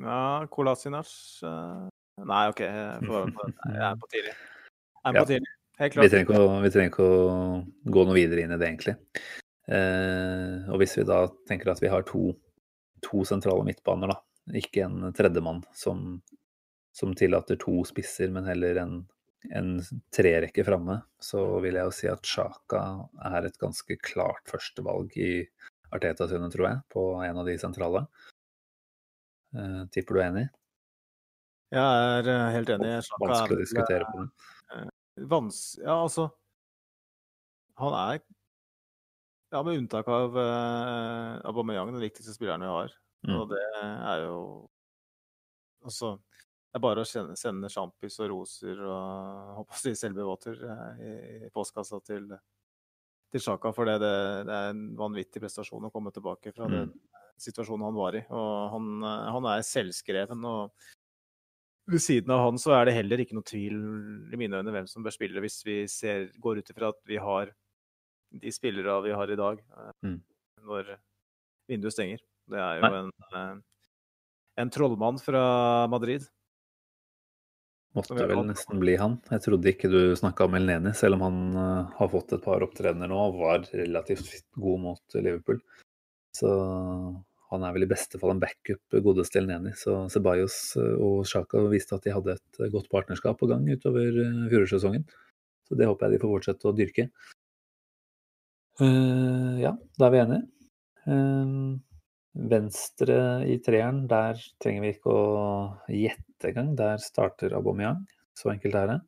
Ja, 0.00 0.46
Kolasinac 0.50 1.10
uh, 1.46 1.86
Nei, 2.24 2.46
OK, 2.50 2.62
jeg, 2.64 3.04
er 3.90 4.00
på 4.00 4.10
Tierney. 4.12 4.34
Jeg 5.04 5.12
er 5.12 5.20
på 5.20 5.36
ja. 5.36 5.42
Vi 5.78 5.90
trenger, 5.90 6.38
å, 6.38 6.60
vi 6.62 6.70
trenger, 6.70 6.92
ikke 6.92 7.06
å, 7.06 7.62
gå 7.90 8.04
noe 8.06 8.14
videre 8.14 8.44
inn 8.44 8.54
i 8.54 8.58
det, 8.60 8.68
egentlig. 8.68 8.94
Eh, 9.64 10.68
og 10.70 10.78
hvis 10.78 10.94
vi 11.00 11.06
da 11.08 11.24
tenker 11.48 11.72
at 11.72 11.82
vi 11.82 11.90
har 11.90 12.04
to, 12.06 12.28
to 13.02 13.24
sentrale 13.26 13.64
midtbaner, 13.66 14.12
da, 14.12 14.20
ikke 14.60 14.86
en 14.86 15.10
tredjemann 15.16 15.64
som 15.74 16.20
som 16.94 17.14
tillater 17.14 17.56
to 17.56 17.82
spisser, 17.84 18.30
men 18.30 18.46
heller 18.46 18.78
en, 18.78 18.98
en 19.50 19.70
trerekke 20.14 20.64
framme, 20.64 21.00
så 21.18 21.42
vil 21.64 21.74
jeg 21.74 21.88
jo 21.88 21.94
si 21.96 22.10
at 22.10 22.28
Sjaka 22.28 22.82
er 23.32 23.48
et 23.48 23.56
ganske 23.58 23.96
klart 23.98 24.46
førstevalg 24.50 25.16
i 25.18 25.32
Arteta 25.94 26.28
sine, 26.30 26.46
tror 26.52 26.68
jeg, 26.68 26.82
på 26.94 27.02
en 27.26 27.40
av 27.42 27.50
de 27.50 27.56
sentrale. 27.58 28.04
Eh, 29.58 29.80
tipper 29.94 30.14
du 30.14 30.20
er 30.20 30.28
enig? 30.28 30.44
Jeg 31.74 31.82
er 31.82 32.30
eh, 32.30 32.46
helt 32.60 32.72
enig. 32.76 32.94
Sjaka 33.08 33.26
Vanskelig 33.26 33.58
å 33.58 33.64
diskutere 33.64 34.10
på 34.12 34.22
det. 34.22 34.52
Vans 35.16 35.58
ja, 35.78 35.94
altså 35.94 36.28
Han 37.78 37.94
er 37.94 38.20
ja, 39.54 39.60
med 39.62 39.78
unntak 39.78 40.08
av 40.10 40.34
uh, 40.34 41.40
Aubameyang, 41.46 41.92
den 41.94 42.02
viktigste 42.02 42.32
spilleren 42.34 42.64
vi 42.64 42.70
har. 42.72 42.94
Mm. 43.22 43.34
Og 43.38 43.52
det 43.52 43.60
er 43.78 44.24
jo 44.24 44.38
Altså 45.84 46.16
det 46.74 46.80
er 46.80 46.82
bare 46.82 47.02
å 47.04 47.06
sende, 47.06 47.36
sende 47.38 47.68
sjampis 47.70 48.16
og 48.18 48.32
roser 48.32 48.80
og 48.82 49.50
håper 49.60 49.76
å 49.76 49.78
si 49.78 49.92
selbevåter 49.94 50.56
eh, 50.58 51.04
i, 51.06 51.12
i 51.46 51.50
postkassa 51.54 52.00
til, 52.02 52.24
til 53.30 53.44
Sjaka. 53.44 53.70
For 53.76 53.86
det, 53.86 54.00
det, 54.02 54.10
det, 54.48 54.56
er 54.56 54.72
en 54.72 54.80
vanvittig 54.98 55.38
prestasjon 55.44 55.86
å 55.86 55.92
komme 55.94 56.10
tilbake 56.10 56.50
fra 56.56 56.66
mm. 56.66 56.74
den 56.74 56.90
situasjonen 57.44 57.86
han 57.86 57.94
var 57.94 58.18
i. 58.18 58.24
Og 58.26 58.50
han, 58.72 58.90
eh, 59.06 59.30
han, 59.36 59.46
er 59.52 59.62
selvskreven. 59.68 60.42
og 60.50 60.90
ved 61.90 62.02
siden 62.02 62.32
av 62.32 62.46
han 62.46 62.60
så 62.60 62.74
er 62.78 62.88
det 62.88 62.96
heller 62.96 63.20
ikke 63.22 63.36
noe 63.36 63.46
tvil 63.46 63.76
i 64.32 64.40
mine 64.40 64.60
øyne 64.60 64.72
hvem 64.74 64.86
som 64.90 65.04
bør 65.04 65.14
spille, 65.14 65.42
hvis 65.44 65.60
vi 65.66 65.82
ser, 65.90 66.30
går 66.40 66.62
ut 66.62 66.72
ifra 66.72 66.92
at 66.94 67.00
vi 67.08 67.20
har 67.20 67.52
de 68.34 68.52
spillere 68.52 68.96
vi 69.04 69.12
har 69.14 69.30
i 69.30 69.38
dag 69.38 69.60
eh, 69.60 69.90
mm. 70.08 70.20
når 70.66 70.94
vinduet 71.70 71.94
stenger. 71.94 72.24
Det 72.50 72.60
er 72.60 72.80
jo 72.80 72.90
en, 72.98 73.60
en 74.60 74.72
trollmann 74.72 75.20
fra 75.22 75.44
Madrid. 75.92 76.26
Måtte 77.94 78.16
vel 78.18 78.40
nesten 78.48 78.80
bli 78.82 78.96
han. 78.98 79.20
Jeg 79.30 79.44
trodde 79.44 79.70
ikke 79.70 79.88
du 79.92 80.00
snakka 80.18 80.48
om 80.48 80.56
Elneni, 80.58 80.90
selv 80.98 81.14
om 81.14 81.22
han 81.28 81.36
uh, 81.54 81.92
har 81.94 82.10
fått 82.10 82.34
et 82.34 82.42
par 82.42 82.64
opptredener 82.66 83.10
nå 83.10 83.20
og 83.28 83.38
var 83.38 83.68
relativt 83.70 84.48
god 84.58 84.82
mot 84.82 85.16
Liverpool. 85.20 85.60
Så 86.34 86.50
han 87.54 87.64
er 87.66 87.74
vel 87.76 87.86
i 87.86 87.90
beste 87.90 88.20
fall 88.20 88.34
en 88.34 88.42
backup 88.42 88.98
godeste 89.04 89.40
Elneni. 89.40 89.74
Så 89.78 90.04
Ceballos 90.12 90.58
eh, 90.80 90.96
og 90.98 91.24
Sjaka 91.28 91.62
viste 91.72 91.96
at 91.96 92.06
de 92.06 92.14
hadde 92.14 92.36
et 92.36 92.60
eh, 92.60 92.72
godt 92.74 92.90
partnerskap 92.92 93.38
på 93.40 93.48
gang 93.50 93.66
utover 93.70 94.20
fjorårssesongen. 94.52 95.06
Så 95.64 95.78
det 95.80 95.88
håper 95.88 96.06
jeg 96.06 96.16
de 96.16 96.22
får 96.22 96.34
fortsette 96.34 96.68
å 96.68 96.76
dyrke. 96.76 97.08
Uh, 98.82 99.54
ja, 99.62 99.70
da 100.00 100.08
er 100.08 100.12
vi 100.12 100.20
enige. 100.24 100.68
Uh, 101.06 101.78
Venstre 102.34 103.16
i 103.46 103.60
treeren, 103.62 104.04
der 104.10 104.40
trenger 104.62 104.82
vi 104.82 104.92
ikke 104.96 105.12
å 105.14 105.28
gjette 105.86 106.50
engang. 106.50 106.72
Der 106.78 107.02
starter 107.02 107.54
Aubameyang. 107.54 108.02
Så 108.34 108.50
enkelt 108.50 108.74
er 108.74 108.90
det. 108.90 108.98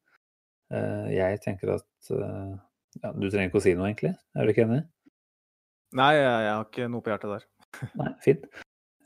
Uh, 0.70 1.06
jeg 1.10 1.40
tenker 1.42 1.76
at 1.76 2.10
eh, 2.10 2.54
ja, 2.98 3.10
Du 3.14 3.26
trenger 3.28 3.50
ikke 3.50 3.60
å 3.60 3.64
si 3.64 3.74
noe, 3.78 3.90
egentlig. 3.90 4.14
Er 4.34 4.46
du 4.46 4.52
ikke 4.54 4.66
enig? 4.66 4.80
Nei, 5.98 6.12
jeg, 6.14 6.30
jeg 6.46 6.52
har 6.52 6.64
ikke 6.66 6.88
noe 6.92 7.02
på 7.02 7.12
hjertet 7.12 7.34
der. 7.34 7.44
Nei, 8.00 8.12
fint. 8.24 8.46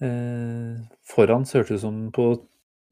Eh, 0.01 0.81
foran 1.05 1.45
så 1.47 1.61
hørtes 1.61 1.75
det 1.75 1.81
ut 1.81 1.85
som 1.85 1.99
på 2.15 2.27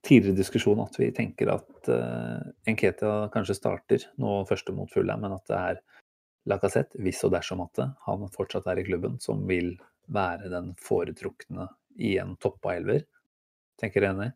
tidligere 0.06 0.38
diskusjon 0.38 0.80
at 0.84 0.96
vi 1.00 1.08
tenker 1.14 1.50
at 1.52 1.88
eh, 1.92 2.42
Enketia 2.70 3.28
kanskje 3.34 3.56
starter 3.56 4.04
nå 4.20 4.42
første 4.48 4.74
mot 4.76 4.90
Fulham, 4.92 5.24
men 5.24 5.36
at 5.36 5.46
det 5.50 5.58
er 5.58 5.80
Lacassette, 6.48 6.96
hvis 7.04 7.20
og 7.26 7.34
dersom 7.34 7.60
at 7.64 7.80
han 8.06 8.28
fortsatt 8.32 8.68
er 8.70 8.80
i 8.80 8.86
klubben, 8.86 9.18
som 9.20 9.42
vil 9.48 9.74
være 10.08 10.48
den 10.52 10.72
foretrukne 10.80 11.68
i 12.00 12.14
en 12.22 12.36
toppa 12.40 12.76
elver. 12.78 13.02
Tenker 13.80 14.00
du 14.00 14.08
enig? 14.08 14.30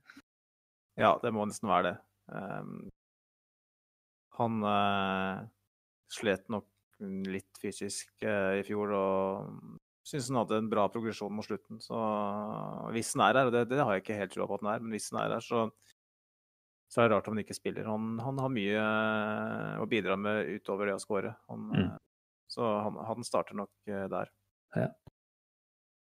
Ja, 1.00 1.14
det 1.22 1.32
må 1.32 1.46
nesten 1.48 1.70
være 1.70 1.86
det. 1.88 1.94
Um, 2.32 2.90
han 4.36 4.58
uh, 4.66 5.40
slet 6.12 6.44
nok 6.52 6.68
litt 7.00 7.62
fysisk 7.62 8.12
uh, 8.26 8.58
i 8.60 8.66
fjor 8.66 8.92
og 8.98 9.80
syns 10.06 10.28
han 10.30 10.40
hadde 10.40 10.58
en 10.58 10.70
bra 10.70 10.88
progresjon 10.90 11.32
mot 11.34 11.46
slutten. 11.46 11.80
Så 11.82 11.98
hvis 12.94 13.12
han 13.14 13.24
er 13.26 13.40
her, 13.40 13.50
og 13.50 13.54
det, 13.54 13.66
det 13.70 13.82
har 13.82 13.94
jeg 13.94 14.04
ikke 14.04 14.18
helt 14.18 14.34
trua 14.34 14.48
på 14.50 14.58
at 14.58 14.64
han 14.64 14.72
er, 14.74 14.84
men 14.84 14.96
hvis 14.96 15.10
han 15.12 15.22
er 15.22 15.36
her, 15.36 15.46
så, 15.46 15.66
så 16.90 17.02
er 17.02 17.08
det 17.08 17.16
rart 17.16 17.30
om 17.30 17.36
han 17.36 17.44
ikke 17.44 17.58
spiller. 17.58 17.88
Han, 17.90 18.16
han 18.22 18.40
har 18.42 18.52
mye 18.52 18.82
uh, 18.82 19.82
å 19.82 19.88
bidra 19.90 20.18
med 20.18 20.50
utover 20.58 20.90
det 20.90 20.98
å 20.98 21.02
skåre. 21.02 21.34
Mm. 21.48 21.94
Så 22.50 22.66
han, 22.66 22.98
han, 23.08 23.26
starter 23.26 23.56
nok 23.58 23.72
der. 23.86 24.32
Ja. 24.76 24.90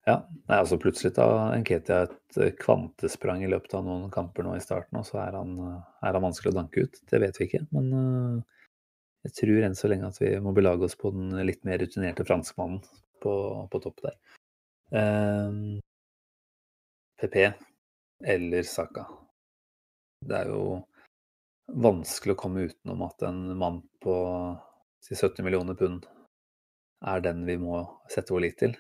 Ja, 0.06 0.20
Nei, 0.46 0.60
altså 0.60 0.76
plutselig 0.78 1.16
tar 1.16 1.32
Nketia 1.58 2.04
et 2.06 2.36
eh, 2.38 2.52
kvantesprang 2.54 3.40
i 3.42 3.48
løpet 3.50 3.72
av 3.74 3.82
noen 3.82 4.04
kamper 4.14 4.46
nå 4.46 4.52
i 4.54 4.62
starten, 4.62 5.00
og 5.00 5.08
så 5.08 5.18
er 5.24 5.34
han, 5.34 5.56
eh, 5.58 5.80
er 6.06 6.14
han 6.14 6.22
vanskelig 6.22 6.52
å 6.52 6.58
danke 6.60 6.84
ut. 6.86 7.00
Det 7.10 7.18
vet 7.18 7.40
vi 7.40 7.48
ikke, 7.48 7.64
men 7.74 7.88
jeg 9.26 9.34
tror 9.40 9.66
enn 9.66 9.74
så 9.74 9.90
lenge 9.90 10.06
at 10.06 10.20
vi 10.22 10.30
må 10.38 10.52
belage 10.54 10.86
oss 10.86 10.94
på 11.00 11.10
den 11.10 11.34
litt 11.48 11.66
mer 11.66 11.82
rutinerte 11.82 12.22
franskmannen 12.28 12.84
på, 13.26 13.34
på 13.72 13.82
topp 13.82 14.06
der. 14.06 14.18
Um, 14.94 15.80
PP 17.20 17.50
eller 18.24 18.62
Saka. 18.62 19.06
Det 20.26 20.36
er 20.36 20.50
jo 20.52 20.82
vanskelig 21.74 22.36
å 22.36 22.40
komme 22.40 22.68
utenom 22.70 23.02
at 23.06 23.22
en 23.26 23.40
mann 23.58 23.80
på 24.02 24.14
si 25.04 25.14
70 25.16 25.42
millioner 25.46 25.74
pund 25.74 26.06
er 27.06 27.20
den 27.24 27.44
vi 27.46 27.56
må 27.60 27.80
sette 28.12 28.32
vår 28.34 28.40
lit 28.46 28.58
til. 28.62 28.76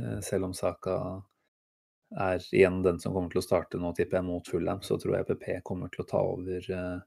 Eh, 0.00 0.20
selv 0.24 0.44
om 0.48 0.54
Saka 0.56 1.22
er 2.18 2.40
igjen 2.54 2.82
den 2.82 3.00
som 3.02 3.12
kommer 3.14 3.30
til 3.32 3.42
å 3.42 3.44
starte 3.44 3.78
nå, 3.80 3.92
tipper 3.96 4.16
jeg, 4.18 4.26
mot 4.28 4.48
Fulham, 4.48 4.80
så 4.82 4.98
tror 5.00 5.18
jeg 5.18 5.28
PP 5.28 5.44
kommer 5.66 5.88
til 5.92 6.02
å 6.04 6.08
ta 6.08 6.20
over, 6.24 6.60
eh, 6.78 7.00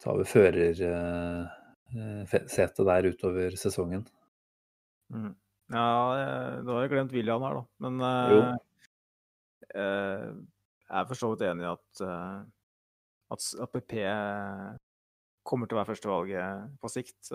ta 0.00 0.14
over 0.14 0.24
førersetet 0.24 1.50
eh, 2.80 2.86
der 2.92 3.10
utover 3.12 3.50
sesongen. 3.60 4.04
Mm. 5.12 5.34
Ja, 5.70 6.60
nå 6.66 6.74
har 6.74 6.84
jeg 6.84 6.92
glemt 6.94 7.12
William 7.14 7.44
her, 7.46 7.60
da. 7.60 7.64
Men 7.84 8.00
uh, 8.02 8.54
jeg 9.70 10.96
er 10.98 11.06
for 11.06 11.18
så 11.18 11.30
vidt 11.30 11.44
enig 11.46 11.62
i 11.62 11.70
at, 11.70 12.00
at, 13.30 13.44
at 13.62 13.70
PP 13.76 13.92
kommer 15.46 15.70
til 15.70 15.76
å 15.76 15.80
være 15.80 15.92
førstevalget 15.92 16.72
på 16.82 16.90
sikt. 16.90 17.30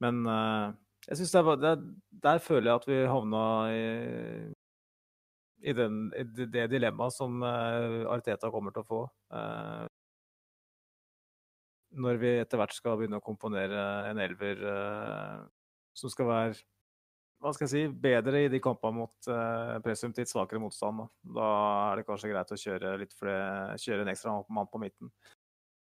Men 0.00 0.24
jeg 1.04 1.44
var, 1.44 1.60
det, 1.60 1.74
Der 2.24 2.38
føler 2.40 2.70
jeg 2.70 2.80
at 2.80 2.88
vi 2.88 3.00
havna 3.04 3.42
i, 3.68 3.82
i, 5.64 5.72
den, 5.72 6.12
i 6.16 6.46
det 6.48 6.70
dilemmaet 6.72 7.12
som 7.16 7.42
uh, 7.42 8.04
Arteta 8.12 8.50
kommer 8.52 8.72
til 8.72 8.84
å 8.84 8.88
få. 8.88 9.00
Uh, 9.32 9.84
når 11.94 12.20
vi 12.22 12.32
etter 12.40 12.58
hvert 12.58 12.74
skal 12.74 12.98
begynne 12.98 13.20
å 13.20 13.24
komponere 13.24 13.84
en 14.10 14.20
elver 14.22 14.64
uh, 14.64 15.44
som 15.94 16.12
skal 16.12 16.30
være 16.30 16.56
hva 17.44 17.52
skal 17.52 17.66
jeg 17.66 17.72
si, 17.74 17.96
bedre 18.00 18.44
i 18.46 18.50
de 18.52 18.60
kampene 18.64 19.02
mot 19.02 19.28
uh, 19.28 19.76
presumptivt 19.84 20.30
svakere 20.32 20.62
motstand. 20.62 21.02
Da. 21.02 21.08
da. 21.36 21.48
er 21.90 22.00
det 22.00 22.06
kanskje 22.08 22.30
greit 22.32 22.54
å 22.54 22.60
kjøre, 22.60 22.92
flere, 23.18 23.74
kjøre 23.82 24.06
en 24.06 24.12
ekstra 24.14 24.36
mann 24.56 24.70
på 24.72 24.80
midten. 24.80 25.12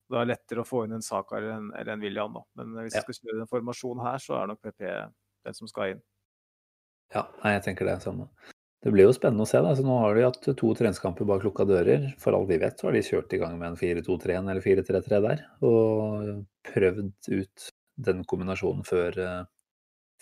Det 0.08 0.20
er 0.22 0.30
lettere 0.30 0.64
å 0.64 0.68
få 0.68 0.86
inn 0.86 0.96
en 0.96 1.04
Saka 1.04 1.40
eller 1.40 1.58
en, 1.82 2.04
William. 2.04 2.38
Da. 2.38 2.46
Men 2.62 2.78
hvis 2.86 2.96
ja. 2.96 3.02
vi 3.02 3.18
skal 3.18 3.26
kjøre 3.26 3.42
den 3.42 3.50
formasjonen 3.50 4.06
her, 4.06 4.22
så 4.24 4.38
er 4.38 4.52
nok 4.52 4.62
PP 4.64 4.86
den 4.86 5.58
som 5.58 5.72
skal 5.72 5.96
inn. 5.96 6.06
Ja, 7.16 7.26
nei, 7.42 7.58
jeg 7.58 7.66
tenker 7.66 7.90
det 7.90 7.98
samme. 8.04 8.30
Det 8.84 8.94
blir 8.94 9.08
jo 9.08 9.16
spennende 9.16 9.44
å 9.48 9.50
se. 9.50 9.60
da, 9.64 9.74
så 9.76 9.84
Nå 9.84 9.98
har 10.04 10.16
de 10.16 10.24
hatt 10.28 10.40
to 10.46 10.70
treningskamper 10.78 11.28
bak 11.28 11.44
lukka 11.44 11.66
dører. 11.68 12.12
For 12.22 12.38
alt 12.38 12.52
vi 12.52 12.60
vet, 12.62 12.78
så 12.78 12.88
har 12.88 12.96
de 12.96 13.04
kjørt 13.04 13.34
i 13.34 13.42
gang 13.42 13.58
med 13.60 13.74
en 13.74 13.80
4-2-3-1 13.80 14.52
eller 14.54 14.64
4-3-3 14.64 15.22
der. 15.26 15.44
Og 15.66 16.46
prøvd 16.70 17.32
ut 17.34 17.70
den 18.08 18.22
kombinasjonen 18.30 18.86
før, 18.86 19.18
eh, 19.24 19.40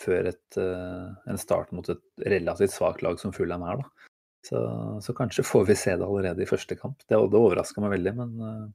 før 0.01 0.31
et, 0.31 0.57
eh, 0.59 1.30
en 1.31 1.39
start 1.39 1.72
mot 1.76 1.88
et 1.89 2.01
relativt 2.26 2.73
svakt 2.73 3.03
lag 3.05 3.19
som 3.22 3.34
Fulham 3.35 3.63
er. 3.67 3.84
da. 3.84 4.09
Så, 4.45 4.59
så, 5.01 5.13
kanskje 5.17 5.45
får 5.47 5.63
vi 5.65 5.76
se 5.76 5.95
det 5.97 6.05
allerede 6.05 6.43
i 6.43 6.49
første 6.49 6.76
kamp. 6.77 6.99
Det, 7.07 7.17
det 7.17 7.39
overraska 7.39 7.81
meg 7.81 7.95
veldig, 7.95 8.13
men 8.19 8.35
eh, 8.45 8.65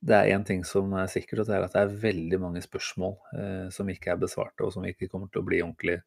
det 0.00 0.16
er 0.16 0.32
én 0.32 0.46
ting 0.48 0.62
som 0.64 0.92
er 0.96 1.10
sikkert, 1.12 1.42
og 1.42 1.50
det 1.50 1.58
er 1.58 1.66
at 1.66 1.76
det 1.76 1.82
er 1.82 2.00
veldig 2.06 2.40
mange 2.40 2.62
spørsmål 2.64 3.18
eh, 3.36 3.66
som 3.74 3.90
ikke 3.92 4.14
er 4.14 4.22
besvarte, 4.22 4.64
og 4.64 4.72
som 4.72 4.86
vi 4.86 4.94
ikke 4.94 5.10
kommer 5.12 5.28
til 5.28 5.42
å 5.42 5.48
bli 5.48 5.60
ordentlig 5.60 5.98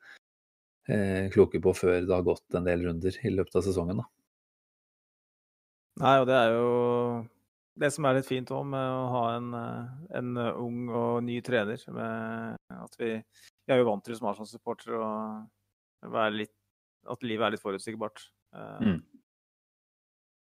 eh, 0.90 1.30
kloke 1.34 1.62
på 1.62 1.76
før 1.78 2.00
det 2.02 2.16
har 2.16 2.26
gått 2.26 2.58
en 2.58 2.66
del 2.66 2.88
runder 2.88 3.20
i 3.22 3.34
løpet 3.36 3.60
av 3.60 3.68
sesongen. 3.68 4.02
Da. 4.02 4.10
Nei, 6.02 6.16
og 6.24 6.26
det 6.32 6.40
er 6.40 6.56
jo 6.56 6.72
det 7.84 7.90
som 7.94 8.06
er 8.06 8.18
litt 8.18 8.30
fint 8.30 8.50
òg 8.54 8.66
med 8.70 8.96
å 8.98 9.06
ha 9.14 9.24
en, 9.36 9.54
eh, 9.60 9.94
en, 10.18 10.34
ung 10.58 10.90
og 10.90 11.22
ny 11.30 11.38
trener. 11.46 11.86
med 11.94 12.58
at 12.74 12.98
vi, 12.98 13.14
vi 13.64 13.74
er 13.74 13.82
jo 13.82 13.88
vant 13.88 14.04
til 14.06 14.18
som 14.18 14.30
Arsenal-supportere 14.32 15.00
at 17.14 17.26
livet 17.26 17.46
er 17.48 17.56
litt 17.56 17.64
forutsigbart. 17.64 18.26
Eh, 18.56 18.88
mm 18.88 19.02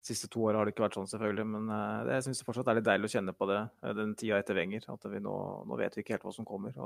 siste 0.08 0.28
to 0.32 0.44
åra 0.46 0.60
har 0.60 0.68
det 0.68 0.74
ikke 0.74 0.84
vært 0.86 0.98
sånn, 0.98 1.08
selvfølgelig. 1.10 1.46
Men 1.54 1.70
det, 2.06 2.18
jeg 2.18 2.28
syns 2.28 2.44
fortsatt 2.46 2.70
er 2.70 2.78
litt 2.78 2.88
deilig 2.88 3.10
å 3.10 3.14
kjenne 3.16 3.34
på 3.36 3.48
det 3.50 3.58
eh, 3.60 3.94
den 3.98 4.14
tida 4.18 4.40
etter 4.40 4.58
Wenger. 4.58 4.86
At 4.94 5.08
vi 5.12 5.22
nå, 5.24 5.34
nå, 5.68 5.80
vet 5.80 5.96
vi 5.96 6.04
ikke 6.04 6.16
helt 6.16 6.28
hva 6.28 6.34
som 6.34 6.48
kommer. 6.48 6.76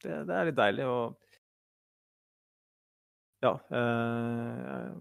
Det, 0.00 0.14
det, 0.28 0.34
er 0.34 0.48
litt 0.48 0.58
deilig. 0.58 0.88
Og 0.88 1.04
ja 3.40 3.54
uh, 3.56 4.92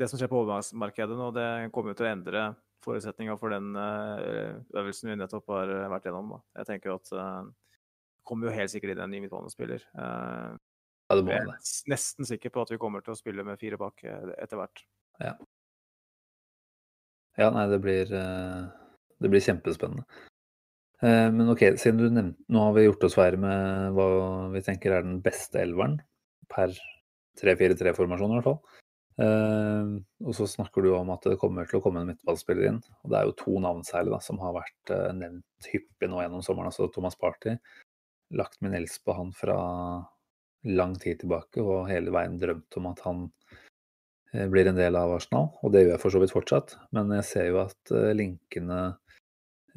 Det 0.00 0.06
som 0.08 0.16
skjer 0.16 0.30
på 0.32 0.38
overgangsmarkedet 0.40 1.16
nå, 1.18 1.28
det 1.36 1.48
kommer 1.74 1.92
jo 1.92 1.98
til 1.98 2.08
å 2.08 2.14
endre 2.14 2.46
forutsetninga 2.86 3.34
for 3.40 3.50
den 3.50 3.74
øvelsen 3.76 5.10
vi 5.10 5.16
nettopp 5.18 5.48
har 5.50 5.72
vært 5.90 6.06
gjennom. 6.06 6.36
Da. 6.36 6.38
Jeg 6.60 6.68
tenker 6.70 6.94
at 6.94 7.10
det 7.10 7.26
kommer 8.26 8.50
jo 8.50 8.56
helt 8.56 8.72
sikkert 8.72 8.94
inn 8.94 9.04
en 9.06 9.12
ny 9.14 9.22
midtbanespiller. 9.24 9.84
Ja, 9.96 10.56
jeg 11.14 11.36
er 11.38 11.52
nesten 11.86 12.26
sikker 12.26 12.50
på 12.50 12.64
at 12.66 12.72
vi 12.74 12.80
kommer 12.82 13.04
til 13.06 13.14
å 13.14 13.18
spille 13.18 13.44
med 13.46 13.60
fire 13.60 13.78
bak 13.78 14.02
etter 14.02 14.58
hvert. 14.58 14.82
Ja. 15.22 15.36
Ja, 17.36 17.50
nei, 17.52 17.66
det 17.68 17.82
blir, 17.84 18.12
eh, 18.16 18.64
det 19.20 19.30
blir 19.30 19.44
kjempespennende. 19.44 20.06
Eh, 21.04 21.28
men 21.32 21.52
OK, 21.52 21.60
siden 21.76 22.00
du 22.00 22.08
nevnte 22.08 22.40
Nå 22.48 22.62
har 22.64 22.72
vi 22.72 22.86
gjort 22.86 23.04
oss 23.04 23.16
ferdig 23.18 23.42
med 23.42 23.92
hva 23.92 24.06
vi 24.54 24.62
tenker 24.64 24.94
er 24.96 25.04
den 25.04 25.18
beste 25.20 25.60
elveren 25.60 25.98
per 26.48 26.72
3-4-3-formasjon, 27.36 28.32
i 28.32 28.38
hvert 28.38 28.48
fall. 28.48 28.82
Uh, 29.16 29.96
og 30.28 30.34
så 30.36 30.44
snakker 30.44 30.84
du 30.84 30.90
om 30.92 31.08
at 31.14 31.24
det 31.24 31.38
kommer 31.40 31.64
til 31.68 31.78
å 31.78 31.82
komme 31.84 32.02
en 32.02 32.10
midtballspiller 32.10 32.68
inn. 32.68 32.80
Og 33.04 33.12
det 33.12 33.18
er 33.18 33.28
jo 33.28 33.36
to 33.40 33.60
navn 33.64 33.84
særlig 33.84 34.12
da, 34.12 34.18
som 34.24 34.40
har 34.40 34.52
vært 34.56 34.92
uh, 34.92 35.12
nevnt 35.16 35.68
hyppig 35.72 36.08
nå 36.12 36.20
gjennom 36.20 36.44
sommeren. 36.44 36.68
Altså 36.68 36.88
Thomas 36.92 37.16
Party. 37.20 37.54
Lagt 38.34 38.60
min 38.64 38.74
elsk 38.74 39.04
på 39.06 39.14
han 39.14 39.32
fra 39.36 39.58
lang 40.66 40.96
tid 40.98 41.20
tilbake 41.22 41.62
og 41.62 41.86
hele 41.90 42.10
veien 42.10 42.40
drømt 42.40 42.78
om 42.80 42.88
at 42.90 43.04
han 43.06 43.28
Eh, 44.36 44.48
blir 44.48 44.66
en 44.66 44.76
del 44.78 44.96
av 44.98 45.14
Arsenal, 45.16 45.50
og 45.62 45.72
det 45.72 45.84
gjør 45.84 45.94
jeg 45.94 46.02
for 46.02 46.14
så 46.14 46.20
vidt 46.22 46.34
fortsatt. 46.34 46.76
Men 46.96 47.12
jeg 47.18 47.28
ser 47.28 47.48
jo 47.50 47.62
at 47.62 47.94
eh, 47.94 48.12
linkene 48.16 48.80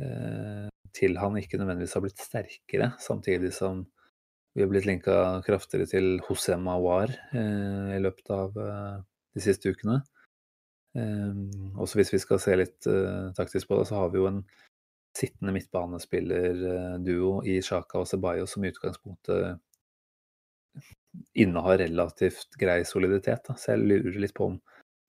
eh, 0.01 0.67
til 0.95 1.19
han 1.21 1.37
ikke 1.39 1.59
nødvendigvis 1.61 1.95
har 1.95 2.03
blitt 2.03 2.23
sterkere, 2.23 2.91
samtidig 3.01 3.53
som 3.55 3.85
vi 4.57 4.63
har 4.65 4.71
blitt 4.71 4.87
linka 4.89 5.13
kraftigere 5.45 5.87
til 5.87 6.07
Hosem 6.25 6.65
Awar 6.67 7.11
i 7.37 7.99
løpet 8.01 8.31
av 8.33 8.55
de 8.57 9.43
siste 9.43 9.69
ukene. 9.69 9.99
Også 11.77 11.99
hvis 11.99 12.09
vi 12.15 12.19
skal 12.19 12.41
se 12.41 12.57
litt 12.57 12.87
taktisk 13.37 13.69
på 13.69 13.77
det, 13.77 13.85
så 13.87 14.01
har 14.01 14.09
vi 14.09 14.19
jo 14.19 14.25
en 14.27 14.41
sittende 15.19 15.53
midtbanespillerduo 15.55 17.33
i 17.47 17.59
Sjaka 17.65 18.01
og 18.01 18.07
Ceballos 18.09 18.55
som 18.55 18.63
i 18.63 18.71
utgangspunktet 18.71 19.59
innehar 21.33 21.77
relativt 21.81 22.55
grei 22.59 22.83
soliditet. 22.87 23.43
Da. 23.47 23.55
Så 23.57 23.73
jeg 23.73 23.85
lurer 23.85 24.19
litt 24.23 24.35
på 24.37 24.51
om 24.53 24.59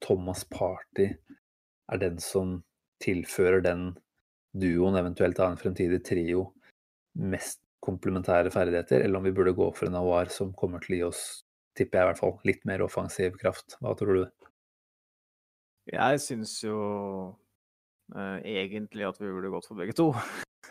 Thomas 0.02 0.44
Party 0.48 1.10
er 1.90 2.00
den 2.00 2.18
som 2.22 2.60
tilfører 3.02 3.62
den 3.64 3.90
duoen, 4.56 4.98
eventuelt 4.98 5.38
av 5.40 5.52
en 5.52 5.60
fremtidig 5.60 6.00
trio, 6.06 6.50
mest 7.20 7.60
komplementære 7.84 8.52
ferdigheter, 8.52 9.04
eller 9.04 9.20
om 9.20 9.26
vi 9.26 9.34
burde 9.34 9.56
gå 9.56 9.70
for 9.76 9.88
en 9.88 9.98
Awar 10.00 10.30
som 10.32 10.52
kommer 10.56 10.82
til 10.84 10.94
å 10.94 10.98
gi 10.98 11.04
oss, 11.08 11.22
tipper 11.78 11.98
jeg 11.98 12.04
i 12.04 12.10
hvert 12.10 12.20
fall, 12.20 12.34
litt 12.48 12.66
mer 12.68 12.84
offensiv 12.84 13.38
kraft. 13.40 13.78
Hva 13.80 13.94
tror 13.98 14.18
du? 14.18 14.24
Jeg 15.90 16.20
syns 16.22 16.58
jo 16.62 16.76
egentlig 18.44 19.06
at 19.08 19.18
vi 19.20 19.28
burde 19.30 19.50
gått 19.52 19.66
for 19.68 19.78
begge 19.80 19.92
to. 19.98 20.12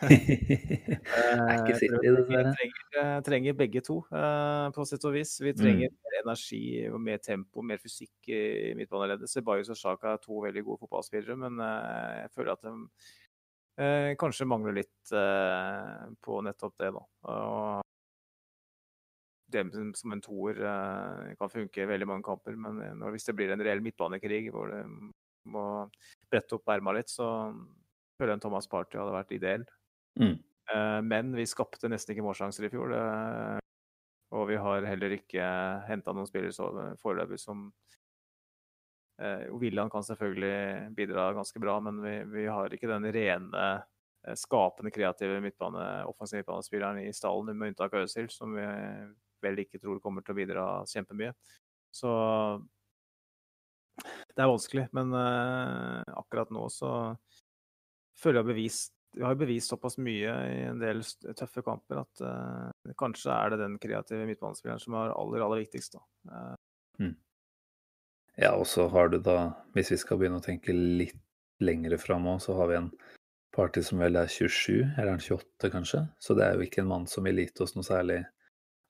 Det 0.00 0.16
er 0.16 1.58
ikke 1.60 1.74
Eh, 1.74 1.78
City, 1.78 1.88
jeg 1.92 2.14
tror 2.14 2.26
vi 2.30 2.36
trenger, 2.40 2.84
eh, 3.00 3.16
trenger 3.26 3.56
begge 3.58 3.80
to, 3.84 3.96
eh, 4.16 4.66
på 4.72 4.86
sett 4.88 5.04
og 5.04 5.12
vis. 5.12 5.34
Vi 5.42 5.52
Mm. 5.52 5.58
trenger 5.60 5.90
mer 5.92 6.16
energi 6.22 6.62
og 6.88 7.00
mer 7.00 7.18
tempo, 7.18 7.60
mer 7.62 7.76
fysikk 7.82 8.28
i 8.32 8.72
midtbaneleddet. 8.78 9.28
Sebajus 9.28 9.68
og 9.70 9.76
Sjaka 9.76 10.12
er 10.14 10.22
to 10.24 10.40
veldig 10.40 10.64
gode 10.64 10.80
fotballspillere, 10.80 11.36
men 11.36 11.60
eh, 11.60 12.22
jeg 12.22 12.30
føler 12.36 12.52
at 12.52 12.62
de 12.62 12.72
eh, 13.78 14.14
kanskje 14.16 14.46
mangler 14.48 14.74
litt 14.80 15.12
eh, 15.12 16.08
på 16.24 16.40
nettopp 16.44 16.76
det, 16.78 16.92
da. 16.96 17.04
Og 17.34 17.82
dem 19.50 19.70
som- 19.94 20.12
en 20.12 20.20
toer 20.20 20.56
eh, 20.62 21.34
kan 21.36 21.48
funke 21.50 21.82
i 21.82 21.86
veldig 21.86 22.06
mange 22.06 22.22
kamper, 22.24 22.56
men 22.56 22.80
eh, 22.80 22.94
når, 22.94 23.10
hvis 23.16 23.24
det 23.26 23.36
blir 23.36 23.50
en 23.52 23.60
reell 23.60 23.80
midtbanekrig 23.80 24.50
hvor 24.52 24.70
det 24.70 24.84
må 25.48 25.64
brette 26.30 26.56
opp 26.56 26.68
erma 26.72 26.94
litt, 26.96 27.10
så 27.12 27.26
føler 28.18 28.34
jeg 28.34 28.38
en 28.40 28.44
Thomas 28.44 28.68
Party 28.70 29.00
hadde 29.00 29.16
vært 29.16 29.34
ideell. 29.36 29.64
Mm. 30.20 30.36
Eh, 30.74 31.00
Men 31.02 31.32
vi 31.36 31.48
skapte 31.48 31.88
nesten 31.88 32.14
ikke 32.14 32.26
målsjanser 32.26 32.68
i 32.68 32.72
fjor. 32.72 32.94
Og 34.30 34.46
vi 34.46 34.58
har 34.62 34.86
heller 34.86 35.16
ikke 35.16 35.46
henta 35.88 36.12
noen 36.14 36.28
spillere 36.28 36.54
så 36.54 36.68
foreløpig 37.02 37.38
som 37.42 37.64
eh, 39.20 39.48
William 39.50 39.90
kan 39.90 40.04
selvfølgelig 40.06 40.92
bidra 40.94 41.32
ganske 41.34 41.62
bra, 41.62 41.78
men 41.82 41.98
vi, 42.04 42.14
vi 42.30 42.44
har 42.46 42.70
ikke 42.74 42.90
den 42.90 43.08
rene, 43.10 43.64
eh, 44.22 44.36
skapende, 44.38 44.92
kreative 44.94 45.40
midtbane, 45.42 45.88
offensive 46.06 46.44
midtbanespilleren 46.44 47.02
i 47.02 47.10
stallen, 47.16 47.56
med 47.56 47.72
unntak 47.74 47.96
av 47.96 48.06
Øzil, 48.06 48.30
som 48.30 48.54
vi 48.54 48.68
vel 49.42 49.64
ikke 49.64 49.80
tror 49.82 49.98
kommer 50.04 50.22
til 50.22 50.36
å 50.36 50.38
bidra 50.38 50.66
kjempemye. 50.86 51.34
Så 51.90 52.10
det 54.02 54.44
er 54.44 54.50
vanskelig, 54.50 54.86
men 54.96 55.12
uh, 55.14 56.00
akkurat 56.20 56.50
nå 56.54 56.66
så 56.72 56.94
føler 58.20 58.42
jeg 58.42 58.50
bevist 58.52 58.96
vi 59.12 59.24
har 59.26 59.34
bevist 59.34 59.72
såpass 59.72 59.96
mye 59.98 60.34
i 60.52 60.58
en 60.68 60.78
del 60.78 61.00
tøffe 61.34 61.64
kamper 61.66 62.04
at 62.04 62.20
uh, 62.22 62.92
kanskje 62.98 63.32
er 63.34 63.52
det 63.52 63.60
den 63.64 63.78
kreative 63.82 64.26
midtbanespilleren 64.28 64.82
som 64.82 64.94
er 65.00 65.14
aller, 65.16 65.42
aller 65.42 65.64
viktigst. 65.64 65.96
Da. 65.96 66.04
Eh, 66.30 66.52
Ja, 68.40 68.54
og 68.54 68.68
så 68.70 68.86
har 68.88 69.10
du 69.10 69.18
da, 69.18 69.52
hvis 69.74 69.90
vi 69.92 69.98
skal 70.00 70.20
begynne 70.20 70.38
å 70.38 70.44
tenke 70.44 70.72
litt 70.72 71.18
lengre 71.60 71.98
fram 72.00 72.28
òg, 72.30 72.38
så 72.40 72.54
har 72.56 72.70
vi 72.70 72.78
en 72.78 72.92
party 73.52 73.82
som 73.84 74.00
vel 74.00 74.16
er 74.16 74.30
27, 74.30 74.94
eller 74.94 75.08
er 75.08 75.16
han 75.16 75.24
28 75.24 75.72
kanskje? 75.74 76.04
Så 76.22 76.36
det 76.38 76.46
er 76.46 76.54
jo 76.54 76.68
ikke 76.68 76.84
en 76.84 76.92
mann 76.92 77.08
som 77.10 77.26
vil 77.26 77.42
gitt 77.42 77.60
oss 77.60 77.74
noe 77.76 77.86
særlig 77.86 78.22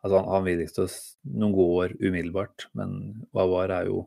Altså 0.00 0.16
han, 0.16 0.30
han 0.32 0.44
vil 0.46 0.62
gitt 0.62 0.78
oss 0.80 0.94
noen 1.28 1.52
gode 1.52 1.80
år 1.82 1.94
umiddelbart, 2.00 2.70
men 2.72 2.94
Wawar 3.36 3.68
er 3.74 3.90
jo 3.90 4.06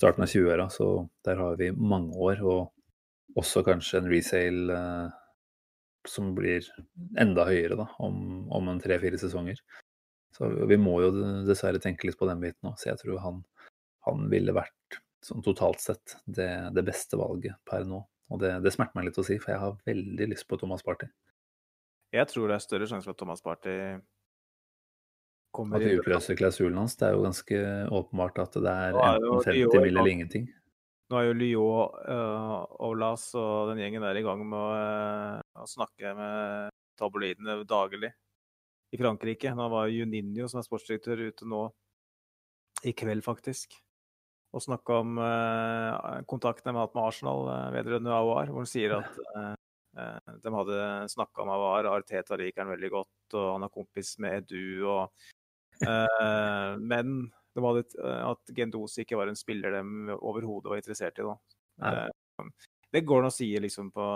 starten 0.00 0.24
av 0.24 0.32
20-åra, 0.32 0.68
så 0.72 1.08
der 1.26 1.40
har 1.40 1.58
vi 1.60 1.70
mange 1.76 2.16
år, 2.16 2.40
og 2.40 3.40
også 3.40 3.62
kanskje 3.66 4.00
en 4.00 4.08
resale 4.10 4.78
eh, 4.78 5.18
som 6.08 6.32
blir 6.34 6.64
enda 7.20 7.44
høyere 7.46 7.76
da, 7.78 7.86
om, 8.00 8.48
om 8.48 8.70
en 8.72 8.80
tre-fire 8.80 9.20
sesonger. 9.20 9.60
Så 10.36 10.48
vi 10.70 10.78
må 10.80 10.96
jo 11.04 11.10
dessverre 11.44 11.82
tenke 11.82 12.08
litt 12.08 12.18
på 12.18 12.28
den 12.30 12.40
biten 12.42 12.70
òg, 12.70 12.78
så 12.80 12.92
jeg 12.92 13.02
tror 13.02 13.20
han, 13.26 13.42
han 14.08 14.28
ville 14.32 14.56
vært 14.56 15.00
sånn 15.26 15.44
totalt 15.44 15.82
sett 15.84 16.16
det, 16.24 16.48
det 16.72 16.84
beste 16.86 17.18
valget 17.20 17.60
per 17.68 17.84
nå. 17.84 18.00
Og 18.30 18.40
det, 18.40 18.54
det 18.64 18.72
smerter 18.72 18.96
meg 18.96 19.10
litt 19.10 19.20
å 19.20 19.26
si, 19.26 19.36
for 19.42 19.52
jeg 19.52 19.60
har 19.60 19.76
veldig 19.84 20.30
lyst 20.30 20.46
på 20.48 20.56
Thomas 20.60 20.86
Party. 20.86 21.10
Jeg 22.14 22.26
tror 22.30 22.48
det 22.48 22.56
er 22.56 22.64
større 22.64 22.88
sjanse 22.90 23.06
for 23.06 23.14
at 23.14 23.20
Thomas 23.20 23.42
Party 23.44 23.74
At 25.50 25.82
de 25.82 25.98
utløser 25.98 26.38
klausulen 26.38 26.78
hans, 26.78 26.94
det 26.96 27.08
er 27.08 27.16
jo 27.16 27.24
ganske 27.24 27.60
åpenbart 27.90 28.38
at 28.38 28.54
det 28.54 28.70
er 28.70 28.94
er 28.94 29.18
enten 29.18 29.44
50 29.50 29.58
i 29.58 29.82
mill. 29.82 29.96
eller 29.98 30.10
ingenting. 30.12 30.48
Nå 31.10 31.18
er 31.18 31.26
jo 31.26 31.34
Lyon, 31.34 31.96
uh, 32.06 32.66
Olas 32.86 33.24
og 33.34 33.72
den 33.72 33.82
gjengen 33.82 34.04
der 34.06 34.20
i 34.20 34.22
gang 34.22 34.44
med 34.46 34.54
å, 34.54 34.68
eh, 34.78 35.40
å 35.58 35.66
snakke 35.66 36.12
med 36.14 36.70
tabloidene 37.00 37.56
daglig 37.66 38.12
i 38.94 38.98
Frankrike. 39.00 39.50
Nå 39.58 39.66
var 39.72 39.90
Juninho, 39.90 40.46
som 40.46 40.60
er 40.60 40.68
sportsdirektør, 40.68 41.24
ute 41.30 41.48
nå 41.50 41.64
i 42.86 42.94
kveld, 42.96 43.24
faktisk. 43.26 43.74
Og 44.54 44.62
snakka 44.64 45.00
om 45.04 45.18
uh, 45.22 46.22
kontaktene 46.30 46.74
med 46.74 46.96
Arsenal 46.98 47.46
uh, 47.46 47.72
vedrørende 47.74 48.14
Awar, 48.14 48.50
hvor 48.50 48.64
han 48.64 48.70
sier 48.70 48.96
at 48.96 49.20
eh, 49.38 49.52
eh, 50.02 50.32
de 50.42 50.54
hadde 50.56 50.80
snakka 51.12 51.44
om 51.44 51.52
Awar, 51.54 51.86
Arteta 51.92 52.38
liker 52.38 52.64
han 52.64 52.72
veldig 52.74 52.90
godt, 52.96 53.36
og 53.36 53.46
han 53.54 53.66
er 53.66 53.74
kompis 53.74 54.16
med 54.22 54.40
Edu. 54.40 54.88
og 54.90 55.04
eh, 55.04 55.28
Men 56.80 57.30
det 57.54 57.60
var 57.60 57.78
eh, 57.78 58.26
at 58.30 58.52
Gendosi 58.56 59.04
ikke 59.04 59.18
var 59.18 59.30
en 59.30 59.38
spiller 59.38 59.74
de 59.74 60.18
overhodet 60.18 60.70
var 60.70 60.80
interessert 60.80 61.18
i. 61.18 61.26
Da. 61.26 61.34
Eh, 61.88 62.44
det 62.94 63.02
går 63.06 63.24
an 63.24 63.30
å 63.30 63.34
si 63.34 63.48
liksom 63.58 63.90
på 63.94 64.06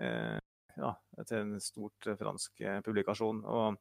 eh, 0.00 0.38
ja, 0.78 0.94
til 1.26 1.42
en 1.42 1.60
stort 1.60 2.08
eh, 2.08 2.16
fransk 2.20 2.64
eh, 2.64 2.80
publikasjon. 2.84 3.42
Og 3.44 3.76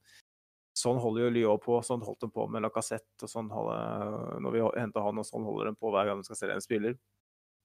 sånn 0.78 1.00
holder 1.04 1.28
jo 1.28 1.32
Lyon 1.38 1.64
på. 1.64 1.80
Sånn 1.88 2.04
holdt 2.04 2.26
de 2.26 2.32
på 2.36 2.48
med 2.52 2.66
Lacassette. 2.66 3.16
Og 3.24 3.32
sånn 3.32 3.52
holder, 3.54 4.38
når 4.44 4.58
vi 4.58 4.68
henta 4.82 5.06
han, 5.08 5.24
og 5.24 5.28
sånn 5.28 5.48
holder 5.48 5.72
de 5.72 5.80
på 5.80 5.94
hver 5.94 6.12
gang 6.12 6.22
de 6.22 6.28
skal 6.28 6.42
selge 6.44 6.60
en 6.60 6.68
spiller. 6.68 7.00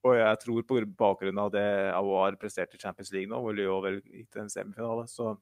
Og 0.07 0.15
jeg 0.15 0.39
tror 0.43 0.65
på 0.69 0.79
bakgrunn 0.95 1.39
av 1.41 1.51
det 1.51 1.67
Aouar 1.91 2.37
presterte 2.39 2.77
i 2.77 2.81
Champions 2.81 3.11
League 3.11 3.27
nå, 3.31 3.39
hvor 3.43 3.55
Lyon 3.57 3.83
vel 3.83 3.99
gikk 4.05 4.29
til 4.31 4.45
en 4.45 4.51
semifinale, 4.53 5.07
så 5.11 5.33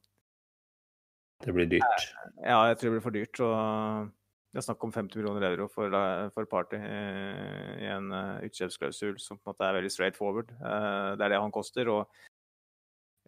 Det 1.44 1.52
blir 1.52 1.68
dyrt. 1.68 2.06
ja, 2.40 2.60
jeg 2.70 2.78
tror 2.78 2.88
det 2.88 2.94
blir 2.96 3.04
for 3.04 3.14
dyrt. 3.14 3.40
Og 3.44 4.12
det 4.56 4.62
er 4.62 4.64
snakk 4.70 4.84
om 4.86 4.92
50 4.94 5.20
millioner 5.20 5.44
euro 5.50 5.66
for, 5.68 5.92
for 6.32 6.48
Party 6.48 6.78
eh, 6.80 7.72
i 7.84 7.88
en 7.92 8.06
uh, 8.08 8.38
utkjøpsklausul 8.46 9.18
som 9.20 9.36
på 9.36 9.50
en 9.50 9.52
måte 9.52 9.66
er 9.66 9.76
veldig 9.76 9.90
straight 9.92 10.16
forward. 10.16 10.54
Eh, 10.56 11.10
det 11.18 11.26
er 11.26 11.34
det 11.34 11.40
han 11.42 11.52
koster. 11.52 11.90
Og 11.92 12.06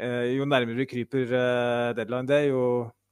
eh, 0.01 0.39
jo 0.39 0.47
nærmere 0.49 0.79
vi 0.79 0.89
kryper 0.89 1.35
eh, 1.37 1.91
deadline 1.99 2.31
day, 2.31 2.49
jo 2.49 2.63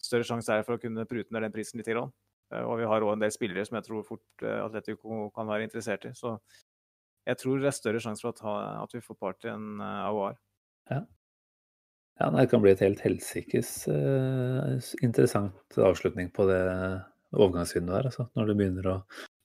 større 0.00 0.24
sjanse 0.24 0.48
er 0.54 0.62
det 0.62 0.68
for 0.68 0.78
å 0.78 0.80
kunne 0.80 1.04
prute 1.10 1.34
ned 1.34 1.44
den 1.44 1.52
prisen 1.52 1.82
litt. 1.82 1.90
Grann. 1.92 2.14
Eh, 2.54 2.64
og 2.64 2.80
vi 2.80 2.88
har 2.88 3.04
òg 3.04 3.12
en 3.18 3.26
del 3.26 3.34
spillere 3.34 3.66
som 3.68 3.76
jeg 3.76 3.88
tror 3.90 4.08
fort 4.08 4.48
Atletico 4.54 5.26
kan 5.36 5.52
være 5.52 5.68
interessert 5.68 6.08
i. 6.08 6.14
Så 6.16 6.38
jeg 7.26 7.42
tror 7.42 7.60
det 7.60 7.68
er 7.68 7.76
større 7.76 8.00
sjanse 8.00 8.24
for 8.24 8.32
at, 8.32 8.96
vi 8.96 9.04
får 9.04 9.20
Party 9.20 9.52
enn 9.52 9.76
AOR. 9.82 10.40
Aouar. 10.88 11.12
Ja, 12.18 12.30
Det 12.32 12.46
kan 12.48 12.62
bli 12.64 12.72
et 12.72 12.80
helt 12.80 13.02
helsikes 13.04 13.70
eh, 13.92 14.78
interessant 15.04 15.76
avslutning 15.76 16.30
på 16.32 16.46
det 16.48 16.62
overgangsvinduet 17.36 17.98
her. 17.98 18.08
Altså. 18.08 18.24
Når 18.38 18.48
det 18.48 18.56
begynner 18.56 18.88
å, 18.88 18.96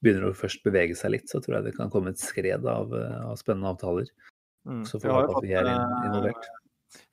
begynner 0.04 0.30
å 0.30 0.38
først 0.38 0.64
bevege 0.64 0.96
seg 0.96 1.12
litt, 1.18 1.28
så 1.28 1.42
tror 1.44 1.58
jeg 1.58 1.68
det 1.68 1.76
kan 1.76 1.92
komme 1.92 2.14
et 2.14 2.22
skred 2.22 2.64
av, 2.70 2.94
eh, 2.96 3.20
av 3.28 3.36
spennende 3.42 3.74
avtaler. 3.74 4.08
Mm. 4.70 4.86
Så 4.88 5.02
får 5.02 5.08
vi 5.10 5.14
håpe 5.18 5.36
at 5.36 5.44
vi 5.44 5.54
er 5.58 5.68
fått, 5.68 5.76
Vi 5.76 5.76
har 5.76 6.08
involvert. 6.08 6.50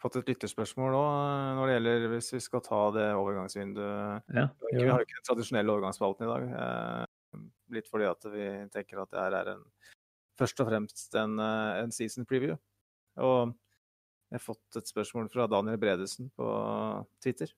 fått 0.02 0.16
et 0.20 0.30
lytterspørsmål 0.30 0.94
òg 0.98 1.12
når 1.59 1.66
det 1.66 1.74
gjelder 1.76 2.09
hvis 2.12 2.32
vi 2.35 2.40
skal 2.44 2.60
ta 2.66 2.80
det 2.94 3.06
overgangsvinduet 3.16 4.35
Ja, 4.36 4.48
Vi 4.70 4.82
har 4.85 4.98
jo 5.01 5.06
ikke 5.06 5.18
den 5.18 5.28
tradisjonelle 5.30 5.72
overgangsspalten 5.74 6.26
i 6.26 6.32
dag. 6.32 6.51
Eh, 6.62 7.40
litt 7.74 7.89
fordi 7.90 8.06
at 8.09 8.30
vi 8.30 8.48
tenker 8.70 9.02
at 9.02 9.10
det 9.10 9.20
her 9.24 9.39
er 9.43 9.55
en, 9.56 9.64
først 10.39 10.60
og 10.60 10.68
fremst 10.70 11.14
en, 11.18 11.39
eh, 11.40 11.82
en 11.82 11.90
season 11.90 12.24
preview. 12.28 12.55
Og 13.16 13.55
jeg 14.28 14.36
har 14.36 14.44
fått 14.44 14.76
et 14.76 14.90
spørsmål 14.90 15.30
fra 15.32 15.46
Daniel 15.48 15.78
Bredesen 15.80 16.28
på 16.36 16.48
Twitter. 17.24 17.52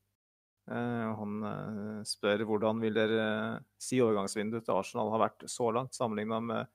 Eh, 0.71 1.09
han 1.19 1.47
eh, 1.49 2.03
spør 2.07 2.45
hvordan 2.47 2.83
vil 2.83 2.95
dere 2.95 3.25
si 3.83 3.99
overgangsvinduet 4.05 4.69
til 4.69 4.79
Arsenal 4.79 5.11
har 5.15 5.25
vært 5.25 5.47
så 5.51 5.73
langt, 5.75 5.97
sammenligna 5.99 6.39
med 6.45 6.71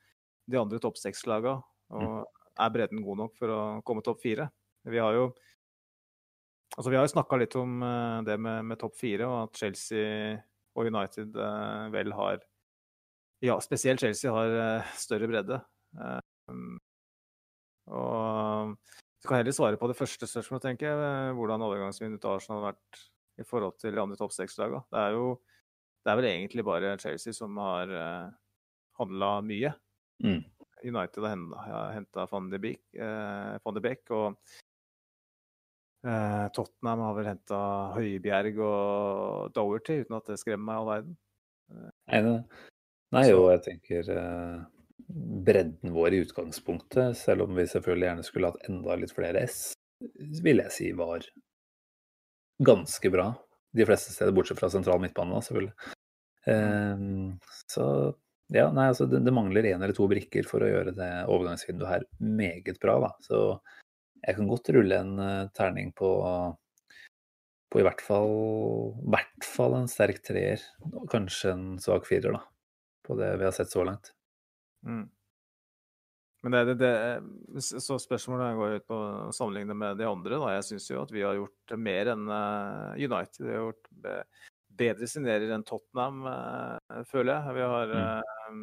de 0.51 0.59
andre 0.59 0.81
topp 0.83 0.99
seks-laga? 0.99 1.55
Og 1.95 2.25
er 2.55 2.73
bredden 2.73 3.03
god 3.05 3.21
nok 3.23 3.37
for 3.39 3.53
å 3.55 3.61
komme 3.87 4.03
topp 4.03 4.19
fire? 4.25 4.49
Vi 4.85 5.01
har 5.01 5.17
jo 5.17 5.33
Altså, 6.75 6.89
vi 6.91 6.97
har 6.97 7.05
jo 7.05 7.11
snakka 7.13 7.37
litt 7.39 7.53
om 7.55 7.83
eh, 7.87 8.17
det 8.27 8.35
med, 8.41 8.65
med 8.67 8.79
topp 8.81 8.97
fire, 8.99 9.29
og 9.29 9.35
at 9.45 9.59
Chelsea 9.61 10.33
og 10.75 10.89
United 10.89 11.37
eh, 11.39 11.85
vel 11.93 12.11
har 12.17 12.41
Ja, 13.45 13.55
spesielt 13.63 14.01
Chelsea 14.03 14.33
har 14.33 14.55
eh, 14.59 14.89
større 14.99 15.29
bredde. 15.31 15.61
Eh, 15.95 16.19
og 17.95 18.75
du 19.25 19.29
kan 19.31 19.39
heller 19.41 19.55
svare 19.57 19.77
på 19.81 19.87
det 19.89 19.97
første 19.97 20.27
spørsmålet, 20.29 20.61
tenker 20.67 20.85
jeg. 20.85 20.97
eh, 21.01 21.33
Hvordan 21.33 21.63
overgangsvinduet 21.65 22.21
til 22.21 22.29
Arsenal 22.29 22.59
har 22.61 22.73
vært 22.75 22.99
i 23.41 23.43
forhold 23.43 23.73
til 23.81 23.95
de 23.95 24.01
andre 24.03 24.15
topp 24.19 24.31
seks-laga. 24.35 24.83
Det 24.93 24.99
er 25.01 25.15
jo 25.17 25.23
det 26.05 26.11
er 26.11 26.19
vel 26.19 26.27
egentlig 26.29 26.63
bare 26.63 26.91
Chelsea 27.01 27.33
som 27.33 27.57
har 27.57 27.89
uh, 27.89 28.29
handla 28.99 29.41
mye. 29.41 29.71
Mm. 30.21 30.43
United 30.85 31.25
har 31.25 31.95
henta 31.95 32.27
van 32.29 32.51
de 32.51 32.59
Beek, 32.61 32.83
eh, 32.93 33.55
van 33.65 33.73
de 33.73 33.81
Beek 33.81 34.11
og 34.13 34.37
eh, 36.05 36.45
Tottenham 36.53 37.01
har 37.07 37.15
vel 37.17 37.31
henta 37.31 37.59
Høibjerg 37.95 38.59
og 38.61 39.49
Dowerty, 39.57 40.03
uten 40.05 40.19
at 40.19 40.29
det 40.29 40.37
skremmer 40.43 40.67
meg 40.69 40.77
all 40.77 40.91
verden. 40.91 41.17
Nei, 41.73 42.21
det- 42.21 42.69
nei, 43.17 43.25
jo, 43.31 43.49
jeg 43.49 43.65
tenker 43.65 44.13
eh, 44.13 44.61
bredden 45.07 45.93
vår 45.93 46.13
i 46.13 46.21
utgangspunktet, 46.25 47.17
selv 47.17 47.45
om 47.45 47.55
vi 47.55 47.67
selvfølgelig 47.69 48.07
gjerne 48.09 48.25
skulle 48.25 48.51
hatt 48.51 48.69
enda 48.69 48.97
litt 48.99 49.13
flere 49.15 49.45
S, 49.45 49.59
vil 50.43 50.63
jeg 50.63 50.73
si 50.73 50.91
var 50.97 51.25
ganske 52.65 53.11
bra. 53.13 53.29
De 53.75 53.85
fleste 53.85 54.15
steder, 54.15 54.33
bortsett 54.35 54.59
fra 54.59 54.71
sentral 54.71 55.01
midtbane, 55.03 55.41
selvfølgelig. 55.43 55.93
Eh, 56.49 57.05
så 57.71 57.85
ja, 58.53 58.67
nei, 58.69 58.89
altså 58.91 59.07
det, 59.09 59.23
det 59.25 59.33
mangler 59.33 59.65
én 59.65 59.81
eller 59.81 59.95
to 59.97 60.05
brikker 60.09 60.45
for 60.49 60.61
å 60.61 60.69
gjøre 60.69 60.93
det 60.97 61.09
overgangsvinduet 61.33 61.89
her 61.89 62.05
meget 62.21 62.77
bra, 62.81 62.99
da. 63.07 63.11
Så 63.25 63.39
jeg 64.21 64.37
kan 64.37 64.49
godt 64.49 64.69
rulle 64.73 65.01
en 65.01 65.21
eh, 65.21 65.47
terning 65.57 65.91
på, 65.97 66.11
på 67.69 67.81
i 67.81 67.85
hvert 67.85 68.03
fall, 68.05 68.35
hvert 69.05 69.49
fall 69.49 69.79
en 69.79 69.89
sterk 69.91 70.21
treer. 70.25 70.61
og 70.91 71.09
Kanskje 71.11 71.55
en 71.55 71.65
svak 71.81 72.07
firer, 72.09 72.37
da. 72.37 72.45
På 73.05 73.17
det 73.19 73.35
vi 73.37 73.45
har 73.45 73.53
sett 73.53 73.73
så 73.73 73.85
langt. 73.85 74.14
Mm. 74.85 75.05
Men 76.45 76.51
det, 76.51 76.75
det, 76.77 76.89
det, 77.55 77.61
så 77.81 77.95
spørsmålet 77.97 78.57
går 78.57 78.73
ut 78.77 78.83
på 78.85 78.97
å 78.97 79.31
sammenligne 79.33 79.73
med 79.73 79.97
de 79.97 80.05
andre. 80.05 80.37
Da. 80.37 80.51
Jeg 80.53 80.67
syns 80.67 80.89
jo 80.91 80.99
at 81.01 81.13
vi 81.13 81.23
har 81.25 81.37
gjort 81.39 81.73
mer 81.81 82.11
enn 82.11 82.27
uh, 82.29 82.91
United. 83.01 83.39
Vi 83.39 83.49
har 83.49 83.63
gjort 83.63 83.89
bedre 84.75 85.09
signerer 85.09 85.55
enn 85.55 85.65
Tottenham, 85.65 86.19
uh, 86.29 86.99
føler 87.09 87.33
jeg. 87.33 87.55
Vi 87.57 87.63
har 87.65 87.93
uh, 87.97 88.59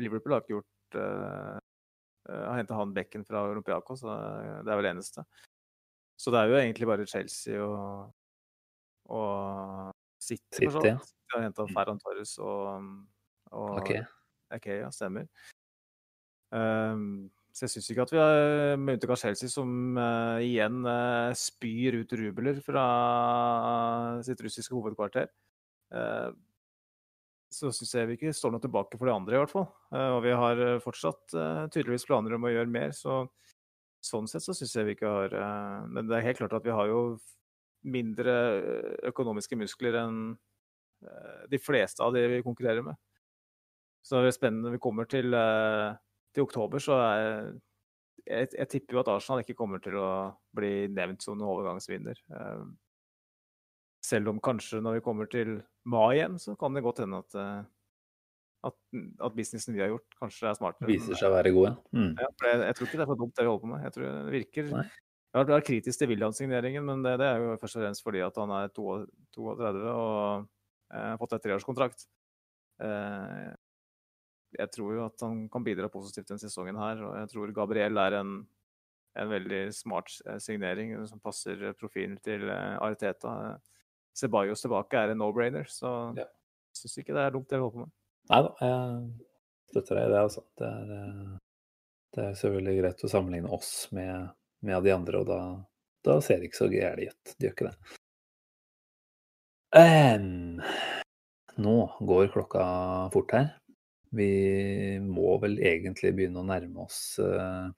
Liverpool 0.00 0.32
har 0.32 0.46
ikke 0.46 0.56
gjort 0.56 0.68
Har 0.96 2.56
henta 2.56 2.78
han 2.78 2.94
Bekken 2.94 3.22
fra 3.26 3.42
Olympiakos, 3.50 4.00
så 4.00 4.14
det 4.64 4.72
er 4.72 4.78
vel 4.80 4.88
eneste. 4.90 5.22
Så 6.20 6.32
det 6.32 6.40
er 6.40 6.50
jo 6.50 6.56
egentlig 6.58 6.88
bare 6.88 7.06
Chelsea 7.08 7.60
og, 7.62 8.10
og 9.12 9.92
City, 10.20 10.64
City, 10.64 10.88
ja. 10.88 10.96
De 10.96 11.36
har 11.36 11.44
henta 11.46 11.68
Ferran 11.74 12.00
Torres 12.00 12.32
og, 12.40 12.88
og 13.52 13.78
Ok. 13.82 13.92
Ok, 14.54 14.66
ja, 14.80 14.90
stemmer. 14.94 15.28
Um, 16.50 17.30
så 17.54 17.66
jeg 17.66 17.74
syns 17.76 17.90
ikke 17.92 18.06
at 18.06 18.12
vi 18.14 18.20
har, 18.20 18.76
med 18.78 18.98
unntak 18.98 19.18
Chelsea, 19.20 19.50
som 19.50 19.98
uh, 19.98 20.38
igjen 20.42 20.82
uh, 20.86 21.30
spyr 21.38 22.00
ut 22.02 22.14
rubler 22.18 22.60
fra 22.64 22.84
sitt 24.26 24.42
russiske 24.42 24.74
hovedkvarter, 24.74 25.30
uh, 25.94 26.30
så 27.50 27.70
syns 27.74 27.92
jeg 27.94 28.08
vi 28.08 28.16
ikke 28.16 28.32
står 28.34 28.54
noe 28.54 28.62
tilbake 28.62 28.98
for 28.98 29.10
de 29.10 29.14
andre, 29.14 29.34
i 29.34 29.40
hvert 29.42 29.52
fall. 29.52 29.66
Eh, 29.90 30.10
og 30.14 30.20
vi 30.22 30.34
har 30.38 30.60
eh, 30.62 30.82
fortsatt 30.82 31.34
eh, 31.34 31.64
tydeligvis 31.74 32.06
planer 32.06 32.36
om 32.36 32.46
å 32.46 32.52
gjøre 32.52 32.70
mer, 32.70 32.94
så 32.94 33.24
sånn 34.06 34.30
sett 34.30 34.46
så 34.46 34.54
syns 34.56 34.76
jeg 34.78 34.86
vi 34.86 34.94
ikke 34.96 35.10
har 35.10 35.34
eh, 35.36 35.88
Men 35.92 36.06
det 36.08 36.16
er 36.16 36.28
helt 36.28 36.40
klart 36.40 36.54
at 36.56 36.64
vi 36.64 36.72
har 36.72 36.88
jo 36.88 37.00
mindre 37.90 38.36
eh, 38.60 38.94
økonomiske 39.10 39.58
muskler 39.58 39.98
enn 40.04 40.20
eh, 41.02 41.42
de 41.50 41.60
fleste 41.60 42.04
av 42.06 42.14
de 42.14 42.22
vi 42.36 42.44
konkurrerer 42.46 42.86
med. 42.86 43.00
Så 44.06 44.22
det 44.22 44.30
er 44.30 44.36
spennende 44.36 44.68
når 44.68 44.78
vi 44.78 44.82
kommer 44.82 45.08
til, 45.10 45.34
eh, 45.36 45.96
til 46.34 46.46
oktober, 46.46 46.82
så 46.82 46.96
er 47.04 47.24
jeg, 48.26 48.52
jeg 48.54 48.68
tipper 48.70 48.96
jo 48.96 49.00
at 49.02 49.10
Arsenal 49.12 49.42
ikke 49.42 49.56
kommer 49.58 49.80
til 49.82 49.96
å 49.98 50.10
bli 50.56 50.88
nevnt 50.92 51.24
som 51.24 51.38
noen 51.38 51.50
overgangsvinner. 51.56 52.22
Eh, 52.36 52.62
Selv 54.00 54.30
om 54.32 54.38
kanskje 54.40 54.78
når 54.80 54.96
vi 54.96 55.02
kommer 55.04 55.28
til 55.28 55.58
mai 55.84 56.16
igjen, 56.16 56.38
så 56.40 56.54
kan 56.56 56.72
det 56.72 56.80
godt 56.86 57.02
hende 57.02 57.18
at, 57.20 57.34
eh, 57.36 57.66
at, 58.70 58.76
at 59.20 59.34
businessen 59.36 59.76
vi 59.76 59.82
har 59.84 59.92
gjort, 59.92 60.16
kanskje 60.16 60.48
er 60.48 60.56
smartere. 60.56 60.88
Viser 60.88 61.18
seg 61.20 61.28
å 61.28 61.34
være 61.34 61.52
gode. 61.52 61.74
Mm. 61.92 62.14
Ja, 62.16 62.30
for 62.40 62.48
jeg, 62.48 62.62
jeg 62.64 62.78
tror 62.78 62.88
ikke 62.88 63.00
det 63.00 63.04
er 63.04 63.10
for 63.12 63.20
dumt 63.20 63.36
det 63.36 63.44
vi 63.44 63.50
holder 63.50 63.64
på 63.66 63.72
med. 63.74 63.84
Jeg 63.84 63.96
tror 63.96 64.06
det 64.08 64.34
virker 64.38 64.70
Nei. 64.72 64.86
Jeg 65.30 65.38
har 65.38 65.46
vært 65.52 65.66
kritisk 65.68 66.00
til 66.00 66.08
William-signeringen, 66.10 66.82
men 66.88 67.04
det, 67.04 67.12
det 67.20 67.26
er 67.28 67.44
jo 67.44 67.58
først 67.62 67.76
og 67.78 67.84
fremst 67.84 68.02
fordi 68.02 68.22
at 68.26 68.38
han 68.40 68.50
er 68.56 68.72
32 68.74 69.92
og 69.92 70.48
eh, 70.90 71.04
har 71.12 71.20
fått 71.20 71.36
en 71.36 71.44
treårskontrakt. 71.44 72.08
Eh, 72.82 73.52
jeg 74.58 74.70
tror 74.74 74.94
jo 74.96 75.04
at 75.06 75.22
han 75.24 75.44
kan 75.52 75.64
bidra 75.66 75.88
positivt 75.92 76.30
denne 76.30 76.42
sesongen 76.42 76.78
her, 76.80 77.02
og 77.06 77.16
jeg 77.20 77.30
tror 77.32 77.52
Gabriel 77.56 78.00
er 78.02 78.16
en, 78.20 78.34
en 79.20 79.30
veldig 79.30 79.62
smart 79.76 80.12
eh, 80.26 80.38
signering 80.42 80.94
som 81.08 81.22
passer 81.22 81.72
profilen 81.78 82.18
til 82.24 82.48
eh, 82.50 82.76
Ariteta. 82.82 83.34
Ceballos 84.16 84.62
tilbake 84.64 84.98
er 84.98 85.12
en 85.12 85.20
no-brainer, 85.22 85.68
så 85.70 86.12
Ja. 86.18 86.26
jeg 86.26 86.82
syns 86.82 86.98
ikke 87.02 87.14
det 87.14 87.24
er 87.26 87.34
dumt 87.36 87.48
det 87.50 87.58
vi 87.60 87.62
holder 87.62 87.76
på 87.78 87.84
med. 87.86 87.94
Nei 88.30 88.40
da, 88.46 88.50
jeg 88.60 89.70
støtter 89.70 89.96
deg 90.00 90.04
i 90.04 90.12
det. 90.12 90.20
Altså. 90.26 90.44
Det, 90.58 90.68
er, 90.68 90.92
eh, 90.98 91.38
det 92.16 92.24
er 92.26 92.38
selvfølgelig 92.42 92.76
greit 92.82 93.04
å 93.06 93.12
sammenligne 93.14 93.54
oss 93.54 93.72
med, 93.96 94.30
med 94.66 94.84
de 94.86 94.94
andre, 94.94 95.22
og 95.22 95.30
da, 95.30 95.40
da 96.06 96.20
ser 96.24 96.40
det 96.40 96.50
ikke 96.50 96.62
så 96.64 96.70
gærent 96.72 97.10
ut. 97.14 97.34
De 97.38 97.46
gjør 97.46 97.56
ikke 97.56 97.70
det. 97.70 97.96
Um, 99.70 100.58
nå 101.62 101.74
går 102.02 102.32
klokka 102.34 102.64
fort 103.14 103.34
her. 103.36 103.52
Vi 104.16 104.30
må 105.04 105.36
vel 105.42 105.60
egentlig 105.62 106.14
begynne 106.16 106.42
å 106.42 106.46
nærme 106.46 106.86
oss 106.86 107.18
eh, 107.22 107.68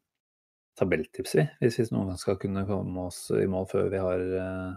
tabelltips, 0.79 1.35
vi. 1.37 1.45
Hvis 1.61 1.79
vi 1.81 1.87
noen 1.93 2.17
skal 2.21 2.39
kunne 2.41 2.65
komme 2.69 3.09
oss 3.11 3.27
i 3.37 3.45
mål 3.51 3.69
før 3.71 3.91
vi 3.93 4.01
har 4.01 4.25
eh, 4.41 4.71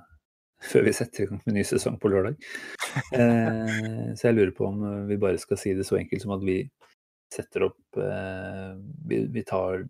før 0.72 0.88
vi 0.88 0.96
setter 0.96 1.24
i 1.24 1.30
gang 1.30 1.42
med 1.46 1.58
ny 1.58 1.64
sesong 1.68 2.00
på 2.02 2.12
lørdag. 2.12 2.40
Eh, 3.16 4.12
så 4.16 4.30
jeg 4.30 4.38
lurer 4.38 4.56
på 4.56 4.68
om 4.68 4.84
eh, 4.88 5.06
vi 5.12 5.20
bare 5.22 5.42
skal 5.42 5.60
si 5.62 5.76
det 5.78 5.88
så 5.88 6.00
enkelt 6.00 6.26
som 6.26 6.36
at 6.36 6.46
vi 6.46 6.62
setter 7.34 7.70
opp 7.70 8.00
eh, 8.00 8.76
vi, 9.08 9.26
vi 9.32 9.44
tar 9.48 9.88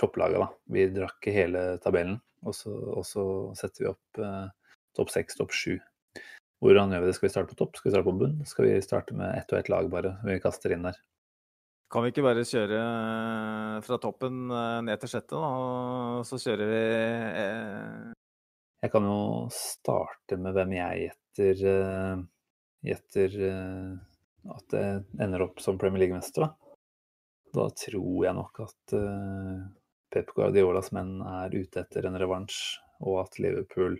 topplaget, 0.00 0.42
da. 0.42 0.48
Vi 0.74 0.88
drakk 0.94 1.28
hele 1.32 1.64
tabellen, 1.82 2.18
og 2.46 2.54
så, 2.56 2.72
og 2.98 3.06
så 3.06 3.24
setter 3.58 3.84
vi 3.84 3.90
opp 3.92 4.22
eh, 4.22 4.74
topp 4.98 5.14
seks, 5.14 5.38
topp 5.38 5.54
sju. 5.54 5.78
Hvordan 6.58 6.90
gjør 6.90 7.04
vi 7.04 7.06
det? 7.06 7.14
Skal 7.14 7.28
vi 7.28 7.32
starte 7.32 7.54
på 7.54 7.60
topp? 7.60 7.76
Skal 7.78 7.88
vi 7.88 7.94
starte 7.94 8.08
på 8.08 8.18
bunn? 8.18 8.40
Skal 8.46 8.66
vi 8.66 8.82
starte 8.82 9.14
med 9.14 9.36
ett 9.38 9.52
og 9.52 9.60
ett 9.60 9.70
lag, 9.70 9.90
bare? 9.90 10.16
Vi 10.26 10.40
kaster 10.42 10.74
inn 10.74 10.86
der. 10.88 10.98
Kan 11.88 12.04
vi 12.04 12.10
ikke 12.12 12.24
bare 12.26 12.44
kjøre 12.44 12.78
eh, 12.78 13.76
fra 13.86 13.96
toppen 14.02 14.50
eh, 14.52 14.80
ned 14.84 15.00
til 15.00 15.12
sjette, 15.14 15.38
da? 15.38 15.52
Og 16.18 16.26
så 16.28 16.36
kjører 16.42 16.68
vi 16.68 16.80
eh, 17.40 18.10
Jeg 18.84 18.92
kan 18.92 19.06
jo 19.08 19.20
starte 19.54 20.36
med 20.36 20.58
hvem 20.58 20.74
jeg 20.76 21.06
gjetter 21.06 22.26
Gjetter 22.84 23.32
at 24.48 24.64
det 24.70 24.82
ender 25.22 25.42
opp 25.48 25.58
som 25.62 25.78
Premier 25.80 26.04
League-mester, 26.04 26.44
da. 26.44 26.74
Da 27.56 27.64
tror 27.74 28.20
jeg 28.22 28.36
nok 28.36 28.60
at 28.62 28.94
Pep 30.14 30.30
Guardiolas 30.36 30.92
menn 30.94 31.16
er 31.26 31.56
ute 31.56 31.82
etter 31.82 32.06
en 32.06 32.18
revansj, 32.22 32.60
og 33.02 33.24
at 33.24 33.40
Liverpool 33.42 33.98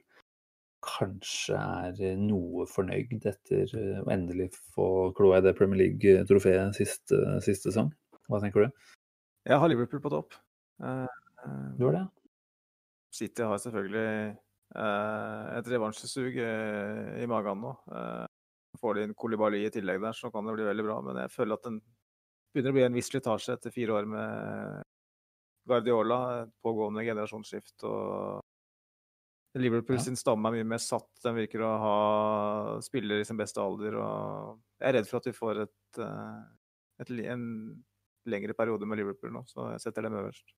kanskje 0.84 1.59
er 1.59 2.18
noe 2.20 2.66
fornøyd 2.70 3.24
etter 3.26 3.72
eh, 3.74 4.00
å 4.02 4.10
endelig 4.14 4.50
få 4.74 5.10
kloa 5.18 5.40
i 5.40 5.44
det 5.46 5.55
Premier 5.59 5.80
League-trofeet 5.82 6.76
siste, 6.78 7.18
siste 7.44 7.72
sesong. 7.72 7.90
Hva 8.28 8.40
tenker 8.42 8.66
du? 8.66 8.94
Jeg 9.48 9.59
har 9.59 9.70
Liverpool 9.70 10.02
på 10.05 10.12
topp. 10.12 10.36
Eh, 10.82 11.05
eh, 11.44 11.68
Du 11.78 11.86
har 11.88 11.96
det? 11.96 12.06
City 13.18 13.42
har 13.42 13.59
selvfølgelig 13.62 14.09
eh, 14.76 15.44
et 15.59 15.70
revansjesug 15.72 16.36
eh, 16.44 17.14
i 17.22 17.28
magen 17.30 17.64
nå. 17.64 17.72
Eh, 17.88 18.26
får 18.78 18.94
de 18.94 19.06
inn 19.09 19.16
Kolibali 19.18 19.64
i 19.66 19.72
tillegg 19.74 20.02
der, 20.05 20.14
så 20.14 20.30
kan 20.30 20.46
det 20.46 20.55
bli 20.59 20.68
veldig 20.68 20.84
bra. 20.86 21.00
Men 21.06 21.22
jeg 21.24 21.34
føler 21.34 21.59
at 21.59 21.66
den 21.66 21.80
begynner 22.52 22.74
å 22.74 22.78
bli 22.78 22.86
en 22.86 22.98
viss 22.98 23.10
slitasje 23.10 23.56
etter 23.56 23.74
fire 23.74 23.96
år 23.98 24.06
med 24.12 24.84
Guardiola. 25.68 26.20
Pågående 26.62 27.06
generasjonsskift. 27.09 27.74
og 27.88 28.44
Liverpool 29.56 29.96
Ja. 29.96 30.02
sin 30.02 30.16
stamme 30.16 30.48
er 30.48 30.58
mye 30.58 30.66
mer 30.68 30.78
satt. 30.78 31.08
Den 31.24 31.34
virker 31.34 31.62
å 31.64 31.70
ha 31.80 32.80
spillere 32.84 33.20
i 33.20 33.24
sin 33.24 33.36
beste 33.38 33.58
alder. 33.62 33.96
og 33.96 34.58
Jeg 34.80 34.88
er 34.88 34.92
redd 34.98 35.08
for 35.08 35.16
at 35.18 35.24
vi 35.26 35.32
får 35.32 35.62
et, 35.62 35.98
eh, 35.98 36.42
et, 37.00 37.10
en 37.32 37.84
lengre 38.26 38.54
periode 38.54 38.86
med 38.86 38.98
Liverpool 38.98 39.32
nå, 39.32 39.44
så 39.48 39.70
jeg 39.72 39.80
setter 39.80 40.02
dem 40.02 40.12
øverst. 40.20 40.52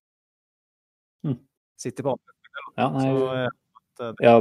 Mm. 1.25 1.39
Sitter 1.79 2.03
på 2.03 2.11
andre. 2.17 2.35
Ja, 2.77 2.89
nei, 2.89 3.47
Så 3.97 4.11
det, 4.17 4.25
ja, 4.25 4.35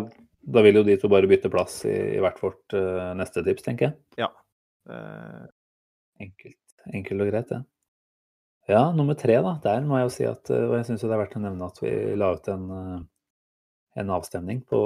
da 0.50 0.62
vil 0.62 0.74
jo 0.74 0.82
de 0.84 0.96
to 0.96 1.08
bare 1.08 1.28
bytte 1.28 1.50
plass 1.50 1.84
i, 1.84 2.16
i 2.16 2.20
hvert 2.22 2.40
vårt 2.42 2.74
uh, 2.74 3.14
neste 3.14 3.44
tips, 3.44 3.62
tenker 3.62 3.90
jeg. 3.90 4.28
eh, 4.88 5.46
Enkelt, 6.20 6.56
enkelt 6.92 7.20
og 7.24 7.30
greit, 7.30 7.48
det. 7.48 7.64
Ja, 8.68 8.92
nummer 8.92 9.14
tre, 9.18 9.38
da. 9.42 9.54
Der 9.62 9.80
må 9.86 9.98
jeg 9.98 10.04
jo 10.08 10.12
si 10.14 10.26
at 10.28 10.50
eh, 10.52 10.66
Og 10.68 10.76
jeg 10.76 10.86
syns 10.90 11.00
det 11.02 11.10
er 11.10 11.18
verdt 11.22 11.36
å 11.38 11.42
nevne 11.42 11.66
at 11.66 11.80
vi 11.82 11.90
la 12.14 12.28
ut 12.36 12.48
en, 12.52 12.66
eh, 12.70 13.00
en 13.98 14.10
avstemning 14.10 14.62
på 14.68 14.80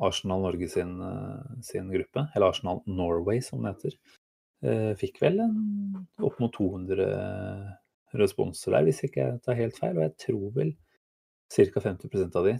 Arsenal 0.00 0.42
Norge 0.42 0.68
sin, 0.68 1.00
eh, 1.00 1.62
sin 1.62 1.90
gruppe. 1.90 2.26
Eller 2.34 2.46
Arsenal 2.46 2.82
Norway, 2.86 3.40
som 3.40 3.62
det 3.62 3.74
heter. 3.74 3.96
Eh, 4.62 4.94
Fikk 4.96 5.20
vel 5.22 5.40
en, 5.40 6.06
opp 6.22 6.38
mot 6.38 6.52
200 6.54 7.08
responser 8.14 8.72
der, 8.72 8.84
hvis 8.86 9.02
ikke 9.04 9.24
jeg 9.24 9.42
tar 9.42 9.58
helt 9.58 9.78
feil. 9.78 9.96
Og 9.98 10.06
jeg 10.06 10.16
tror 10.26 10.52
vel 10.54 10.74
ca. 11.52 11.80
50% 11.80 12.36
av 12.36 12.44
de 12.48 12.58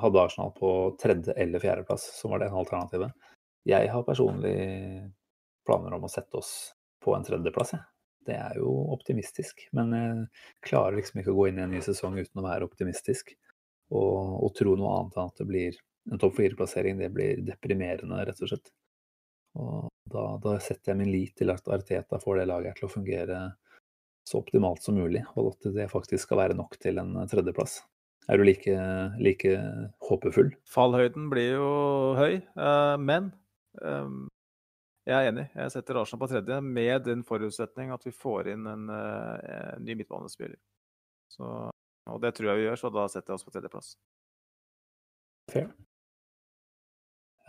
hadde 0.00 0.20
Arsenal 0.20 0.52
på 0.56 0.96
tredje- 1.00 1.36
eller 1.36 1.60
fjerdeplass, 1.60 2.08
som 2.20 2.32
var 2.32 2.40
det 2.40 2.50
alternativet. 2.50 3.12
Jeg 3.68 3.88
har 3.92 4.02
personlig 4.04 5.12
planer 5.66 5.94
om 5.94 6.04
å 6.04 6.10
sette 6.10 6.40
oss 6.40 6.74
på 7.04 7.14
en 7.14 7.24
tredjeplass, 7.24 7.74
jeg. 7.76 7.84
Det 8.28 8.36
er 8.36 8.58
jo 8.60 8.68
optimistisk, 8.92 9.68
men 9.72 9.92
jeg 9.92 10.26
klarer 10.66 10.96
liksom 10.98 11.20
ikke 11.20 11.32
å 11.32 11.36
gå 11.38 11.48
inn 11.48 11.60
i 11.60 11.62
en 11.62 11.70
ny 11.70 11.80
sesong 11.84 12.18
uten 12.18 12.42
å 12.42 12.44
være 12.44 12.66
optimistisk. 12.68 13.32
Og, 13.88 14.44
å 14.44 14.50
tro 14.56 14.74
noe 14.76 14.96
annet 14.98 15.16
enn 15.16 15.30
at 15.30 15.40
det 15.40 15.48
blir 15.48 15.78
en 16.12 16.20
topp 16.20 16.36
fire-plassering, 16.38 16.98
det 17.00 17.08
blir 17.12 17.40
deprimerende, 17.44 18.20
rett 18.24 18.42
og 18.44 18.50
slett. 18.52 18.72
Og 19.58 19.88
da, 20.08 20.24
da 20.42 20.56
setter 20.62 20.92
jeg 20.92 21.00
min 21.00 21.12
lit 21.12 21.34
til 21.38 21.52
at 21.52 21.68
Arteta 21.72 22.20
får 22.20 22.40
det 22.40 22.48
laget 22.48 22.78
til 22.78 22.88
å 22.88 22.92
fungere 22.92 23.42
så 24.28 24.42
optimalt 24.42 24.84
som 24.84 24.98
mulig, 24.98 25.22
og 25.40 25.54
at 25.54 25.70
det 25.76 25.88
faktisk 25.92 26.28
skal 26.28 26.42
være 26.42 26.56
nok 26.58 26.76
til 26.82 27.00
en 27.00 27.16
tredjeplass. 27.28 27.80
Er 28.28 28.36
du 28.36 28.44
like, 28.44 28.74
like 29.24 29.52
håpefull? 30.04 30.50
Fallhøyden 30.68 31.30
blir 31.32 31.54
jo 31.54 31.68
høy, 32.18 32.34
eh, 32.36 32.96
men 33.00 33.30
eh, 33.80 34.10
jeg 35.08 35.16
er 35.16 35.30
enig. 35.30 35.46
Jeg 35.56 35.72
setter 35.72 36.02
Arsenal 36.02 36.20
på 36.20 36.28
tredje 36.34 36.58
med 36.64 37.06
den 37.06 37.24
forutsetning 37.24 37.94
at 37.94 38.04
vi 38.04 38.12
får 38.12 38.52
inn 38.52 38.68
en, 38.68 38.84
eh, 38.92 39.54
en 39.78 39.86
ny 39.86 39.96
midtbanespiller. 39.96 40.58
Så 41.32 41.70
og 42.08 42.22
det 42.22 42.34
tror 42.36 42.52
jeg 42.52 42.60
vi 42.60 42.66
gjør, 42.68 42.80
så 42.80 42.90
da 42.94 43.04
setter 43.12 43.32
jeg 43.32 43.40
oss 43.40 43.46
på 43.46 43.54
tredjeplass. 43.54 43.92
Fair. 45.52 45.70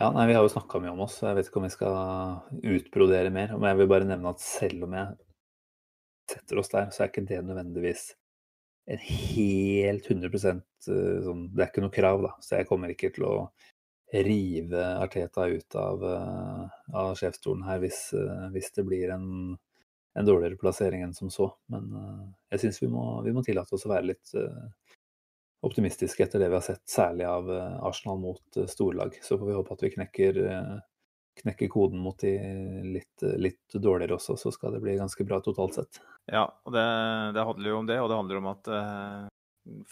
Ja, 0.00 0.08
nei, 0.16 0.26
Vi 0.30 0.36
har 0.36 0.46
jo 0.46 0.52
snakka 0.52 0.80
mye 0.80 0.94
om 0.94 1.02
oss, 1.04 1.18
så 1.20 1.28
jeg 1.28 1.36
vet 1.36 1.50
ikke 1.50 1.60
om 1.60 1.66
vi 1.66 1.74
skal 1.74 1.98
utbrodere 2.76 3.32
mer. 3.34 3.52
Men 3.58 3.68
jeg 3.72 3.80
vil 3.82 3.90
bare 3.92 4.08
nevne 4.08 4.32
at 4.32 4.40
selv 4.40 4.86
om 4.86 4.96
jeg 4.96 5.18
setter 6.30 6.60
oss 6.62 6.72
der, 6.72 6.88
så 6.94 7.04
er 7.04 7.10
ikke 7.10 7.26
det 7.28 7.42
nødvendigvis 7.44 8.06
en 8.90 9.02
helt 9.04 10.08
100% 10.08 10.64
sånn 10.88 11.42
Det 11.52 11.62
er 11.62 11.68
ikke 11.68 11.84
noe 11.84 11.94
krav, 11.94 12.22
da. 12.24 12.30
Så 12.40 12.56
jeg 12.56 12.68
kommer 12.70 12.92
ikke 12.92 13.10
til 13.12 13.26
å 13.28 13.34
rive 14.24 14.86
Arteta 15.04 15.44
ut 15.52 15.76
av, 15.78 16.06
av 16.96 17.12
sjefsstolen 17.20 17.62
her 17.68 17.82
hvis, 17.84 18.00
hvis 18.54 18.72
det 18.74 18.86
blir 18.88 19.12
en 19.14 19.28
en 20.18 20.26
dårligere 20.26 20.56
plassering 20.56 21.02
enn 21.02 21.14
som 21.14 21.30
så. 21.30 21.50
Men 21.66 21.92
uh, 21.94 22.28
jeg 22.50 22.64
syns 22.64 22.82
vi, 22.82 22.86
vi, 23.24 23.32
må 23.34 23.42
tillate 23.46 23.74
oss 23.74 23.86
å 23.86 23.92
være 23.92 24.10
litt 24.12 24.32
uh, 24.34 24.68
optimistiske 25.66 26.24
etter 26.24 26.42
det 26.42 26.50
vi 26.50 26.58
har 26.58 26.64
sett, 26.66 26.82
særlig 26.88 27.26
av 27.28 27.50
uh, 27.50 27.86
Arsenal 27.86 28.20
mot 28.22 28.60
storlag. 28.70 29.18
Så 29.22 29.38
får 29.38 29.46
vi 29.46 29.58
håpe 29.58 29.76
at 29.76 29.84
vi 29.84 29.92
knekker, 29.94 30.40
knekker 31.42 31.70
koden 31.72 32.00
mot 32.02 32.18
de 32.20 32.34
litt, 32.96 33.26
litt, 33.38 33.62
dårligere 33.74 34.18
også, 34.18 34.36
så 34.40 34.52
skal 34.54 34.74
det 34.76 34.82
bli 34.84 34.98
ganske 34.98 35.24
bra 35.28 35.40
totalt 35.44 35.78
sett. 35.78 36.02
Ja, 36.30 36.46
og 36.64 36.74
det, 36.74 36.86
det 37.36 37.46
handler 37.46 37.70
jo 37.70 37.78
om 37.82 37.90
det, 37.90 38.00
og 38.00 38.10
det 38.10 38.18
handler 38.18 38.40
om 38.40 38.50
at 38.50 38.72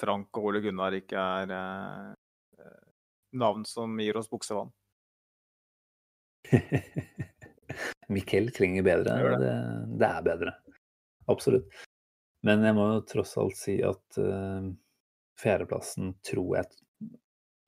Frank 0.00 0.40
og 0.40 0.50
Ole 0.50 0.62
Gunnar 0.64 0.96
ikke 0.96 1.22
er 1.44 1.54
navn 3.38 3.64
som 3.68 3.98
gir 4.00 4.16
oss 4.16 4.30
buksevann. 4.32 4.72
Mikkel 8.08 8.50
klinger 8.50 8.82
bedre. 8.82 9.16
Det. 9.18 9.38
Det, 9.38 9.54
det. 9.98 10.08
er 10.08 10.22
bedre. 10.22 10.54
Absolutt. 11.28 11.68
Men 12.46 12.62
jeg 12.64 12.76
må 12.76 12.86
jo 12.92 13.06
tross 13.08 13.34
alt 13.40 13.58
si 13.58 13.78
at 13.84 14.18
uh, 14.22 14.68
fjerdeplassen 15.40 16.14
tror 16.26 16.60
jeg 16.60 17.10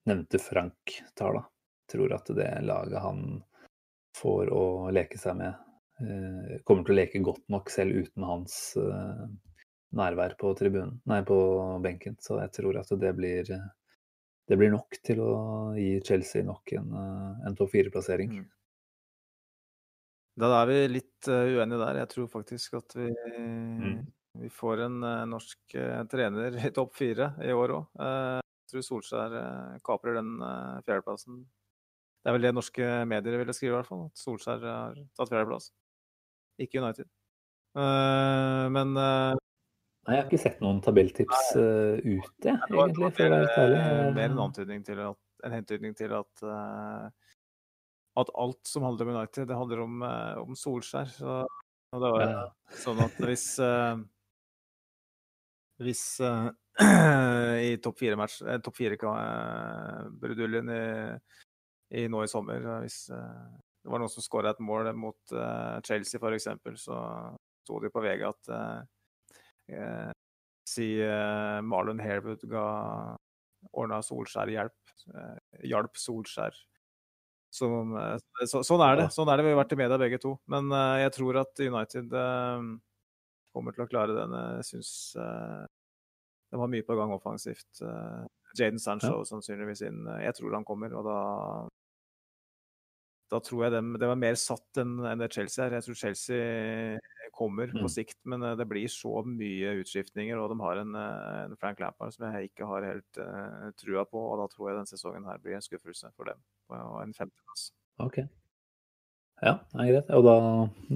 nevnte 0.09 0.41
Frank 0.43 1.01
tar, 1.19 1.37
da. 1.37 1.45
Tror 1.91 2.15
at 2.15 2.31
det 2.39 2.51
laget 2.63 3.03
han 3.03 3.25
får 4.17 4.53
å 4.55 4.65
leke 4.95 5.19
seg 5.19 5.37
med, 5.41 5.59
uh, 6.01 6.55
kommer 6.65 6.87
til 6.87 6.95
å 6.95 7.01
leke 7.01 7.25
godt 7.27 7.45
nok 7.53 7.73
selv 7.75 7.99
uten 8.07 8.27
hans 8.27 8.57
uh, 8.79 9.27
nærvær 9.99 10.37
på 10.39 10.55
tribunen, 10.59 11.01
nei, 11.11 11.21
på 11.27 11.37
benken. 11.83 12.17
Så 12.23 12.39
jeg 12.41 12.55
tror 12.55 12.79
at 12.81 12.95
det 13.03 13.11
blir, 13.19 13.51
det 13.51 14.59
blir 14.59 14.71
nok 14.73 15.03
til 15.03 15.21
å 15.27 15.35
gi 15.75 15.99
Chelsea 16.07 16.47
nok 16.47 16.73
en, 16.79 16.95
en 17.43 17.59
topp 17.59 17.75
fire-plassering. 17.75 18.39
Mm. 18.39 18.49
Da 20.41 20.51
er 20.63 20.71
vi 20.71 20.79
litt 20.89 21.29
uh, 21.29 21.45
uenige 21.57 21.81
der. 21.83 22.01
Jeg 22.03 22.11
tror 22.15 22.31
faktisk 22.33 22.79
at 22.79 22.97
vi, 22.97 23.09
mm. 23.11 23.97
vi 24.45 24.51
får 24.55 24.85
en 24.87 24.99
uh, 25.05 25.25
norsk 25.29 25.77
uh, 25.77 26.01
trener 26.11 26.57
i 26.57 26.73
topp 26.77 26.95
fire 26.97 27.33
i 27.45 27.53
år 27.53 27.77
òg. 27.77 28.01
jeg 28.01 28.73
tror 28.73 28.87
Solskjær 28.87 29.33
kaprer 29.83 30.21
den 30.21 30.37
fjerdeplassen. 30.87 31.43
Det 32.21 32.31
er 32.31 32.37
vel 32.37 32.45
det 32.45 32.53
norske 32.55 32.89
medier 33.09 33.41
ville 33.41 33.55
skrive, 33.57 33.73
i 33.73 33.79
hvert 33.81 33.89
fall. 33.89 34.05
At 34.07 34.21
Solskjær 34.23 34.67
har 34.69 34.99
tatt 35.19 35.33
fjerdeplass. 35.33 35.73
Ikke 36.61 36.83
United. 36.83 37.09
men 37.75 38.95
Nei, 40.11 40.17
jeg 40.17 40.23
har 40.25 40.29
ikke 40.31 40.41
sett 40.41 40.63
noen 40.65 40.79
tabelltips 40.83 41.51
uh, 41.61 41.99
ute, 42.01 42.55
egentlig, 42.55 42.79
var 42.79 42.95
helt 42.95 43.59
ærlig. 43.61 43.81
Mer 44.17 44.31
en 44.33 44.41
antydning 44.47 44.81
til 44.87 45.03
at, 45.05 45.19
en 45.45 45.55
hentydning 45.55 45.97
til 45.99 46.15
at 46.17 46.45
uh, 46.47 47.11
at 48.19 48.31
alt 48.35 48.67
som 48.67 48.83
handler 48.83 49.09
om 49.09 49.17
United, 49.17 49.49
det 49.49 49.57
handler 49.57 49.81
om, 49.81 50.03
eh, 50.03 50.39
om 50.39 50.57
Solskjær. 50.57 51.11
Så, 51.15 51.37
og 51.95 52.03
det 52.03 52.11
var 52.15 52.25
ja. 52.25 52.43
sånn 52.83 53.03
at 53.03 53.21
hvis 53.27 53.45
uh, 53.63 53.99
Hvis 55.81 56.03
uh, 56.23 56.51
i 57.71 57.77
topp 57.83 57.99
fire-match, 57.99 58.41
topp 58.65 58.77
fire-bruduljen 58.77 60.71
i, 60.71 60.85
i, 61.99 62.07
nå 62.09 62.23
i 62.23 62.31
sommer 62.31 62.63
Hvis 62.85 63.09
det 63.11 63.91
var 63.91 64.03
noen 64.03 64.13
som 64.13 64.23
skåra 64.23 64.53
et 64.53 64.61
mål 64.63 64.93
mot 64.95 65.35
Chelsea, 65.87 66.21
f.eks., 66.21 66.49
så 66.85 66.99
sto 67.65 67.81
det 67.81 67.91
på 67.95 68.03
VG 68.05 68.27
at 68.29 68.51
si 70.69 70.89
Marlon 71.65 72.03
Harewood 72.05 72.45
ga 72.51 72.67
ordna 73.73 74.03
Solskjær 74.05 74.53
hjelp. 74.53 74.95
hjalp 75.65 75.97
Solskjær 75.97 76.61
som, 77.51 77.97
eh, 77.99 78.47
så, 78.47 78.63
sånn 78.67 78.83
er 78.87 79.03
det. 79.03 79.09
Sånn 79.15 79.29
er 79.31 79.41
det. 79.41 79.49
Vi 79.49 79.53
har 79.55 79.61
vært 79.61 79.75
i 79.75 79.81
media 79.81 79.99
begge 80.01 80.21
to. 80.23 80.37
Men 80.51 80.71
uh, 80.71 80.97
jeg 81.03 81.15
tror 81.19 81.41
at 81.43 81.63
United 81.67 82.15
uh, 82.15 82.63
kommer 83.55 83.75
til 83.75 83.85
å 83.85 83.91
klare 83.91 84.17
den. 84.17 84.37
Jeg 84.61 84.69
syns 84.71 84.93
uh, 85.19 85.67
de 86.51 86.63
har 86.63 86.71
mye 86.71 86.87
på 86.87 86.97
gang 86.99 87.13
offensivt. 87.15 87.83
Jaden 88.59 88.81
Sancho 88.83 89.21
ja. 89.21 89.27
sannsynligvis 89.29 89.85
inn. 89.87 90.03
Jeg 90.19 90.35
tror 90.39 90.57
han 90.59 90.67
kommer, 90.67 90.95
og 90.99 91.07
da 91.07 91.21
da 93.31 93.39
tror 93.47 93.61
jeg 93.63 93.77
dem, 93.77 93.93
det 94.03 94.09
var 94.11 94.17
mer 94.19 94.35
satt 94.35 94.81
enn 94.83 94.97
en 95.07 95.21
det 95.23 95.29
Chelsea 95.31 95.63
er. 95.63 95.77
Jeg 95.77 95.85
tror 95.85 95.99
Chelsea 96.01 97.29
kommer 97.31 97.71
på 97.71 97.85
mm. 97.85 97.93
sikt, 97.95 98.17
men 98.27 98.43
det 98.59 98.67
blir 98.67 98.91
så 98.91 99.21
mye 99.23 99.77
utskiftninger. 99.85 100.35
Og 100.35 100.51
de 100.51 100.57
har 100.59 100.81
en, 100.81 100.99
en 100.99 101.55
Frank 101.61 101.79
Lampard 101.79 102.11
som 102.17 102.27
jeg 102.27 102.51
ikke 102.51 102.67
har 102.67 102.89
helt 102.89 103.23
trua 103.79 104.03
på. 104.03 104.25
Og 104.33 104.43
da 104.43 104.49
tror 104.51 104.73
jeg 104.73 104.81
denne 104.81 104.91
sesongen 104.91 105.31
her 105.31 105.39
blir 105.39 105.61
en 105.61 105.63
skuffelse 105.63 106.11
for 106.17 106.33
dem 106.33 106.43
og 106.79 107.03
en 107.03 107.17
femteplass. 107.17 107.73
Ok. 108.01 108.23
Ja, 109.41 109.55
det 109.73 109.81
er 109.81 109.87
greit. 109.95 110.11
Og 110.13 110.27
da, 110.27 110.35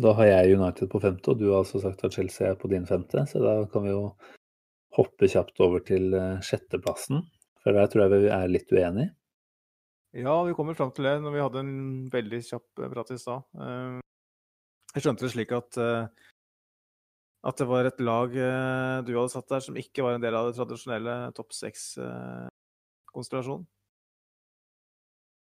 da, 0.05 0.11
har 0.19 0.27
jeg 0.29 0.59
United 0.59 0.91
på 0.93 1.01
femte, 1.01 1.31
og 1.33 1.39
du 1.41 1.47
har 1.49 1.63
altså 1.63 1.79
sagt 1.81 2.05
at 2.05 2.17
Chelsea 2.17 2.51
er 2.51 2.57
på 2.61 2.69
din 2.73 2.87
femte. 2.89 3.19
Så 3.31 3.37
da 3.41 3.53
kan 3.73 3.83
vi 3.87 3.91
jo 3.95 4.03
hoppe 4.99 5.25
kjapt 5.31 5.61
over 5.65 5.81
til 5.87 6.05
eh, 6.15 6.43
sjetteplassen. 6.45 7.19
For 7.65 7.71
der 7.73 7.87
tror 7.89 8.03
jeg 8.05 8.11
vi 8.27 8.31
er 8.37 8.53
litt 8.53 8.71
uenige. 8.73 9.11
Ja, 10.15 10.45
vi 10.47 10.55
kommer 10.55 10.75
fram 10.79 10.93
til 10.95 11.05
det 11.09 11.17
når 11.25 11.33
vi 11.35 11.43
hadde 11.43 11.61
en 11.65 11.75
veldig 12.13 12.41
kjapp 12.45 12.69
eh, 12.83 12.93
prat 12.93 13.11
i 13.15 13.23
stad. 13.23 13.41
Eh, 13.57 13.99
jeg 14.95 15.03
skjønte 15.03 15.25
det 15.25 15.33
slik 15.33 15.51
at, 15.57 15.71
at 17.49 17.57
det 17.59 17.67
var 17.67 17.83
et 17.89 18.01
lag 18.07 18.31
du 18.31 19.11
hadde 19.11 19.33
satt 19.33 19.51
der 19.51 19.63
som 19.65 19.75
ikke 19.81 20.05
var 20.07 20.13
en 20.15 20.23
del 20.23 20.37
av 20.39 20.47
det 20.47 20.55
tradisjonelle 20.55 21.35
topp 21.35 21.51
seks-konstellasjonen. 21.57 23.67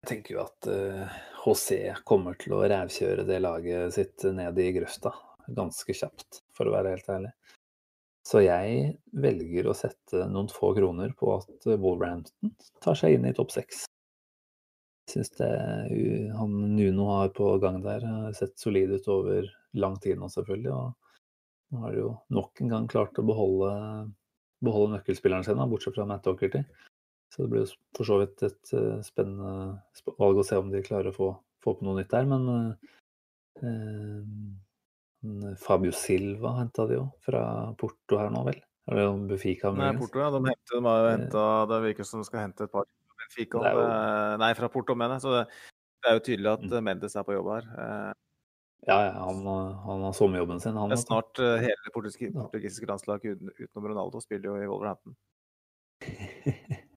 Jeg 0.03 0.09
tenker 0.17 0.35
jo 0.35 0.41
at 0.43 0.67
uh, 0.67 2.01
kommer 2.03 2.35
til 2.35 2.57
å 2.57 2.65
rævkjøre 2.67 3.23
det 3.23 3.37
laget 3.39 3.93
sitt 3.95 4.25
ned 4.35 4.57
i 4.59 4.73
grøfta 4.75 5.13
ganske 5.47 5.95
kjapt, 5.95 6.41
for 6.51 6.67
å 6.67 6.73
være 6.75 6.91
helt 6.91 7.07
ærlig. 7.07 7.31
Så 8.27 8.41
jeg 8.43 8.97
velger 9.19 9.67
å 9.67 9.75
sette 9.75 10.25
noen 10.31 10.51
få 10.51 10.73
kroner 10.75 11.15
på 11.15 11.31
at 11.37 11.67
Wolverhampton 11.67 12.51
tar 12.83 12.99
seg 12.99 13.15
inn 13.15 13.27
i 13.27 13.33
topp 13.35 13.55
seks. 13.55 13.85
Syns 15.11 15.31
det 15.39 15.51
han 16.35 16.53
Nuno 16.75 17.09
har 17.11 17.31
på 17.35 17.53
gang 17.63 17.81
der, 17.83 18.03
har 18.03 18.35
sett 18.35 18.55
solid 18.59 18.91
ut 18.95 19.07
over 19.11 19.47
lang 19.75 19.95
tid 20.03 20.19
nå, 20.19 20.27
selvfølgelig. 20.35 20.71
Og 20.71 21.75
nå 21.75 21.83
har 21.83 21.95
de 21.95 22.03
jo 22.03 22.13
nok 22.35 22.63
en 22.63 22.75
gang 22.75 22.91
klart 22.91 23.19
å 23.19 23.27
beholde, 23.27 23.73
beholde 24.63 24.97
nøkkelspilleren 24.97 25.47
sin, 25.47 25.63
bortsett 25.71 25.95
fra 25.95 26.07
Matt 26.11 26.27
Docherty. 26.27 26.63
Så 27.33 27.41
det 27.41 27.49
blir 27.49 27.63
jo 27.63 27.69
for 27.97 28.05
så 28.05 28.19
vidt 28.21 28.43
et 28.45 28.73
uh, 28.77 28.99
spennende 29.01 30.13
valg 30.21 30.37
å 30.37 30.45
se 30.45 30.59
om 30.61 30.67
de 30.69 30.83
klarer 30.85 31.09
å 31.09 31.15
få, 31.15 31.29
få 31.65 31.73
på 31.79 31.85
noe 31.87 31.97
nytt 31.97 32.11
der. 32.13 32.27
Men 32.29 32.43
uh, 33.57 35.55
Fabio 35.63 35.95
Silva 35.97 36.51
henta 36.59 36.85
de 36.89 36.99
jo 36.99 37.07
fra 37.25 37.41
Porto 37.79 38.19
her 38.21 38.29
nå, 38.33 38.43
vel? 38.51 38.59
Eller 38.91 39.17
Bufika? 39.31 39.71
Nei, 39.73 39.95
Porto, 39.97 40.21
ja. 40.21 40.29
De, 40.35 40.43
hente, 40.45 40.75
de 40.75 40.83
har 40.85 40.99
jo 40.99 41.09
henta 41.13 41.47
Det 41.71 41.79
virker 41.87 42.05
som 42.05 42.21
de 42.21 42.27
skal 42.27 42.43
hente 42.43 42.67
et 42.67 42.73
par 42.73 42.85
Benfica. 43.17 43.63
Jo... 43.65 43.87
Nei, 44.43 44.51
fra 44.59 44.69
Porto, 44.69 44.93
mener 44.99 45.17
jeg. 45.17 45.25
Så 45.25 45.33
det, 45.33 45.43
det, 45.73 46.11
er 46.11 46.19
jo 46.19 46.25
tydelig 46.29 46.53
at 46.53 46.69
mm. 46.69 46.79
Mendes 46.85 47.17
er 47.17 47.25
på 47.25 47.37
jobb 47.39 47.49
her. 47.55 47.65
Ja, 48.83 48.99
ja 49.07 49.11
han, 49.15 49.41
han, 49.87 50.05
har 50.05 50.13
sommerjobben 50.13 50.61
sin. 50.61 50.77
Han, 50.77 50.93
det 50.93 50.99
er 50.99 51.05
snart 51.07 51.41
hele 51.41 51.97
portugisiske, 51.97 52.33
portugisiske 52.37 52.93
landslaget 52.93 53.41
utenom 53.57 53.93
Ronaldo 53.93 54.21
spiller 54.21 54.51
jo 54.51 54.57
i 54.59 54.69
Wolverhampton. 54.69 55.17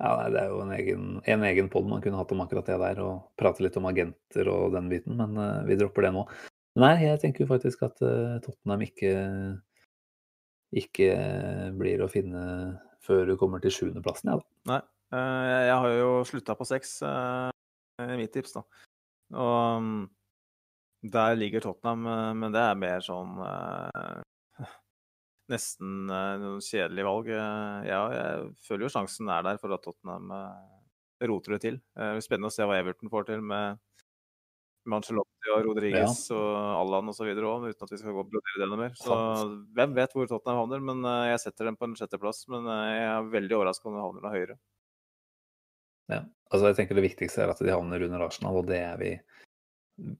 Ja, 0.00 0.14
nei, 0.16 0.30
Det 0.32 0.40
er 0.40 0.48
jo 0.48 0.60
en 0.64 0.72
egen, 0.72 1.08
en 1.28 1.42
egen 1.44 1.66
pod 1.72 1.88
man 1.88 2.00
kunne 2.00 2.16
hatt 2.16 2.30
om 2.32 2.40
akkurat 2.40 2.68
det 2.70 2.78
der, 2.80 3.00
og 3.04 3.26
prate 3.40 3.64
litt 3.64 3.76
om 3.76 3.88
agenter 3.90 4.48
og 4.48 4.72
den 4.72 4.88
biten, 4.88 5.18
men 5.18 5.36
uh, 5.36 5.60
vi 5.68 5.76
dropper 5.76 6.06
det 6.06 6.14
nå. 6.16 6.22
Nei, 6.80 6.94
jeg 7.02 7.20
tenker 7.20 7.44
jo 7.44 7.50
faktisk 7.50 7.82
at 7.84 8.00
uh, 8.00 8.38
Tottenham 8.40 8.86
ikke, 8.86 9.12
ikke 10.80 11.10
blir 11.76 12.00
å 12.00 12.08
finne 12.08 12.44
før 13.04 13.28
du 13.28 13.34
kommer 13.40 13.60
til 13.60 13.74
sjuendeplassen, 13.76 14.32
ja, 14.32 14.38
da. 14.40 14.72
Nei, 14.72 14.80
uh, 15.18 15.44
jeg 15.66 15.76
har 15.84 15.98
jo 15.98 16.14
slutta 16.32 16.56
på 16.56 16.68
seks, 16.70 16.96
i 18.00 18.16
mitt 18.16 18.32
tips, 18.32 18.56
da. 18.56 18.64
Og 19.36 19.84
um, 19.84 19.92
der 21.04 21.36
ligger 21.36 21.60
Tottenham, 21.66 22.08
men 22.40 22.56
det 22.56 22.64
er 22.64 22.80
mer 22.80 23.04
sånn 23.04 23.36
nesten 25.50 26.10
uh, 26.10 26.38
noen 26.40 26.64
kjedelige 26.64 27.06
valg. 27.06 27.30
Uh, 27.30 27.80
ja, 27.88 28.00
jeg 28.14 28.50
føler 28.66 28.86
jo 28.86 28.92
sjansen 28.96 29.30
er 29.32 29.46
der 29.46 29.60
for 29.62 29.74
at 29.76 29.84
Tottenham 29.84 30.32
uh, 30.32 31.26
roter 31.28 31.56
det 31.56 31.62
til. 31.66 31.80
Det 31.92 32.10
blir 32.16 32.24
spennende 32.24 32.50
å 32.52 32.54
se 32.54 32.66
hva 32.66 32.78
Everton 32.80 33.12
får 33.12 33.28
til 33.28 33.44
med 33.44 33.80
Mancelotti 34.88 35.52
og 35.52 35.66
Rodriguez 35.66 36.22
og 36.32 36.48
Allan 36.80 37.10
osv. 37.12 37.28
òg, 37.28 37.66
uten 37.68 37.86
at 37.86 37.92
vi 37.92 37.98
skal 38.00 38.16
gå 38.16 38.22
og 38.22 38.30
brodere 38.32 38.62
det 38.62 38.68
noe 38.70 38.80
mer. 38.80 38.94
Så 38.96 39.16
hvem 39.76 39.94
vet 39.96 40.14
hvor 40.16 40.28
Tottenham 40.30 40.62
havner, 40.62 40.82
men 40.90 41.04
eh, 41.04 41.30
jeg 41.34 41.42
setter 41.44 41.68
dem 41.68 41.76
på 41.76 41.88
en 41.88 41.96
sjetteplass. 41.98 42.46
Men 42.52 42.68
eh, 42.70 42.86
jeg 42.96 43.08
er 43.10 43.30
veldig 43.36 43.58
overraska 43.58 43.90
om 43.90 43.96
de 43.96 44.04
havner 44.04 44.24
noe 44.24 44.34
høyere. 44.34 44.58
Ja. 46.10 46.24
Altså, 46.50 46.70
jeg 46.70 46.80
tenker 46.80 46.98
Det 46.98 47.06
viktigste 47.06 47.44
er 47.44 47.52
at 47.52 47.60
de 47.62 47.70
havner 47.70 48.06
under 48.08 48.26
Arsenal, 48.26 48.62
og 48.62 48.70
det 48.70 48.80
er 48.82 48.96
vi 49.00 49.14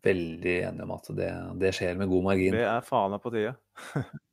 veldig 0.04 0.56
enige 0.68 0.84
om 0.84 0.92
at 0.94 1.08
det, 1.16 1.30
det 1.62 1.72
skjer 1.74 1.96
med 1.98 2.10
god 2.12 2.26
margin. 2.28 2.54
Det 2.54 2.66
er 2.68 2.84
faen 2.84 3.14
meg 3.14 3.24
på 3.24 3.32
tide. 3.34 3.56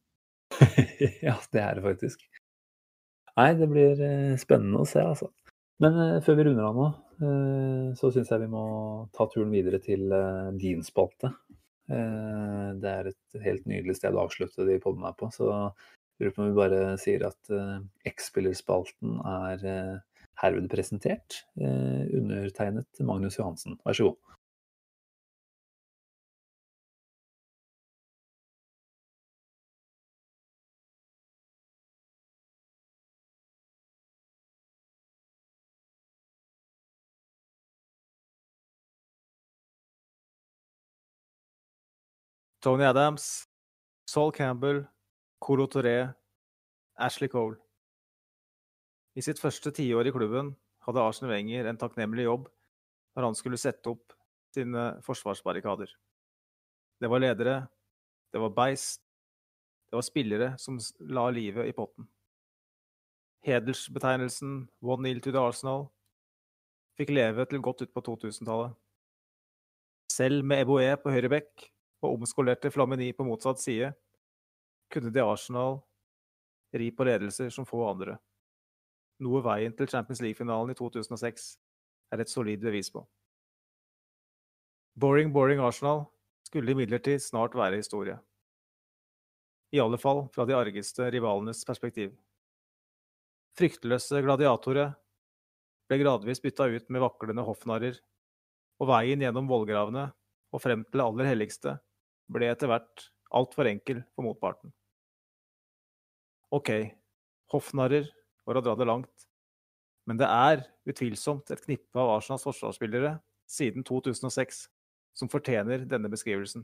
ja, 1.28 1.36
det 1.54 1.62
er 1.62 1.78
det 1.78 1.84
faktisk. 1.86 2.24
Nei, 3.38 3.52
det 3.60 3.68
blir 3.70 4.00
eh, 4.02 4.38
spennende 4.42 4.82
å 4.82 4.90
se, 4.90 5.04
altså. 5.04 5.30
Men 5.84 5.98
uh, 6.00 6.16
før 6.26 6.40
vi 6.40 6.48
runder 6.48 6.66
av 6.66 6.78
nå, 6.78 6.88
uh, 7.22 7.90
så 7.98 8.10
syns 8.14 8.32
jeg 8.34 8.42
vi 8.46 8.50
må 8.50 8.64
ta 9.14 9.28
turen 9.30 9.54
videre 9.54 9.82
til 9.84 10.10
din 10.58 10.84
spalte. 10.86 11.36
det 11.88 12.90
er 12.92 13.08
et 13.08 13.38
helt 13.46 13.64
nydelig 13.70 13.94
sted 13.96 14.16
å 14.18 14.26
avslutte 14.26 14.66
de 14.68 14.74
podene 14.84 15.08
her 15.08 15.14
på, 15.16 15.30
så 15.32 15.46
lurer 16.20 16.34
på 16.36 16.42
om 16.44 16.50
vi 16.50 16.58
bare 16.58 16.82
sier 17.00 17.24
at 17.24 17.52
X-spillerspalten 18.10 19.22
er 19.24 19.64
herved 20.42 20.68
presentert. 20.68 21.46
undertegnet 21.56 23.00
Magnus 23.00 23.40
Johansen. 23.40 23.80
Vær 23.88 23.96
så 23.96 24.10
god. 24.10 24.37
Tony 42.62 42.84
Adams, 42.84 43.48
Saul 44.10 44.32
Campbell, 44.32 44.82
Colo 45.40 45.68
Toré, 45.68 46.14
Ashley 46.98 47.30
Cole. 47.30 47.58
I 49.14 49.22
sitt 49.22 49.38
første 49.42 49.70
tiår 49.74 50.10
i 50.10 50.14
klubben 50.14 50.56
hadde 50.88 51.04
Arsen 51.04 51.30
Wenger 51.30 51.70
en 51.70 51.78
takknemlig 51.78 52.26
jobb 52.26 52.48
når 53.18 53.28
han 53.28 53.38
skulle 53.38 53.62
sette 53.62 53.94
opp 53.94 54.16
sine 54.56 54.88
forsvarsbarrikader. 55.06 55.90
Det 56.98 57.10
var 57.12 57.22
ledere, 57.22 57.60
det 58.34 58.42
var 58.42 58.56
beist, 58.58 59.04
det 59.90 60.00
var 60.00 60.06
spillere 60.06 60.50
som 60.58 60.82
la 61.14 61.28
livet 61.30 61.70
i 61.70 61.78
potten. 61.78 62.10
Hedelsbetegnelsen 63.46 64.64
One 64.82 65.06
Nil 65.06 65.22
to 65.22 65.32
the 65.32 65.40
Arsenal 65.40 65.92
fikk 66.98 67.14
leve 67.14 67.46
til 67.46 67.62
godt 67.62 67.86
ut 67.86 67.94
på 67.94 68.02
2000-tallet. 68.10 68.74
Selv 70.10 70.42
med 70.42 70.66
Eboe 70.66 70.96
på 70.98 71.14
høyre 71.14 71.30
bekk 71.38 71.70
og 72.04 72.18
omskolerte 72.18 72.72
Flamini 72.72 73.12
på 73.16 73.26
motsatt 73.26 73.62
side, 73.62 73.92
kunne 74.94 75.12
de 75.14 75.24
Arsenal 75.24 75.80
ri 76.78 76.90
på 76.92 77.08
ledelser 77.08 77.50
som 77.54 77.68
få 77.68 77.82
andre. 77.90 78.18
Noe 79.24 79.42
veien 79.42 79.74
til 79.74 79.90
Champions 79.90 80.22
League-finalen 80.22 80.74
i 80.74 80.78
2006 80.78 81.48
er 82.14 82.22
et 82.22 82.32
solid 82.32 82.62
bevis 82.62 82.92
på. 82.94 83.02
Boring, 84.98 85.32
boring 85.34 85.62
Arsenal 85.62 86.06
skulle 86.46 86.74
imidlertid 86.74 87.22
snart 87.22 87.56
være 87.58 87.82
historie. 87.82 88.18
I 89.74 89.82
alle 89.84 90.00
fall 90.00 90.28
fra 90.34 90.46
de 90.48 90.56
argeste 90.56 91.10
rivalenes 91.12 91.66
perspektiv. 91.68 92.14
Fryktløse 93.58 94.22
gladiatorer 94.24 94.94
ble 95.90 96.00
gradvis 96.02 96.42
bytta 96.44 96.70
ut 96.70 96.88
med 96.94 97.04
vaklende 97.04 97.44
hoffnarrer, 97.48 97.98
og 98.78 98.90
veien 98.92 99.24
gjennom 99.24 99.50
vollgravene 99.50 100.08
og 100.54 100.62
frem 100.62 100.86
til 100.86 101.02
det 101.02 101.06
aller 101.08 101.30
helligste 101.32 101.76
ble 102.32 102.50
etter 102.52 102.70
hvert 102.72 103.08
altfor 103.36 103.70
enkel 103.70 104.02
for 104.16 104.28
motparten. 104.28 104.72
OK, 106.56 106.72
hoffnarrer 107.52 108.08
var 108.48 108.60
å 108.60 108.64
dra 108.64 108.76
det 108.80 108.88
langt, 108.88 109.28
men 110.08 110.20
det 110.20 110.28
er 110.32 110.64
utvilsomt 110.88 111.52
et 111.52 111.64
knippe 111.66 112.00
av 112.00 112.14
Arsenals 112.16 112.46
forsvarsspillere 112.48 113.18
siden 113.52 113.84
2006 113.88 114.68
som 115.18 115.32
fortjener 115.32 115.84
denne 115.90 116.12
beskrivelsen. 116.12 116.64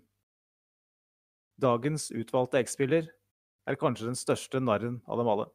Dagens 1.60 2.10
utvalgte 2.16 2.62
X-spiller 2.64 3.10
er 3.68 3.80
kanskje 3.80 4.08
den 4.10 4.20
største 4.20 4.62
narren 4.64 5.02
av 5.08 5.20
dem 5.20 5.30
alle. 5.32 5.50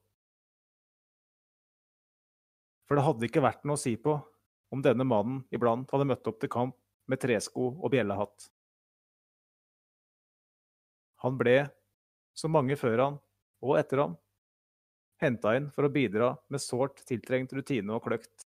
For 2.89 2.97
det 2.97 3.05
hadde 3.05 3.29
ikke 3.29 3.45
vært 3.45 3.65
noe 3.69 3.77
å 3.77 3.81
si 3.81 3.95
på 4.01 4.15
om 4.73 4.85
denne 4.85 5.05
mannen 5.09 5.43
iblant 5.55 5.91
hadde 5.93 6.07
møtt 6.09 6.29
opp 6.29 6.39
til 6.41 6.53
kamp 6.53 6.77
med 7.09 7.21
tresko 7.21 7.73
og 7.77 7.93
bjellehatt. 7.93 8.49
Han 11.25 11.39
ble, 11.39 11.67
som 12.39 12.55
mange 12.55 12.77
før 12.79 13.03
han 13.03 13.21
og 13.65 13.79
etter 13.81 14.05
ham, 14.05 14.15
henta 15.23 15.57
inn 15.59 15.69
for 15.75 15.87
å 15.87 15.93
bidra 15.93 16.33
med 16.53 16.63
sårt 16.63 17.03
tiltrengt 17.09 17.53
rutine 17.57 17.95
og 17.97 18.05
kløkt 18.07 18.47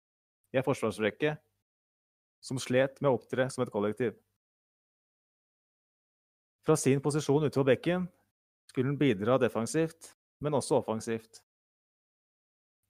i 0.55 0.60
ei 0.60 0.66
forsvarsrekke 0.66 1.34
som 2.44 2.60
slet 2.62 3.01
med 3.01 3.10
å 3.10 3.18
opptre 3.18 3.48
som 3.52 3.64
et 3.64 3.72
kollektiv. 3.74 4.14
Fra 6.64 6.76
sin 6.78 7.02
posisjon 7.02 7.47
utover 7.48 7.74
bekken 7.74 8.06
skulle 8.70 8.92
han 8.92 9.01
bidra 9.01 9.38
defensivt, 9.40 10.14
men 10.40 10.55
også 10.56 10.78
offensivt. 10.78 11.40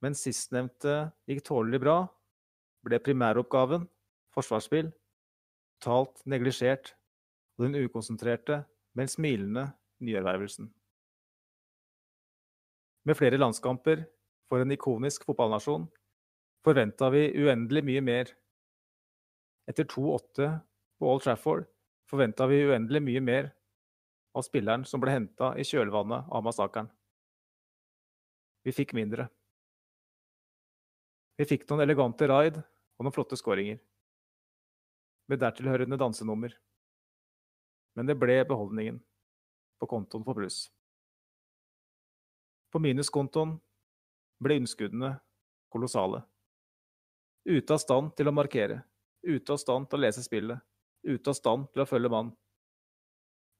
Men 0.05 0.17
sistnevnte 0.17 1.11
gikk 1.29 1.45
tålelig 1.47 1.81
bra, 1.83 1.99
ble 2.85 3.01
primæroppgaven, 3.05 3.87
forsvarsspill, 4.35 4.91
totalt 5.81 6.23
neglisjert 6.29 6.95
og 7.59 7.67
den 7.67 7.81
ukonsentrerte 7.85 8.63
men 9.01 9.09
smilende 9.09 9.63
nyervervelsen. 10.05 10.67
Med 13.09 13.17
flere 13.17 13.39
landskamper 13.41 14.03
for 14.45 14.61
en 14.61 14.75
ikonisk 14.75 15.25
fotballnasjon 15.25 15.87
forventa 16.67 17.09
vi 17.15 17.23
uendelig 17.41 17.81
mye 17.89 18.03
mer. 18.05 18.35
Etter 19.73 19.89
2-8 19.89 20.51
på 21.01 21.09
Old 21.15 21.25
Trafford 21.25 21.65
forventa 22.13 22.45
vi 22.51 22.61
uendelig 22.69 23.01
mye 23.09 23.25
mer 23.25 23.51
av 24.37 24.45
spilleren 24.45 24.85
som 24.85 25.01
ble 25.01 25.17
henta 25.17 25.55
i 25.57 25.65
kjølvannet 25.65 26.29
av 26.29 26.45
massakren. 26.45 26.93
Vi 28.69 28.77
fikk 28.77 28.93
mindre. 29.01 29.31
Vi 31.41 31.49
fikk 31.49 31.71
noen 31.71 31.89
elegante 31.89 32.29
raid 32.29 32.61
og 32.61 33.07
noen 33.07 33.17
flotte 33.17 33.41
skåringer. 33.41 33.81
Med 35.33 35.41
dertilhørende 35.41 35.97
dansenummer 35.97 36.53
men 37.97 38.07
det 38.07 38.19
ble 38.19 38.41
beholdningen 38.49 39.01
på 39.81 39.89
kontoen 39.91 40.25
for 40.27 40.39
pluss. 40.39 40.69
På 42.71 42.79
minuskontoen 42.83 43.57
ble 44.41 44.61
innskuddene 44.61 45.15
kolossale. 45.73 46.23
Ute 47.45 47.75
av 47.75 47.81
stand 47.83 48.13
til 48.19 48.29
å 48.31 48.35
markere, 48.37 48.83
ute 49.27 49.55
av 49.55 49.61
stand 49.63 49.89
til 49.89 49.99
å 49.99 50.05
lese 50.05 50.23
spillet, 50.25 50.61
ute 51.03 51.33
av 51.33 51.37
stand 51.39 51.71
til 51.73 51.83
å 51.83 51.89
følge 51.89 52.13
mann. 52.13 52.33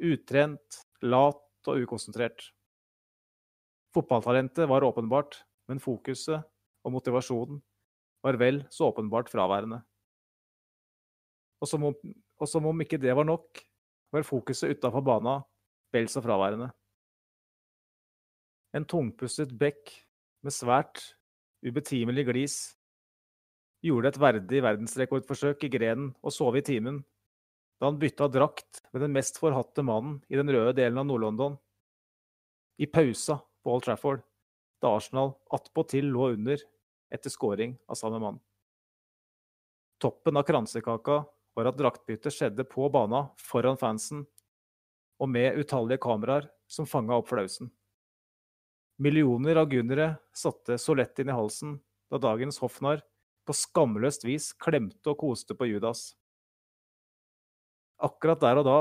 Utrent, 0.01 0.83
lat 1.03 1.69
og 1.69 1.85
ukonsentrert. 1.85 2.51
Fotballtalentet 3.97 4.69
var 4.71 4.87
åpenbart, 4.87 5.41
men 5.69 5.83
fokuset 5.83 6.45
og 6.85 6.95
motivasjonen 6.95 7.59
var 8.25 8.39
vel 8.41 8.63
så 8.71 8.91
åpenbart 8.91 9.31
fraværende. 9.33 9.81
Og 11.61 11.69
som 11.69 11.85
om, 11.91 11.97
og 12.41 12.49
som 12.49 12.69
om 12.71 12.85
ikke 12.85 13.01
det 13.01 13.13
var 13.17 13.27
nok, 13.29 13.61
var 14.11 14.27
fokuset 14.27 14.77
utafor 14.77 15.05
bana 15.07 15.41
vel 15.95 16.09
så 16.11 16.23
fraværende. 16.23 16.71
En 18.75 18.87
tungpustet 18.87 19.53
bekk 19.59 19.91
med 20.47 20.55
svært 20.55 21.03
ubetimelig 21.67 22.27
glis 22.29 22.59
gjorde 23.85 24.13
et 24.13 24.21
verdig 24.21 24.61
verdensrekordforsøk 24.65 25.65
i 25.67 25.73
grenen 25.73 26.13
og 26.23 26.35
sove 26.35 26.61
i 26.61 26.67
timen 26.67 27.01
da 27.81 27.89
han 27.89 27.99
bytta 28.01 28.29
drakt 28.29 28.83
med 28.93 29.03
den 29.07 29.15
mest 29.17 29.41
forhatte 29.41 29.83
mannen 29.87 30.19
i 30.29 30.37
den 30.37 30.53
røde 30.53 30.75
delen 30.77 31.01
av 31.01 31.07
Nord-London. 31.09 31.55
I 32.77 32.87
pausa 32.87 33.39
på 33.65 33.73
Old 33.73 33.87
Trafford, 33.87 34.21
da 34.85 34.93
Arsenal 34.99 35.33
attpåtil 35.53 36.11
lå 36.13 36.29
under 36.35 36.61
etter 37.11 37.33
scoring 37.33 37.79
av 37.89 37.97
samme 37.97 38.21
mann. 38.21 38.37
Toppen 40.01 40.37
av 40.37 40.45
kransekaka 40.49 41.23
var 41.57 41.71
at 41.71 41.79
draktbyttet 41.79 42.35
skjedde 42.35 42.65
på 42.69 42.89
bana, 42.93 43.29
foran 43.39 43.79
fansen, 43.81 44.25
og 45.21 45.29
med 45.29 45.59
utallige 45.61 46.01
kameraer 46.03 46.49
som 46.71 46.89
fanga 46.89 47.19
opp 47.19 47.29
flausen. 47.31 47.71
Millioner 49.01 49.57
av 49.57 49.71
gunnere 49.71 50.15
satte 50.37 50.77
så 50.79 50.95
lett 50.97 51.19
inn 51.21 51.33
i 51.33 51.37
halsen 51.37 51.79
da 52.13 52.21
dagens 52.21 52.61
hoffnarr 52.61 53.03
på 53.49 53.57
skamløst 53.57 54.27
vis 54.29 54.51
klemte 54.61 55.13
og 55.13 55.21
koste 55.23 55.57
på 55.57 55.71
Judas. 55.71 56.11
Akkurat 58.01 58.41
der 58.41 58.61
og 58.61 58.67
da 58.69 58.79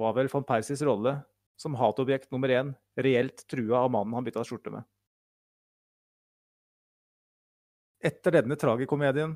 var 0.00 0.16
vel 0.16 0.30
van 0.32 0.44
Persis 0.48 0.82
rolle 0.84 1.18
som 1.60 1.76
hatobjekt 1.76 2.32
nummer 2.32 2.52
én 2.52 2.74
reelt 3.00 3.44
trua 3.48 3.84
av 3.84 3.92
mannen 3.92 4.16
han 4.16 4.26
bytta 4.26 4.44
skjorte 4.44 4.72
med. 4.72 4.84
Etter 8.04 8.36
denne 8.38 8.58
tragikomedien 8.60 9.32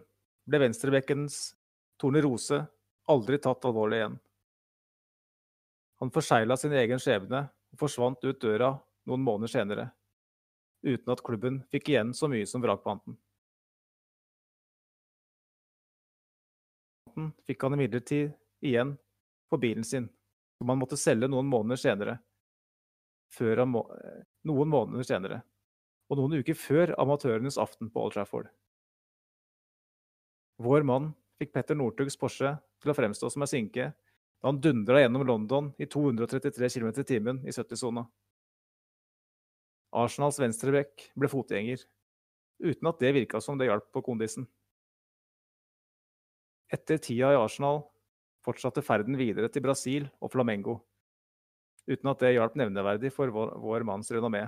ble 0.48 0.60
venstrebekkens 0.64 1.40
Torne 2.00 2.22
Rose 2.24 2.62
aldri 3.12 3.38
tatt 3.38 3.64
alvorlig 3.68 4.00
igjen. 4.00 4.18
Han 6.00 6.12
forsegla 6.14 6.56
sin 6.56 6.72
egen 6.72 7.00
skjebne 7.02 7.42
og 7.74 7.80
forsvant 7.82 8.24
ut 8.24 8.40
døra 8.40 8.72
noen 9.08 9.24
måneder 9.24 9.52
senere, 9.52 9.90
uten 10.80 11.12
at 11.12 11.22
klubben 11.24 11.60
fikk 11.72 11.92
igjen 11.92 12.14
så 12.16 12.30
mye 12.32 12.48
som 12.48 12.64
vrakpanten. 12.64 13.18
fikk 17.44 17.62
han 17.62 17.74
imidlertid 17.76 18.32
igjen 18.64 18.94
på 19.50 19.58
bilen 19.60 19.84
sin, 19.84 20.08
som 20.58 20.68
han 20.68 20.78
måtte 20.80 20.96
selge 20.96 21.28
noen 21.28 21.48
måneder 21.50 21.80
senere. 21.80 22.18
Må, 23.66 23.84
noen 24.48 24.70
måneder 24.70 25.06
senere, 25.06 25.42
og 26.10 26.18
noen 26.18 26.40
uker 26.40 26.56
før 26.58 26.94
amatørenes 26.98 27.58
aften 27.60 27.90
på 27.92 28.02
Old 28.02 28.16
Trafford. 28.16 28.48
Vår 30.60 30.82
mann 30.86 31.12
fikk 31.40 31.54
Petter 31.56 31.78
Northugs 31.78 32.18
Porsche 32.20 32.52
til 32.82 32.92
å 32.92 32.96
fremstå 32.96 33.30
som 33.32 33.44
ei 33.44 33.50
sinke 33.50 33.90
da 34.40 34.48
han 34.48 34.60
dundra 34.60 35.00
gjennom 35.02 35.24
London 35.28 35.70
i 35.80 35.88
233 35.88 36.68
km 36.76 36.92
i 36.92 37.06
timen 37.08 37.40
i 37.44 37.52
70-sona. 37.52 38.04
Arsenals 40.00 40.38
venstrebekk 40.40 41.10
ble 41.18 41.28
fotgjenger, 41.28 41.82
uten 42.62 42.88
at 42.88 43.00
det 43.02 43.14
virka 43.16 43.40
som 43.42 43.58
det 43.58 43.68
hjalp 43.68 43.88
på 43.92 44.04
kondisen. 44.06 44.46
Etter 46.70 47.00
tida 47.02 47.32
i 47.34 47.40
Arsenal 47.40 47.82
fortsatte 48.46 48.84
ferden 48.86 49.18
videre 49.18 49.50
til 49.52 49.64
Brasil 49.64 50.06
og 50.22 50.32
Flamengo, 50.32 50.78
uten 51.90 52.12
at 52.12 52.22
det 52.22 52.36
hjalp 52.36 52.56
nevneverdig 52.60 53.10
for 53.12 53.32
vår, 53.34 53.56
vår 53.60 53.84
manns 53.88 54.12
renommé. 54.14 54.46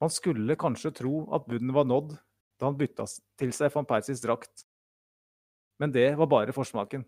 Man 0.00 0.12
skulle 0.12 0.58
kanskje 0.58 0.92
tro 0.96 1.22
at 1.36 1.46
bunnen 1.48 1.72
var 1.76 1.86
nådd 1.88 2.16
da 2.60 2.68
han 2.68 2.76
bytta 2.76 3.06
til 3.40 3.54
seg 3.56 3.72
van 3.72 3.88
Persies 3.88 4.20
drakt, 4.24 4.66
men 5.80 5.92
det 5.92 6.12
var 6.20 6.28
bare 6.28 6.52
forsmaken. 6.52 7.06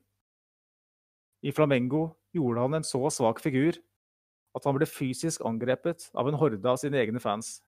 I 1.43 1.53
Flamengo 1.53 2.09
gjorde 2.33 2.65
han 2.65 2.79
en 2.79 2.87
så 2.87 3.03
svak 3.13 3.43
figur 3.45 3.77
at 4.57 4.65
han 4.69 4.77
ble 4.77 4.89
fysisk 4.89 5.45
angrepet 5.49 6.09
av 6.17 6.29
en 6.29 6.39
horde 6.41 6.69
av 6.69 6.79
sine 6.81 7.01
egne 7.01 7.21
fans. 7.21 7.61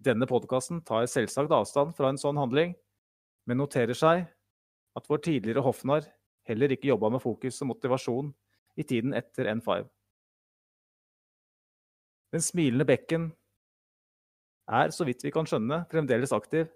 Denne 0.00 0.28
podkasten 0.28 0.82
tar 0.84 1.08
selvsagt 1.08 1.52
avstand 1.52 1.96
fra 1.96 2.10
en 2.12 2.20
sånn 2.20 2.40
handling, 2.40 2.74
men 3.48 3.60
noterer 3.60 3.96
seg 3.96 4.26
at 4.96 5.08
vår 5.10 5.22
tidligere 5.24 5.64
hoffnarr 5.64 6.08
heller 6.48 6.72
ikke 6.72 6.90
jobba 6.92 7.10
med 7.12 7.24
fokus 7.24 7.60
og 7.64 7.72
motivasjon 7.72 8.32
i 8.76 8.84
tiden 8.84 9.16
etter 9.16 9.48
N5. 9.50 9.88
Den 12.32 12.44
smilende 12.44 12.86
bekken 12.88 13.30
er, 14.68 14.90
så 14.92 15.06
vidt 15.08 15.24
vi 15.24 15.32
kan 15.32 15.48
skjønne, 15.48 15.84
fremdeles 15.90 16.34
aktiv, 16.36 16.68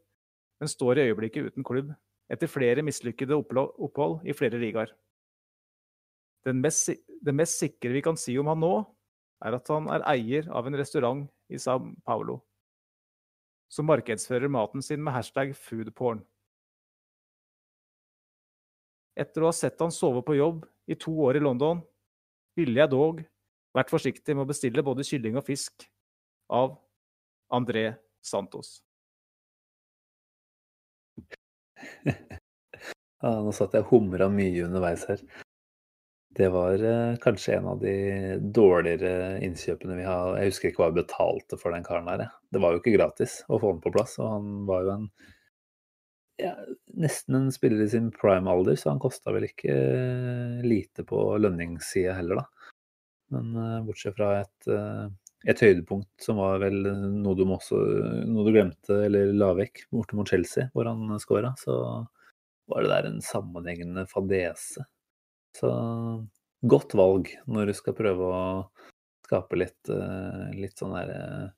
men 0.61 0.71
står 0.71 0.99
i 0.99 1.09
øyeblikket 1.11 1.51
uten 1.51 1.67
klubb 1.67 1.93
etter 2.31 2.51
flere 2.51 2.85
mislykkede 2.87 3.37
opphold 3.37 4.21
i 4.29 4.35
flere 4.37 4.61
ligaer. 4.61 4.93
Mest, 6.57 6.93
det 7.21 7.35
mest 7.37 7.61
sikre 7.61 7.93
vi 7.93 8.03
kan 8.05 8.17
si 8.17 8.37
om 8.41 8.49
han 8.49 8.63
nå, 8.63 8.75
er 9.45 9.57
at 9.57 9.69
han 9.73 9.89
er 9.93 10.05
eier 10.09 10.49
av 10.53 10.69
en 10.69 10.79
restaurant 10.79 11.27
i 11.51 11.59
Sao 11.61 11.91
Paulo, 12.07 12.39
som 13.73 13.89
markedsfører 13.89 14.53
maten 14.53 14.85
sin 14.85 15.03
med 15.03 15.15
hashtag 15.17 15.55
foodporn. 15.57 16.23
Etter 19.19 19.43
å 19.43 19.51
ha 19.51 19.57
sett 19.57 19.81
han 19.83 19.93
sove 19.93 20.23
på 20.25 20.39
jobb 20.39 20.65
i 20.91 20.97
to 20.97 21.13
år 21.27 21.41
i 21.41 21.45
London, 21.45 21.83
ville 22.57 22.81
jeg 22.81 22.93
dog 22.93 23.25
vært 23.77 23.93
forsiktig 23.93 24.35
med 24.37 24.47
å 24.47 24.51
bestille 24.51 24.85
både 24.87 25.07
kylling 25.07 25.39
og 25.39 25.47
fisk 25.47 25.85
av 26.51 26.77
André 27.53 27.93
Santos. 28.25 28.81
ja, 33.23 33.31
nå 33.45 33.55
satt 33.57 33.77
jeg 33.77 33.87
og 33.87 33.95
humra 33.95 34.29
mye 34.33 34.67
underveis 34.67 35.07
her. 35.11 35.23
Det 36.37 36.47
var 36.55 36.83
eh, 36.87 37.17
kanskje 37.23 37.57
en 37.57 37.67
av 37.73 37.81
de 37.83 37.95
dårligere 38.55 39.41
innkjøpene 39.43 39.97
vi 39.99 40.05
har 40.07 40.37
Jeg 40.39 40.53
husker 40.53 40.71
ikke 40.71 40.85
hva 40.85 40.93
vi 40.93 41.01
betalte 41.01 41.59
for 41.59 41.75
den 41.75 41.87
karen 41.87 42.07
her. 42.13 42.29
Det 42.55 42.63
var 42.63 42.75
jo 42.75 42.83
ikke 42.83 42.95
gratis 42.95 43.41
å 43.49 43.59
få 43.59 43.75
den 43.75 43.83
på 43.83 43.93
plass, 43.97 44.15
og 44.23 44.31
han 44.37 44.51
var 44.71 44.87
jo 44.87 44.93
en 44.95 45.09
ja, 46.41 46.55
nesten 46.97 47.37
en 47.37 47.51
spiller 47.53 47.83
i 47.85 47.89
sin 47.91 48.09
prime-alder, 48.15 48.79
så 48.79 48.93
han 48.93 49.03
kosta 49.03 49.35
vel 49.35 49.49
ikke 49.49 49.75
eh, 49.75 50.61
lite 50.65 51.05
på 51.09 51.19
lønningssida 51.43 52.15
heller, 52.17 52.41
da. 52.41 52.77
Men 53.31 53.51
uh, 53.55 53.83
bortsett 53.87 54.17
fra 54.17 54.31
et, 54.41 54.71
uh, 54.71 55.07
et, 55.49 55.61
høydepunkt 55.63 56.25
som 56.25 56.41
var 56.41 56.61
vel 56.61 56.83
noe 56.85 57.37
du, 57.39 57.47
også, 57.47 57.79
noe 58.29 58.45
du 58.47 58.53
glemte 58.53 58.99
eller 59.07 59.33
la 59.33 59.53
vekk 59.57 59.87
borte 59.95 60.19
mot 60.19 60.29
Chelsea, 60.29 60.69
hvor 60.75 60.89
han 60.91 61.17
skåra, 61.23 61.55
så 61.61 61.77
var 62.71 62.85
det 62.85 62.93
der 62.93 63.09
en 63.09 63.21
sammenhengende 63.25 64.07
fadese. 64.11 64.85
Så 65.57 65.71
godt 66.61 66.95
valg 66.95 67.33
når 67.51 67.71
du 67.71 67.77
skal 67.77 67.97
prøve 67.99 68.31
å 68.31 68.43
skape 69.27 69.59
litt, 69.59 69.81
uh, 69.91 70.51
litt 70.55 70.79
sånn 70.79 70.95
derre 70.95 71.55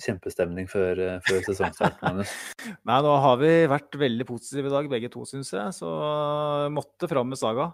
kjempestemning 0.00 0.68
før, 0.70 1.00
eh, 1.02 1.22
før 1.26 1.40
sesongstart, 1.48 1.98
Magnus? 2.04 2.32
Nei, 2.86 2.98
nå 3.04 3.14
har 3.24 3.38
vi 3.40 3.52
vært 3.70 3.96
veldig 3.98 4.26
positive 4.28 4.70
i 4.70 4.74
dag, 4.74 4.90
begge 4.92 5.10
to, 5.12 5.24
syns 5.28 5.50
jeg. 5.56 5.74
Så 5.74 5.88
måtte 6.72 7.08
fram 7.10 7.32
med 7.32 7.40
Saga. 7.40 7.70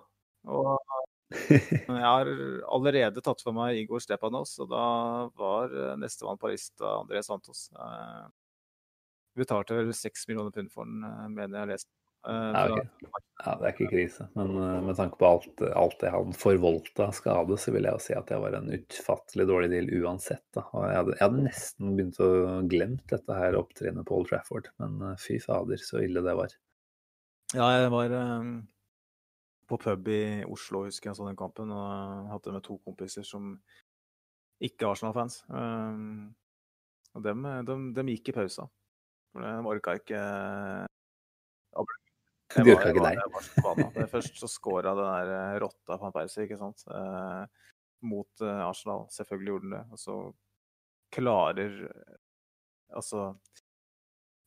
Og 0.47 0.79
jeg 1.59 2.07
har 2.07 2.29
allerede 2.71 3.23
tatt 3.25 3.43
for 3.43 3.57
meg 3.57 3.81
Igor 3.81 4.03
Stepanos, 4.03 4.55
og 4.63 4.71
da 4.71 4.87
var 5.39 5.73
nestemann 5.99 6.39
på 6.39 6.53
lista 6.53 6.99
André 7.01 7.23
Santos. 7.27 7.67
Eh, 7.75 8.27
vi 9.37 9.45
betalte 9.45 9.77
vel 9.77 9.93
seks 9.93 10.29
millioner 10.31 10.51
pund 10.51 10.73
for 10.73 10.89
den, 10.89 11.03
eh, 11.05 11.29
mener 11.29 11.59
jeg 11.59 11.61
har 11.61 11.73
lest. 11.75 11.89
Eh, 12.27 12.53
ja, 12.57 12.63
okay. 12.73 12.87
ja, 13.45 13.53
det 13.61 13.67
er 13.67 13.75
ikke 13.75 13.89
krise. 13.91 14.29
Men 14.35 14.55
uh, 14.57 14.79
med 14.87 14.97
tanke 14.97 15.19
på 15.21 15.29
alt, 15.29 15.65
alt 15.77 15.99
det 16.01 16.13
han 16.15 16.33
forvoldte 16.35 17.05
av 17.05 17.13
skade, 17.15 17.59
så 17.61 17.75
vil 17.75 17.85
jeg 17.85 17.99
jo 17.99 18.03
si 18.03 18.17
at 18.17 18.31
det 18.33 18.39
var 18.41 18.57
en 18.57 18.73
utfattelig 18.73 19.47
dårlig 19.51 19.69
deal 19.75 19.91
uansett. 20.01 20.43
Da. 20.57 20.65
Og 20.73 20.87
jeg 20.89 20.97
hadde, 21.03 21.17
jeg 21.19 21.25
hadde 21.27 21.45
nesten 21.45 21.99
begynt 21.99 22.23
å 22.25 22.31
glemt 22.73 23.05
dette 23.13 23.37
her 23.37 23.59
opptrinnet 23.61 24.09
på 24.09 24.17
Old 24.17 24.33
Trafford, 24.33 24.73
men 24.81 24.97
uh, 25.05 25.13
fy 25.21 25.37
fader, 25.45 25.85
så 25.85 26.01
ille 26.07 26.25
det 26.25 26.35
var. 26.41 26.57
Ja, 27.53 27.69
jeg 27.77 27.93
var 27.93 28.17
um, 28.17 28.57
på 29.67 29.79
pub 29.83 30.09
i 30.13 30.23
Oslo, 30.47 30.85
husker 30.87 31.11
jeg, 31.11 31.19
så 31.19 31.27
den 31.27 31.39
kampen, 31.39 31.73
og 31.75 31.85
jeg 31.91 32.33
hadde 32.33 32.57
med 32.57 32.65
to 32.67 32.79
kompiser 32.87 33.27
som 33.27 33.55
ikke 34.63 34.87
er 34.87 34.93
Arsenal-fans. 34.93 35.41
Um, 35.51 36.35
og 37.17 37.25
dem, 37.25 37.47
dem, 37.69 37.89
dem, 37.97 38.13
gikk 38.13 38.31
i 38.31 38.37
pausa. 38.37 38.67
For 39.33 39.45
de 39.45 39.71
orka 39.73 39.97
ikke 39.99 40.21
det 42.55 42.63
var, 42.65 42.89
ikke 42.89 43.03
deg. 43.05 44.09
Først 44.13 44.39
så 44.39 44.49
scora 44.49 44.95
den 44.97 45.09
der 45.11 45.31
eh, 45.35 45.57
rotta 45.61 45.97
van 46.01 46.15
Persie, 46.15 46.47
ikke 46.47 46.59
sant. 46.61 46.85
Eh, 46.89 47.73
mot 48.07 48.45
eh, 48.45 48.63
Arsenal. 48.65 49.05
Selvfølgelig 49.13 49.51
gjorde 49.53 49.67
den 49.67 49.75
det. 49.77 49.83
Og 49.93 50.01
så 50.01 50.17
klarer 51.17 51.81
Altså 52.97 53.21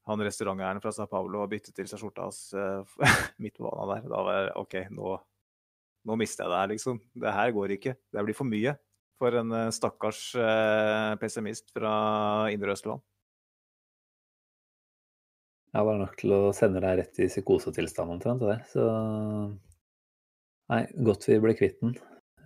han 0.10 0.26
restauranteieren 0.26 0.82
fra 0.84 0.94
Sa 0.96 1.06
Paulo 1.10 1.44
og 1.44 1.52
bytte 1.52 1.74
til 1.76 1.88
seg 1.90 2.02
skjorta 2.02 2.28
hans 2.28 2.42
uh, 2.58 3.00
midt 3.44 3.58
på 3.58 3.66
banen 3.68 3.94
der. 3.94 4.12
Da 4.12 4.22
var 4.26 4.40
jeg 4.40 4.54
OK, 4.64 4.78
nå, 4.98 5.16
nå 6.10 6.20
mister 6.20 6.46
jeg 6.46 6.54
det 6.54 6.62
her, 6.62 6.72
liksom. 6.74 7.02
Det 7.26 7.36
her 7.36 7.56
går 7.56 7.76
ikke. 7.78 7.96
Det 8.10 8.26
blir 8.26 8.38
for 8.38 8.50
mye 8.50 8.76
for 9.20 9.36
en 9.36 9.52
eh, 9.52 9.72
stakkars 9.76 10.22
uh, 10.40 11.16
pessimist 11.20 11.74
fra 11.76 11.94
Indre 12.54 12.72
Østland. 12.76 13.04
Jeg 15.70 15.86
var 15.86 16.00
nok 16.00 16.16
til 16.18 16.34
å 16.34 16.44
sende 16.56 16.82
deg 16.82 17.02
rett 17.02 17.20
i 17.22 17.28
psykosetilstand 17.30 18.16
omtrent. 18.16 18.42
Det. 18.42 18.56
Så 18.72 18.86
nei, 20.72 20.80
godt 21.06 21.28
vi 21.30 21.38
ble 21.44 21.54
kvitt 21.60 21.78
den. 21.84 21.94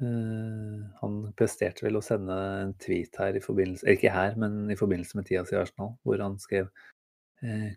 Uh, 0.02 0.82
han 1.00 1.20
presterte 1.38 1.86
vel 1.86 2.00
å 2.00 2.04
sende 2.04 2.36
en 2.64 2.74
tweet 2.82 3.14
her 3.22 3.38
i 3.38 3.42
forbindelse 3.44 3.94
Ikke 3.94 4.12
her, 4.12 4.34
men 4.42 4.66
i 4.74 4.76
forbindelse 4.76 5.16
med 5.16 5.30
tida 5.30 5.46
si 5.48 5.56
i 5.56 5.62
Arsenal, 5.62 5.94
hvor 6.04 6.20
han 6.20 6.36
skrev 6.42 6.68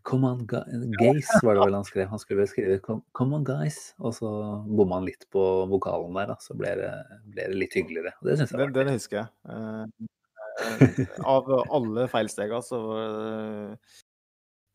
Come 0.07 0.29
on, 0.29 0.47
guys, 0.47 1.29
var 1.43 1.57
det 1.57 1.65
vel 1.65 1.75
han 1.75 1.87
skrev. 1.87 2.07
Han 2.13 2.21
skulle 2.23 2.45
skrive 2.47 2.79
Come 2.87 3.35
on, 3.35 3.47
guys, 3.47 3.97
og 3.99 4.15
så 4.15 4.29
bomma 4.63 5.01
han 5.01 5.09
litt 5.09 5.27
på 5.35 5.43
vokalen 5.73 6.15
der, 6.15 6.31
da. 6.31 6.37
Så 6.43 6.55
ble 6.59 6.71
det, 6.79 6.93
ble 7.35 7.49
det 7.51 7.59
litt 7.65 7.75
hyggeligere. 7.75 8.15
Og 8.21 8.31
det 8.31 8.37
syns 8.39 8.55
jeg 8.55 8.61
var 8.63 8.71
det. 8.71 8.85
den 8.87 8.95
husker 8.95 9.19
jeg. 9.19 9.29
Uh, 9.51 11.19
av 11.35 11.51
alle 11.81 12.07
feilstega 12.13 12.63
så 12.63 12.81
var 12.85 13.11
det 13.19 13.77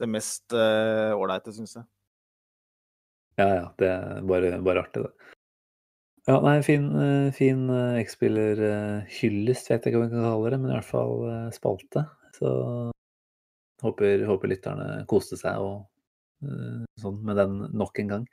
det 0.02 0.10
mest 0.10 0.56
eh, 0.58 1.12
ålreite, 1.14 1.54
uh, 1.54 1.56
syns 1.56 1.78
jeg. 1.78 1.88
Ja, 3.40 3.48
ja. 3.48 3.66
Det 3.80 3.92
er 3.96 4.24
bare, 4.28 4.56
bare 4.66 4.84
artig, 4.84 5.06
det. 5.06 5.36
Ja, 6.28 6.40
nei, 6.44 6.58
fin, 6.66 6.90
fin 7.34 7.70
X-spiller-hyllest, 8.02 9.72
vet 9.72 9.86
jeg 9.86 9.94
ikke 9.94 10.02
hva 10.02 10.08
vi 10.10 10.16
kan 10.18 10.26
kalle 10.26 10.52
det, 10.54 10.60
men 10.62 10.74
i 10.74 10.76
hvert 10.76 10.90
fall 10.90 11.16
spalte. 11.56 12.04
Så 12.36 12.50
håper, 13.82 14.26
håper 14.30 14.52
lytterne 14.52 14.88
koste 15.10 15.40
seg 15.40 15.62
og, 15.62 15.86
sånn 17.02 17.20
med 17.26 17.38
den 17.38 17.60
nok 17.78 18.00
en 18.02 18.16
gang. 18.16 18.26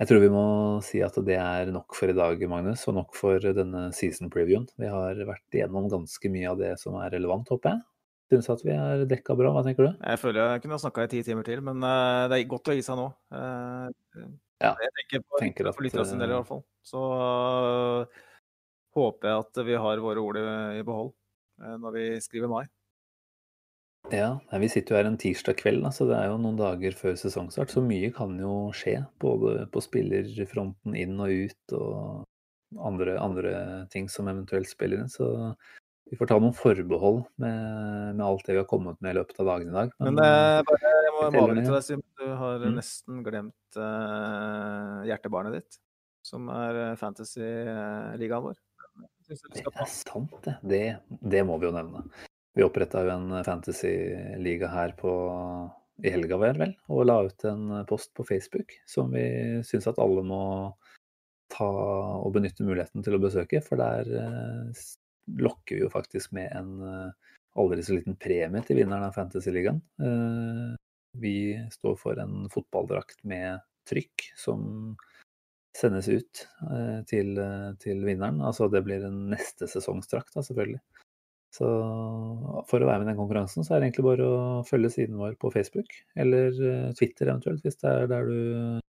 Jeg 0.00 0.10
tror 0.10 0.20
vi 0.24 0.30
må 0.32 0.44
si 0.82 1.00
at 1.06 1.14
det 1.22 1.36
er 1.38 1.70
nok 1.72 1.94
for 1.94 2.10
i 2.10 2.16
dag, 2.16 2.40
Magnus, 2.50 2.82
og 2.90 2.96
nok 2.96 3.14
for 3.14 3.42
denne 3.56 3.86
season 3.94 4.30
previewen. 4.32 4.66
Vi 4.80 4.90
har 4.90 5.20
vært 5.28 5.54
igjennom 5.54 5.86
ganske 5.92 6.30
mye 6.34 6.48
av 6.50 6.58
det 6.58 6.72
som 6.82 6.96
er 6.98 7.14
relevant, 7.14 7.48
håper 7.54 7.76
jeg. 7.76 7.84
syns 8.34 8.50
at 8.56 8.64
vi 8.66 8.74
er 8.74 9.04
dekka 9.08 9.36
bra. 9.38 9.52
Hva 9.54 9.62
tenker 9.62 9.86
du? 9.86 9.92
Jeg 10.02 10.20
føler 10.20 10.42
jeg 10.42 10.64
kunne 10.64 10.76
ha 10.76 10.82
snakka 10.82 11.06
i 11.06 11.12
ti 11.14 11.22
timer 11.24 11.46
til, 11.46 11.62
men 11.62 11.78
uh, 11.86 12.26
det 12.28 12.40
er 12.40 12.50
godt 12.50 12.72
å 12.72 12.76
gi 12.76 12.82
seg 12.84 12.98
nå. 12.98 13.06
Uh, 13.30 13.86
Ja, 14.64 14.72
jeg 14.80 14.92
tenker 14.98 15.22
på, 15.24 15.38
tenker 15.42 15.68
at, 15.68 15.76
for 15.76 15.84
lytterne 15.84 16.06
sin 16.08 16.20
del 16.22 16.30
i 16.30 16.34
eh, 16.34 16.40
hvert 16.40 16.48
fall. 16.48 16.62
Så 16.86 17.00
håper 18.94 19.30
jeg 19.30 19.42
at 19.42 19.60
vi 19.66 19.76
har 19.86 20.02
våre 20.02 20.22
ord 20.22 20.38
i, 20.40 20.44
i 20.78 20.84
behold 20.86 21.10
når 21.82 21.94
vi 21.94 22.04
skriver 22.24 22.50
mai. 22.50 22.64
Ja, 24.12 24.34
nei, 24.50 24.58
vi 24.60 24.68
sitter 24.68 24.94
jo 24.94 24.98
her 25.00 25.08
en 25.08 25.16
tirsdag 25.20 25.56
kveld, 25.62 25.80
da, 25.86 25.90
så 25.94 26.04
det 26.08 26.16
er 26.18 26.28
jo 26.28 26.36
noen 26.40 26.58
dager 26.58 26.92
før 26.98 27.14
sesongstart. 27.16 27.72
Så 27.72 27.80
mye 27.84 28.10
kan 28.14 28.34
jo 28.38 28.68
skje, 28.76 28.98
både 29.22 29.64
på 29.72 29.80
spillerfronten 29.82 30.96
inn 30.98 31.16
og 31.24 31.32
ut 31.32 31.74
og 31.78 32.82
andre, 32.84 33.14
andre 33.22 33.54
ting 33.94 34.10
som 34.12 34.28
eventuelt 34.28 34.68
spiller 34.68 35.00
inn. 35.00 35.08
Så 35.12 35.30
vi 36.10 36.18
får 36.20 36.28
ta 36.28 36.36
noen 36.36 36.52
forbehold 36.52 37.22
med, 37.40 38.12
med 38.18 38.24
alt 38.26 38.44
det 38.44 38.58
vi 38.58 38.60
har 38.60 38.68
kommet 38.68 39.00
med 39.00 39.14
i 39.14 39.18
løpet 39.22 39.40
av 39.40 39.48
dagen 39.54 39.70
i 39.72 39.76
dag. 39.78 39.94
Men 40.04 40.20
eh, 40.20 40.58
bare, 40.68 40.92
jeg 41.06 41.14
må 41.14 41.24
bare 41.38 41.56
til 41.62 41.72
deg, 41.72 41.86
Simen. 41.88 42.06
Du 42.20 42.26
har 42.42 42.60
Mm. 42.60 42.76
nesten 42.76 43.24
glemt 43.24 43.80
eh, 43.80 45.00
hjertebarnet 45.08 45.56
ditt, 45.56 45.80
som 46.28 46.52
er 46.52 46.82
eh, 46.90 46.94
fantasy-ligaen 47.00 48.50
vår. 48.50 48.60
Det 49.24 49.40
er 49.64 49.88
sant, 49.88 50.36
det. 50.44 50.58
det. 50.60 50.84
Det 51.24 51.42
må 51.48 51.56
vi 51.58 51.70
jo 51.70 51.74
nevne. 51.74 52.04
Vi 52.54 52.62
oppretta 52.62 53.02
jo 53.02 53.10
en 53.14 53.44
fantasy-liga 53.44 54.68
her 54.70 54.94
på, 54.98 55.12
i 56.06 56.12
helga, 56.14 56.38
vel, 56.38 56.74
og 56.86 57.06
la 57.08 57.16
ut 57.26 57.46
en 57.50 57.80
post 57.90 58.12
på 58.14 58.26
Facebook 58.28 58.76
som 58.86 59.10
vi 59.14 59.24
syns 59.66 59.88
at 59.90 59.98
alle 60.02 60.22
må 60.26 60.42
ta 61.54 61.70
og 62.20 62.30
benytte 62.34 62.66
muligheten 62.66 63.02
til 63.04 63.16
å 63.16 63.22
besøke. 63.22 63.62
For 63.64 63.80
der 63.80 64.10
eh, 64.20 64.84
lokker 65.42 65.78
vi 65.78 65.82
jo 65.84 65.90
faktisk 65.92 66.34
med 66.36 66.50
en 66.54 66.72
eh, 66.86 67.34
aldri 67.58 67.82
så 67.82 67.98
liten 67.98 68.18
premie 68.18 68.62
til 68.66 68.80
vinneren 68.80 69.08
av 69.08 69.14
Fantasy-ligaen. 69.18 69.82
Eh, 70.02 70.74
vi 71.18 71.36
står 71.70 71.98
for 72.00 72.18
en 72.22 72.48
fotballdrakt 72.50 73.20
med 73.26 73.62
trykk 73.88 74.30
som 74.38 74.94
sendes 75.76 76.08
ut 76.08 76.46
eh, 76.70 77.00
til, 77.10 77.34
eh, 77.38 77.70
til 77.82 78.02
vinneren. 78.06 78.42
Altså 78.46 78.70
det 78.72 78.84
blir 78.86 79.06
en 79.06 79.24
neste 79.34 79.68
sesongsdrakt, 79.70 80.34
da, 80.34 80.42
selvfølgelig. 80.46 80.82
Så 81.54 81.66
for 82.66 82.82
å 82.82 82.88
være 82.88 83.02
med 83.02 83.06
i 83.06 83.12
den 83.12 83.20
konkurransen, 83.20 83.62
så 83.62 83.74
er 83.74 83.80
det 83.80 83.90
egentlig 83.90 84.08
bare 84.08 84.26
å 84.26 84.38
følge 84.66 84.90
siden 84.90 85.20
vår 85.20 85.36
på 85.38 85.52
Facebook, 85.54 85.92
eller 86.18 86.50
eh, 86.50 86.88
Twitter 86.98 87.30
eventuelt, 87.30 87.62
hvis 87.62 87.78
det 87.78 87.92
er 87.92 88.08
der 88.10 88.26
du 88.26 88.80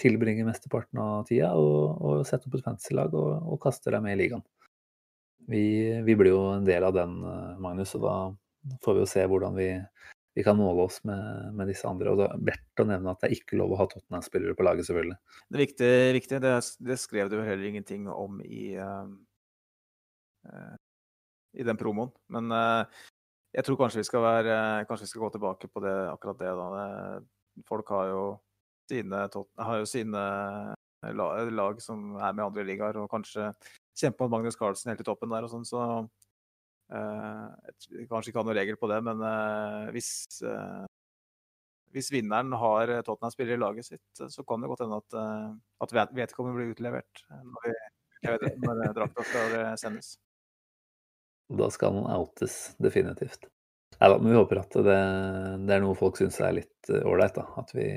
tilbringer 0.00 0.48
mesteparten 0.48 0.98
av 1.02 1.28
tida, 1.28 1.52
og, 1.54 2.00
og 2.00 2.24
sette 2.26 2.48
opp 2.48 2.56
et 2.58 2.66
fantasylag 2.66 3.14
og, 3.14 3.30
og 3.52 3.60
kaste 3.62 3.92
deg 3.94 4.02
med 4.02 4.16
i 4.16 4.22
ligaen. 4.24 4.42
Vi, 5.50 5.62
vi 6.06 6.16
blir 6.18 6.34
jo 6.34 6.42
en 6.54 6.66
del 6.66 6.86
av 6.88 6.96
den, 6.96 7.14
eh, 7.30 7.54
Magnus, 7.62 7.94
og 7.98 8.06
da 8.08 8.16
får 8.82 8.98
vi 8.98 9.04
jo 9.04 9.12
se 9.12 9.28
hvordan 9.30 9.54
vi, 9.60 9.70
vi 10.34 10.46
kan 10.46 10.58
måle 10.58 10.88
oss 10.88 11.00
med, 11.06 11.54
med 11.54 11.70
disse 11.70 11.86
andre. 11.88 12.10
Og 12.10 12.20
det 12.20 12.26
er 12.26 12.44
verdt 12.50 12.82
å 12.82 12.90
nevne 12.90 13.14
at 13.14 13.22
det 13.22 13.30
er 13.30 13.38
ikke 13.38 13.62
lov 13.62 13.76
å 13.76 13.80
ha 13.84 13.86
Tottenham-spillere 13.92 14.58
på 14.58 14.66
laget, 14.66 14.90
selvfølgelig. 14.90 15.18
Det 15.46 15.58
er 15.58 15.66
viktig, 15.68 15.94
viktig. 16.18 16.42
det, 16.42 16.58
det 16.90 17.00
skrev 17.06 17.30
du 17.30 17.38
heller 17.38 17.66
ingenting 17.70 18.10
om 18.10 18.42
i, 18.42 18.74
uh, 18.82 19.06
i 21.56 21.66
den 21.66 21.78
promoen. 21.80 22.12
Men 22.32 22.52
eh, 22.54 23.00
jeg 23.56 23.66
tror 23.66 23.80
kanskje 23.80 24.02
vi 24.02 24.06
skal 24.06 24.22
være 24.22 24.56
Kanskje 24.86 25.08
vi 25.08 25.10
skal 25.10 25.24
gå 25.24 25.30
tilbake 25.34 25.70
på 25.72 25.82
det, 25.82 25.96
akkurat 26.12 26.38
det. 26.38 26.52
da. 26.54 26.84
Folk 27.66 27.88
har 27.90 28.12
jo 28.12 28.22
sine, 28.90 29.24
har 29.58 29.80
jo 29.80 29.88
sine 29.88 30.22
la, 31.02 31.26
lag 31.50 31.82
som 31.82 32.14
er 32.16 32.32
med 32.34 32.44
i 32.44 32.46
andre 32.46 32.66
ligaer, 32.66 33.00
og 33.00 33.10
kanskje 33.10 33.50
kjempe 33.98 34.24
mot 34.24 34.36
Magnus 34.36 34.58
Carlsen 34.58 34.92
helt 34.92 35.02
i 35.02 35.06
toppen 35.06 35.32
der 35.32 35.46
og 35.46 35.52
sånn, 35.52 35.66
så 35.66 35.82
eh, 36.94 38.06
Kanskje 38.10 38.30
ikke 38.30 38.42
ha 38.42 38.46
noen 38.46 38.58
regel 38.58 38.78
på 38.80 38.90
det, 38.90 39.02
men 39.06 39.22
eh, 39.26 39.90
hvis 39.96 40.12
eh, 40.46 40.86
hvis 41.90 42.10
vinneren 42.14 42.52
har 42.54 42.90
Tottenham-spillere 43.02 43.58
i 43.58 43.60
laget 43.60 43.88
sitt, 43.88 44.02
så 44.14 44.44
kan 44.46 44.62
det 44.62 44.70
godt 44.70 44.84
hende 44.84 45.00
at, 45.00 45.16
eh, 45.18 45.48
at 45.82 45.94
vedkommende 46.14 46.58
blir 46.58 46.74
utlevert 46.74 47.24
eh, 47.26 47.40
når, 47.42 48.44
når 48.62 48.92
drakta 48.94 49.26
skal 49.26 49.56
eh, 49.58 49.72
sendes. 49.80 50.14
Da 51.50 51.70
skal 51.70 51.94
han 51.94 52.20
outes, 52.20 52.74
definitivt. 52.78 53.48
Neida, 54.00 54.18
men 54.18 54.30
vi 54.30 54.36
håper 54.38 54.60
at 54.62 54.76
det, 54.86 54.98
det 55.66 55.74
er 55.74 55.82
noe 55.82 55.96
folk 55.98 56.16
syns 56.16 56.38
er 56.40 56.54
litt 56.56 56.90
eh, 56.92 57.04
ålreit. 57.04 57.34
da. 57.36 57.44
At 57.60 57.74
vi 57.74 57.88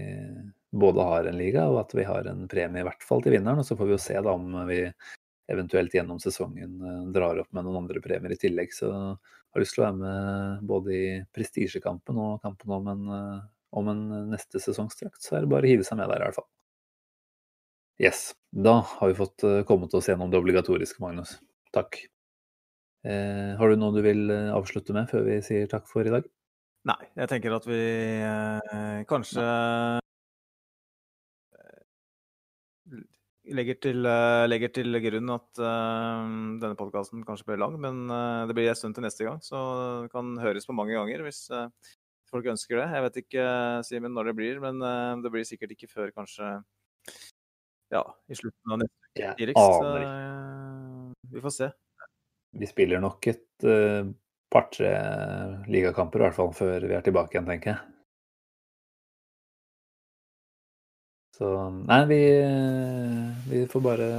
både 0.74 1.06
har 1.08 1.30
en 1.30 1.38
liga 1.38 1.68
og 1.70 1.84
at 1.84 1.94
vi 1.96 2.04
har 2.08 2.28
en 2.28 2.48
premie 2.50 2.82
i 2.82 2.88
hvert 2.88 3.06
fall 3.06 3.24
til 3.24 3.38
vinneren. 3.38 3.62
Og 3.62 3.68
så 3.68 3.78
får 3.80 3.88
vi 3.88 3.96
jo 3.96 4.02
se 4.02 4.18
da 4.18 4.34
om 4.34 4.58
vi 4.68 4.82
eventuelt 5.54 5.94
gjennom 5.96 6.20
sesongen 6.24 6.76
eh, 6.82 7.00
drar 7.16 7.40
opp 7.44 7.52
med 7.56 7.68
noen 7.68 7.84
andre 7.86 8.04
premier 8.04 8.36
i 8.36 8.40
tillegg. 8.42 8.76
Så 8.76 8.90
jeg 8.90 9.56
har 9.56 9.64
lyst 9.64 9.78
til 9.78 9.86
å 9.86 9.88
være 9.88 10.00
med 10.02 10.68
både 10.74 10.98
i 10.98 11.06
prestisjekampen 11.36 12.20
og 12.26 12.44
kampen 12.44 12.76
om 12.80 12.92
en, 12.96 13.06
eh, 13.20 13.42
om 13.80 13.94
en 13.94 14.06
neste 14.34 14.60
sesongstrakt. 14.64 15.22
Så 15.24 15.38
er 15.38 15.46
det 15.46 15.54
bare 15.54 15.70
å 15.70 15.72
hive 15.72 15.88
seg 15.88 16.02
med 16.02 16.12
der 16.12 16.20
i 16.20 16.28
hvert 16.28 16.42
fall. 16.42 16.50
Yes. 18.02 18.32
Da 18.52 18.82
har 18.98 19.08
vi 19.08 19.22
fått 19.22 19.46
kommet 19.70 19.94
oss 19.96 20.10
gjennom 20.10 20.34
det 20.34 20.42
obligatoriske, 20.42 21.00
Magnus. 21.00 21.38
Takk. 21.74 22.02
Eh, 23.04 23.52
har 23.60 23.68
du 23.68 23.76
noe 23.76 23.92
du 23.92 24.00
vil 24.04 24.32
eh, 24.32 24.54
avslutte 24.56 24.96
med 24.96 25.10
før 25.12 25.26
vi 25.28 25.42
sier 25.44 25.68
takk 25.72 25.90
for 25.92 26.08
i 26.08 26.14
dag? 26.14 26.28
Nei, 26.88 27.00
jeg 27.20 27.30
tenker 27.32 27.56
at 27.56 27.66
vi 27.68 27.80
eh, 28.24 29.02
kanskje 29.10 29.44
eh, 31.60 33.02
legger 33.60 33.82
til, 33.84 34.08
eh, 34.08 34.46
legger 34.48 34.72
til 34.80 35.00
grunn 35.04 35.36
at 35.36 35.60
uh, 35.60 36.24
denne 36.64 36.80
podkasten 36.80 37.26
kanskje 37.28 37.50
blir 37.52 37.60
lang, 37.66 37.76
men 37.84 38.08
uh, 38.08 38.48
det 38.48 38.56
blir 38.56 38.72
en 38.72 38.80
stund 38.80 38.96
til 38.96 39.04
neste 39.04 39.28
gang, 39.28 39.44
så 39.44 39.60
det 40.06 40.14
kan 40.16 40.32
høres 40.40 40.68
på 40.68 40.76
mange 40.76 40.96
ganger 40.96 41.28
hvis 41.28 41.46
uh, 41.52 41.68
folk 42.32 42.48
ønsker 42.56 42.80
det. 42.80 42.88
Jeg 42.96 43.08
vet 43.08 43.22
ikke, 43.26 43.48
Simon, 43.84 44.16
når 44.16 44.32
det 44.32 44.38
blir, 44.40 44.64
men 44.64 44.80
det 45.22 45.32
blir 45.32 45.44
sikkert 45.48 45.76
ikke 45.76 45.92
før 45.92 46.16
kanskje 46.16 46.56
ja, 47.94 48.04
i 48.32 48.40
slutten 48.40 48.74
av 48.74 48.80
neste 48.82 48.96
uke 49.12 49.52
Vi 51.36 51.44
får 51.44 51.54
se. 51.60 51.74
Vi 52.60 52.70
spiller 52.70 53.02
nok 53.02 53.28
et 53.32 53.66
uh, 53.66 54.06
par-tre 54.54 54.94
ligakamper 55.72 56.22
i 56.22 56.28
hvert 56.28 56.38
fall 56.38 56.54
før 56.56 56.86
vi 56.86 56.96
er 56.98 57.06
tilbake 57.06 57.36
igjen, 57.36 57.50
tenker 57.50 57.74
jeg. 57.74 57.90
Så 61.34 61.50
nei, 61.90 62.04
vi, 62.12 62.20
vi 63.50 63.64
får 63.70 63.82
bare 63.82 64.10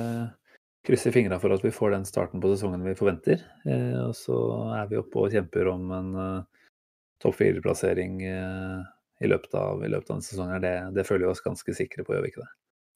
krysse 0.84 1.12
fingra 1.14 1.38
for 1.40 1.54
at 1.54 1.62
vi 1.64 1.72
får 1.72 1.94
den 1.94 2.08
starten 2.08 2.42
på 2.42 2.50
sesongen 2.52 2.82
vi 2.84 2.96
forventer. 2.98 3.44
Eh, 3.64 4.00
og 4.02 4.16
så 4.18 4.36
er 4.80 4.90
vi 4.90 4.98
oppe 5.00 5.22
og 5.22 5.32
kjemper 5.32 5.70
om 5.70 5.94
en 5.94 6.10
uh, 6.18 6.66
topp 7.22 7.38
fire-plassering 7.38 8.18
uh, 8.26 8.82
i, 9.22 9.30
løpet 9.30 9.54
av, 9.56 9.84
i 9.86 9.92
løpet 9.92 10.10
av 10.10 10.18
denne 10.18 10.26
sesongen. 10.26 10.60
Det, 10.64 10.74
det 10.98 11.06
føler 11.08 11.28
vi 11.28 11.32
oss 11.32 11.44
ganske 11.44 11.76
sikre 11.78 12.04
på, 12.04 12.16
gjør 12.16 12.26
vi 12.26 12.34
ikke 12.34 12.44
det? 12.44 12.52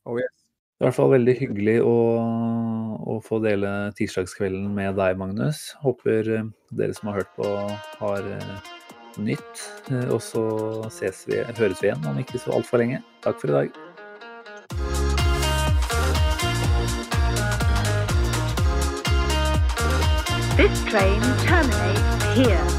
Oh, 0.08 0.18
yes. 0.20 0.34
Det 0.78 0.84
er 0.84 0.86
i 0.86 0.90
hvert 0.90 0.98
fall 0.98 1.14
veldig 1.14 1.36
hyggelig 1.40 1.76
å, 1.82 1.94
å 3.06 3.18
få 3.24 3.38
dele 3.44 3.92
tirsdagskvelden 3.98 4.70
med 4.74 4.96
deg, 4.98 5.18
Magnus. 5.20 5.72
Håper 5.84 6.32
eh, 6.38 6.48
dere 6.74 6.96
som 6.96 7.12
har 7.12 7.22
hørt 7.22 7.34
på, 7.38 7.50
har 8.00 8.30
eh, 8.34 8.72
nytt. 9.18 9.64
Eh, 9.90 10.08
Og 10.14 10.22
så 10.22 10.44
vi, 11.28 11.42
høres 11.58 11.82
vi 11.82 11.90
igjen 11.90 12.08
om 12.08 12.18
ikke 12.18 12.40
så 12.42 12.56
altfor 12.58 12.82
lenge. 12.82 13.02
Takk 13.24 13.40
for 13.42 13.52
i 13.52 13.58
dag. 13.60 13.84
This 20.58 20.84
train 20.90 21.22
terminates 21.46 22.24
here. 22.34 22.77